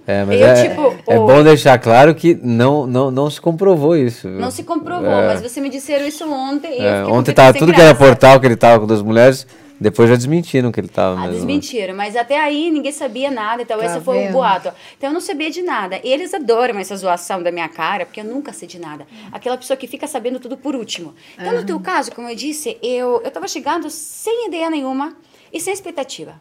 É, 0.06 0.26
mas 0.26 0.40
Eu, 0.42 0.48
é, 0.48 0.68
tipo, 0.70 0.96
é 1.08 1.16
bom 1.18 1.42
deixar 1.44 1.78
claro 1.80 2.14
que 2.14 2.38
não, 2.44 2.86
não, 2.86 3.10
não 3.10 3.30
se 3.30 3.40
comprovou 3.40 3.96
isso. 3.96 4.28
viu? 4.30 4.40
Não 4.40 4.52
se 4.52 4.64
comprovou, 4.64 5.10
É. 5.10 5.28
mas 5.28 5.42
você 5.42 5.62
me 5.62 5.70
disseram 5.70 6.06
isso 6.06 6.30
ontem. 6.30 6.74
e 6.74 6.84
eu 6.84 6.88
É, 6.88 7.06
ontem 7.06 7.32
com 7.32 7.36
tava 7.36 7.52
sem 7.54 7.60
tudo 7.60 7.74
que 7.74 7.80
era 7.80 7.94
graça. 7.94 8.06
portal 8.06 8.40
que 8.40 8.46
ele 8.46 8.58
tava 8.58 8.82
com 8.82 8.86
duas 8.88 9.02
mulheres, 9.02 9.48
depois 9.80 10.10
já 10.10 10.16
desmentiram 10.16 10.72
que 10.74 10.80
ele 10.80 10.88
tava 10.90 11.12
Ah, 11.16 11.16
mesmo. 11.22 11.32
né? 11.32 11.36
desmentiram, 11.38 11.96
mas 11.96 12.16
até 12.18 12.38
aí 12.38 12.70
ninguém 12.70 12.92
sabia 12.92 13.32
nada, 13.32 13.62
então 13.64 13.78
Tá 13.80 13.86
esse 13.86 14.02
foi 14.02 14.18
o 14.18 14.22
vendo? 14.24 14.34
boato. 14.34 14.74
Então 14.98 15.10
eu 15.10 15.14
não 15.14 15.22
sabia 15.22 15.50
de 15.50 15.62
nada. 15.62 16.00
E 16.04 16.12
eles 16.12 16.34
adoram 16.34 16.78
essa 16.80 16.96
zoação 16.98 17.42
da 17.42 17.52
minha 17.52 17.70
cara, 17.70 18.06
porque 18.06 18.20
eu 18.20 18.26
nunca 18.26 18.52
sei 18.52 18.68
de 18.68 18.80
nada. 18.80 19.08
Aquela 19.32 19.58
pessoa 19.58 19.76
que 19.78 19.88
fica 19.88 20.06
sabendo 20.06 20.38
tudo 20.40 20.58
por 20.58 20.76
último. 20.76 21.14
Então, 21.40 21.54
no 21.54 21.64
teu 21.66 21.80
caso, 21.80 22.12
como 22.12 22.30
eu 22.30 22.36
disse, 22.36 22.78
eu, 22.84 23.22
eu 23.24 23.32
tava 23.32 23.48
chegando 23.48 23.90
sem 23.90 24.48
ideia 24.48 24.70
nenhuma 24.70 25.16
e 25.52 25.60
sem 25.62 25.74
expectativa. 25.74 26.34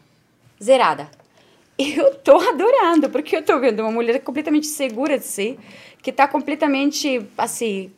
Zerada. 0.63 1.07
Eu 1.79 2.15
tô 2.17 2.37
adorando, 2.37 3.09
porque 3.11 3.37
eu 3.37 3.43
tô 3.43 3.59
vendo 3.59 3.81
uma 3.81 3.91
mulher 3.91 4.19
completamente 4.21 4.67
segura 4.67 5.19
de 5.19 5.25
si, 5.25 5.59
que 6.03 6.13
tá 6.13 6.29
completamente, 6.29 7.27
assim, 7.37 7.91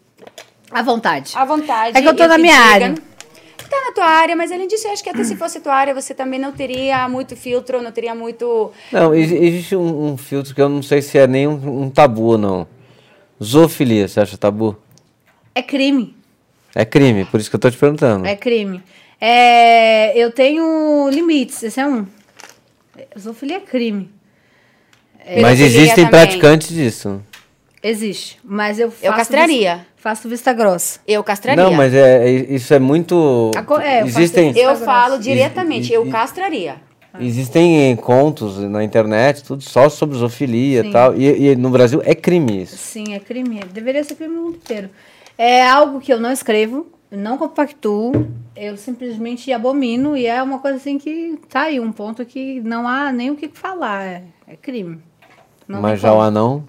À 0.70 0.82
vontade. 0.82 1.32
à 1.36 1.44
vontade. 1.44 1.98
É 1.98 2.02
que 2.02 2.08
eu 2.08 2.14
tô 2.16 2.26
na 2.26 2.38
minha 2.38 2.54
diga- 2.54 2.64
área. 2.86 2.94
Tá 3.68 3.80
na 3.86 3.92
tua 3.92 4.04
área, 4.06 4.36
mas 4.36 4.52
além 4.52 4.68
disso, 4.68 4.86
eu 4.86 4.92
acho 4.92 5.02
que 5.02 5.10
até 5.10 5.24
se 5.24 5.34
fosse 5.36 5.58
tua 5.58 5.74
área, 5.74 5.92
você 5.94 6.14
também 6.14 6.38
não 6.38 6.52
teria 6.52 7.08
muito 7.08 7.34
filtro, 7.34 7.82
não 7.82 7.90
teria 7.90 8.14
muito. 8.14 8.70
Não, 8.92 9.12
exi- 9.14 9.36
existe 9.36 9.74
um, 9.74 10.12
um 10.12 10.16
filtro 10.16 10.54
que 10.54 10.60
eu 10.60 10.68
não 10.68 10.82
sei 10.82 11.02
se 11.02 11.18
é 11.18 11.26
nem 11.26 11.48
um, 11.48 11.82
um 11.84 11.90
tabu 11.90 12.22
ou 12.22 12.38
não. 12.38 12.66
Zoofilia, 13.42 14.06
você 14.06 14.20
acha 14.20 14.36
tabu? 14.38 14.76
É 15.54 15.62
crime. 15.62 16.14
É 16.74 16.84
crime, 16.84 17.24
por 17.24 17.40
isso 17.40 17.50
que 17.50 17.56
eu 17.56 17.60
tô 17.60 17.70
te 17.70 17.76
perguntando. 17.76 18.26
É 18.26 18.36
crime. 18.36 18.82
É, 19.20 20.16
eu 20.16 20.30
tenho 20.30 21.08
limites, 21.10 21.62
esse 21.62 21.80
é 21.80 21.86
um. 21.86 22.06
Zoofilia 23.18 23.56
é 23.56 23.60
crime. 23.60 24.10
Mas 25.18 25.34
Pedofilia 25.58 25.66
existem 25.66 26.04
também. 26.04 26.10
praticantes 26.10 26.68
disso. 26.68 27.20
Existe. 27.82 28.38
Mas 28.42 28.78
eu 28.78 28.90
faço. 28.90 29.04
Eu 29.06 29.12
castraria. 29.12 29.74
Vista, 29.76 29.86
faço 29.96 30.28
vista 30.28 30.52
grossa. 30.52 31.00
Eu 31.06 31.22
castraria. 31.22 31.62
Não, 31.62 31.72
mas 31.72 31.92
é, 31.94 32.26
é- 32.28 32.30
isso 32.54 32.72
é 32.72 32.78
muito. 32.78 33.50
Co- 33.66 33.78
é, 33.80 34.02
eu 34.02 34.06
existem, 34.06 34.50
isso. 34.50 34.58
Eu 34.58 34.76
falo 34.76 35.18
diretamente, 35.18 35.92
eu 35.92 36.06
castraria. 36.08 36.76
existem 37.20 37.94
contos 37.96 38.58
na 38.58 38.82
internet, 38.82 39.42
tudo 39.44 39.62
só 39.62 39.88
sobre 39.88 40.16
zoofilia 40.16 40.82
Sim. 40.82 40.88
e 40.88 40.92
tal. 40.92 41.14
E, 41.16 41.48
e 41.50 41.56
no 41.56 41.68
Brasil 41.70 42.00
é 42.04 42.14
crime 42.14 42.62
isso. 42.62 42.76
Sim, 42.76 43.14
é 43.14 43.18
crime. 43.20 43.60
Deveria 43.72 44.02
ser 44.02 44.14
crime 44.14 44.34
no 44.34 44.42
mundo 44.44 44.56
inteiro. 44.56 44.88
É 45.36 45.62
algo 45.66 46.00
que 46.00 46.12
eu 46.12 46.18
não 46.20 46.32
escrevo, 46.32 46.86
não 47.16 47.38
compactuo, 47.38 48.12
eu 48.56 48.76
simplesmente 48.76 49.52
abomino 49.52 50.16
e 50.16 50.26
é 50.26 50.42
uma 50.42 50.58
coisa 50.58 50.76
assim 50.76 50.98
que 50.98 51.38
tá 51.48 51.62
aí, 51.62 51.80
um 51.80 51.92
ponto 51.92 52.24
que 52.24 52.60
não 52.60 52.86
há 52.86 53.12
nem 53.12 53.30
o 53.30 53.36
que 53.36 53.48
falar. 53.48 54.02
É, 54.02 54.24
é 54.46 54.56
crime. 54.56 55.00
Não 55.66 55.80
mas 55.80 56.00
já 56.00 56.12
o 56.12 56.20
anão. 56.20 56.64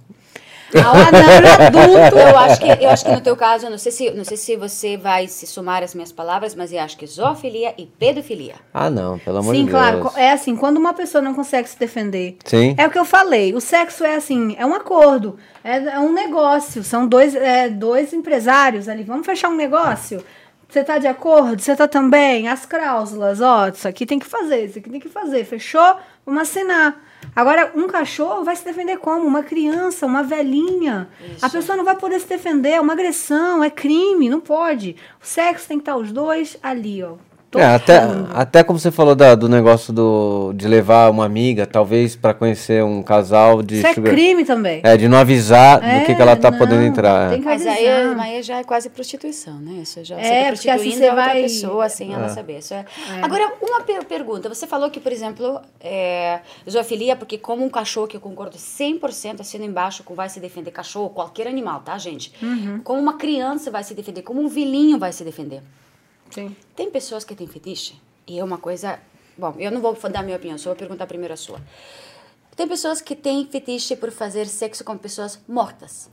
Ao 0.79 0.95
adulto. 1.67 2.17
Eu 2.17 2.37
acho 2.37 2.59
que 2.59 2.83
eu 2.83 2.89
acho 2.89 3.05
que 3.05 3.11
no 3.11 3.21
teu 3.21 3.35
caso, 3.35 3.65
eu 3.65 3.71
não 3.71 3.77
sei 3.77 3.91
se 3.91 4.11
não 4.11 4.23
sei 4.23 4.37
se 4.37 4.55
você 4.55 4.97
vai 4.97 5.27
se 5.27 5.45
somar 5.47 5.83
às 5.83 5.93
minhas 5.93 6.11
palavras, 6.11 6.55
mas 6.55 6.71
eu 6.71 6.79
acho 6.79 6.97
que 6.97 7.05
zoofilia 7.05 7.73
e 7.77 7.85
pedofilia. 7.85 8.55
Ah, 8.73 8.89
não, 8.89 9.19
pelo 9.19 9.39
amor 9.39 9.55
Sim, 9.55 9.65
de 9.65 9.71
claro. 9.71 10.01
Deus. 10.01 10.17
É 10.17 10.31
assim, 10.31 10.55
quando 10.55 10.77
uma 10.77 10.93
pessoa 10.93 11.21
não 11.21 11.33
consegue 11.33 11.69
se 11.69 11.77
defender. 11.77 12.37
Sim. 12.45 12.75
É 12.77 12.87
o 12.87 12.89
que 12.89 12.99
eu 12.99 13.05
falei. 13.05 13.53
O 13.53 13.61
sexo 13.61 14.03
é 14.03 14.15
assim, 14.15 14.55
é 14.57 14.65
um 14.65 14.73
acordo, 14.73 15.37
é, 15.63 15.77
é 15.77 15.99
um 15.99 16.13
negócio. 16.13 16.83
São 16.83 17.07
dois, 17.07 17.35
é, 17.35 17.69
dois 17.69 18.13
empresários 18.13 18.87
ali. 18.87 19.03
Vamos 19.03 19.25
fechar 19.25 19.49
um 19.49 19.55
negócio? 19.55 20.23
Você 20.67 20.83
tá 20.83 20.97
de 20.97 21.07
acordo? 21.07 21.61
Você 21.61 21.75
tá 21.75 21.87
também? 21.87 22.47
As 22.47 22.65
cláusulas, 22.65 23.39
ó, 23.39 23.67
isso 23.69 23.87
aqui 23.87 24.05
tem 24.05 24.19
que 24.19 24.25
fazer, 24.25 24.65
isso 24.65 24.79
aqui 24.79 24.89
tem 24.89 24.99
que 24.99 25.07
fazer. 25.07 25.45
Fechou? 25.45 25.95
Vamos 26.25 26.41
assinar. 26.41 27.01
Agora, 27.35 27.71
um 27.75 27.85
cachorro 27.87 28.43
vai 28.45 28.55
se 28.55 28.63
defender 28.63 28.97
como? 28.97 29.27
Uma 29.27 29.43
criança, 29.43 30.05
uma 30.05 30.23
velhinha. 30.23 31.09
A 31.41 31.49
pessoa 31.49 31.75
não 31.75 31.83
vai 31.83 31.95
poder 31.97 32.19
se 32.21 32.27
defender, 32.27 32.69
é 32.69 32.81
uma 32.81 32.93
agressão, 32.93 33.61
é 33.63 33.69
crime, 33.69 34.29
não 34.29 34.39
pode. 34.39 34.95
O 35.21 35.25
sexo 35.25 35.67
tem 35.67 35.77
que 35.77 35.81
estar 35.81 35.97
os 35.97 36.11
dois 36.13 36.57
ali, 36.63 37.03
ó. 37.03 37.15
É, 37.57 37.65
até, 37.65 37.99
até 38.33 38.63
como 38.63 38.77
você 38.79 38.91
falou 38.91 39.15
da- 39.15 39.35
do 39.35 39.47
negócio 39.49 39.91
do, 39.93 40.53
de 40.55 40.67
levar 40.67 41.09
uma 41.09 41.25
amiga, 41.25 41.65
talvez, 41.65 42.15
pra 42.15 42.33
conhecer 42.33 42.83
um 42.83 43.01
casal 43.01 43.61
de. 43.61 43.77
Isso 43.77 43.87
é 43.87 43.93
sugar- 43.93 44.13
crime 44.13 44.43
também. 44.45 44.81
É, 44.83 44.95
de 44.97 45.07
não 45.07 45.17
avisar 45.17 45.79
do 45.79 46.05
que, 46.05 46.15
que 46.15 46.21
ela 46.21 46.35
tá 46.35 46.51
não, 46.51 46.57
podendo 46.57 46.83
entrar. 46.83 47.29
tem 47.29 47.39
que 47.39 47.45
Mas 47.45 47.65
aí, 47.65 47.87
aí 47.87 48.43
já 48.43 48.57
é 48.59 48.63
quase 48.63 48.89
prostituição, 48.89 49.55
né? 49.59 49.81
Isso 49.81 50.03
já 50.03 50.17
É, 50.17 50.21
você 50.23 50.29
tá 50.29 50.51
porque 50.55 50.69
assim 50.69 50.91
você 50.91 51.11
vai- 51.11 51.41
pessoa 51.43 51.89
sem 51.89 52.13
ela 52.13 52.29
saber. 52.29 52.59
Isso 52.59 52.73
é- 52.73 52.85
Agora, 53.21 53.51
uma 53.61 53.81
per- 53.81 54.05
pergunta. 54.05 54.49
Você 54.49 54.67
falou 54.67 54.89
que, 54.89 54.99
por 54.99 55.11
exemplo, 55.11 55.59
é, 55.81 56.39
zoofilia, 56.69 57.15
porque 57.15 57.37
como 57.37 57.63
um 57.63 57.69
cachorro, 57.69 58.07
que 58.07 58.17
eu 58.17 58.21
concordo 58.21 58.57
100% 58.57 59.41
assino 59.41 59.63
embaixo 59.65 60.03
com 60.03 60.13
vai 60.13 60.29
se 60.29 60.39
defender 60.39 60.71
cachorro, 60.71 61.09
qualquer 61.09 61.47
animal, 61.47 61.81
tá, 61.83 61.97
gente? 61.97 62.31
Uhum. 62.41 62.81
Como 62.83 62.99
uma 62.99 63.13
criança 63.13 63.69
vai 63.71 63.83
se 63.83 63.93
defender, 63.93 64.21
como 64.21 64.41
um 64.41 64.47
velhinho 64.47 64.97
vai 64.97 65.11
se 65.11 65.23
defender. 65.23 65.61
Sim. 66.35 66.55
Tem 66.75 66.91
pessoas 66.91 67.23
que 67.23 67.33
têm 67.33 67.47
fetiche, 67.47 67.95
e 68.27 68.37
é 68.37 68.43
uma 68.43 68.57
coisa. 68.57 68.99
Bom, 69.37 69.55
eu 69.57 69.71
não 69.71 69.81
vou 69.81 69.93
dar 70.09 70.21
minha 70.21 70.35
opinião, 70.37 70.57
só 70.57 70.69
vou 70.69 70.75
perguntar 70.75 71.07
primeiro 71.07 71.33
a 71.33 71.37
sua. 71.37 71.61
Tem 72.55 72.67
pessoas 72.67 73.01
que 73.01 73.15
têm 73.15 73.45
fetiche 73.45 73.95
por 73.95 74.11
fazer 74.11 74.45
sexo 74.45 74.83
com 74.83 74.97
pessoas 74.97 75.39
mortas. 75.47 76.09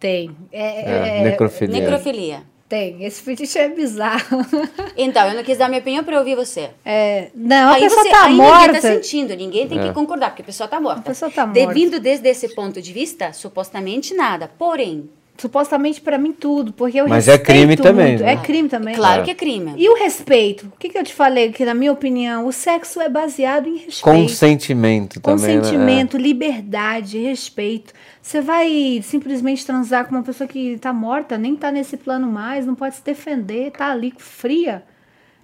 Tem. 0.00 0.36
É, 0.52 0.82
É, 0.82 1.18
é, 1.20 1.24
necrofilia. 1.24 1.80
Necrofilia. 1.80 2.42
Tem. 2.68 3.04
Esse 3.04 3.22
fetiche 3.22 3.58
é 3.58 3.68
bizarro. 3.68 4.38
Então, 4.98 5.28
eu 5.28 5.34
não 5.34 5.44
quis 5.44 5.58
dar 5.58 5.68
minha 5.68 5.80
opinião 5.80 6.02
para 6.02 6.18
ouvir 6.18 6.34
você. 6.34 6.70
É, 6.82 7.30
não, 7.34 7.68
a 7.68 7.74
aí 7.74 7.82
pessoa 7.82 8.02
você, 8.02 8.08
tá 8.08 8.24
aí 8.24 8.32
ninguém 8.32 8.46
morta. 8.46 8.72
tá 8.72 8.80
sentindo, 8.80 9.36
ninguém 9.36 9.68
tem 9.68 9.78
que 9.78 9.92
concordar, 9.92 10.30
porque 10.30 10.40
a 10.40 10.44
pessoa 10.46 10.66
tá 10.66 10.80
morta. 10.80 11.00
A 11.00 11.02
pessoa 11.02 11.30
tá 11.30 11.44
morta. 11.46 11.66
Devido 11.66 12.00
desde 12.00 12.26
esse 12.26 12.54
ponto 12.54 12.80
de 12.80 12.92
vista, 12.94 13.30
supostamente 13.34 14.14
nada. 14.14 14.50
Porém, 14.58 15.10
supostamente 15.38 16.00
pra 16.00 16.18
mim 16.18 16.32
tudo, 16.32 16.72
porque 16.72 16.98
eu 17.00 17.08
Mas 17.08 17.28
é 17.28 17.32
respeito 17.32 17.58
crime 17.58 17.76
também, 17.76 18.06
muito. 18.08 18.22
né? 18.24 18.32
É 18.32 18.36
crime 18.36 18.68
também. 18.68 18.94
Claro 18.94 19.22
É. 19.22 19.24
que 19.24 19.30
é 19.30 19.34
crime. 19.34 19.74
E 19.76 19.88
o 19.88 19.94
respeito? 19.94 20.66
O 20.66 20.78
que, 20.78 20.88
que 20.88 20.98
eu 20.98 21.04
te 21.04 21.12
falei? 21.14 21.52
Que, 21.52 21.64
na 21.64 21.74
minha 21.74 21.92
opinião, 21.92 22.46
o 22.46 22.52
sexo 22.52 23.00
é 23.00 23.08
baseado 23.08 23.68
em 23.68 23.76
respeito. 23.76 24.02
Consentimento 24.02 25.20
também, 25.20 25.56
né? 25.56 25.60
Consentimento, 25.62 26.16
liberdade, 26.16 27.18
respeito. 27.18 27.92
Você 28.22 28.40
vai 28.40 29.00
simplesmente 29.02 29.64
transar 29.64 30.06
com 30.06 30.14
uma 30.14 30.22
pessoa 30.22 30.48
que 30.48 30.78
tá 30.78 30.92
morta, 30.92 31.36
nem 31.38 31.54
tá 31.54 31.70
nesse 31.70 31.96
plano 31.96 32.26
mais, 32.26 32.66
não 32.66 32.74
pode 32.74 32.96
se 32.96 33.04
defender, 33.04 33.70
tá 33.72 33.90
ali 33.92 34.12
fria. 34.18 34.82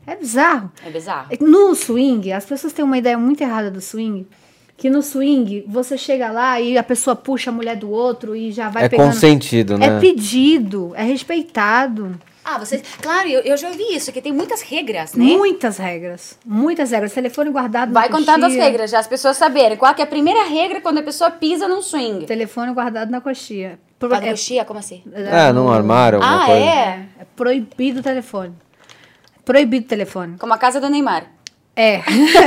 É 0.07 0.17
bizarro. 0.17 0.71
É 0.85 0.91
bizarro. 0.91 1.29
No 1.41 1.75
swing, 1.77 2.33
as 2.33 2.45
pessoas 2.45 2.73
têm 2.73 2.85
uma 2.85 2.99
ideia 2.99 3.17
muito 3.17 3.41
errada 3.41 3.71
do 3.71 3.81
swing. 3.81 4.27
Que 4.77 4.91
no 4.91 5.01
swing, 5.03 5.65
você 5.69 5.97
chega 5.97 6.31
lá 6.31 6.61
e 6.61 6.77
a 6.77 6.83
pessoa 6.83 7.15
puxa 7.15 7.51
a 7.51 7.53
mulher 7.53 7.77
do 7.77 7.91
outro 7.91 8.35
e 8.35 8.51
já 8.51 8.69
vai 8.69 8.85
É 8.85 8.89
pegando. 8.89 9.13
consentido, 9.13 9.79
né? 9.79 9.87
É 9.87 10.01
pedido, 10.01 10.93
é 10.97 11.03
respeitado. 11.05 12.19
Ah, 12.45 12.59
vocês. 12.59 12.83
Claro, 13.01 13.29
eu, 13.29 13.41
eu 13.43 13.57
já 13.57 13.69
ouvi 13.69 13.85
isso, 13.95 14.11
que 14.11 14.21
tem 14.21 14.33
muitas 14.33 14.61
regras, 14.63 15.15
né? 15.15 15.25
Muitas 15.25 15.79
regras. 15.79 16.37
Muitas 16.45 16.91
regras. 16.91 17.13
Telefone 17.13 17.51
guardado 17.51 17.93
na 17.93 18.01
Vai 18.01 18.09
contando 18.09 18.45
as 18.47 18.55
regras, 18.55 18.91
já 18.91 18.99
as 18.99 19.07
pessoas 19.07 19.37
saberem. 19.37 19.77
Qual 19.77 19.95
que 19.95 20.01
é 20.01 20.05
a 20.05 20.09
primeira 20.09 20.43
regra 20.49 20.81
quando 20.81 20.99
a 20.99 21.03
pessoa 21.05 21.31
pisa 21.31 21.69
num 21.69 21.81
swing? 21.81 22.27
Telefone 22.27 22.73
guardado 22.73 23.11
na 23.11 23.21
coxia. 23.21 23.79
Pro- 23.97 24.09
Tá 24.09 24.21
no 24.21 24.27
é- 24.27 24.31
coxia? 24.31 24.65
Como 24.65 24.81
assim? 24.81 25.05
É, 25.15 25.53
num 25.53 25.71
armário, 25.71 26.19
alguma 26.21 26.43
Ah, 26.43 26.47
coisa. 26.47 26.61
é? 26.61 27.07
É 27.21 27.25
proibido 27.37 28.01
o 28.01 28.03
telefone. 28.03 28.53
Proibido 29.45 29.85
o 29.87 29.89
telefone. 29.89 30.37
Como 30.37 30.53
a 30.53 30.59
casa 30.59 30.81
do 30.81 30.89
Neymar. 30.91 31.27
É. 31.75 31.95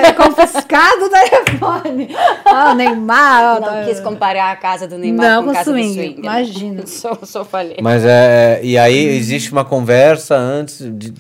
é 0.08 0.12
confiscado 0.14 1.06
o 1.06 1.10
telefone. 1.10 2.16
Ah, 2.46 2.72
o 2.72 2.76
Neymar. 2.76 3.60
Não 3.60 3.62
tá- 3.68 3.84
quis 3.86 4.00
comparar 4.00 4.52
a 4.52 4.56
casa 4.56 4.88
do 4.88 4.98
Neymar 4.98 5.26
Não, 5.26 5.44
com 5.46 5.50
a 5.50 5.54
casa 5.54 5.72
swing, 5.72 5.88
do 5.88 5.94
swing. 5.94 6.14
né? 6.16 6.20
imagina. 6.22 6.86
Só, 6.88 7.16
só 7.24 7.44
falei. 7.44 7.78
Mas 7.82 8.04
é. 8.06 8.60
E 8.64 8.78
aí 8.78 8.98
existe 9.18 9.52
uma 9.52 9.66
conversa 9.66 10.36
antes 10.36 10.80
de. 10.82 11.14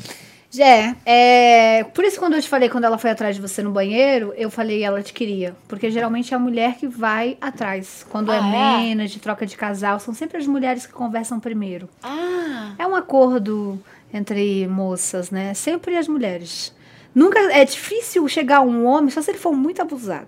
É, 0.57 0.95
é, 1.05 1.83
por 1.83 2.05
isso 2.05 2.17
quando 2.17 2.35
eu 2.35 2.41
te 2.41 2.47
falei, 2.47 2.69
quando 2.69 2.85
ela 2.85 2.97
foi 2.97 3.09
atrás 3.09 3.35
de 3.35 3.41
você 3.41 3.61
no 3.61 3.71
banheiro, 3.71 4.33
eu 4.37 4.49
falei 4.49 4.83
ela 4.83 5.01
te 5.01 5.11
queria. 5.11 5.53
Porque 5.67 5.91
geralmente 5.91 6.33
é 6.33 6.37
a 6.37 6.39
mulher 6.39 6.75
que 6.75 6.87
vai 6.87 7.37
atrás. 7.41 8.05
Quando 8.09 8.31
é 8.31 8.37
Ah, 8.39 8.77
é? 8.79 8.83
menos, 8.83 9.11
de 9.11 9.19
troca 9.19 9.45
de 9.45 9.57
casal, 9.57 9.99
são 9.99 10.13
sempre 10.13 10.37
as 10.37 10.47
mulheres 10.47 10.85
que 10.85 10.93
conversam 10.93 11.39
primeiro. 11.41 11.89
Ah, 12.01 12.71
É 12.79 12.87
um 12.87 12.95
acordo 12.95 13.77
entre 14.13 14.65
moças, 14.67 15.29
né? 15.29 15.53
Sempre 15.53 15.97
as 15.97 16.07
mulheres. 16.07 16.73
Nunca 17.15 17.39
é 17.53 17.63
difícil 17.63 18.27
chegar 18.27 18.59
um 18.61 18.85
homem, 18.85 19.09
só 19.09 19.21
se 19.21 19.31
ele 19.31 19.37
for 19.37 19.53
muito 19.53 19.81
abusado. 19.81 20.27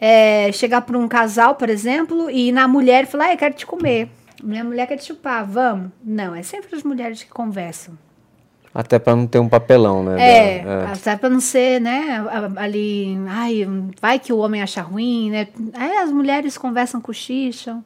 É, 0.00 0.50
chegar 0.52 0.80
para 0.82 0.96
um 0.96 1.08
casal, 1.08 1.56
por 1.56 1.68
exemplo, 1.68 2.30
e 2.30 2.52
na 2.52 2.66
mulher 2.68 3.06
falar, 3.06 3.26
ah, 3.26 3.32
eu 3.32 3.36
quero 3.36 3.54
te 3.54 3.66
comer. 3.66 4.08
Minha 4.42 4.64
mulher 4.64 4.86
quer 4.86 4.96
te 4.96 5.04
chupar, 5.04 5.44
vamos. 5.44 5.90
Não, 6.02 6.34
é 6.34 6.42
sempre 6.42 6.74
as 6.74 6.82
mulheres 6.82 7.22
que 7.22 7.28
conversam. 7.30 7.98
Até 8.72 8.98
pra 9.00 9.16
não 9.16 9.26
ter 9.26 9.40
um 9.40 9.48
papelão, 9.48 10.04
né? 10.04 10.16
É, 10.60 10.64
da- 10.64 10.92
até 10.92 11.16
para 11.16 11.28
não 11.28 11.40
ser, 11.40 11.80
né, 11.80 12.24
ali, 12.56 13.18
ai, 13.28 13.66
vai 14.00 14.18
que 14.20 14.32
o 14.32 14.38
homem 14.38 14.62
acha 14.62 14.80
ruim, 14.80 15.28
né? 15.30 15.48
Aí 15.74 15.96
as 15.96 16.12
mulheres 16.12 16.56
conversam, 16.56 17.00
cochicham. 17.00 17.84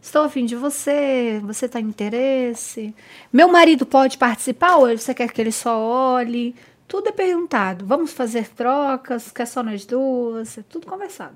Estou 0.00 0.22
afim 0.22 0.44
de 0.46 0.56
você, 0.56 1.40
você 1.44 1.68
tá 1.68 1.78
em 1.78 1.84
interesse. 1.84 2.94
Meu 3.32 3.48
marido 3.48 3.84
pode 3.86 4.16
participar 4.18 4.76
ou 4.76 4.88
você 4.96 5.12
quer 5.14 5.30
que 5.30 5.40
ele 5.40 5.52
só 5.52 5.78
olhe? 5.78 6.54
Tudo 6.86 7.08
é 7.08 7.12
perguntado. 7.12 7.84
Vamos 7.86 8.12
fazer 8.12 8.48
trocas, 8.50 9.30
quer 9.30 9.46
só 9.46 9.62
nós 9.62 9.84
duas? 9.86 10.58
É 10.58 10.62
tudo 10.68 10.86
conversado. 10.86 11.34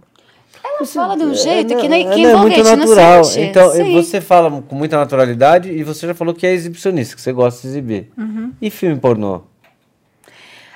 ela 0.63 0.85
fala 0.87 1.17
de 1.17 1.25
um 1.25 1.31
É, 1.33 1.35
jeito 1.35 1.75
não, 1.75 1.81
que, 1.81 1.89
nem, 1.89 2.07
é, 2.09 2.15
que 2.15 2.23
não, 2.23 2.31
é 2.31 2.37
muito 2.37 2.63
natural. 2.63 3.25
sente. 3.25 3.47
Então, 3.49 3.71
Sim. 3.73 3.93
você 3.95 4.21
fala 4.21 4.63
com 4.63 4.75
muita 4.75 4.97
naturalidade 4.97 5.71
e 5.71 5.83
você 5.83 6.07
já 6.07 6.15
falou 6.15 6.35
que 6.35 6.47
é 6.47 6.53
exibicionista, 6.53 7.15
que 7.17 7.23
você 7.23 7.33
gosta 7.33 7.63
de 7.63 7.69
exibir. 7.69 8.11
Uhum. 8.17 8.53
E 8.61 8.71
filme 8.71 8.99
pornô? 9.01 9.43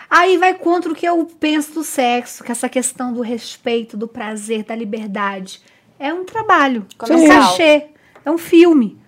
Aí 0.08 0.36
vai 0.36 0.54
contra 0.54 0.92
o 0.92 0.94
que 0.94 1.06
eu 1.06 1.24
penso 1.40 1.72
do 1.72 1.82
sexo, 1.82 2.44
que 2.44 2.52
essa 2.52 2.68
questão 2.68 3.12
do 3.14 3.22
respeito, 3.22 3.96
do 3.96 4.06
prazer, 4.06 4.62
da 4.64 4.74
liberdade. 4.74 5.60
É 5.98 6.12
um 6.12 6.24
trabalho, 6.24 6.86
é 7.00 7.04
um 7.04 7.08
Comercial. 7.08 7.40
cachê, 7.42 7.86
é 8.24 8.30
um 8.30 8.36
filme. 8.38 8.98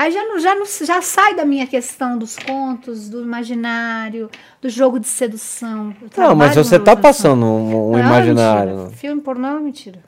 Aí 0.00 0.10
já, 0.12 0.24
não, 0.24 0.38
já, 0.40 0.54
não, 0.54 0.64
já 0.64 1.02
sai 1.02 1.34
da 1.34 1.44
minha 1.44 1.66
questão 1.66 2.16
dos 2.16 2.34
contos, 2.34 3.10
do 3.10 3.20
imaginário, 3.20 4.30
do 4.58 4.66
jogo 4.70 4.98
de 4.98 5.06
sedução. 5.06 5.94
Eu 6.00 6.08
Não, 6.16 6.34
mas 6.34 6.54
você 6.54 6.78
tá 6.78 6.92
sedução. 6.92 7.02
passando 7.02 7.44
um, 7.44 7.88
um 7.88 7.90
Não, 7.90 7.98
é 7.98 8.00
imaginário. 8.00 8.76
mentira. 8.78 8.96
Filme 8.96 9.20
pornô 9.20 9.46
é 9.46 9.60
mentira. 9.60 10.02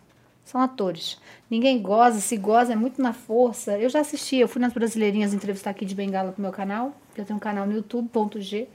São 0.46 0.62
atores. 0.62 1.18
Ninguém 1.50 1.82
goza, 1.82 2.20
se 2.20 2.38
goza 2.38 2.72
é 2.72 2.76
muito 2.76 3.02
na 3.02 3.12
força. 3.12 3.78
Eu 3.78 3.90
já 3.90 4.00
assisti, 4.00 4.36
eu 4.36 4.48
fui 4.48 4.62
nas 4.62 4.72
Brasileirinhas 4.72 5.34
entrevistar 5.34 5.68
aqui 5.68 5.84
de 5.84 5.94
Bengala 5.94 6.32
pro 6.32 6.40
meu 6.40 6.52
canal, 6.52 6.94
que 7.14 7.20
eu 7.20 7.26
tenho 7.26 7.36
um 7.36 7.40
canal 7.40 7.66
no 7.66 7.74
YouTube, 7.74 8.08
ponto 8.08 8.40
G. 8.40 8.66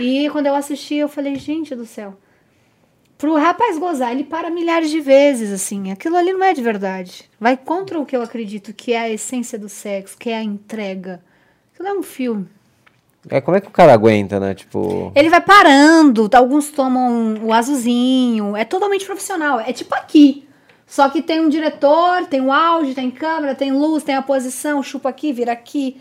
E 0.00 0.26
quando 0.30 0.46
eu 0.46 0.54
assisti, 0.54 0.94
eu 0.94 1.08
falei, 1.08 1.36
gente 1.36 1.74
do 1.74 1.84
céu. 1.84 2.14
Pro 3.18 3.34
rapaz 3.36 3.78
gozar, 3.78 4.12
ele 4.12 4.24
para 4.24 4.50
milhares 4.50 4.90
de 4.90 5.00
vezes, 5.00 5.50
assim. 5.50 5.90
Aquilo 5.90 6.16
ali 6.16 6.32
não 6.32 6.44
é 6.44 6.52
de 6.52 6.62
verdade. 6.62 7.30
Vai 7.40 7.56
contra 7.56 7.98
o 7.98 8.04
que 8.04 8.14
eu 8.14 8.22
acredito 8.22 8.74
que 8.74 8.92
é 8.92 9.00
a 9.00 9.10
essência 9.10 9.58
do 9.58 9.68
sexo, 9.68 10.18
que 10.18 10.28
é 10.28 10.36
a 10.36 10.42
entrega. 10.42 11.22
Aquilo 11.72 11.88
é 11.88 11.92
um 11.94 12.02
filme. 12.02 12.46
É, 13.28 13.40
como 13.40 13.56
é 13.56 13.60
que 13.60 13.68
o 13.68 13.72
cara 13.72 13.92
aguenta, 13.92 14.38
né? 14.38 14.54
Tipo. 14.54 15.10
Ele 15.14 15.30
vai 15.30 15.40
parando, 15.40 16.28
alguns 16.34 16.70
tomam 16.70 17.38
o 17.42 17.52
azulzinho, 17.52 18.54
é 18.54 18.64
totalmente 18.64 19.06
profissional. 19.06 19.60
É 19.60 19.72
tipo 19.72 19.94
aqui. 19.94 20.46
Só 20.86 21.08
que 21.08 21.20
tem 21.20 21.40
um 21.40 21.48
diretor, 21.48 22.26
tem 22.26 22.40
o 22.40 22.52
áudio, 22.52 22.94
tem 22.94 23.10
câmera, 23.10 23.54
tem 23.54 23.72
luz, 23.72 24.04
tem 24.04 24.14
a 24.14 24.22
posição, 24.22 24.82
chupa 24.82 25.08
aqui, 25.08 25.32
vira 25.32 25.52
aqui. 25.52 26.00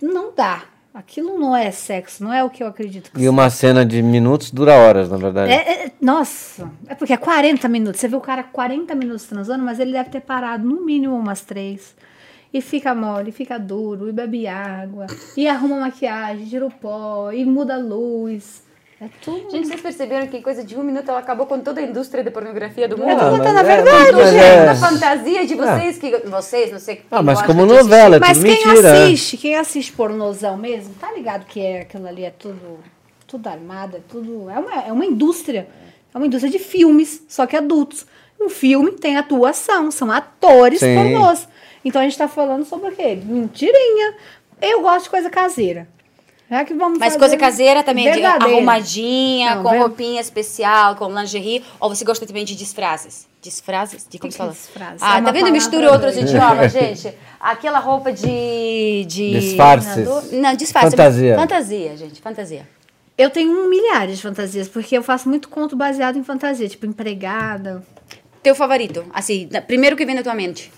Não 0.00 0.32
dá. 0.34 0.62
Aquilo 0.94 1.38
não 1.38 1.56
é 1.56 1.70
sexo, 1.70 2.22
não 2.22 2.32
é 2.32 2.44
o 2.44 2.50
que 2.50 2.62
eu 2.62 2.66
acredito 2.66 3.10
que 3.10 3.22
E 3.22 3.28
uma 3.28 3.48
cena 3.48 3.84
de 3.84 4.02
minutos 4.02 4.50
dura 4.50 4.74
horas, 4.74 5.08
na 5.10 5.16
verdade. 5.16 5.50
é, 5.50 5.86
é- 5.86 5.92
nossa, 6.00 6.70
é 6.86 6.94
porque 6.94 7.14
é 7.14 7.16
40 7.16 7.66
minutos. 7.68 7.98
Você 8.00 8.08
vê 8.08 8.16
o 8.16 8.20
cara 8.20 8.42
40 8.42 8.94
minutos 8.94 9.24
transando, 9.24 9.64
mas 9.64 9.80
ele 9.80 9.92
deve 9.92 10.10
ter 10.10 10.20
parado 10.20 10.64
no 10.68 10.84
mínimo 10.84 11.16
umas 11.16 11.40
três. 11.40 11.94
E 12.52 12.60
fica 12.60 12.94
mole, 12.94 13.32
fica 13.32 13.58
duro, 13.58 14.10
e 14.10 14.12
bebe 14.12 14.46
água, 14.46 15.06
e 15.34 15.48
arruma 15.48 15.80
maquiagem, 15.80 16.44
tira 16.46 16.66
o 16.66 16.70
pó, 16.70 17.32
e 17.32 17.46
muda 17.46 17.74
a 17.76 17.78
luz. 17.78 18.62
É 19.02 19.08
tudo. 19.20 19.50
Gente, 19.50 19.66
vocês 19.66 19.80
perceberam 19.80 20.28
que 20.28 20.36
em 20.36 20.42
coisa 20.42 20.62
de 20.62 20.78
um 20.78 20.82
minuto 20.84 21.08
ela 21.08 21.18
acabou 21.18 21.44
com 21.44 21.58
toda 21.58 21.80
a 21.80 21.82
indústria 21.82 22.22
da 22.22 22.30
pornografia 22.30 22.86
do 22.86 22.96
mundo? 22.96 23.08
tô 23.10 23.16
mas 23.16 23.36
contando 23.36 23.56
a 23.56 23.60
é- 23.60 23.64
verdade, 23.64 24.12
mas 24.12 24.30
Gente, 24.30 24.44
é- 24.44 24.64
da 24.66 24.74
fantasia 24.76 25.44
de 25.44 25.54
vocês 25.56 25.98
que. 25.98 26.16
Vocês, 26.18 26.70
não 26.70 26.78
sei. 26.78 26.96
quem 26.96 27.04
Ah, 27.10 27.20
mas 27.20 27.42
como 27.42 27.66
novela, 27.66 28.14
é 28.14 28.20
Mas 28.20 28.38
tudo 28.38 28.46
quem 28.46 28.64
mentira. 28.66 28.88
é. 28.88 29.02
assiste, 29.04 29.36
quem 29.36 29.56
assiste 29.56 29.92
pornozão 29.92 30.56
mesmo, 30.56 30.94
tá 30.94 31.10
ligado 31.10 31.46
que 31.46 31.60
é 31.60 31.80
aquilo 31.80 32.06
ali 32.06 32.24
é 32.24 32.30
tudo, 32.30 32.78
tudo 33.26 33.48
armado, 33.48 33.96
é 33.96 34.00
tudo. 34.08 34.48
É 34.48 34.56
uma, 34.60 34.82
é 34.84 34.92
uma 34.92 35.04
indústria. 35.04 35.66
É 36.14 36.16
uma 36.16 36.26
indústria 36.26 36.52
de 36.52 36.60
filmes, 36.60 37.24
só 37.28 37.44
que 37.44 37.56
adultos. 37.56 38.06
Um 38.40 38.48
filme 38.48 38.92
tem 38.92 39.16
atuação, 39.16 39.90
são 39.90 40.12
atores 40.12 40.78
Sim. 40.78 40.94
pornôs. 40.94 41.48
Então 41.84 42.00
a 42.00 42.04
gente 42.04 42.16
tá 42.16 42.28
falando 42.28 42.64
sobre 42.64 42.90
o 42.90 42.92
quê? 42.92 43.18
Mentirinha. 43.24 44.14
Eu 44.60 44.80
gosto 44.82 45.04
de 45.04 45.10
coisa 45.10 45.28
caseira. 45.28 45.88
É 46.54 46.64
que 46.66 46.74
vamos 46.74 46.98
Mas 46.98 47.14
fazer 47.14 47.18
coisa 47.18 47.36
caseira 47.38 47.82
também, 47.82 48.12
de 48.12 48.22
arrumadinha, 48.22 49.54
Não, 49.54 49.62
com 49.62 49.78
roupinha 49.78 50.20
especial, 50.20 50.96
com 50.96 51.08
lingerie. 51.08 51.64
Ou 51.80 51.88
você 51.88 52.04
gosta 52.04 52.26
também 52.26 52.44
de 52.44 52.54
disfraces? 52.54 53.26
Disfraces? 53.40 54.06
De 54.08 54.18
como 54.18 54.28
que 54.28 54.34
se 54.34 54.38
fala? 54.38 54.50
disfrace? 54.50 54.98
Ah, 55.00 55.18
É 55.18 55.22
tá 55.22 55.32
vendo? 55.32 55.50
Mistura 55.50 55.90
outros 55.90 56.14
idiomas, 56.16 56.70
gente. 56.74 57.10
Aquela 57.40 57.78
roupa 57.78 58.12
de... 58.12 59.06
de... 59.08 59.30
Disfarces. 59.40 60.06
Não, 60.32 60.54
disfarce. 60.54 60.90
Fantasia. 60.90 61.36
Fantasia, 61.36 61.96
gente, 61.96 62.20
fantasia. 62.20 62.68
Eu 63.16 63.30
tenho 63.30 63.68
milhares 63.70 64.16
de 64.16 64.22
fantasias, 64.22 64.68
porque 64.68 64.96
eu 64.96 65.02
faço 65.02 65.30
muito 65.30 65.48
conto 65.48 65.74
baseado 65.74 66.18
em 66.18 66.24
fantasia, 66.24 66.68
tipo 66.68 66.84
empregada. 66.84 67.82
Teu 68.42 68.54
favorito, 68.54 69.04
assim, 69.14 69.48
primeiro 69.66 69.96
que 69.96 70.04
vem 70.04 70.14
na 70.14 70.22
tua 70.22 70.34
mente. 70.34 70.70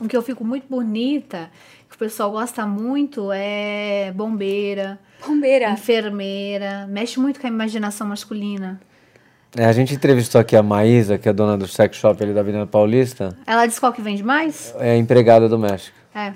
O 0.00 0.08
que 0.08 0.16
eu 0.16 0.22
fico 0.22 0.44
muito 0.44 0.66
bonita, 0.68 1.50
que 1.96 2.04
o 2.04 2.06
pessoal 2.08 2.30
gosta 2.32 2.66
muito, 2.66 3.30
é 3.32 4.12
bombeira, 4.14 4.98
Bombeira. 5.24 5.70
enfermeira. 5.70 6.86
Mexe 6.88 7.20
muito 7.20 7.40
com 7.40 7.46
a 7.46 7.50
imaginação 7.50 8.06
masculina. 8.06 8.80
É, 9.56 9.64
a 9.66 9.72
gente 9.72 9.94
entrevistou 9.94 10.40
aqui 10.40 10.56
a 10.56 10.62
Maísa, 10.62 11.16
que 11.16 11.28
é 11.28 11.32
dona 11.32 11.56
do 11.56 11.68
sex 11.68 11.96
shop 11.96 12.20
ali 12.22 12.34
da 12.34 12.40
Avenida 12.40 12.66
Paulista. 12.66 13.36
Ela 13.46 13.66
diz 13.66 13.78
qual 13.78 13.92
que 13.92 14.02
vende 14.02 14.24
mais? 14.24 14.74
É 14.80 14.96
empregada 14.96 15.48
doméstica. 15.48 15.96
É, 16.14 16.32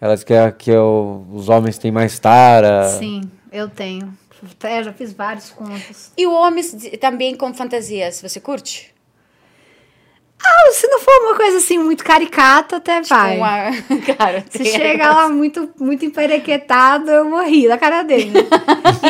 Ela 0.00 0.14
diz 0.14 0.22
que, 0.22 0.32
é, 0.32 0.50
que 0.52 0.70
é 0.70 0.78
o- 0.78 1.24
os 1.32 1.48
homens 1.48 1.76
têm 1.78 1.90
mais 1.90 2.18
tara. 2.20 2.88
sim, 2.90 3.22
eu 3.50 3.68
tenho. 3.68 4.12
É, 4.62 4.84
já 4.84 4.92
fiz 4.92 5.12
vários 5.12 5.50
contos. 5.50 6.12
E 6.16 6.26
o 6.26 6.32
homens 6.34 6.72
de- 6.72 6.96
também 6.98 7.34
com 7.34 7.52
fantasias, 7.54 8.20
você 8.20 8.38
curte? 8.38 8.93
Ah, 10.46 10.72
se 10.72 10.86
não 10.88 10.98
for 11.00 11.22
uma 11.22 11.36
coisa 11.36 11.56
assim 11.58 11.78
muito 11.78 12.04
caricata, 12.04 12.76
até 12.76 13.00
vai. 13.02 13.36
Uma... 13.38 13.70
Claro. 14.16 14.42
Se 14.50 14.58
tem- 14.58 14.66
chega 14.72 15.10
lá 15.12 15.28
muito, 15.28 15.70
muito 15.80 16.04
emperequetado, 16.04 17.10
eu 17.10 17.28
morri 17.28 17.66
da 17.68 17.78
cara 17.78 18.02
dele. 18.02 18.32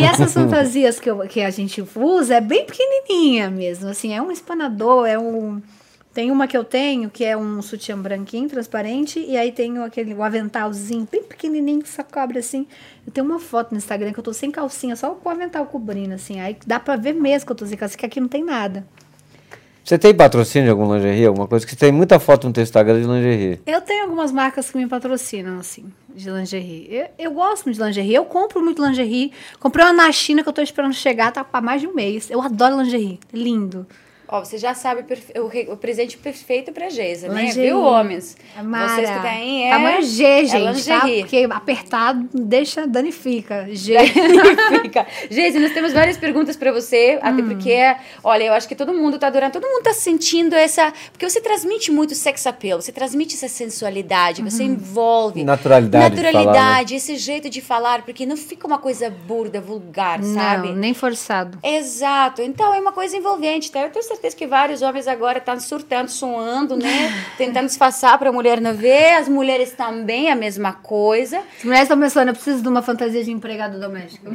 e 0.00 0.04
essas 0.04 0.32
fantasias 0.34 1.00
que, 1.00 1.10
eu- 1.10 1.18
que 1.28 1.40
a 1.40 1.50
gente 1.50 1.84
usa 1.96 2.36
é 2.36 2.40
bem 2.40 2.64
pequenininha 2.66 3.50
mesmo. 3.50 3.88
Assim, 3.88 4.14
é 4.14 4.22
um 4.22 4.30
espanador, 4.30 5.06
é 5.06 5.18
um 5.18 5.60
Tem 6.12 6.30
uma 6.30 6.46
que 6.46 6.56
eu 6.56 6.62
tenho, 6.62 7.10
que 7.10 7.24
é 7.24 7.36
um 7.36 7.60
sutiã 7.60 7.98
branquinho, 7.98 8.48
transparente, 8.48 9.18
e 9.18 9.36
aí 9.36 9.50
tenho 9.50 9.82
aquele 9.82 10.14
o 10.14 10.22
aventalzinho 10.22 11.08
bem 11.10 11.24
pequenininho, 11.24 11.82
que 11.82 11.88
só 11.88 12.04
cobre 12.04 12.38
assim. 12.38 12.66
Eu 13.04 13.12
tenho 13.12 13.26
uma 13.26 13.40
foto 13.40 13.72
no 13.72 13.78
Instagram 13.78 14.12
que 14.12 14.18
eu 14.20 14.22
tô 14.24 14.32
sem 14.32 14.48
calcinha, 14.52 14.94
só 14.94 15.10
com 15.10 15.28
o 15.28 15.32
avental 15.32 15.66
cobrindo, 15.66 16.14
assim. 16.14 16.40
Aí 16.40 16.56
dá 16.64 16.78
pra 16.78 16.94
ver 16.94 17.14
mesmo 17.14 17.46
que 17.46 17.52
eu 17.52 17.56
tô 17.56 17.66
sem 17.66 17.76
calcinha, 17.76 17.98
que 17.98 18.06
aqui 18.06 18.20
não 18.20 18.28
tem 18.28 18.44
nada. 18.44 18.86
Você 19.84 19.98
tem 19.98 20.14
patrocínio 20.14 20.64
de 20.64 20.70
algum 20.70 20.94
lingerie, 20.94 21.26
alguma 21.26 21.46
coisa? 21.46 21.66
Que 21.66 21.76
tem 21.76 21.92
muita 21.92 22.18
foto 22.18 22.46
no 22.46 22.54
teu 22.54 22.62
Instagram 22.62 23.02
de 23.02 23.06
lingerie. 23.06 23.60
Eu 23.66 23.82
tenho 23.82 24.04
algumas 24.04 24.32
marcas 24.32 24.70
que 24.70 24.78
me 24.78 24.86
patrocinam, 24.86 25.58
assim, 25.58 25.92
de 26.14 26.30
lingerie. 26.30 26.88
Eu, 26.90 27.06
eu 27.18 27.30
gosto 27.32 27.66
muito 27.66 27.76
de 27.76 27.84
lingerie, 27.84 28.14
eu 28.14 28.24
compro 28.24 28.62
muito 28.62 28.82
lingerie. 28.82 29.30
Comprei 29.60 29.84
uma 29.84 29.92
na 29.92 30.10
China 30.10 30.42
que 30.42 30.48
eu 30.48 30.54
tô 30.54 30.62
esperando 30.62 30.94
chegar, 30.94 31.32
tá 31.32 31.44
há 31.52 31.60
mais 31.60 31.82
de 31.82 31.86
um 31.86 31.92
mês. 31.92 32.30
Eu 32.30 32.40
adoro 32.40 32.80
lingerie, 32.80 33.20
lindo. 33.30 33.86
Ó, 34.26 34.42
você 34.44 34.56
já 34.58 34.74
sabe 34.74 35.02
o 35.02 35.04
perfe- 35.04 35.38
o, 35.38 35.46
re- 35.46 35.68
o 35.70 35.76
presente 35.76 36.16
perfeito 36.16 36.72
pra 36.72 36.88
Geisa, 36.88 37.28
né? 37.28 37.50
Viu, 37.52 37.80
homens? 37.80 38.36
Amara. 38.56 38.88
Vocês 38.94 39.10
que 39.10 39.20
têm 39.20 39.66
é... 39.68 39.70
Tamanho 39.70 40.02
G, 40.02 40.24
é 40.24 40.44
gente, 40.46 40.84
tá? 40.86 40.98
lingerie. 41.04 41.20
Porque 41.20 41.46
apertado 41.50 42.28
deixa, 42.32 42.86
danifica. 42.86 43.66
G. 43.70 43.94
Fica. 44.82 45.06
Geise, 45.30 45.58
nós 45.58 45.72
temos 45.72 45.92
várias 45.92 46.16
perguntas 46.16 46.56
pra 46.56 46.72
você, 46.72 47.18
até 47.22 47.42
Hum. 47.42 47.48
porque, 47.48 47.76
olha, 48.22 48.44
eu 48.44 48.52
acho 48.54 48.66
que 48.68 48.74
todo 48.74 48.92
mundo 48.94 49.18
tá 49.18 49.26
adorando, 49.26 49.52
todo 49.52 49.66
mundo 49.68 49.82
tá 49.82 49.92
sentindo 49.92 50.54
essa. 50.54 50.92
Porque 51.12 51.28
você 51.28 51.40
transmite 51.40 51.90
muito 51.92 52.14
sex 52.14 52.46
appeal, 52.46 52.80
você 52.80 52.92
transmite 52.92 53.34
essa 53.34 53.48
sensualidade, 53.48 54.42
você 54.42 54.62
Uhum. 54.62 54.70
envolve. 54.70 55.44
Naturalidade 55.44 56.14
de 56.16 56.22
Naturalidade, 56.22 56.94
esse 56.94 57.16
jeito 57.16 57.50
de 57.50 57.60
falar, 57.60 58.02
porque 58.02 58.24
não 58.24 58.36
fica 58.36 58.66
uma 58.66 58.78
coisa 58.78 59.10
burda, 59.10 59.60
vulgar, 59.60 60.22
sabe? 60.22 60.68
Não, 60.68 60.76
nem 60.76 60.94
forçado. 60.94 61.58
Exato. 61.62 62.40
Então 62.42 62.72
é 62.72 62.80
uma 62.80 62.92
coisa 62.92 63.16
envolvente, 63.16 63.70
tá? 63.70 63.80
Eu 63.80 63.90
tenho 63.90 64.04
certeza 64.14 64.36
que 64.36 64.46
vários 64.46 64.82
homens 64.82 65.06
agora 65.06 65.38
estão 65.38 65.58
surtando, 65.60 66.08
suando, 66.08 66.76
né? 66.76 67.12
Tentando 67.36 67.66
disfarçar 67.66 68.18
para 68.18 68.30
a 68.30 68.32
mulher 68.32 68.60
não 68.60 68.74
ver. 68.74 69.14
As 69.14 69.28
mulheres 69.28 69.72
também 69.72 70.30
a 70.30 70.36
mesma 70.36 70.72
coisa. 70.72 71.38
As 71.58 71.64
mulheres 71.64 71.84
estão 71.84 71.98
pensando, 71.98 72.28
eu 72.28 72.34
preciso 72.34 72.62
de 72.62 72.68
uma 72.68 72.82
fantasia 72.82 73.22
de 73.22 73.30
empregado 73.30 73.78
doméstico. 73.78 74.26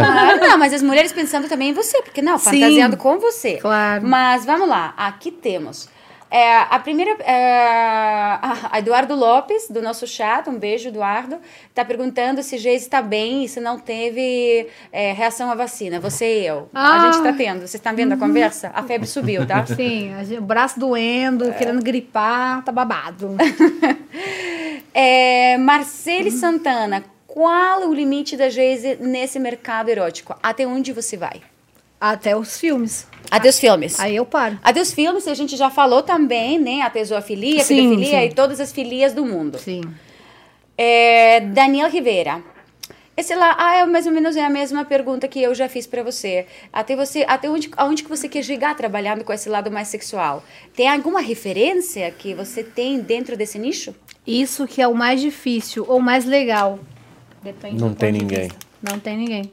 Ah, 0.00 0.36
não, 0.36 0.58
mas 0.58 0.72
as 0.72 0.82
mulheres 0.82 1.12
pensando 1.12 1.48
também 1.48 1.70
em 1.70 1.72
você, 1.72 2.02
porque 2.02 2.22
não, 2.22 2.38
Sim. 2.38 2.50
fantasiando 2.50 2.96
com 2.96 3.18
você. 3.18 3.56
Claro. 3.56 4.06
Mas 4.06 4.44
vamos 4.44 4.68
lá, 4.68 4.94
aqui 4.96 5.30
temos. 5.30 5.88
É, 6.30 6.56
a 6.58 6.78
primeira, 6.78 7.12
é, 7.22 7.64
a 8.42 8.68
a 8.72 8.78
Eduardo 8.80 9.14
Lopes, 9.14 9.68
do 9.70 9.80
nosso 9.80 10.06
chat, 10.06 10.48
um 10.48 10.58
beijo, 10.58 10.88
Eduardo, 10.88 11.38
está 11.70 11.84
perguntando 11.84 12.42
se 12.42 12.58
Geise 12.58 12.84
está 12.84 13.00
bem 13.00 13.44
e 13.44 13.48
se 13.48 13.60
não 13.60 13.78
teve 13.78 14.68
é, 14.92 15.12
reação 15.12 15.50
à 15.50 15.54
vacina. 15.54 15.98
Você 16.00 16.40
e 16.42 16.46
eu. 16.46 16.68
A 16.74 16.96
Ah. 16.96 17.00
gente 17.06 17.16
está 17.16 17.32
tendo. 17.32 17.60
Vocês 17.60 17.74
estão 17.74 17.94
vendo 17.96 18.12
a 18.12 18.16
conversa? 18.16 18.70
A 18.74 18.82
febre 18.82 19.06
subiu, 19.06 19.46
tá? 19.46 19.64
Sim, 19.66 20.12
a 20.14 20.24
gente- 20.24 20.38
o 20.38 20.42
braço 20.42 20.78
doendo, 20.78 21.52
querendo 21.54 21.82
gripar, 21.82 22.62
tá 22.64 22.72
babado. 22.72 23.34
É, 24.94 25.56
Marcele 25.58 26.30
Santana, 26.30 27.04
qual 27.26 27.88
o 27.88 27.94
limite 27.94 28.36
da 28.36 28.48
Geise 28.48 28.96
nesse 29.00 29.38
mercado 29.38 29.88
erótico? 29.90 30.36
Até 30.42 30.66
onde 30.66 30.92
você 30.92 31.16
vai? 31.16 31.40
Até 32.00 32.36
os 32.36 32.58
filmes. 32.58 33.06
Até 33.30 33.48
os 33.48 33.58
filmes. 33.58 33.98
Aí 33.98 34.16
eu 34.16 34.24
paro. 34.24 34.58
Até 34.62 34.80
os 34.80 34.92
filmes, 34.92 35.26
a 35.26 35.34
gente 35.34 35.56
já 35.56 35.68
falou 35.68 36.02
também, 36.02 36.58
né? 36.58 36.82
A 36.82 36.90
tesofilia, 36.90 37.60
a 37.60 37.64
Sim, 37.64 37.76
pedofilia 37.90 38.20
sim. 38.20 38.26
e 38.26 38.34
todas 38.34 38.60
as 38.60 38.72
filias 38.72 39.12
do 39.12 39.26
mundo. 39.26 39.58
Sim. 39.58 39.82
É, 40.76 41.40
Daniel 41.40 41.90
Rivera. 41.90 42.42
Esse 43.16 43.34
lá, 43.34 43.56
ah, 43.58 43.74
é 43.78 43.84
mais 43.84 44.06
ou 44.06 44.12
menos 44.12 44.36
é 44.36 44.44
a 44.44 44.48
mesma 44.48 44.84
pergunta 44.84 45.26
que 45.26 45.42
eu 45.42 45.52
já 45.52 45.68
fiz 45.68 45.88
pra 45.88 46.04
você. 46.04 46.46
Até 46.72 46.94
você, 46.94 47.24
até 47.26 47.50
onde, 47.50 47.68
aonde 47.76 48.04
que 48.04 48.08
você 48.08 48.28
quer 48.28 48.44
chegar 48.44 48.76
trabalhando 48.76 49.24
com 49.24 49.32
esse 49.32 49.48
lado 49.48 49.72
mais 49.72 49.88
sexual? 49.88 50.44
Tem 50.76 50.88
alguma 50.88 51.20
referência 51.20 52.08
que 52.12 52.32
você 52.32 52.62
tem 52.62 53.00
dentro 53.00 53.36
desse 53.36 53.58
nicho? 53.58 53.92
Isso 54.24 54.68
que 54.68 54.80
é 54.80 54.86
o 54.86 54.94
mais 54.94 55.20
difícil 55.20 55.84
ou 55.88 55.98
mais 56.00 56.24
legal. 56.24 56.78
Depende 57.42 57.80
Não 57.80 57.88
do 57.88 57.96
tem 57.96 58.12
ponto 58.12 58.18
de 58.20 58.24
ninguém. 58.24 58.48
vista. 58.48 58.58
Não 58.80 59.00
tem 59.00 59.16
ninguém. 59.16 59.52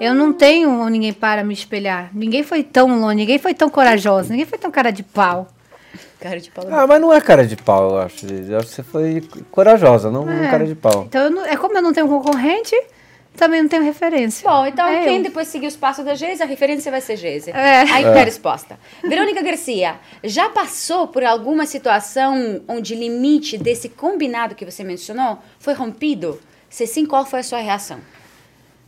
Eu 0.00 0.14
não 0.14 0.32
tenho 0.32 0.88
ninguém 0.88 1.12
para 1.12 1.44
me 1.44 1.54
espelhar. 1.54 2.10
Ninguém 2.12 2.42
foi 2.42 2.62
tão 2.62 2.98
longe, 3.00 3.16
ninguém 3.16 3.38
foi 3.38 3.54
tão 3.54 3.70
corajoso, 3.70 4.30
ninguém 4.30 4.46
foi 4.46 4.58
tão 4.58 4.70
cara 4.70 4.90
de 4.90 5.02
pau. 5.02 5.48
Cara 6.20 6.40
de 6.40 6.50
pau. 6.50 6.64
Ah, 6.70 6.86
mas 6.86 7.00
não 7.00 7.12
é 7.12 7.20
cara 7.20 7.46
de 7.46 7.56
pau, 7.56 7.90
eu 7.90 7.98
acho. 7.98 8.26
Eu 8.26 8.58
acho 8.58 8.68
que 8.68 8.74
você 8.74 8.82
foi 8.82 9.22
corajosa, 9.50 10.10
não 10.10 10.28
É. 10.28 10.50
cara 10.50 10.66
de 10.66 10.74
pau. 10.74 11.04
Então, 11.06 11.22
eu 11.24 11.30
não- 11.30 11.44
é 11.46 11.56
como 11.56 11.76
eu 11.76 11.82
não 11.82 11.92
tenho 11.92 12.08
concorrente, 12.08 12.74
também 13.36 13.60
não 13.62 13.68
tenho 13.68 13.82
referência. 13.84 14.48
Bom, 14.48 14.66
então 14.66 14.86
É 14.86 15.04
quem 15.04 15.18
eu. 15.18 15.22
depois 15.22 15.48
seguir 15.48 15.66
os 15.66 15.76
passos 15.76 16.04
da 16.04 16.14
Geise, 16.14 16.42
a 16.42 16.46
referência 16.46 16.90
vai 16.90 17.00
ser 17.00 17.16
Geise. 17.16 17.50
É. 17.50 17.80
Aí 17.82 18.04
tá 18.04 18.20
a 18.20 18.24
resposta. 18.24 18.78
Verônica 19.02 19.42
Garcia, 19.42 19.96
já 20.24 20.48
passou 20.48 21.06
por 21.08 21.22
alguma 21.24 21.66
situação 21.66 22.62
onde 22.66 22.94
o 22.94 22.96
limite 22.98 23.58
desse 23.58 23.88
combinado 23.90 24.54
que 24.54 24.64
você 24.64 24.82
mencionou 24.82 25.38
foi 25.58 25.74
rompido? 25.74 26.40
Se 26.70 26.86
sim, 26.86 27.04
qual 27.06 27.24
foi 27.26 27.40
a 27.40 27.42
sua 27.44 27.58
reação? 27.58 27.98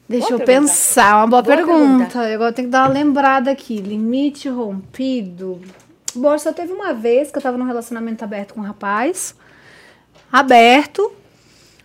Deixa 0.08 0.28
Boa 0.28 0.40
eu 0.40 0.44
pergunta. 0.44 0.68
pensar, 0.68 1.16
uma 1.16 1.26
boa, 1.26 1.42
Boa 1.42 1.56
pergunta. 1.56 2.04
pergunta. 2.06 2.34
Agora 2.34 2.50
eu 2.50 2.54
tenho 2.54 2.68
que 2.68 2.72
dar 2.72 2.86
uma 2.86 2.94
lembrada 2.94 3.50
aqui. 3.50 3.78
Limite 3.78 4.48
rompido. 4.48 5.60
Bom, 6.14 6.38
só 6.38 6.52
teve 6.52 6.72
uma 6.72 6.94
vez 6.94 7.30
que 7.30 7.38
eu 7.38 7.42
tava 7.42 7.58
num 7.58 7.64
relacionamento 7.64 8.22
aberto 8.24 8.54
com 8.54 8.60
um 8.60 8.64
rapaz. 8.64 9.34
Aberto. 10.30 11.12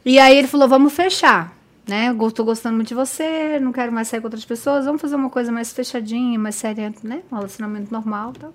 E 0.05 0.19
aí 0.19 0.37
ele 0.37 0.47
falou, 0.47 0.67
vamos 0.67 0.93
fechar. 0.93 1.53
Né? 1.87 2.09
Eu 2.09 2.31
tô 2.31 2.43
gostando 2.43 2.75
muito 2.75 2.89
de 2.89 2.93
você, 2.93 3.59
não 3.59 3.71
quero 3.71 3.91
mais 3.91 4.07
sair 4.07 4.21
com 4.21 4.27
outras 4.27 4.45
pessoas, 4.45 4.85
vamos 4.85 5.01
fazer 5.01 5.15
uma 5.15 5.29
coisa 5.29 5.51
mais 5.51 5.73
fechadinha, 5.73 6.37
mais 6.37 6.55
séria, 6.55 6.93
né? 7.03 7.21
Um 7.31 7.35
relacionamento 7.35 7.91
normal 7.91 8.33
tal. 8.39 8.53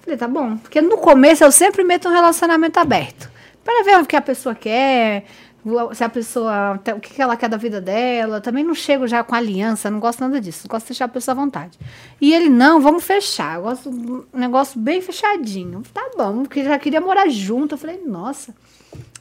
Falei, 0.00 0.18
tá 0.18 0.28
bom. 0.28 0.56
Porque 0.58 0.80
no 0.80 0.98
começo 0.98 1.42
eu 1.42 1.50
sempre 1.50 1.82
meto 1.82 2.08
um 2.08 2.12
relacionamento 2.12 2.78
aberto. 2.78 3.30
Para 3.64 3.84
ver 3.84 3.98
o 4.00 4.06
que 4.06 4.16
a 4.16 4.20
pessoa 4.20 4.54
quer, 4.54 5.24
se 5.94 6.02
a 6.04 6.08
pessoa. 6.08 6.80
O 6.96 7.00
que 7.00 7.20
ela 7.20 7.36
quer 7.36 7.48
da 7.48 7.56
vida 7.56 7.80
dela. 7.80 8.40
Também 8.40 8.64
não 8.64 8.74
chego 8.74 9.06
já 9.06 9.22
com 9.22 9.34
aliança, 9.34 9.90
não 9.90 10.00
gosto 10.00 10.20
nada 10.20 10.40
disso. 10.40 10.66
Gosto 10.68 10.84
de 10.86 10.88
deixar 10.90 11.04
a 11.04 11.08
pessoa 11.08 11.32
à 11.34 11.36
vontade. 11.36 11.78
E 12.20 12.32
ele, 12.34 12.48
não, 12.48 12.80
vamos 12.80 13.04
fechar. 13.04 13.56
Eu 13.56 13.62
gosto 13.62 13.88
um 13.90 14.24
negócio 14.32 14.78
bem 14.80 15.00
fechadinho. 15.00 15.82
Tá 15.94 16.10
bom, 16.16 16.42
porque 16.42 16.64
já 16.64 16.78
queria 16.78 17.00
morar 17.00 17.28
junto. 17.28 17.74
Eu 17.74 17.78
falei, 17.78 18.00
nossa. 18.04 18.54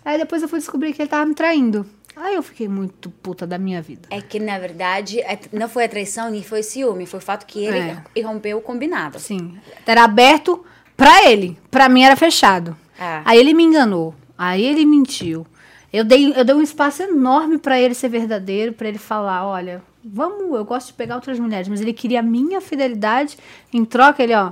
Aí 0.03 0.17
depois 0.17 0.41
eu 0.41 0.49
fui 0.49 0.59
descobrir 0.59 0.93
que 0.93 1.01
ele 1.01 1.09
tava 1.09 1.25
me 1.25 1.35
traindo. 1.35 1.85
Aí 2.15 2.35
eu 2.35 2.43
fiquei 2.43 2.67
muito 2.67 3.09
puta 3.09 3.47
da 3.47 3.57
minha 3.57 3.81
vida. 3.81 4.07
É 4.09 4.19
que, 4.19 4.37
na 4.39 4.59
verdade, 4.59 5.19
é- 5.21 5.39
não 5.53 5.69
foi 5.69 5.85
a 5.85 5.89
traição 5.89 6.29
nem 6.29 6.43
foi 6.43 6.61
ciúme, 6.61 7.05
foi 7.05 7.19
o 7.19 7.23
fato 7.23 7.45
que 7.45 7.63
ele 7.63 7.77
É. 8.15 8.21
rompeu 8.21 8.57
o 8.57 8.61
combinado. 8.61 9.17
Sim. 9.19 9.57
Era 9.85 10.03
aberto 10.03 10.65
pra 10.97 11.29
ele. 11.29 11.57
Pra 11.69 11.87
mim 11.87 12.03
era 12.03 12.15
fechado. 12.17 12.75
Ah. 12.99 13.21
Aí 13.23 13.39
ele 13.39 13.53
me 13.53 13.63
enganou. 13.63 14.13
Aí 14.37 14.63
ele 14.65 14.85
mentiu. 14.85 15.47
Eu 15.93 16.03
dei, 16.05 16.33
eu 16.33 16.45
dei 16.45 16.55
um 16.55 16.61
espaço 16.61 17.03
enorme 17.03 17.57
pra 17.57 17.79
ele 17.79 17.93
ser 17.93 18.07
verdadeiro, 18.09 18.71
pra 18.73 18.87
ele 18.87 18.97
falar, 18.97 19.45
olha, 19.45 19.81
vamos, 20.03 20.55
eu 20.55 20.63
gosto 20.63 20.87
de 20.87 20.93
pegar 20.93 21.15
outras 21.15 21.37
mulheres, 21.39 21.67
mas 21.67 21.81
ele 21.81 21.91
queria 21.93 22.19
a 22.19 22.23
minha 22.23 22.61
fidelidade. 22.61 23.37
Em 23.73 23.83
troca, 23.83 24.23
ele, 24.23 24.33
ó, 24.33 24.51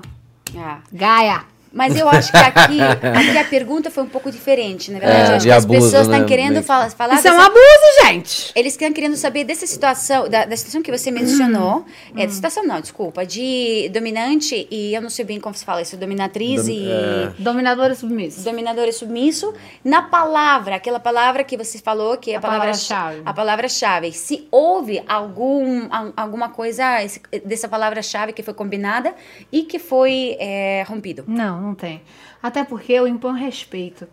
Ah. 0.58 0.80
Gaia. 0.92 1.44
Mas 1.72 1.96
eu 1.96 2.10
acho 2.10 2.32
que 2.32 2.38
aqui, 2.38 2.80
aqui 2.82 3.38
a 3.38 3.44
pergunta 3.46 3.92
foi 3.92 4.04
um 4.04 4.08
pouco 4.10 4.32
diferente, 4.32 4.92
na 4.92 5.00
verdade. 5.00 5.20
É, 5.22 5.32
eu 5.32 5.36
acho 5.36 5.46
que 5.46 5.52
as 5.52 5.64
abuso, 5.66 5.80
pessoas 5.82 6.02
estão 6.08 6.20
né? 6.22 6.26
querendo 6.26 6.52
Meio- 6.54 6.64
fala- 6.64 6.90
falar 6.90 7.16
Isso 7.16 7.28
é 7.28 7.32
um 7.34 7.40
abuso, 7.40 8.06
gente. 8.06 8.52
Eles 8.56 8.74
estão 8.74 8.92
querendo 8.92 9.16
saber 9.16 9.44
dessa 9.44 9.68
situação, 9.68 10.28
da, 10.28 10.46
da 10.46 10.58
situação 10.58 10.82
que 10.82 10.92
você 10.92 11.12
mencionou. 11.12 11.86
É, 12.18 12.26
de 12.26 12.34
situação 12.34 12.64
não, 12.66 12.82
desculpa. 12.82 13.26
De 13.26 13.90
dominante 13.94 14.68
e 14.72 14.94
eu 14.96 15.02
não 15.02 15.10
sei 15.10 15.24
bem 15.26 15.40
como 15.40 15.54
se 15.56 15.64
fala 15.64 15.82
isso, 15.82 15.96
dominatriz 15.96 16.66
Dom- 16.66 16.72
e. 16.72 16.90
é. 16.90 17.32
Dominador 17.38 17.92
e 17.92 17.96
submisso. 17.96 18.42
Dominador 18.44 18.88
e 18.88 18.92
submisso. 18.94 19.54
Na 19.84 20.02
palavra, 20.02 20.76
aquela 20.76 21.00
palavra 21.00 21.44
que 21.44 21.56
você 21.56 21.78
falou, 21.78 22.18
que 22.18 22.32
é 22.32 22.36
a, 22.36 22.38
A 22.40 22.42
palavra 22.42 22.60
palavra-chave. 22.62 23.22
A 23.26 23.34
palavra-chave. 23.34 24.12
Se 24.12 24.48
houve 24.52 25.04
algum, 25.08 25.88
al- 25.92 26.14
alguma 26.18 26.50
coisa 26.50 27.04
esse- 27.04 27.22
dessa 27.46 27.68
palavra-chave 27.68 28.34
que 28.34 28.42
foi 28.42 28.54
combinada 28.54 29.14
e 29.52 29.64
que 29.64 29.78
foi 29.78 30.36
é, 30.40 30.84
rompido. 30.88 31.24
Não, 31.28 31.59
não 31.60 31.76
tem. 31.76 32.02
Até 32.42 32.64
porque 32.64 32.94
eu 32.94 33.08
imponho 33.08 33.36
respeito. 33.36 34.08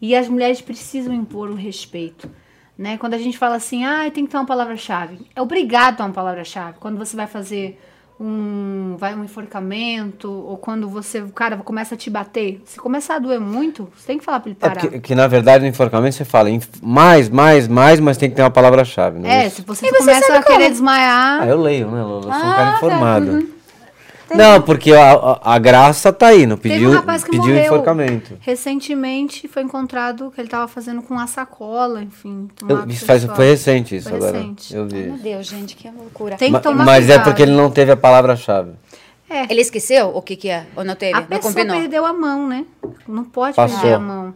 E 0.00 0.14
as 0.16 0.28
mulheres 0.28 0.60
precisam 0.60 1.12
impor 1.14 1.48
o 1.50 1.54
respeito. 1.54 2.28
Né? 2.76 2.96
Quando 2.96 3.14
a 3.14 3.18
gente 3.18 3.38
fala 3.38 3.56
assim, 3.56 3.84
ah, 3.84 4.10
tem 4.12 4.24
que 4.24 4.30
ter 4.32 4.36
uma 4.36 4.46
palavra-chave. 4.46 5.18
É 5.36 5.40
obrigado 5.40 5.92
a 5.94 5.96
ter 5.98 6.02
uma 6.02 6.10
palavra-chave. 6.12 6.78
Quando 6.80 6.98
você 6.98 7.14
vai 7.14 7.26
fazer 7.28 7.80
um, 8.18 8.96
vai 8.98 9.14
um 9.14 9.22
enforcamento, 9.24 10.30
ou 10.30 10.56
quando 10.56 10.88
você, 10.88 11.20
o 11.20 11.28
cara 11.30 11.56
começa 11.58 11.94
a 11.94 11.98
te 11.98 12.08
bater, 12.10 12.62
se 12.64 12.78
começar 12.78 13.16
a 13.16 13.18
doer 13.18 13.40
muito, 13.40 13.88
você 13.96 14.06
tem 14.06 14.18
que 14.18 14.24
falar 14.24 14.40
pra 14.40 14.50
ele 14.50 14.58
É 14.60 14.68
parar. 14.68 14.80
porque, 14.80 15.00
que 15.00 15.14
na 15.14 15.26
verdade 15.26 15.62
no 15.64 15.68
enforcamento 15.70 16.14
você 16.16 16.24
fala 16.24 16.48
mais, 16.82 17.28
mais, 17.28 17.68
mais, 17.68 18.00
mas 18.00 18.16
tem 18.16 18.30
que 18.30 18.36
ter 18.36 18.42
uma 18.42 18.50
palavra-chave. 18.50 19.24
É, 19.26 19.46
isso? 19.46 19.56
se 19.56 19.62
você, 19.62 19.86
E 19.86 19.90
você 19.90 19.98
começa 19.98 20.34
a 20.38 20.42
querer 20.42 20.58
como? 20.58 20.68
desmaiar. 20.70 21.42
Ah, 21.42 21.46
eu 21.46 21.60
leio, 21.60 21.90
né, 21.90 22.02
Lola? 22.02 22.16
Eu 22.16 22.22
sou 22.22 22.30
um 22.32 22.34
Ah, 22.50 22.54
cara 22.54 22.70
tá. 22.70 22.76
informado. 22.76 23.48
Não, 24.36 24.60
porque 24.62 24.92
a, 24.92 25.12
a, 25.12 25.54
a 25.54 25.58
graça 25.58 26.12
tá 26.12 26.28
aí, 26.28 26.46
não 26.46 26.56
Teve 26.56 26.74
pediu, 26.74 26.90
um 26.90 26.94
rapaz 26.94 27.24
que 27.24 27.30
pediu 27.30 27.56
enforcamento. 27.56 28.36
Recentemente 28.40 29.46
foi 29.48 29.62
encontrado 29.62 30.30
que 30.34 30.40
ele 30.40 30.48
estava 30.48 30.66
fazendo 30.68 31.02
com 31.02 31.14
uma 31.14 31.26
sacola, 31.26 32.02
enfim. 32.02 32.48
Eu- 32.68 32.86
isso 32.88 33.04
faz, 33.04 33.24
foi 33.24 33.46
recente 33.50 33.96
isso 33.96 34.08
Foi 34.08 34.18
agora. 34.18 34.38
recente. 34.38 34.74
Eu 34.74 34.82
Ai, 34.84 34.88
meu 35.00 35.14
vi. 35.16 35.22
Deus, 35.22 35.46
gente, 35.46 35.76
que 35.76 35.88
loucura. 35.90 36.36
Tem 36.36 36.48
que 36.48 36.52
Ma- 36.52 36.60
tomar 36.60 36.84
mas 36.84 37.04
é 37.04 37.08
cuidado. 37.08 37.24
porque 37.24 37.42
ele 37.42 37.52
não 37.52 37.70
teve 37.70 37.92
a 37.92 37.96
palavra-chave. 37.96 38.72
É. 39.28 39.44
Ele 39.50 39.60
esqueceu 39.62 40.08
o 40.14 40.20
que 40.20 40.36
que 40.36 40.48
é? 40.50 40.66
Ou 40.76 40.84
não 40.84 40.94
teve? 40.94 41.14
A 41.16 41.20
não 41.20 41.26
pessoa 41.26 41.52
combinou? 41.54 41.76
perdeu 41.80 42.04
a 42.04 42.12
mão, 42.12 42.46
né? 42.48 42.64
Não 43.08 43.24
pode 43.24 43.56
Passou. 43.56 43.78
perder 43.80 43.94
a 43.94 43.98
mão. 43.98 44.34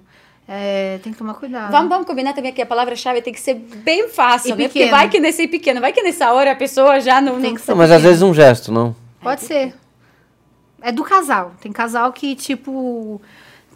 É, 0.49 0.99
tem 1.03 1.13
que 1.13 1.19
tomar 1.19 1.35
cuidado. 1.35 1.73
Vamos, 1.73 1.89
vamos 1.89 2.07
combinar 2.07 2.33
também 2.33 2.53
que 2.53 2.63
a 2.63 2.67
palavra-chave 2.67 3.21
tem 3.21 3.33
que 3.33 3.41
ser 3.41 3.55
bem 3.55 4.09
fácil, 4.09 4.51
E 4.55 4.57
né? 4.57 4.65
Porque 4.69 4.87
vai 4.87 5.09
que 5.09 5.19
nesse 5.19 5.49
pequeno, 5.49 5.81
vai 5.81 5.93
que 5.93 6.01
nessa 6.03 6.33
hora 6.33 6.53
a 6.53 6.55
pessoa 6.55 7.01
já 7.01 7.21
não... 7.21 7.35
Tem 7.41 7.51
não- 7.51 7.55
que 7.57 7.61
ser 7.61 7.73
Não, 7.73 7.79
mas 7.79 7.91
às 7.91 8.01
vezes 8.01 8.23
um 8.23 8.33
gesto, 8.33 8.71
não. 8.73 8.95
Pode 9.21 9.41
ser. 9.43 9.75
É 10.87 10.93
do 10.93 11.03
casal. 11.03 11.53
Tem 11.61 11.73
casal 11.73 12.13
que, 12.13 12.37
tipo. 12.37 13.21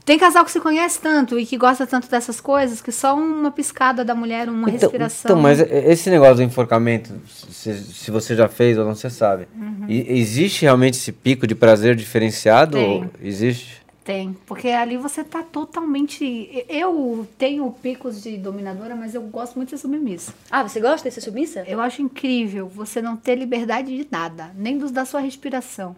Tem 0.05 0.19
casal 0.19 0.45
que 0.45 0.51
se 0.51 0.61
conhece 0.61 1.01
tanto 1.01 1.39
e 1.39 1.45
que 1.45 1.57
gosta 1.57 1.87
tanto 1.87 2.09
dessas 2.09 2.41
coisas 2.41 2.81
que 2.81 2.91
só 2.91 3.15
uma 3.17 3.51
piscada 3.51 4.05
da 4.05 4.15
mulher, 4.15 4.49
uma 4.49 4.69
Então, 4.71 4.89
respiração. 4.89 5.31
então, 5.33 5.43
mas 5.43 5.61
esse 5.61 6.09
negócio 6.09 6.37
do 6.37 6.43
enforcamento, 6.43 7.13
se, 7.29 7.75
se 7.85 8.11
você 8.11 8.35
já 8.35 8.49
fez 8.49 8.79
ou 8.79 8.85
não, 8.85 8.95
você 8.95 9.11
sabe. 9.11 9.47
Uhum. 9.55 9.85
E- 9.89 10.19
existe 10.21 10.63
realmente 10.63 10.95
esse 10.95 11.13
pico 11.13 11.47
de 11.47 11.55
prazer 11.55 11.95
diferenciado? 11.95 12.77
Tem. 12.79 13.11
Existe? 13.23 13.81
Tem, 14.03 14.35
porque 14.47 14.69
ali 14.69 14.97
você 14.97 15.23
tá 15.23 15.43
totalmente. 15.43 16.65
Eu 16.69 17.29
tenho 17.39 17.71
picos 17.83 18.23
de 18.23 18.37
dominadora, 18.39 18.97
mas 18.97 19.15
eu 19.15 19.23
gosto 19.23 19.57
muito 19.57 19.69
de 19.69 19.77
ser 19.77 19.83
submissa. 19.83 20.33
Ah, 20.51 20.63
você 20.67 20.81
gosta 20.81 21.09
de 21.09 21.15
ser 21.15 21.21
submissa? 21.21 21.63
Eu 21.69 21.81
acho 21.81 22.01
incrível 22.03 22.67
você 22.69 23.03
não 23.03 23.17
ter 23.17 23.35
liberdade 23.37 23.95
de 23.97 24.07
nada, 24.11 24.51
nem 24.57 24.79
dos 24.79 24.91
da 24.91 25.05
sua 25.05 25.21
respiração. 25.21 25.95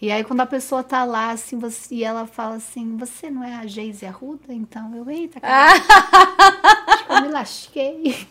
E 0.00 0.12
aí, 0.12 0.22
quando 0.22 0.40
a 0.42 0.46
pessoa 0.46 0.84
tá 0.84 1.02
lá, 1.04 1.30
assim, 1.32 1.58
você, 1.58 1.92
e 1.96 2.04
ela 2.04 2.24
fala 2.24 2.54
assim, 2.54 2.96
você 2.96 3.28
não 3.30 3.42
é 3.42 3.56
a 3.56 3.66
Geise 3.66 4.06
Arruda? 4.06 4.52
Então 4.54 4.94
eu, 4.94 5.10
eita, 5.10 5.40
cara, 5.40 5.72
acho 5.72 7.04
que 7.06 7.12
eu 7.12 7.20
me 7.22 7.28
lasquei. 7.28 8.28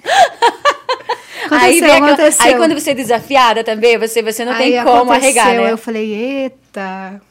Aí, 1.51 1.83
aconteceu. 1.83 2.45
aí 2.45 2.55
quando 2.55 2.73
você 2.73 2.91
é 2.91 2.93
desafiada 2.93 3.63
também, 3.63 3.97
você, 3.97 4.21
você 4.21 4.43
não 4.45 4.55
tem 4.55 4.77
Aí 4.79 4.85
como 4.85 5.11
aconteceu, 5.11 5.41
arregar, 5.41 5.63
né? 5.65 5.71
Eu 5.71 5.77
falei, 5.77 6.13
eita, 6.13 7.21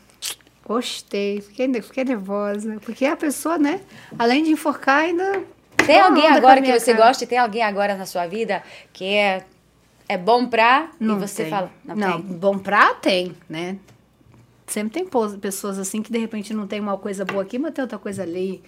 gostei, 0.66 1.40
fiquei, 1.40 1.82
fiquei 1.82 2.04
nervosa. 2.04 2.76
Porque 2.84 3.04
a 3.06 3.16
pessoa, 3.16 3.58
né, 3.58 3.80
além 4.18 4.42
de 4.44 4.50
enforcar, 4.50 5.04
ainda. 5.04 5.42
Tem 5.86 6.00
alguém 6.00 6.26
agora 6.28 6.60
que 6.60 6.72
você 6.78 6.92
cara. 6.94 7.06
gosta? 7.06 7.26
Tem 7.26 7.38
alguém 7.38 7.62
agora 7.62 7.94
na 7.94 8.06
sua 8.06 8.26
vida 8.26 8.62
que 8.92 9.04
é, 9.04 9.44
é 10.08 10.16
bom 10.18 10.46
pra 10.46 10.88
Não 10.98 11.16
e 11.16 11.20
você 11.20 11.42
tem. 11.44 11.50
fala, 11.50 11.70
não, 11.84 11.94
Não, 11.96 12.22
tem. 12.22 12.36
bom 12.38 12.58
pra 12.58 12.94
tem, 12.94 13.34
né? 13.48 13.76
Sempre 14.66 15.02
tem 15.02 15.08
pessoas 15.38 15.78
assim 15.78 16.02
que 16.02 16.10
de 16.10 16.18
repente 16.18 16.52
não 16.52 16.66
tem 16.66 16.80
uma 16.80 16.98
coisa 16.98 17.24
boa 17.24 17.42
aqui, 17.42 17.58
mas 17.58 17.72
tem 17.72 17.82
outra 17.82 17.98
coisa 17.98 18.22
ali. 18.22 18.62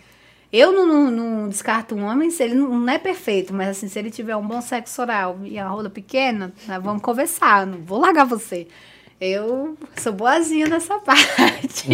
Eu 0.53 0.73
não, 0.73 0.87
não, 0.87 1.11
não 1.11 1.49
descarto 1.49 1.95
um 1.95 2.05
homem 2.05 2.31
se 2.31 2.43
ele 2.43 2.55
não, 2.55 2.79
não 2.79 2.93
é 2.93 2.99
perfeito, 2.99 3.53
mas 3.53 3.69
assim, 3.69 3.89
se 3.89 3.99
ele 3.99 4.11
tiver 4.11 4.35
um 4.35 4.47
bom 4.47 4.63
sexo 4.63 5.03
oral 5.03 5.39
e 5.45 5.59
a 5.59 5.69
rola 5.69 5.91
pequena, 5.91 6.55
nós 6.67 6.83
vamos 6.83 7.03
conversar, 7.03 7.67
não 7.67 7.79
vou 7.79 7.99
largar 7.99 8.25
você. 8.25 8.67
Eu 9.21 9.77
sou 9.97 10.13
boazinha 10.13 10.69
nessa 10.69 10.99
parte. 11.01 11.89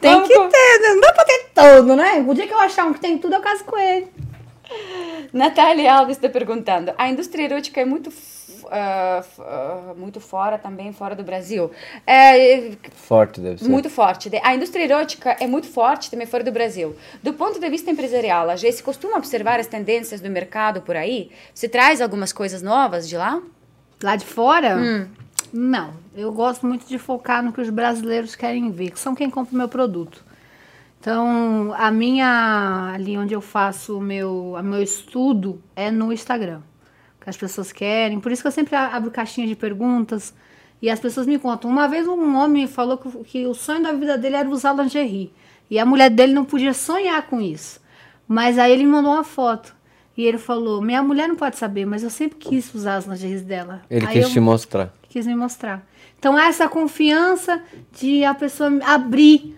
tem 0.00 0.22
que 0.22 0.28
ter, 0.28 0.80
né? 0.80 0.88
não 0.88 1.00
dá 1.00 1.12
pra 1.12 1.24
ter 1.24 1.50
todo, 1.54 1.96
né? 1.96 2.24
O 2.26 2.34
dia 2.34 2.46
que 2.46 2.52
eu 2.52 2.58
achar 2.60 2.84
um 2.84 2.92
que 2.92 3.00
tem 3.00 3.16
tudo, 3.18 3.34
eu 3.34 3.40
caso 3.40 3.64
com 3.64 3.78
ele. 3.78 4.08
Natália 5.32 5.94
Alves 5.94 6.16
está 6.16 6.28
perguntando: 6.28 6.92
a 6.98 7.08
indústria 7.08 7.44
erótica 7.44 7.80
é 7.80 7.84
muito, 7.84 8.12
f- 8.70 9.40
ah, 9.42 9.94
muito 9.96 10.20
fora 10.20 10.58
também, 10.58 10.92
fora 10.92 11.14
do 11.14 11.22
Brasil. 11.24 11.70
É, 12.06 12.72
Forte 12.94 13.40
deve 13.40 13.58
ser. 13.62 13.68
muito 13.68 13.88
forte. 13.90 14.30
A 14.42 14.54
indústria 14.54 14.84
erótica 14.84 15.36
é 15.40 15.46
muito 15.46 15.66
forte 15.66 16.10
também 16.10 16.26
fora 16.26 16.42
do 16.44 16.52
Brasil. 16.52 16.94
Do 17.22 17.32
ponto 17.32 17.58
de 17.60 17.68
vista 17.68 17.90
empresarial, 17.90 18.48
a 18.50 18.56
gente 18.56 18.82
costuma 18.82 19.16
observar 19.18 19.60
as 19.60 19.66
tendências 19.66 20.20
do 20.20 20.28
mercado 20.30 20.80
por 20.82 20.96
aí? 20.96 21.30
Você 21.54 21.68
traz 21.68 22.00
algumas 22.00 22.32
coisas 22.32 22.62
novas 22.62 23.08
de 23.08 23.16
lá? 23.16 23.40
Lá 24.02 24.16
de 24.16 24.24
fora? 24.24 24.76
Hum. 24.76 25.06
Não. 25.52 25.94
Eu 26.16 26.32
gosto 26.32 26.66
muito 26.66 26.86
de 26.86 26.98
focar 26.98 27.42
no 27.42 27.52
que 27.52 27.60
os 27.60 27.70
brasileiros 27.70 28.34
querem 28.34 28.70
ver, 28.70 28.90
que 28.90 28.98
são 28.98 29.14
quem 29.14 29.30
compra 29.30 29.54
o 29.54 29.58
meu 29.58 29.68
produto. 29.68 30.24
Então, 31.00 31.74
a 31.76 31.90
minha. 31.90 32.92
Ali 32.94 33.16
onde 33.18 33.34
eu 33.34 33.40
faço 33.40 33.98
o 33.98 34.00
meu, 34.00 34.54
a 34.56 34.62
meu 34.62 34.82
estudo 34.82 35.60
é 35.76 35.90
no 35.90 36.12
Instagram. 36.12 36.60
Que 37.24 37.30
as 37.30 37.36
pessoas 37.36 37.72
querem. 37.72 38.20
Por 38.20 38.30
isso 38.30 38.42
que 38.42 38.48
eu 38.48 38.52
sempre 38.52 38.76
abro 38.76 39.10
caixinha 39.10 39.46
de 39.46 39.56
perguntas. 39.56 40.32
E 40.80 40.90
as 40.90 41.00
pessoas 41.00 41.26
me 41.26 41.38
contam. 41.38 41.70
Uma 41.70 41.88
vez 41.88 42.06
um 42.06 42.36
homem 42.36 42.66
falou 42.66 42.98
que, 42.98 43.08
que 43.24 43.46
o 43.46 43.54
sonho 43.54 43.82
da 43.82 43.92
vida 43.92 44.18
dele 44.18 44.36
era 44.36 44.48
usar 44.48 44.74
lingerie. 44.74 45.32
E 45.70 45.78
a 45.78 45.86
mulher 45.86 46.10
dele 46.10 46.34
não 46.34 46.44
podia 46.44 46.74
sonhar 46.74 47.22
com 47.26 47.40
isso. 47.40 47.80
Mas 48.28 48.58
aí 48.58 48.70
ele 48.72 48.84
me 48.84 48.90
mandou 48.90 49.12
uma 49.12 49.24
foto. 49.24 49.74
E 50.16 50.24
ele 50.24 50.36
falou: 50.38 50.82
Minha 50.82 51.02
mulher 51.02 51.26
não 51.26 51.34
pode 51.36 51.56
saber, 51.56 51.86
mas 51.86 52.02
eu 52.02 52.10
sempre 52.10 52.36
quis 52.38 52.72
usar 52.74 52.96
as 52.96 53.06
lingeries 53.06 53.42
dela. 53.42 53.82
Ele 53.90 54.06
Aí 54.06 54.12
quis 54.12 54.24
eu 54.24 54.30
te 54.30 54.40
mostrar. 54.40 54.92
quis 55.08 55.26
me 55.26 55.34
mostrar. 55.34 55.82
Então, 56.18 56.38
essa 56.38 56.68
confiança 56.68 57.62
de 57.98 58.22
a 58.24 58.34
pessoa 58.34 58.70
abrir. 58.84 59.56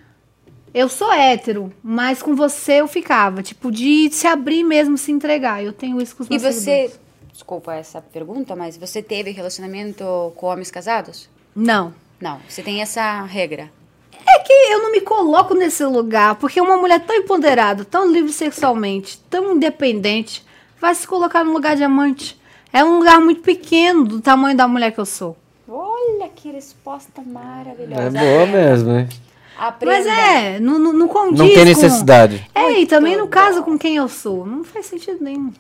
Eu 0.73 0.89
sou 0.91 1.11
hétero, 1.13 1.73
mas 1.83 2.23
com 2.23 2.35
você 2.37 2.75
eu 2.75 2.87
ficava. 2.89 3.43
Tipo, 3.43 3.71
de 3.73 4.11
se 4.13 4.27
abrir 4.27 4.63
mesmo, 4.63 4.97
se 4.99 5.11
entregar. 5.11 5.65
Eu 5.65 5.73
tenho 5.73 6.01
isso 6.01 6.15
com 6.15 6.23
os 6.23 6.29
E 6.29 6.31
meus 6.33 6.43
você, 6.43 6.53
seguidores. 6.61 7.01
Desculpa 7.37 7.75
essa 7.75 8.01
pergunta, 8.01 8.57
mas 8.57 8.77
você 8.77 9.03
teve 9.03 9.31
relacionamento 9.31 10.33
com 10.37 10.47
homens 10.47 10.71
casados? 10.71 11.29
Não. 11.55 11.93
Não, 12.21 12.41
você 12.49 12.63
tem 12.63 12.81
essa 12.81 13.23
regra. 13.25 13.71
É 14.27 14.39
que 14.41 14.53
eu 14.53 14.83
não 14.83 14.91
me 14.91 15.03
coloco 15.03 15.55
nesse 15.55 15.85
lugar, 15.85 16.35
porque 16.37 16.61
uma 16.61 16.77
mulher 16.79 17.01
tão 17.01 17.15
empoderada, 17.15 17.85
tão 17.85 18.11
livre 18.11 18.33
sexualmente, 18.33 19.19
tão 19.31 19.55
independente, 19.55 20.45
vai 20.81 20.95
se 20.95 21.07
colocar 21.07 21.45
no 21.45 21.53
lugar 21.53 21.77
de 21.77 21.85
amante. 21.85 22.41
É 22.73 22.83
um 22.83 22.99
lugar 22.99 23.21
muito 23.21 23.43
pequeno 23.43 24.05
do 24.05 24.21
tamanho 24.21 24.57
da 24.57 24.67
mulher 24.67 24.93
que 24.93 24.99
eu 24.99 25.07
sou. 25.07 25.37
Olha 25.69 26.29
que 26.35 26.51
resposta 26.51 27.23
maravilhosa. 27.23 28.19
É 28.19 28.37
boa 28.37 28.47
mesmo, 28.47 28.91
hein? 28.93 29.09
Aprenda. 29.59 29.97
Mas 29.99 30.07
é, 30.07 30.61
não, 30.61 30.79
não, 30.79 30.93
não 30.93 31.09
condiz 31.09 31.39
Não 31.39 31.47
tem 31.47 31.59
com- 31.59 31.65
necessidade. 31.65 32.47
É, 32.55 32.81
e 32.81 32.87
também 32.87 33.17
no 33.17 33.29
caso 33.29 33.63
com 33.63 33.79
quem 33.79 33.97
eu 33.97 34.09
sou. 34.09 34.47
Não 34.47 34.65
faz 34.65 34.87
sentido 34.87 35.23
nenhum. 35.23 35.53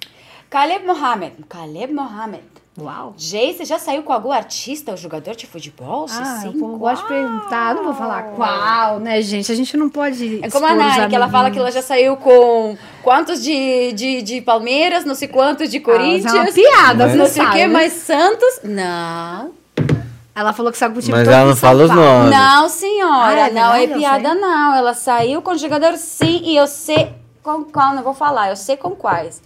Caleb 0.56 0.86
Mohamed. 0.86 1.32
Caleb 1.50 1.92
Mohamed. 1.92 2.42
Uau. 2.80 3.12
Jay, 3.18 3.52
você 3.52 3.66
já 3.66 3.78
saiu 3.78 4.02
com 4.02 4.10
algum 4.10 4.32
artista 4.32 4.90
ou 4.90 4.96
jogador 4.96 5.36
de 5.36 5.46
futebol? 5.46 6.06
Ah, 6.08 6.38
sim, 6.40 6.46
eu 6.58 6.78
gosto 6.78 7.02
de 7.02 7.08
perguntar. 7.08 7.74
Não 7.74 7.84
vou 7.84 7.92
falar 7.92 8.22
qual, 8.34 8.98
né, 8.98 9.20
gente? 9.20 9.52
A 9.52 9.54
gente 9.54 9.76
não 9.76 9.90
pode. 9.90 10.40
É 10.42 10.48
como 10.48 10.64
a 10.64 10.74
Nari, 10.74 11.10
que 11.10 11.14
ela 11.14 11.28
fala 11.28 11.50
que 11.50 11.58
ela 11.58 11.70
já 11.70 11.82
saiu 11.82 12.16
com 12.16 12.74
quantos 13.02 13.42
de, 13.42 13.92
de, 13.92 14.22
de 14.22 14.40
Palmeiras, 14.40 15.04
não 15.04 15.14
sei 15.14 15.28
quantos 15.28 15.70
de 15.70 15.78
Corinthians. 15.78 16.32
Ah, 16.32 16.38
é 16.38 16.40
uma 16.40 16.52
piada, 16.52 17.04
Mas- 17.04 17.12
você 17.12 17.18
não 17.18 17.26
sei 17.26 17.42
o 17.42 17.54
né? 17.54 17.66
mas 17.66 17.92
Santos. 17.92 18.60
Não. 18.64 19.50
Ela 20.34 20.54
falou 20.54 20.72
que 20.72 20.78
saiu 20.78 20.92
com 20.92 20.98
o 20.98 21.02
time 21.02 21.18
Mas 21.18 21.28
ela 21.28 21.44
não 21.50 21.56
fala 21.56 21.84
os 21.84 21.90
nomes. 21.90 22.30
Não, 22.30 22.68
senhora. 22.70 23.44
Ah, 23.44 23.48
é 23.48 23.52
não 23.52 23.74
é 23.74 23.78
verdade? 23.80 23.92
Eu 23.92 23.98
piada, 23.98 24.32
sei. 24.32 24.40
não. 24.40 24.74
Ela 24.74 24.94
saiu 24.94 25.42
com 25.42 25.54
jogador 25.54 25.98
sim 25.98 26.40
e 26.44 26.56
eu 26.56 26.66
sei 26.66 27.12
com 27.42 27.62
qual, 27.62 27.94
não 27.94 28.02
vou 28.02 28.14
falar, 28.14 28.48
eu 28.48 28.56
sei 28.56 28.78
com 28.78 28.92
quais. 28.96 29.42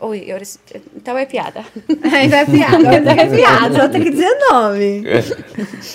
Ui, 0.00 0.24
eu, 0.26 0.38
então 0.96 1.18
é 1.18 1.26
piada. 1.26 1.64
Ainda 2.12 2.36
é 2.38 2.44
piada, 2.44 2.90
ainda 2.90 3.12
é 3.12 3.26
piada. 3.26 3.80
Só 3.80 3.88
tem 3.88 4.02
que 4.02 4.10
dizer 4.10 4.32
nome. 4.48 5.02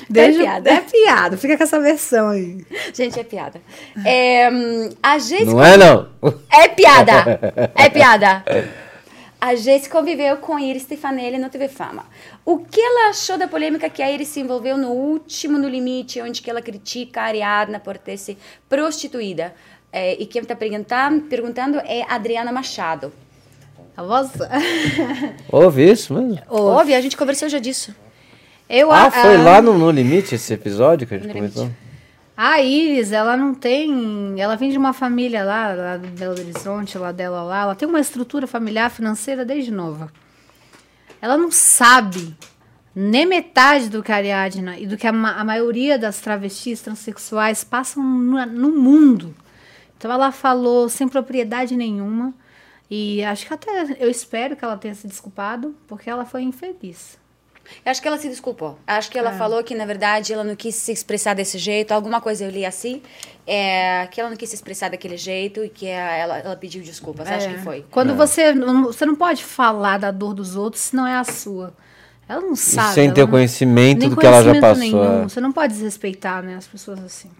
Deixa, 0.10 0.40
piada. 0.40 0.70
É 0.70 0.82
piada. 0.82 1.38
Fica 1.38 1.58
com 1.58 1.64
essa 1.64 1.80
versão 1.80 2.30
aí. 2.30 2.66
Gente, 2.94 3.18
é 3.20 3.24
piada. 3.24 3.62
É, 4.04 4.50
hum, 4.52 4.90
a 5.02 5.18
gente 5.18 5.46
Não 5.46 5.64
é, 5.64 5.78
não? 5.78 6.10
É 6.52 6.68
piada! 6.68 7.40
É 7.76 7.90
piada! 7.90 8.44
A 9.40 9.56
Jess 9.56 9.88
conviveu 9.88 10.38
com 10.38 10.58
Iris 10.58 10.84
Stefanelli 10.84 11.38
no 11.38 11.50
TV 11.50 11.68
Fama. 11.68 12.06
O 12.46 12.60
que 12.60 12.80
ela 12.80 13.10
achou 13.10 13.38
da 13.38 13.48
polêmica 13.48 13.90
que 13.90 14.02
a 14.02 14.10
Iris 14.10 14.30
se 14.30 14.40
envolveu 14.40 14.78
no 14.78 14.90
último 14.90 15.58
No 15.58 15.68
Limite, 15.68 16.22
onde 16.22 16.42
que 16.42 16.50
ela 16.50 16.62
critica 16.62 17.22
a 17.22 17.26
Ariadna 17.26 17.80
por 17.80 17.98
ter 17.98 18.18
se 18.18 18.38
prostituída? 18.70 19.54
É, 19.92 20.14
e 20.14 20.26
quem 20.26 20.42
está 20.42 20.56
perguntando, 20.56 21.22
perguntando 21.24 21.78
é 21.80 22.04
a 22.04 22.16
Adriana 22.16 22.52
Machado. 22.52 23.12
A 23.95 24.03
voz. 24.03 24.32
Ouve 25.52 25.91
isso 25.91 26.14
mesmo? 26.14 26.40
Ouve, 26.49 26.94
a 26.95 27.02
gente 27.02 27.15
conversou 27.18 27.48
já 27.49 27.60
disso. 27.60 27.94
Eu, 28.70 28.91
Ah, 28.91 29.06
a- 29.06 29.11
foi 29.11 29.38
lá 29.38 29.61
no, 29.61 29.78
no 29.78 29.91
Limite 29.91 30.36
esse 30.36 30.53
episódio 30.53 31.06
que 31.07 31.14
a 31.14 31.20
gente 31.20 31.32
comentou? 31.32 31.70
A 32.36 32.60
Iris, 32.61 33.11
ela 33.11 33.38
não 33.38 33.53
tem. 33.53 34.34
Ela 34.41 34.56
vem 34.56 34.72
de 34.72 34.78
uma 34.78 34.91
família 34.94 35.44
lá, 35.44 35.74
lá 35.74 35.98
do 35.98 36.07
Belo 36.07 36.34
Horizonte, 36.34 36.98
lá 36.98 37.11
dela 37.11 37.44
lá. 37.44 37.61
Ela 37.61 37.76
tem 37.76 37.88
uma 37.88 37.99
estrutura 37.99 38.48
familiar 38.48 38.90
financeira 38.90 39.45
desde 39.45 39.70
nova. 39.72 40.11
Ela 41.22 41.38
não 41.38 41.52
sabe 41.52 42.36
nem 42.95 43.26
metade 43.26 43.90
do 43.90 44.02
que 44.02 44.11
a 44.11 44.15
Ariadna 44.15 44.78
e 44.80 44.88
do 44.88 44.98
que 44.98 45.06
a, 45.06 45.11
ma- 45.11 45.34
a 45.36 45.44
maioria 45.44 45.98
das 45.99 46.20
travestis 46.20 46.82
transexuais 46.82 47.64
passam 47.64 48.03
no, 48.03 48.44
no 48.48 48.72
mundo. 48.72 49.36
Então 49.98 50.11
ela 50.11 50.32
falou 50.32 50.90
sem 50.90 51.07
propriedade 51.07 51.76
nenhuma. 51.78 52.34
E 52.95 53.24
acho 53.24 53.48
que 53.48 53.53
até 53.53 53.72
eu 53.99 54.10
espero 54.10 54.56
que 54.56 54.64
ela 54.64 54.78
tenha 54.78 54.94
se 54.94 55.07
desculpado, 55.07 55.76
porque 55.88 56.07
ela 56.10 56.26
foi 56.26 56.41
infeliz. 56.44 57.18
Eu 57.84 57.90
acho 57.91 58.02
que 58.02 58.07
ela 58.07 58.18
se 58.18 58.28
desculpou. 58.28 58.78
Acho 58.86 59.10
que 59.10 59.18
ela 59.18 59.32
falou 59.32 59.64
que, 59.64 59.74
na 59.74 59.86
verdade, 59.86 60.34
ela 60.34 60.44
não 60.44 60.56
quis 60.56 60.76
se 60.76 60.91
expressar 60.91 61.34
desse 61.34 61.57
jeito. 61.57 61.91
Alguma 61.94 62.20
coisa 62.22 62.44
eu 62.44 62.49
li 62.52 62.65
assim, 62.65 63.02
é, 63.48 64.06
que 64.11 64.20
ela 64.20 64.30
não 64.30 64.36
quis 64.38 64.49
se 64.49 64.56
expressar 64.56 64.90
daquele 64.90 65.15
jeito 65.18 65.64
e 65.64 65.70
que 65.70 65.88
é, 65.88 66.20
ela, 66.20 66.38
ela 66.40 66.56
pediu 66.57 66.84
desculpas. 66.84 67.26
Acho 67.28 67.48
É. 67.48 67.53
que 67.53 67.60
foi. 67.60 67.86
Quando 67.90 68.14
você. 68.15 68.53
não- 68.53 68.84
Você 68.84 69.06
não 69.06 69.15
pode 69.15 69.44
falar 69.44 69.98
da 69.98 70.11
dor 70.11 70.34
dos 70.34 70.56
outros 70.57 70.84
se 70.84 70.95
não 70.95 71.07
é 71.07 71.15
a 71.15 71.24
sua. 71.24 71.74
Ela 72.28 72.41
não 72.41 72.53
E 72.53 72.57
sabe. 72.57 72.94
sem 72.94 73.06
ela 73.06 73.14
ter 73.15 73.22
não- 73.22 73.30
conhecimento 73.32 74.10
do 74.10 74.18
que 74.18 74.26
ela 74.26 74.44
já 74.44 74.60
passou. 74.60 74.78
nenhum. 74.78 75.22
é. 75.22 75.24
Você 75.24 75.40
não 75.41 75.52
pode 75.52 75.74
desrespeitar, 75.74 76.44
né, 76.44 76.56
as 76.56 76.68
pessoas 76.68 76.99
assim. 77.03 77.32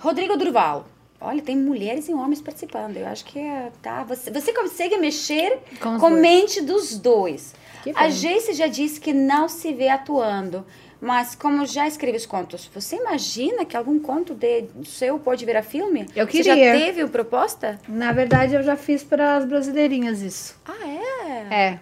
Rodrigo 0.00 0.36
Durval. 0.36 0.86
Olha, 1.20 1.42
tem 1.42 1.56
mulheres 1.56 2.08
e 2.08 2.12
homens 2.12 2.40
participando. 2.40 2.96
Eu 2.96 3.06
acho 3.06 3.24
que 3.24 3.38
é, 3.38 3.70
tá. 3.82 4.02
Você, 4.04 4.30
você 4.30 4.52
consegue 4.52 4.96
mexer 4.98 5.58
Com 5.80 5.98
com 5.98 6.10
mente 6.10 6.60
dos 6.60 6.98
dois. 6.98 7.54
A. 7.94 8.08
Jace 8.08 8.52
já 8.52 8.66
disse 8.66 9.00
que 9.00 9.12
não 9.12 9.48
se 9.48 9.72
vê 9.72 9.88
atuando. 9.88 10.64
Mas 11.00 11.34
como 11.34 11.64
já 11.66 11.86
escreve 11.86 12.16
os 12.16 12.24
contos, 12.24 12.70
você 12.74 12.96
imagina 12.96 13.64
que 13.66 13.76
algum 13.76 13.98
conto 13.98 14.34
de 14.34 14.66
seu 14.86 15.18
pode 15.18 15.44
virar 15.44 15.62
filme? 15.62 16.06
Eu 16.16 16.26
Você 16.26 16.42
já 16.42 16.54
queria. 16.54 16.72
teve 16.72 17.06
proposta? 17.08 17.78
Na 17.86 18.12
verdade, 18.12 18.54
eu 18.54 18.62
já 18.62 18.76
fiz 18.76 19.04
para 19.04 19.36
as 19.36 19.44
brasileirinhas 19.44 20.22
isso. 20.22 20.56
Ah, 20.64 20.88
é? 20.88 21.54
É. 21.54 21.80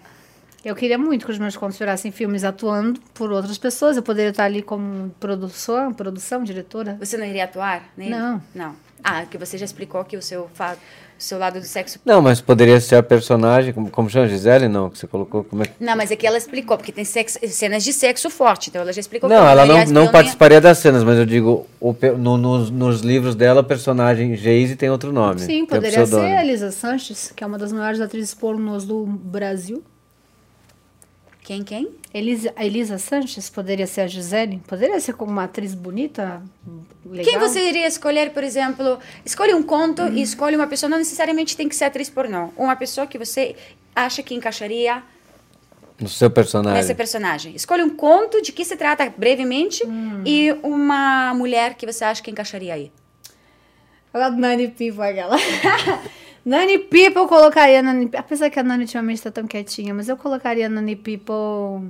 Eu 0.65 0.75
queria 0.75 0.97
muito 0.97 1.25
que 1.25 1.31
os 1.31 1.39
meus 1.39 1.55
contos 1.55 1.77
virassem 1.77 2.11
filmes 2.11 2.43
atuando 2.43 2.99
por 3.13 3.31
outras 3.31 3.57
pessoas. 3.57 3.95
Eu 3.95 4.03
poderia 4.03 4.31
estar 4.31 4.43
ali 4.43 4.61
como 4.61 5.09
produção, 5.19 5.93
produção, 5.93 6.43
diretora. 6.43 6.97
Você 6.99 7.17
não 7.17 7.25
iria 7.25 7.45
atuar? 7.45 7.87
nele? 7.95 8.09
Não. 8.11 8.43
Não. 8.53 8.75
Ah, 9.03 9.23
que 9.25 9.37
você 9.37 9.57
já 9.57 9.65
explicou 9.65 10.03
que 10.03 10.17
o 10.17 10.21
seu, 10.21 10.49
fa- 10.53 10.73
o 11.17 11.21
seu 11.21 11.37
lado 11.37 11.59
do 11.59 11.65
sexo 11.65 11.99
Não, 12.03 12.21
mas 12.21 12.41
poderia 12.41 12.79
ser 12.81 12.95
a 12.95 13.03
personagem, 13.03 13.71
como, 13.71 13.89
como 13.91 14.09
chama 14.09 14.27
Gisele? 14.27 14.67
Não, 14.67 14.89
que 14.89 14.97
você 14.97 15.05
colocou. 15.05 15.43
Como 15.43 15.61
é. 15.63 15.67
Não, 15.79 15.95
mas 15.95 16.09
é 16.11 16.15
que 16.15 16.25
ela 16.25 16.37
explicou, 16.37 16.75
porque 16.75 16.91
tem 16.91 17.05
sexo- 17.05 17.37
cenas 17.47 17.83
de 17.83 17.93
sexo 17.93 18.29
forte, 18.29 18.69
então 18.69 18.81
ela 18.81 18.91
já 18.91 18.99
explicou 18.99 19.29
Não, 19.29 19.43
que 19.43 19.47
ela 19.51 19.65
não, 19.65 19.85
não 19.85 20.11
participaria 20.11 20.59
das 20.59 20.79
cenas, 20.79 21.03
mas 21.03 21.17
eu 21.19 21.25
digo, 21.25 21.67
o 21.79 21.95
no- 22.17 22.37
nos, 22.37 22.69
nos 22.71 23.01
livros 23.01 23.35
dela, 23.35 23.61
o 23.61 23.63
personagem 23.63 24.35
Geise 24.35 24.75
tem 24.75 24.89
outro 24.89 25.11
nome. 25.13 25.39
Sim, 25.39 25.65
poderia 25.65 26.05
ser 26.05 26.15
a 26.15 26.43
Elisa 26.43 26.71
Sanches, 26.71 27.31
que 27.35 27.43
é 27.43 27.47
uma 27.47 27.57
das 27.59 27.71
maiores 27.71 28.01
atrizes 28.01 28.33
pornôs 28.33 28.85
do 28.85 29.05
Brasil. 29.05 29.83
Quem, 31.45 31.63
quem? 31.63 31.89
Elisa, 32.11 32.51
a 32.55 32.65
Elisa 32.65 32.97
Sanches 32.97 33.51
poderia 33.51 33.85
ser 33.85 34.01
a 34.01 34.07
Gisele? 34.07 34.59
Poderia 34.67 34.99
ser 34.99 35.13
como 35.13 35.31
uma 35.31 35.43
atriz 35.43 35.75
bonita, 35.75 36.41
legal? 37.05 37.23
Quem 37.23 37.37
você 37.37 37.69
iria 37.69 37.85
escolher, 37.85 38.31
por 38.31 38.43
exemplo? 38.43 38.97
Escolhe 39.23 39.53
um 39.53 39.61
conto 39.61 40.01
e 40.07 40.23
escolhe 40.23 40.55
uma 40.55 40.65
pessoa, 40.65 40.89
não 40.89 40.97
necessariamente 40.97 41.55
tem 41.55 41.69
que 41.69 41.75
ser 41.75 41.83
atriz 41.85 42.09
pornô. 42.09 42.49
Uma 42.57 42.75
pessoa 42.75 43.05
que 43.05 43.15
você 43.19 43.55
acha 43.95 44.23
que 44.23 44.33
encaixaria 44.33 45.03
No 46.01 46.09
seu 46.09 46.31
personagem. 46.31 46.81
nesse 46.81 46.95
personagem. 46.95 47.55
Escolhe 47.55 47.83
um 47.83 47.91
conto 47.95 48.41
de 48.41 48.51
que 48.51 48.65
se 48.65 48.75
trata 48.75 49.07
brevemente 49.15 49.83
e 50.25 50.51
uma 50.63 51.31
mulher 51.35 51.75
que 51.75 51.85
você 51.85 52.03
acha 52.05 52.23
que 52.23 52.31
encaixaria 52.31 52.73
aí. 52.73 52.91
Ela 54.11 54.31
Nani 54.31 54.69
People, 54.69 55.03
aquela. 55.03 55.37
Nani 56.45 56.77
People 56.77 57.21
eu 57.23 57.27
colocaria 57.27 57.81
Nani 57.81 58.09
Apesar 58.15 58.49
que 58.51 58.59
a 58.59 58.63
Nani 58.63 58.83
ultimamente 58.83 59.21
tá 59.23 59.31
tão 59.31 59.47
quietinha, 59.47 59.93
mas 59.93 60.07
eu 60.07 60.15
colocaria 60.15 60.67
a 60.67 60.69
Nani 60.69 60.95
People 60.95 61.89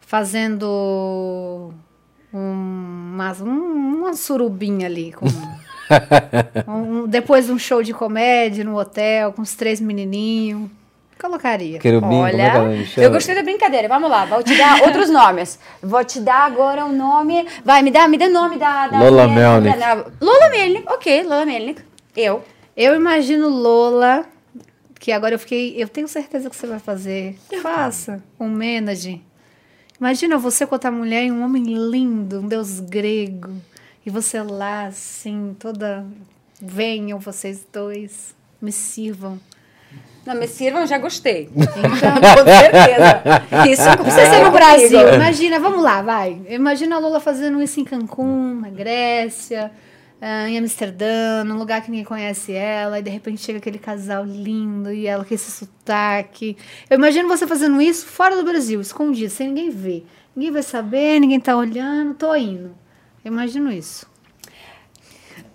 fazendo 0.00 1.72
um, 2.32 3.10
umas- 3.14 3.40
um- 3.40 3.98
uma 3.98 4.14
surubinha 4.14 4.86
ali. 4.86 5.12
Com, 5.12 5.26
um- 6.68 7.06
depois 7.06 7.46
de 7.46 7.52
um 7.52 7.58
show 7.58 7.82
de 7.82 7.92
comédia 7.92 8.64
no 8.64 8.78
hotel, 8.78 9.32
com 9.32 9.42
os 9.42 9.54
três 9.54 9.80
menininhos. 9.80 10.70
Colocaria. 11.18 11.78
Querubim, 11.78 12.08
como 12.08 12.26
é 12.26 12.30
que 12.30 12.40
ela 12.40 12.58
Olha, 12.60 12.76
me 12.76 12.84
chama? 12.86 13.06
eu 13.06 13.10
gostei 13.10 13.34
da 13.34 13.42
brincadeira. 13.42 13.88
Vamos 13.88 14.10
lá, 14.10 14.26
vou 14.26 14.42
te 14.42 14.54
dar 14.56 14.82
outros 14.82 15.08
nomes. 15.08 15.58
Vou 15.82 16.04
te 16.04 16.20
dar 16.20 16.40
agora 16.44 16.84
o 16.84 16.92
nome. 16.92 17.46
Vai, 17.64 17.82
me 17.82 17.90
dá, 17.90 18.06
me 18.06 18.18
dá 18.18 18.26
o 18.26 18.30
nome 18.30 18.58
da. 18.58 18.86
da 18.88 18.98
Lola 19.00 19.26
Melnick. 19.26 19.78
Lola 20.20 20.50
Melnick, 20.50 20.84
ok, 20.92 21.22
Lola 21.22 21.46
Melnick. 21.46 21.80
Eu. 22.14 22.44
Eu 22.76 22.94
imagino 22.94 23.48
Lola, 23.48 24.26
que 25.00 25.10
agora 25.10 25.34
eu 25.34 25.38
fiquei. 25.38 25.74
Eu 25.80 25.88
tenho 25.88 26.06
certeza 26.06 26.50
que 26.50 26.56
você 26.56 26.66
vai 26.66 26.78
fazer. 26.78 27.38
Faça 27.62 28.22
um 28.38 28.50
menage. 28.50 29.22
Imagina 29.98 30.36
você 30.36 30.66
com 30.66 30.74
outra 30.74 30.90
mulher 30.90 31.24
e 31.24 31.32
um 31.32 31.42
homem 31.42 31.64
lindo, 31.64 32.40
um 32.40 32.46
deus 32.46 32.80
grego. 32.80 33.54
E 34.04 34.10
você 34.10 34.42
lá, 34.42 34.86
assim, 34.86 35.56
toda. 35.58 36.04
Venham 36.60 37.18
vocês 37.18 37.66
dois, 37.72 38.34
me 38.60 38.72
sirvam. 38.72 39.40
Não, 40.26 40.34
me 40.34 40.46
sirvam, 40.46 40.86
já 40.86 40.98
gostei. 40.98 41.48
Então, 41.56 42.14
Com 42.36 42.50
certeza. 42.50 43.70
Isso 43.70 43.84
não 43.84 44.04
precisa 44.04 44.26
ser 44.26 44.44
no 44.44 44.50
Brasil. 44.50 45.14
Imagina, 45.14 45.58
vamos 45.58 45.82
lá, 45.82 46.02
vai. 46.02 46.42
Imagina 46.48 46.96
a 46.96 46.98
Lola 46.98 47.20
fazendo 47.20 47.62
isso 47.62 47.80
em 47.80 47.84
Cancún, 47.84 48.60
na 48.60 48.68
Grécia, 48.68 49.70
ah, 50.20 50.48
em 50.48 50.58
Amsterdã, 50.58 51.44
num 51.44 51.58
lugar 51.58 51.82
que 51.82 51.90
ninguém 51.90 52.04
conhece 52.04 52.52
ela, 52.52 52.98
e 52.98 53.02
de 53.02 53.10
repente 53.10 53.40
chega 53.40 53.58
aquele 53.58 53.78
casal 53.78 54.24
lindo 54.24 54.92
e 54.92 55.06
ela 55.06 55.24
com 55.24 55.34
esse 55.34 55.50
sotaque. 55.50 56.56
Eu 56.88 56.96
imagino 56.96 57.28
você 57.28 57.46
fazendo 57.46 57.80
isso 57.80 58.06
fora 58.06 58.36
do 58.36 58.44
Brasil, 58.44 58.80
escondido, 58.80 59.30
sem 59.30 59.48
ninguém 59.48 59.70
ver. 59.70 60.06
Ninguém 60.34 60.52
vai 60.52 60.62
saber, 60.62 61.20
ninguém 61.20 61.40
tá 61.40 61.56
olhando, 61.56 62.14
tô 62.14 62.34
indo. 62.34 62.76
Eu 63.24 63.32
imagino 63.32 63.70
isso. 63.70 64.06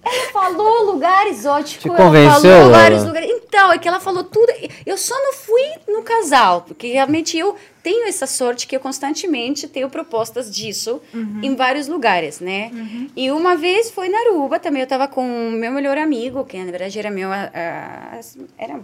Ela 0.04 0.32
falou 0.32 0.92
lugares 0.92 1.46
ótimos. 1.46 1.84
Te 1.84 1.88
ela 1.88 1.98
convenceu, 1.98 2.52
falou 2.52 2.72
vários 2.72 3.04
lugares. 3.04 3.30
Então, 3.32 3.72
é 3.72 3.78
que 3.78 3.88
ela 3.88 4.00
falou 4.00 4.24
tudo. 4.24 4.52
Eu 4.86 4.98
só 4.98 5.14
não 5.16 5.34
fui 5.34 5.62
no 5.88 6.02
casal, 6.04 6.62
porque 6.62 6.88
realmente 6.88 7.38
eu 7.38 7.56
tenho 7.84 8.08
essa 8.08 8.26
sorte 8.26 8.66
que 8.66 8.76
eu 8.76 8.80
constantemente 8.80 9.68
tenho 9.68 9.90
propostas 9.90 10.50
disso 10.54 11.02
em 11.44 11.56
vários 11.56 11.88
lugares, 11.88 12.40
né? 12.40 12.72
E 13.16 13.30
uma 13.32 13.56
vez 13.56 13.92
foi 13.92 14.10
na 14.10 14.18
Aruba 14.20 14.60
também, 14.60 14.82
eu 14.82 14.88
tava 14.88 15.08
com 15.08 15.24
o 15.50 15.52
meu 15.52 15.72
melhor 15.72 15.98
amigo, 15.98 16.44
que 16.46 16.58
na 16.58 16.72
verdade 16.72 16.98
era 16.98 17.12
meu. 17.12 17.30
ah, 17.32 18.20
era, 18.58 18.80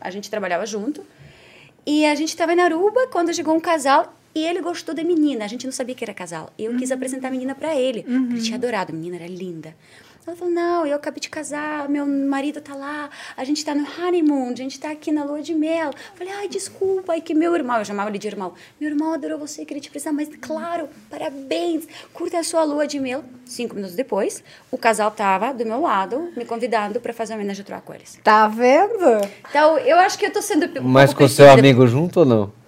a 0.00 0.10
gente 0.10 0.30
trabalhava 0.30 0.64
junto. 0.66 1.04
E 1.86 2.04
a 2.06 2.14
gente 2.14 2.36
tava 2.36 2.54
na 2.54 2.64
Aruba 2.64 3.06
quando 3.08 3.32
chegou 3.34 3.54
um 3.54 3.60
casal 3.60 4.14
e 4.34 4.44
ele 4.44 4.60
gostou 4.60 4.94
da 4.94 5.02
menina. 5.02 5.44
A 5.44 5.48
gente 5.48 5.64
não 5.64 5.72
sabia 5.72 5.94
que 5.94 6.04
era 6.04 6.14
casal. 6.14 6.50
Eu 6.58 6.76
quis 6.76 6.92
apresentar 6.92 7.28
a 7.28 7.30
menina 7.30 7.54
para 7.54 7.74
ele. 7.74 8.04
Ele 8.06 8.40
tinha 8.42 8.56
adorado, 8.56 8.92
a 8.92 8.94
menina 8.94 9.16
era 9.16 9.26
linda. 9.26 9.74
Ela 10.30 10.36
falou: 10.36 10.54
Não, 10.54 10.86
eu 10.86 10.94
acabei 10.94 11.18
de 11.18 11.28
casar, 11.28 11.88
meu 11.88 12.06
marido 12.06 12.60
tá 12.60 12.72
lá, 12.72 13.10
a 13.36 13.42
gente 13.42 13.64
tá 13.64 13.74
no 13.74 13.84
honeymoon, 13.84 14.52
a 14.52 14.54
gente 14.54 14.78
tá 14.78 14.92
aqui 14.92 15.10
na 15.10 15.24
lua 15.24 15.42
de 15.42 15.52
mel. 15.52 15.90
Eu 15.90 16.16
falei: 16.16 16.32
Ai, 16.32 16.48
desculpa, 16.48 17.16
é 17.16 17.20
que 17.20 17.34
meu 17.34 17.52
irmão, 17.52 17.78
eu 17.78 17.84
chamava 17.84 18.10
ele 18.10 18.18
de 18.18 18.28
irmão, 18.28 18.52
meu 18.80 18.90
irmão 18.90 19.12
adorou 19.12 19.38
você, 19.40 19.64
queria 19.64 19.80
te 19.80 19.88
apresentar, 19.88 20.12
mas 20.12 20.28
claro, 20.40 20.88
parabéns, 21.10 21.88
curta 22.12 22.38
a 22.38 22.44
sua 22.44 22.62
lua 22.62 22.86
de 22.86 23.00
mel. 23.00 23.24
Cinco 23.44 23.74
minutos 23.74 23.96
depois, 23.96 24.44
o 24.70 24.78
casal 24.78 25.10
tava 25.10 25.52
do 25.52 25.66
meu 25.66 25.80
lado, 25.80 26.30
me 26.36 26.44
convidando 26.44 27.00
para 27.00 27.12
fazer 27.12 27.32
uma 27.32 27.40
homenagem 27.40 27.64
a 27.68 27.80
com 27.80 27.92
eles. 27.92 28.20
Tá 28.22 28.46
vendo? 28.46 29.28
Então, 29.48 29.78
eu 29.78 29.98
acho 29.98 30.16
que 30.16 30.26
eu 30.26 30.32
tô 30.32 30.40
sendo. 30.40 30.80
um 30.80 30.84
Mas 30.84 31.12
com 31.12 31.26
seu 31.26 31.50
amigo 31.50 31.84
junto 31.88 32.20
ou 32.20 32.26
não? 32.26 32.59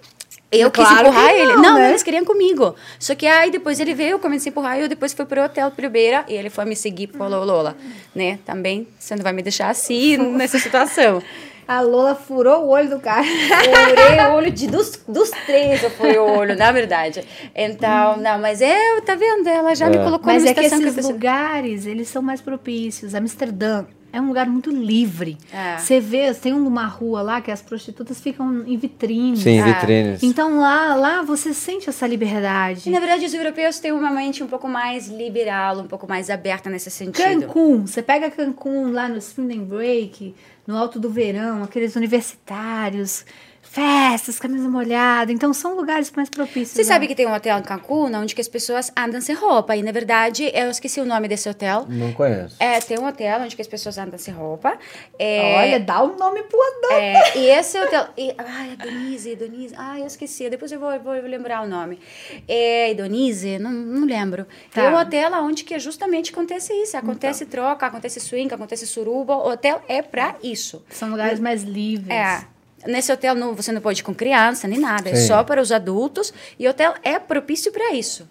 Eu 0.55 0.69
quis 0.71 0.85
Claro 0.87 1.07
empurrar 1.07 1.29
que 1.29 1.35
ele. 1.35 1.53
não, 1.53 1.61
Não, 1.61 1.73
né? 1.75 1.89
eles 1.89 2.03
queriam 2.03 2.23
comigo. 2.25 2.75
Só 2.99 3.15
que 3.15 3.25
aí 3.25 3.49
depois 3.51 3.79
ele 3.79 3.93
veio, 3.93 4.11
eu 4.11 4.19
comecei 4.19 4.49
a 4.49 4.51
empurrar, 4.51 4.77
e 4.77 4.81
eu 4.81 4.89
depois 4.89 5.13
fui 5.13 5.25
pro 5.25 5.43
hotel 5.43 5.71
primeira 5.71 6.23
e 6.27 6.33
ele 6.33 6.49
foi 6.49 6.65
me 6.65 6.75
seguir 6.75 7.07
pro 7.07 7.23
Lola, 7.27 7.43
Lola, 7.43 7.77
né? 8.15 8.39
Também, 8.45 8.87
você 8.99 9.15
não 9.15 9.23
vai 9.23 9.33
me 9.33 9.41
deixar 9.41 9.69
assim 9.69 10.17
nessa 10.17 10.59
situação. 10.59 11.21
A 11.65 11.79
Lola 11.79 12.13
furou 12.13 12.65
o 12.65 12.69
olho 12.71 12.89
do 12.89 12.99
cara. 12.99 13.23
Furei 13.23 14.19
o 14.29 14.33
olho 14.33 14.51
de, 14.51 14.67
dos, 14.67 14.99
dos 15.07 15.29
três, 15.45 15.81
eu 15.81 15.89
furei 15.91 16.17
o 16.17 16.25
olho, 16.25 16.57
na 16.57 16.71
verdade. 16.73 17.23
Então, 17.55 18.17
não, 18.17 18.37
mas 18.37 18.61
é, 18.61 18.99
tá 19.01 19.15
vendo? 19.15 19.47
Ela 19.47 19.73
já 19.73 19.89
me 19.89 19.95
É. 19.95 20.03
colocou 20.03 20.25
Mas 20.27 20.43
numa 20.43 20.51
é 20.51 20.53
que 20.53 20.61
situação 20.63 20.85
esses 20.87 20.97
eu 20.97 21.03
tô- 21.03 21.13
lugares, 21.13 21.85
eles 21.85 22.09
são 22.09 22.21
mais 22.21 22.41
propícios. 22.41 23.15
Amsterdã 23.15 23.85
é 24.13 24.21
um 24.21 24.27
lugar 24.27 24.47
muito 24.47 24.69
livre. 24.69 25.37
É. 25.51 25.77
Você 25.79 25.99
vê, 25.99 26.31
tem 26.35 26.53
uma 26.53 26.85
rua 26.85 27.23
lá 27.23 27.41
que 27.41 27.49
as 27.49 27.63
prostitutas 27.63 28.21
ficam 28.21 28.63
em 28.65 28.77
vitrines. 28.77 29.39
Sim, 29.39 29.59
Ah. 29.59 29.65
vitrines. 29.65 30.21
Então 30.21 30.59
lá, 30.59 30.93
lá 30.93 31.23
você 31.23 31.51
sente 31.53 31.89
essa 31.89 32.05
liberdade. 32.05 32.87
E, 32.87 32.91
na 32.91 32.99
verdade, 32.99 33.25
os 33.25 33.33
europeus 33.33 33.79
têm 33.79 33.91
uma 33.91 34.11
mente 34.11 34.43
um 34.43 34.47
pouco 34.47 34.67
mais 34.69 35.07
liberal, 35.07 35.79
um 35.79 35.87
pouco 35.87 36.07
mais 36.07 36.29
aberta 36.29 36.69
nesse 36.69 36.91
sentido. 36.91 37.41
Cancún, 37.41 37.87
você 37.87 38.03
pega 38.03 38.29
Cancún 38.29 38.91
lá 38.91 39.09
no 39.09 39.17
Spring 39.17 39.65
Break, 39.65 40.35
no 40.67 40.77
alto 40.77 40.99
do 40.99 41.09
verão, 41.09 41.63
aqueles 41.63 41.95
universitários, 41.95 43.25
festas, 43.73 44.37
camisa 44.37 44.69
molhada. 44.69 45.31
Então 45.31 45.51
são 45.51 45.75
lugares 45.75 46.11
mais 46.11 46.29
propícios. 46.29 46.69
Você 46.69 46.83
né? 46.83 46.87
sabe 46.87 47.07
que 47.07 47.15
tem 47.15 47.25
um 47.25 47.33
hotel 47.33 47.57
em 47.57 47.63
Cancún 47.63 48.13
onde 48.15 48.35
que 48.35 48.41
as 48.41 48.47
pessoas 48.47 48.91
andam 48.95 49.19
sem 49.19 49.33
roupa. 49.33 49.75
E, 49.75 49.81
na 49.81 49.91
verdade, 49.91 50.51
eu 50.53 50.69
esqueci 50.69 51.01
o 51.01 51.05
nome 51.05 51.27
desse 51.27 51.49
hotel. 51.49 51.87
Não 51.89 52.13
conheço. 52.13 52.55
É, 52.59 52.79
tem 52.79 52.99
um 52.99 53.07
hotel 53.07 53.41
onde 53.41 53.55
que 53.55 53.61
as 53.63 53.67
pessoas 53.67 53.97
andam 53.97 54.19
sem 54.19 54.31
roupa. 54.31 54.77
É, 55.17 55.55
Olha, 55.57 55.79
dá 55.79 56.03
o 56.03 56.15
nome 56.15 56.43
pro 56.43 56.59
hotel. 56.59 56.97
é, 56.99 57.37
e 57.37 57.49
esse 57.49 57.79
hotel. 57.79 58.09
E, 58.15 58.35
ai, 58.37 58.77
a 58.79 58.83
Denise, 58.83 59.35
Denise. 59.35 59.73
Ai, 59.75 60.01
eu 60.01 60.07
esqueci. 60.07 60.47
Depois 60.51 60.71
eu 60.71 60.79
vou, 60.79 60.99
vou 60.99 61.13
lembrar 61.13 61.63
o 61.63 61.67
nome. 61.67 61.99
É, 62.47 62.93
Denise, 62.93 63.57
não, 63.57 63.71
não 63.71 64.05
lembro. 64.05 64.45
Tá. 64.71 64.83
É 64.83 64.89
um 64.91 64.95
hotel 64.95 65.31
onde 65.41 65.63
que 65.63 65.79
justamente 65.79 66.31
acontece 66.31 66.71
isso. 66.73 66.95
Acontece 66.95 67.47
troca, 67.47 67.87
acontece 67.87 68.19
swing, 68.19 68.53
acontece 68.53 68.85
suruba. 68.85 69.35
O 69.35 69.49
hotel 69.49 69.81
é 69.87 70.03
pra 70.03 70.35
isso. 70.43 70.85
São 70.89 71.09
lugares 71.09 71.39
mais 71.39 71.63
livres. 71.63 72.11
É. 72.11 72.52
Nesse 72.87 73.11
hotel 73.11 73.35
não, 73.35 73.53
você 73.53 73.71
não 73.71 73.81
pode 73.81 74.01
ir 74.01 74.03
com 74.03 74.13
criança 74.13 74.67
nem 74.67 74.79
nada, 74.79 75.09
é 75.09 75.15
Sim. 75.15 75.27
só 75.27 75.43
para 75.43 75.61
os 75.61 75.71
adultos. 75.71 76.33
E 76.59 76.67
o 76.67 76.69
hotel 76.71 76.93
é 77.03 77.17
propício 77.19 77.71
para 77.71 77.93
isso. 77.93 78.27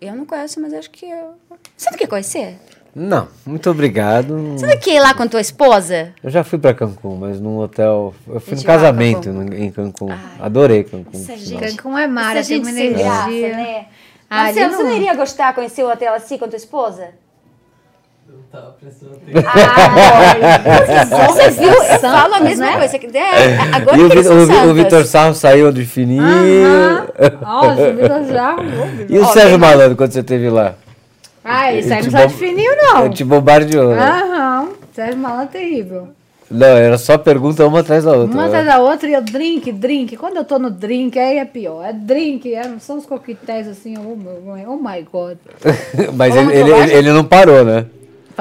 Eu 0.00 0.14
não 0.16 0.24
conheço, 0.26 0.60
mas 0.60 0.72
acho 0.74 0.90
que. 0.90 1.06
Eu... 1.06 1.34
Você 1.76 1.90
não 1.90 1.98
quer 1.98 2.08
conhecer? 2.08 2.58
Não, 2.94 3.26
muito 3.46 3.70
obrigado. 3.70 4.36
Você 4.52 4.66
não 4.66 4.76
quer 4.78 4.96
ir 4.96 5.00
lá 5.00 5.14
com 5.14 5.26
tua 5.26 5.40
esposa? 5.40 6.12
Eu 6.22 6.28
já 6.30 6.44
fui 6.44 6.58
pra 6.58 6.74
Cancún, 6.74 7.16
mas 7.16 7.40
num 7.40 7.56
hotel. 7.58 8.14
Eu 8.28 8.38
fui 8.40 8.54
no 8.56 8.62
casamento 8.64 9.30
Cancún. 9.30 9.44
no- 9.44 9.54
em 9.54 9.70
Cancún. 9.70 10.08
Adorei 10.40 10.84
Cancún. 10.84 11.10
Essa 11.18 11.32
por 11.32 11.38
gente- 11.38 11.46
sinal. 11.48 11.70
Cancún 11.70 11.98
é 11.98 12.06
mar, 12.06 12.36
Essa 12.36 12.48
tem 12.50 12.58
uma 12.58 12.70
sem 12.70 12.92
graça, 12.92 13.30
energia. 13.30 13.56
né? 13.56 13.86
Ah, 14.28 14.44
Marcelo, 14.44 14.66
ali 14.66 14.74
você 14.76 14.82
não 14.82 14.90
não. 14.90 14.96
iria 14.96 15.14
gostar 15.14 15.48
de 15.50 15.54
conhecer 15.54 15.82
o 15.84 15.90
hotel 15.90 16.12
assim 16.14 16.36
com 16.36 16.48
tua 16.48 16.56
esposa? 16.56 17.08
Prestando 18.80 19.12
atenção. 19.14 19.50
Ah, 19.54 21.26
você 21.32 21.50
viu? 21.50 21.68
Eu 21.72 21.98
falo 22.00 22.34
a 22.34 22.40
mesma 22.40 22.66
né? 22.66 22.78
coisa. 22.78 22.98
que- 22.98 23.16
É, 23.16 23.58
agora 23.74 23.96
E 23.96 24.02
o, 24.02 24.06
que 24.08 24.12
eles 24.14 24.28
Vi- 24.28 24.46
são 24.46 24.70
o. 24.70 24.74
Vitor 24.74 25.04
Sarro 25.06 25.34
saiu 25.34 25.72
de 25.72 25.84
fininho. 25.86 26.22
Nossa, 27.40 27.88
o 27.88 27.94
Vitor 27.96 28.24
já. 28.30 28.56
E 29.08 29.18
o 29.18 29.22
Ó, 29.22 29.26
Sérgio 29.26 29.58
Malandro, 29.58 29.96
quando 29.96 30.12
você 30.12 30.20
esteve 30.20 30.50
lá? 30.50 30.74
Ah, 31.44 31.72
isso 31.72 31.92
aí 31.92 32.00
Ele 32.00 32.02
não 32.02 32.08
te 32.08 32.10
sai 32.12 32.22
bom- 32.22 32.28
de 32.28 32.34
fininho, 32.38 32.72
não. 32.76 33.04
Ele 33.06 33.14
te 33.14 33.24
bombardeou. 33.24 33.94
né? 33.94 34.02
Aham. 34.02 34.68
Sérgio 34.94 35.16
Malandro 35.16 35.44
é 35.44 35.58
terrível. 35.60 36.08
Não, 36.50 36.66
era 36.66 36.98
só 36.98 37.16
pergunta 37.16 37.66
uma 37.66 37.80
atrás 37.80 38.04
da 38.04 38.12
outra. 38.12 38.34
Uma 38.36 38.44
atrás 38.46 38.66
da 38.66 38.78
outra 38.78 39.08
e 39.08 39.14
eu 39.14 39.22
drink, 39.22 39.72
drink. 39.72 40.16
Quando 40.18 40.36
eu 40.36 40.44
tô 40.44 40.58
no 40.58 40.70
drink, 40.70 41.18
aí 41.18 41.38
é 41.38 41.44
pior. 41.46 41.82
É 41.82 41.94
drink, 41.94 42.52
é, 42.54 42.62
são 42.78 42.98
os 42.98 43.06
coquetéis 43.06 43.66
assim, 43.66 43.94
oh, 43.96 44.14
meu- 44.14 44.42
oh 44.68 44.76
my 44.76 45.02
god. 45.10 45.38
Mas 46.14 46.36
ele, 46.36 46.52
ele, 46.52 46.92
ele 46.92 47.12
não 47.12 47.24
parou, 47.24 47.64
né? 47.64 47.86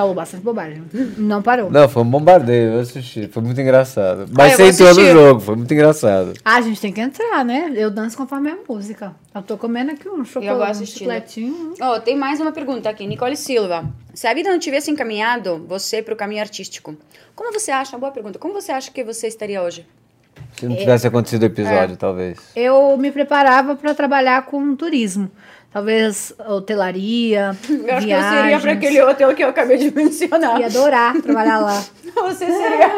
Falou 0.02 0.16
bastante 0.16 0.42
bobagem. 0.44 0.82
Não 1.16 1.44
parou. 1.44 1.70
Não, 1.70 1.88
foi 1.88 2.02
um 2.02 2.10
bombardeio, 2.10 2.74
eu 2.74 2.80
assisti. 2.80 3.28
Foi 3.28 3.44
muito 3.44 3.62
engraçado. 3.62 4.26
Mas 4.36 4.58
eu 4.58 4.66
você 4.66 4.84
entrou 4.84 4.96
no 4.96 5.12
jogo, 5.12 5.40
foi 5.40 5.56
muito 5.56 5.72
engraçado. 5.72 6.34
Ah, 6.44 6.56
a 6.56 6.62
gente 6.62 6.82
tem 6.82 6.92
que 6.92 7.00
entrar, 7.00 7.46
né? 7.46 7.72
Eu 7.76 7.92
danço 7.92 8.18
conforme 8.18 8.50
a 8.50 8.58
música. 8.68 9.16
Eu 9.36 9.44
tô 9.44 9.60
comendo 9.60 9.92
aqui 9.92 10.10
um 10.10 10.26
chocolate, 10.26 10.82
um 10.82 10.86
chicletinho. 10.88 11.76
Ó, 11.80 12.00
tem 12.00 12.18
mais 12.18 12.40
uma 12.40 12.52
pergunta 12.52 12.90
aqui. 12.90 13.06
Nicole 13.06 13.38
Silva. 13.38 13.86
Se 14.16 14.26
a 14.26 14.34
vida 14.34 14.50
não 14.50 14.58
tivesse 14.58 14.90
encaminhado 14.90 15.64
você 15.68 16.02
para 16.02 16.16
o 16.16 16.18
caminho 16.18 16.42
artístico, 16.42 16.98
como 17.36 17.54
você 17.54 17.70
acha, 17.70 17.96
boa 17.96 18.12
pergunta, 18.12 18.40
como 18.40 18.56
você 18.56 18.72
acha 18.72 18.90
que 18.90 19.04
você 19.04 19.28
estaria 19.28 19.62
hoje? 19.62 19.86
Se 20.58 20.66
não 20.66 20.76
tivesse 20.76 21.06
acontecido 21.06 21.44
o 21.44 21.46
É. 21.46 21.48
episódio, 21.48 21.96
talvez. 21.96 22.40
Eu 22.56 22.98
me 22.98 23.12
preparava 23.12 23.76
para 23.76 23.94
trabalhar 23.94 24.48
com 24.48 24.76
turismo. 24.76 25.30
Talvez 25.72 26.34
hotelaria, 26.48 27.56
viagens. 28.02 29.00
hotel 29.04 29.34
que 29.34 29.44
eu 29.44 29.50
acabei 29.50 29.78
de 29.78 29.90
mencionar. 29.96 30.60
Ia 30.60 30.66
adorar 30.66 31.22
trabalhar 31.22 31.60
lá. 31.60 31.84
Você 32.14 32.46
seria, 32.46 32.90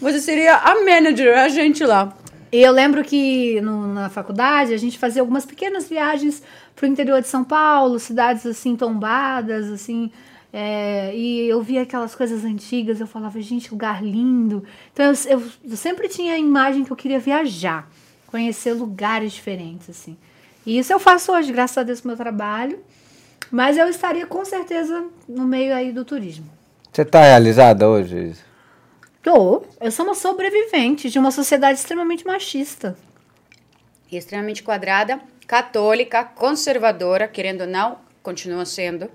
você 0.00 0.18
seria 0.20 0.56
a 0.56 0.74
manager, 0.84 1.38
a 1.38 1.48
gente 1.48 1.84
lá. 1.84 2.12
E 2.50 2.60
eu 2.60 2.72
lembro 2.72 3.04
que 3.04 3.60
no- 3.60 3.94
na 3.94 4.08
faculdade 4.10 4.74
a 4.74 4.76
gente 4.76 4.98
fazia 4.98 5.22
algumas 5.22 5.46
pequenas 5.46 5.88
viagens 5.88 6.42
pro 6.74 6.86
interior 6.86 7.20
de 7.22 7.28
São 7.28 7.44
Paulo, 7.44 7.98
cidades 8.00 8.44
assim 8.44 8.74
tombadas, 8.74 9.70
assim. 9.70 10.10
é, 10.52 11.14
e 11.16 11.48
eu 11.48 11.62
via 11.62 11.82
aquelas 11.82 12.14
coisas 12.16 12.44
antigas, 12.44 13.00
eu 13.00 13.06
falava, 13.06 13.40
gente, 13.40 13.70
lugar 13.70 14.02
lindo. 14.04 14.64
Então 14.92 15.06
eu, 15.06 15.38
eu- 15.38 15.42
eu 15.70 15.76
sempre 15.76 16.08
tinha 16.08 16.34
a 16.34 16.38
imagem 16.38 16.84
que 16.84 16.90
eu 16.90 16.96
queria 16.96 17.20
viajar, 17.20 17.88
conhecer 18.26 18.72
lugares 18.72 19.32
diferentes, 19.32 19.88
assim. 19.88 20.16
E 20.64 20.78
isso 20.78 20.92
eu 20.92 20.98
faço 20.98 21.32
hoje, 21.32 21.52
graças 21.52 21.78
a 21.78 21.82
Deus, 21.82 22.00
com 22.00 22.08
o 22.08 22.10
meu 22.10 22.16
trabalho. 22.16 22.78
Mas 23.50 23.76
eu 23.76 23.88
estaria 23.88 24.26
com 24.26 24.44
certeza 24.44 25.04
no 25.28 25.44
meio 25.44 25.74
aí 25.74 25.92
do 25.92 26.04
turismo. 26.04 26.46
Você 26.90 27.04
tá 27.04 27.22
realizada 27.22 27.88
hoje? 27.88 28.34
Tô. 29.22 29.62
Eu 29.80 29.90
sou 29.90 30.04
uma 30.04 30.14
sobrevivente 30.14 31.10
de 31.10 31.18
uma 31.18 31.30
sociedade 31.30 31.78
extremamente 31.78 32.26
machista. 32.26 32.96
Extremamente 34.10 34.62
quadrada, 34.62 35.20
católica, 35.46 36.24
conservadora, 36.24 37.28
querendo 37.28 37.62
ou 37.62 37.66
não, 37.66 37.98
continua 38.22 38.64
sendo. 38.64 39.10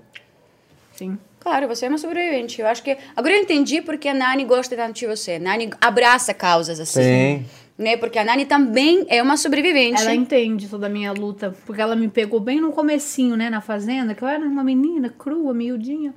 Sim. 0.94 1.18
Claro, 1.38 1.68
você 1.68 1.86
é 1.86 1.88
uma 1.88 1.98
sobrevivente. 1.98 2.60
Eu 2.60 2.66
acho 2.66 2.82
que. 2.82 2.96
Agora 3.16 3.34
eu 3.34 3.42
entendi 3.42 3.80
porque 3.80 4.08
a 4.08 4.14
Nani 4.14 4.44
gosta 4.44 4.74
tanto 4.74 4.94
de 4.94 5.06
você. 5.06 5.38
Nani 5.38 5.70
abraça 5.80 6.34
causas 6.34 6.80
assim. 6.80 7.02
Sim. 7.02 7.46
Né? 7.78 7.96
Porque 7.96 8.18
a 8.18 8.24
Nani 8.24 8.44
também 8.44 9.06
é 9.08 9.22
uma 9.22 9.36
sobrevivente. 9.36 10.02
Ela 10.02 10.12
entende 10.12 10.68
toda 10.68 10.86
a 10.86 10.90
minha 10.90 11.12
luta, 11.12 11.54
porque 11.64 11.80
ela 11.80 11.94
me 11.94 12.08
pegou 12.08 12.40
bem 12.40 12.60
no 12.60 12.72
comecinho, 12.72 13.36
né, 13.36 13.48
na 13.48 13.60
fazenda, 13.60 14.14
que 14.16 14.22
eu 14.22 14.26
era 14.26 14.44
uma 14.44 14.64
menina 14.64 15.08
crua, 15.16 15.54
miudinha. 15.54 16.12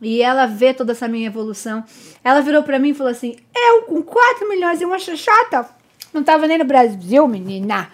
E 0.00 0.20
ela 0.20 0.46
vê 0.46 0.74
toda 0.74 0.90
essa 0.90 1.06
minha 1.06 1.28
evolução. 1.28 1.84
Ela 2.24 2.40
virou 2.40 2.64
pra 2.64 2.80
mim 2.80 2.88
e 2.88 2.94
falou 2.94 3.12
assim: 3.12 3.36
Eu, 3.54 3.82
com 3.82 4.02
4 4.02 4.48
milhões 4.48 4.80
e 4.80 4.84
uma 4.84 4.98
xoxota, 4.98 5.68
não 6.12 6.24
tava 6.24 6.48
nem 6.48 6.58
no 6.58 6.64
Brasil, 6.64 7.28
menina. 7.28 7.88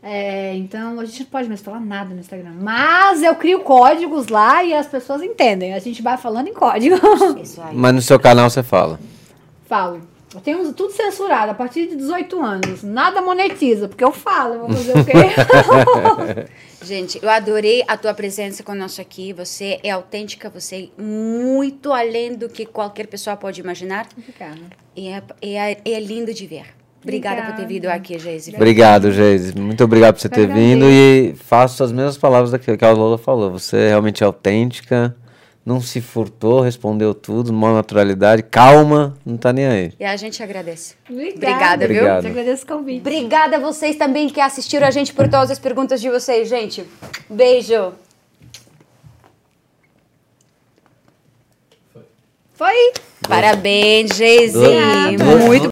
É, 0.04 0.56
então 0.56 1.00
a 1.00 1.06
gente 1.06 1.22
não 1.22 1.30
pode 1.32 1.48
mais 1.50 1.62
falar 1.62 1.80
nada 1.80 2.14
no 2.14 2.20
Instagram. 2.20 2.52
Mas 2.60 3.24
eu 3.24 3.34
crio 3.36 3.62
códigos 3.62 4.28
lá 4.28 4.64
e 4.64 4.72
as 4.74 4.86
pessoas 4.86 5.24
entendem. 5.24 5.74
A 5.74 5.80
gente 5.80 6.02
vai 6.04 6.16
falando 6.16 6.48
em 6.48 6.54
código. 6.54 6.96
Isso 7.42 7.60
aí. 7.60 7.76
Mas 7.76 7.96
no 7.96 8.02
seu 8.04 8.20
canal 8.20 8.50
você 8.52 8.62
fala. 8.62 9.00
Falo. 9.68 10.02
Eu 10.34 10.40
tenho 10.42 10.74
tudo 10.74 10.94
censurado 10.94 11.52
a 11.52 11.56
partir 11.56 11.88
de 11.88 11.96
18 11.96 12.42
anos. 12.42 12.84
Nada 12.84 13.22
monetiza, 13.22 13.88
porque 13.88 14.04
eu 14.04 14.12
falo. 14.12 14.54
Eu 14.54 14.60
vou 14.60 14.70
fazer 14.70 14.98
o 15.00 15.06
quê? 15.06 16.46
Gente, 16.86 17.20
eu 17.22 17.30
adorei 17.30 17.84
a 17.88 17.98
tua 17.98 18.14
presença 18.14 18.64
conosco 18.64 19.02
aqui. 19.02 19.34
Você 19.34 19.80
é 19.84 19.90
autêntica, 19.90 20.50
você 20.50 20.90
é 20.98 21.02
muito 21.02 21.92
além 21.92 22.36
do 22.36 22.48
que 22.48 22.66
qualquer 22.66 23.08
pessoa 23.08 23.36
pode 23.36 23.60
imaginar. 23.60 24.08
Obrigada. 24.16 24.62
E 24.96 25.08
é, 25.08 25.24
é, 25.42 25.78
é 25.84 26.00
lindo 26.00 26.34
de 26.34 26.46
ver. 26.46 26.80
Obrigada, 27.02 27.42
por 27.42 27.56
ter 27.56 27.64
Obrigada. 27.64 27.68
vindo 27.68 27.86
aqui, 27.88 28.20
Geise. 28.20 28.56
Obrigado, 28.56 29.12
Geise. 29.12 29.58
Muito 29.58 29.84
obrigado 29.84 30.16
por 30.16 30.22
você 30.22 30.30
ter 30.30 30.48
vindo 30.48 30.86
e 30.86 31.34
faço 31.36 31.84
as 31.84 31.92
mesmas 31.92 32.18
palavras 32.18 32.52
daquilo 32.52 32.78
que 32.78 32.86
a 32.86 32.92
Lola 32.92 33.18
falou. 33.18 33.52
Você 33.52 33.78
é 33.78 33.88
realmente 33.90 34.24
autêntica, 34.24 35.16
não 35.70 35.80
se 35.80 36.02
furtou, 36.02 36.62
respondeu 36.62 37.14
tudo, 37.14 37.52
numa 37.52 37.72
naturalidade, 37.72 38.42
calma, 38.42 39.16
não 39.24 39.38
tá 39.38 39.54
nem 39.54 39.68
aí. 39.68 39.94
E 40.00 40.04
a 40.04 40.18
gente 40.18 40.42
agradece. 40.42 40.96
Obrigada, 41.08 41.36
Obrigada, 41.36 41.88
viu? 41.88 41.98
Obrigado. 41.98 42.26
Eu 42.26 42.32
agradeço 42.32 42.64
o 42.64 42.68
convite. 42.68 43.00
Obrigada 43.02 43.58
a 43.58 43.60
vocês 43.60 43.96
também 43.96 44.28
que 44.30 44.42
assistiram 44.42 44.88
a 44.88 44.92
gente 44.92 45.14
por 45.14 45.30
todas 45.30 45.52
as 45.52 45.60
perguntas 45.60 46.02
de 46.02 46.10
vocês, 46.10 46.50
gente. 46.50 46.84
Beijo. 47.30 47.94
Foi. 52.54 52.94
Parabéns, 53.28 54.16
Geise. 54.16 54.58
Muito 55.46 55.70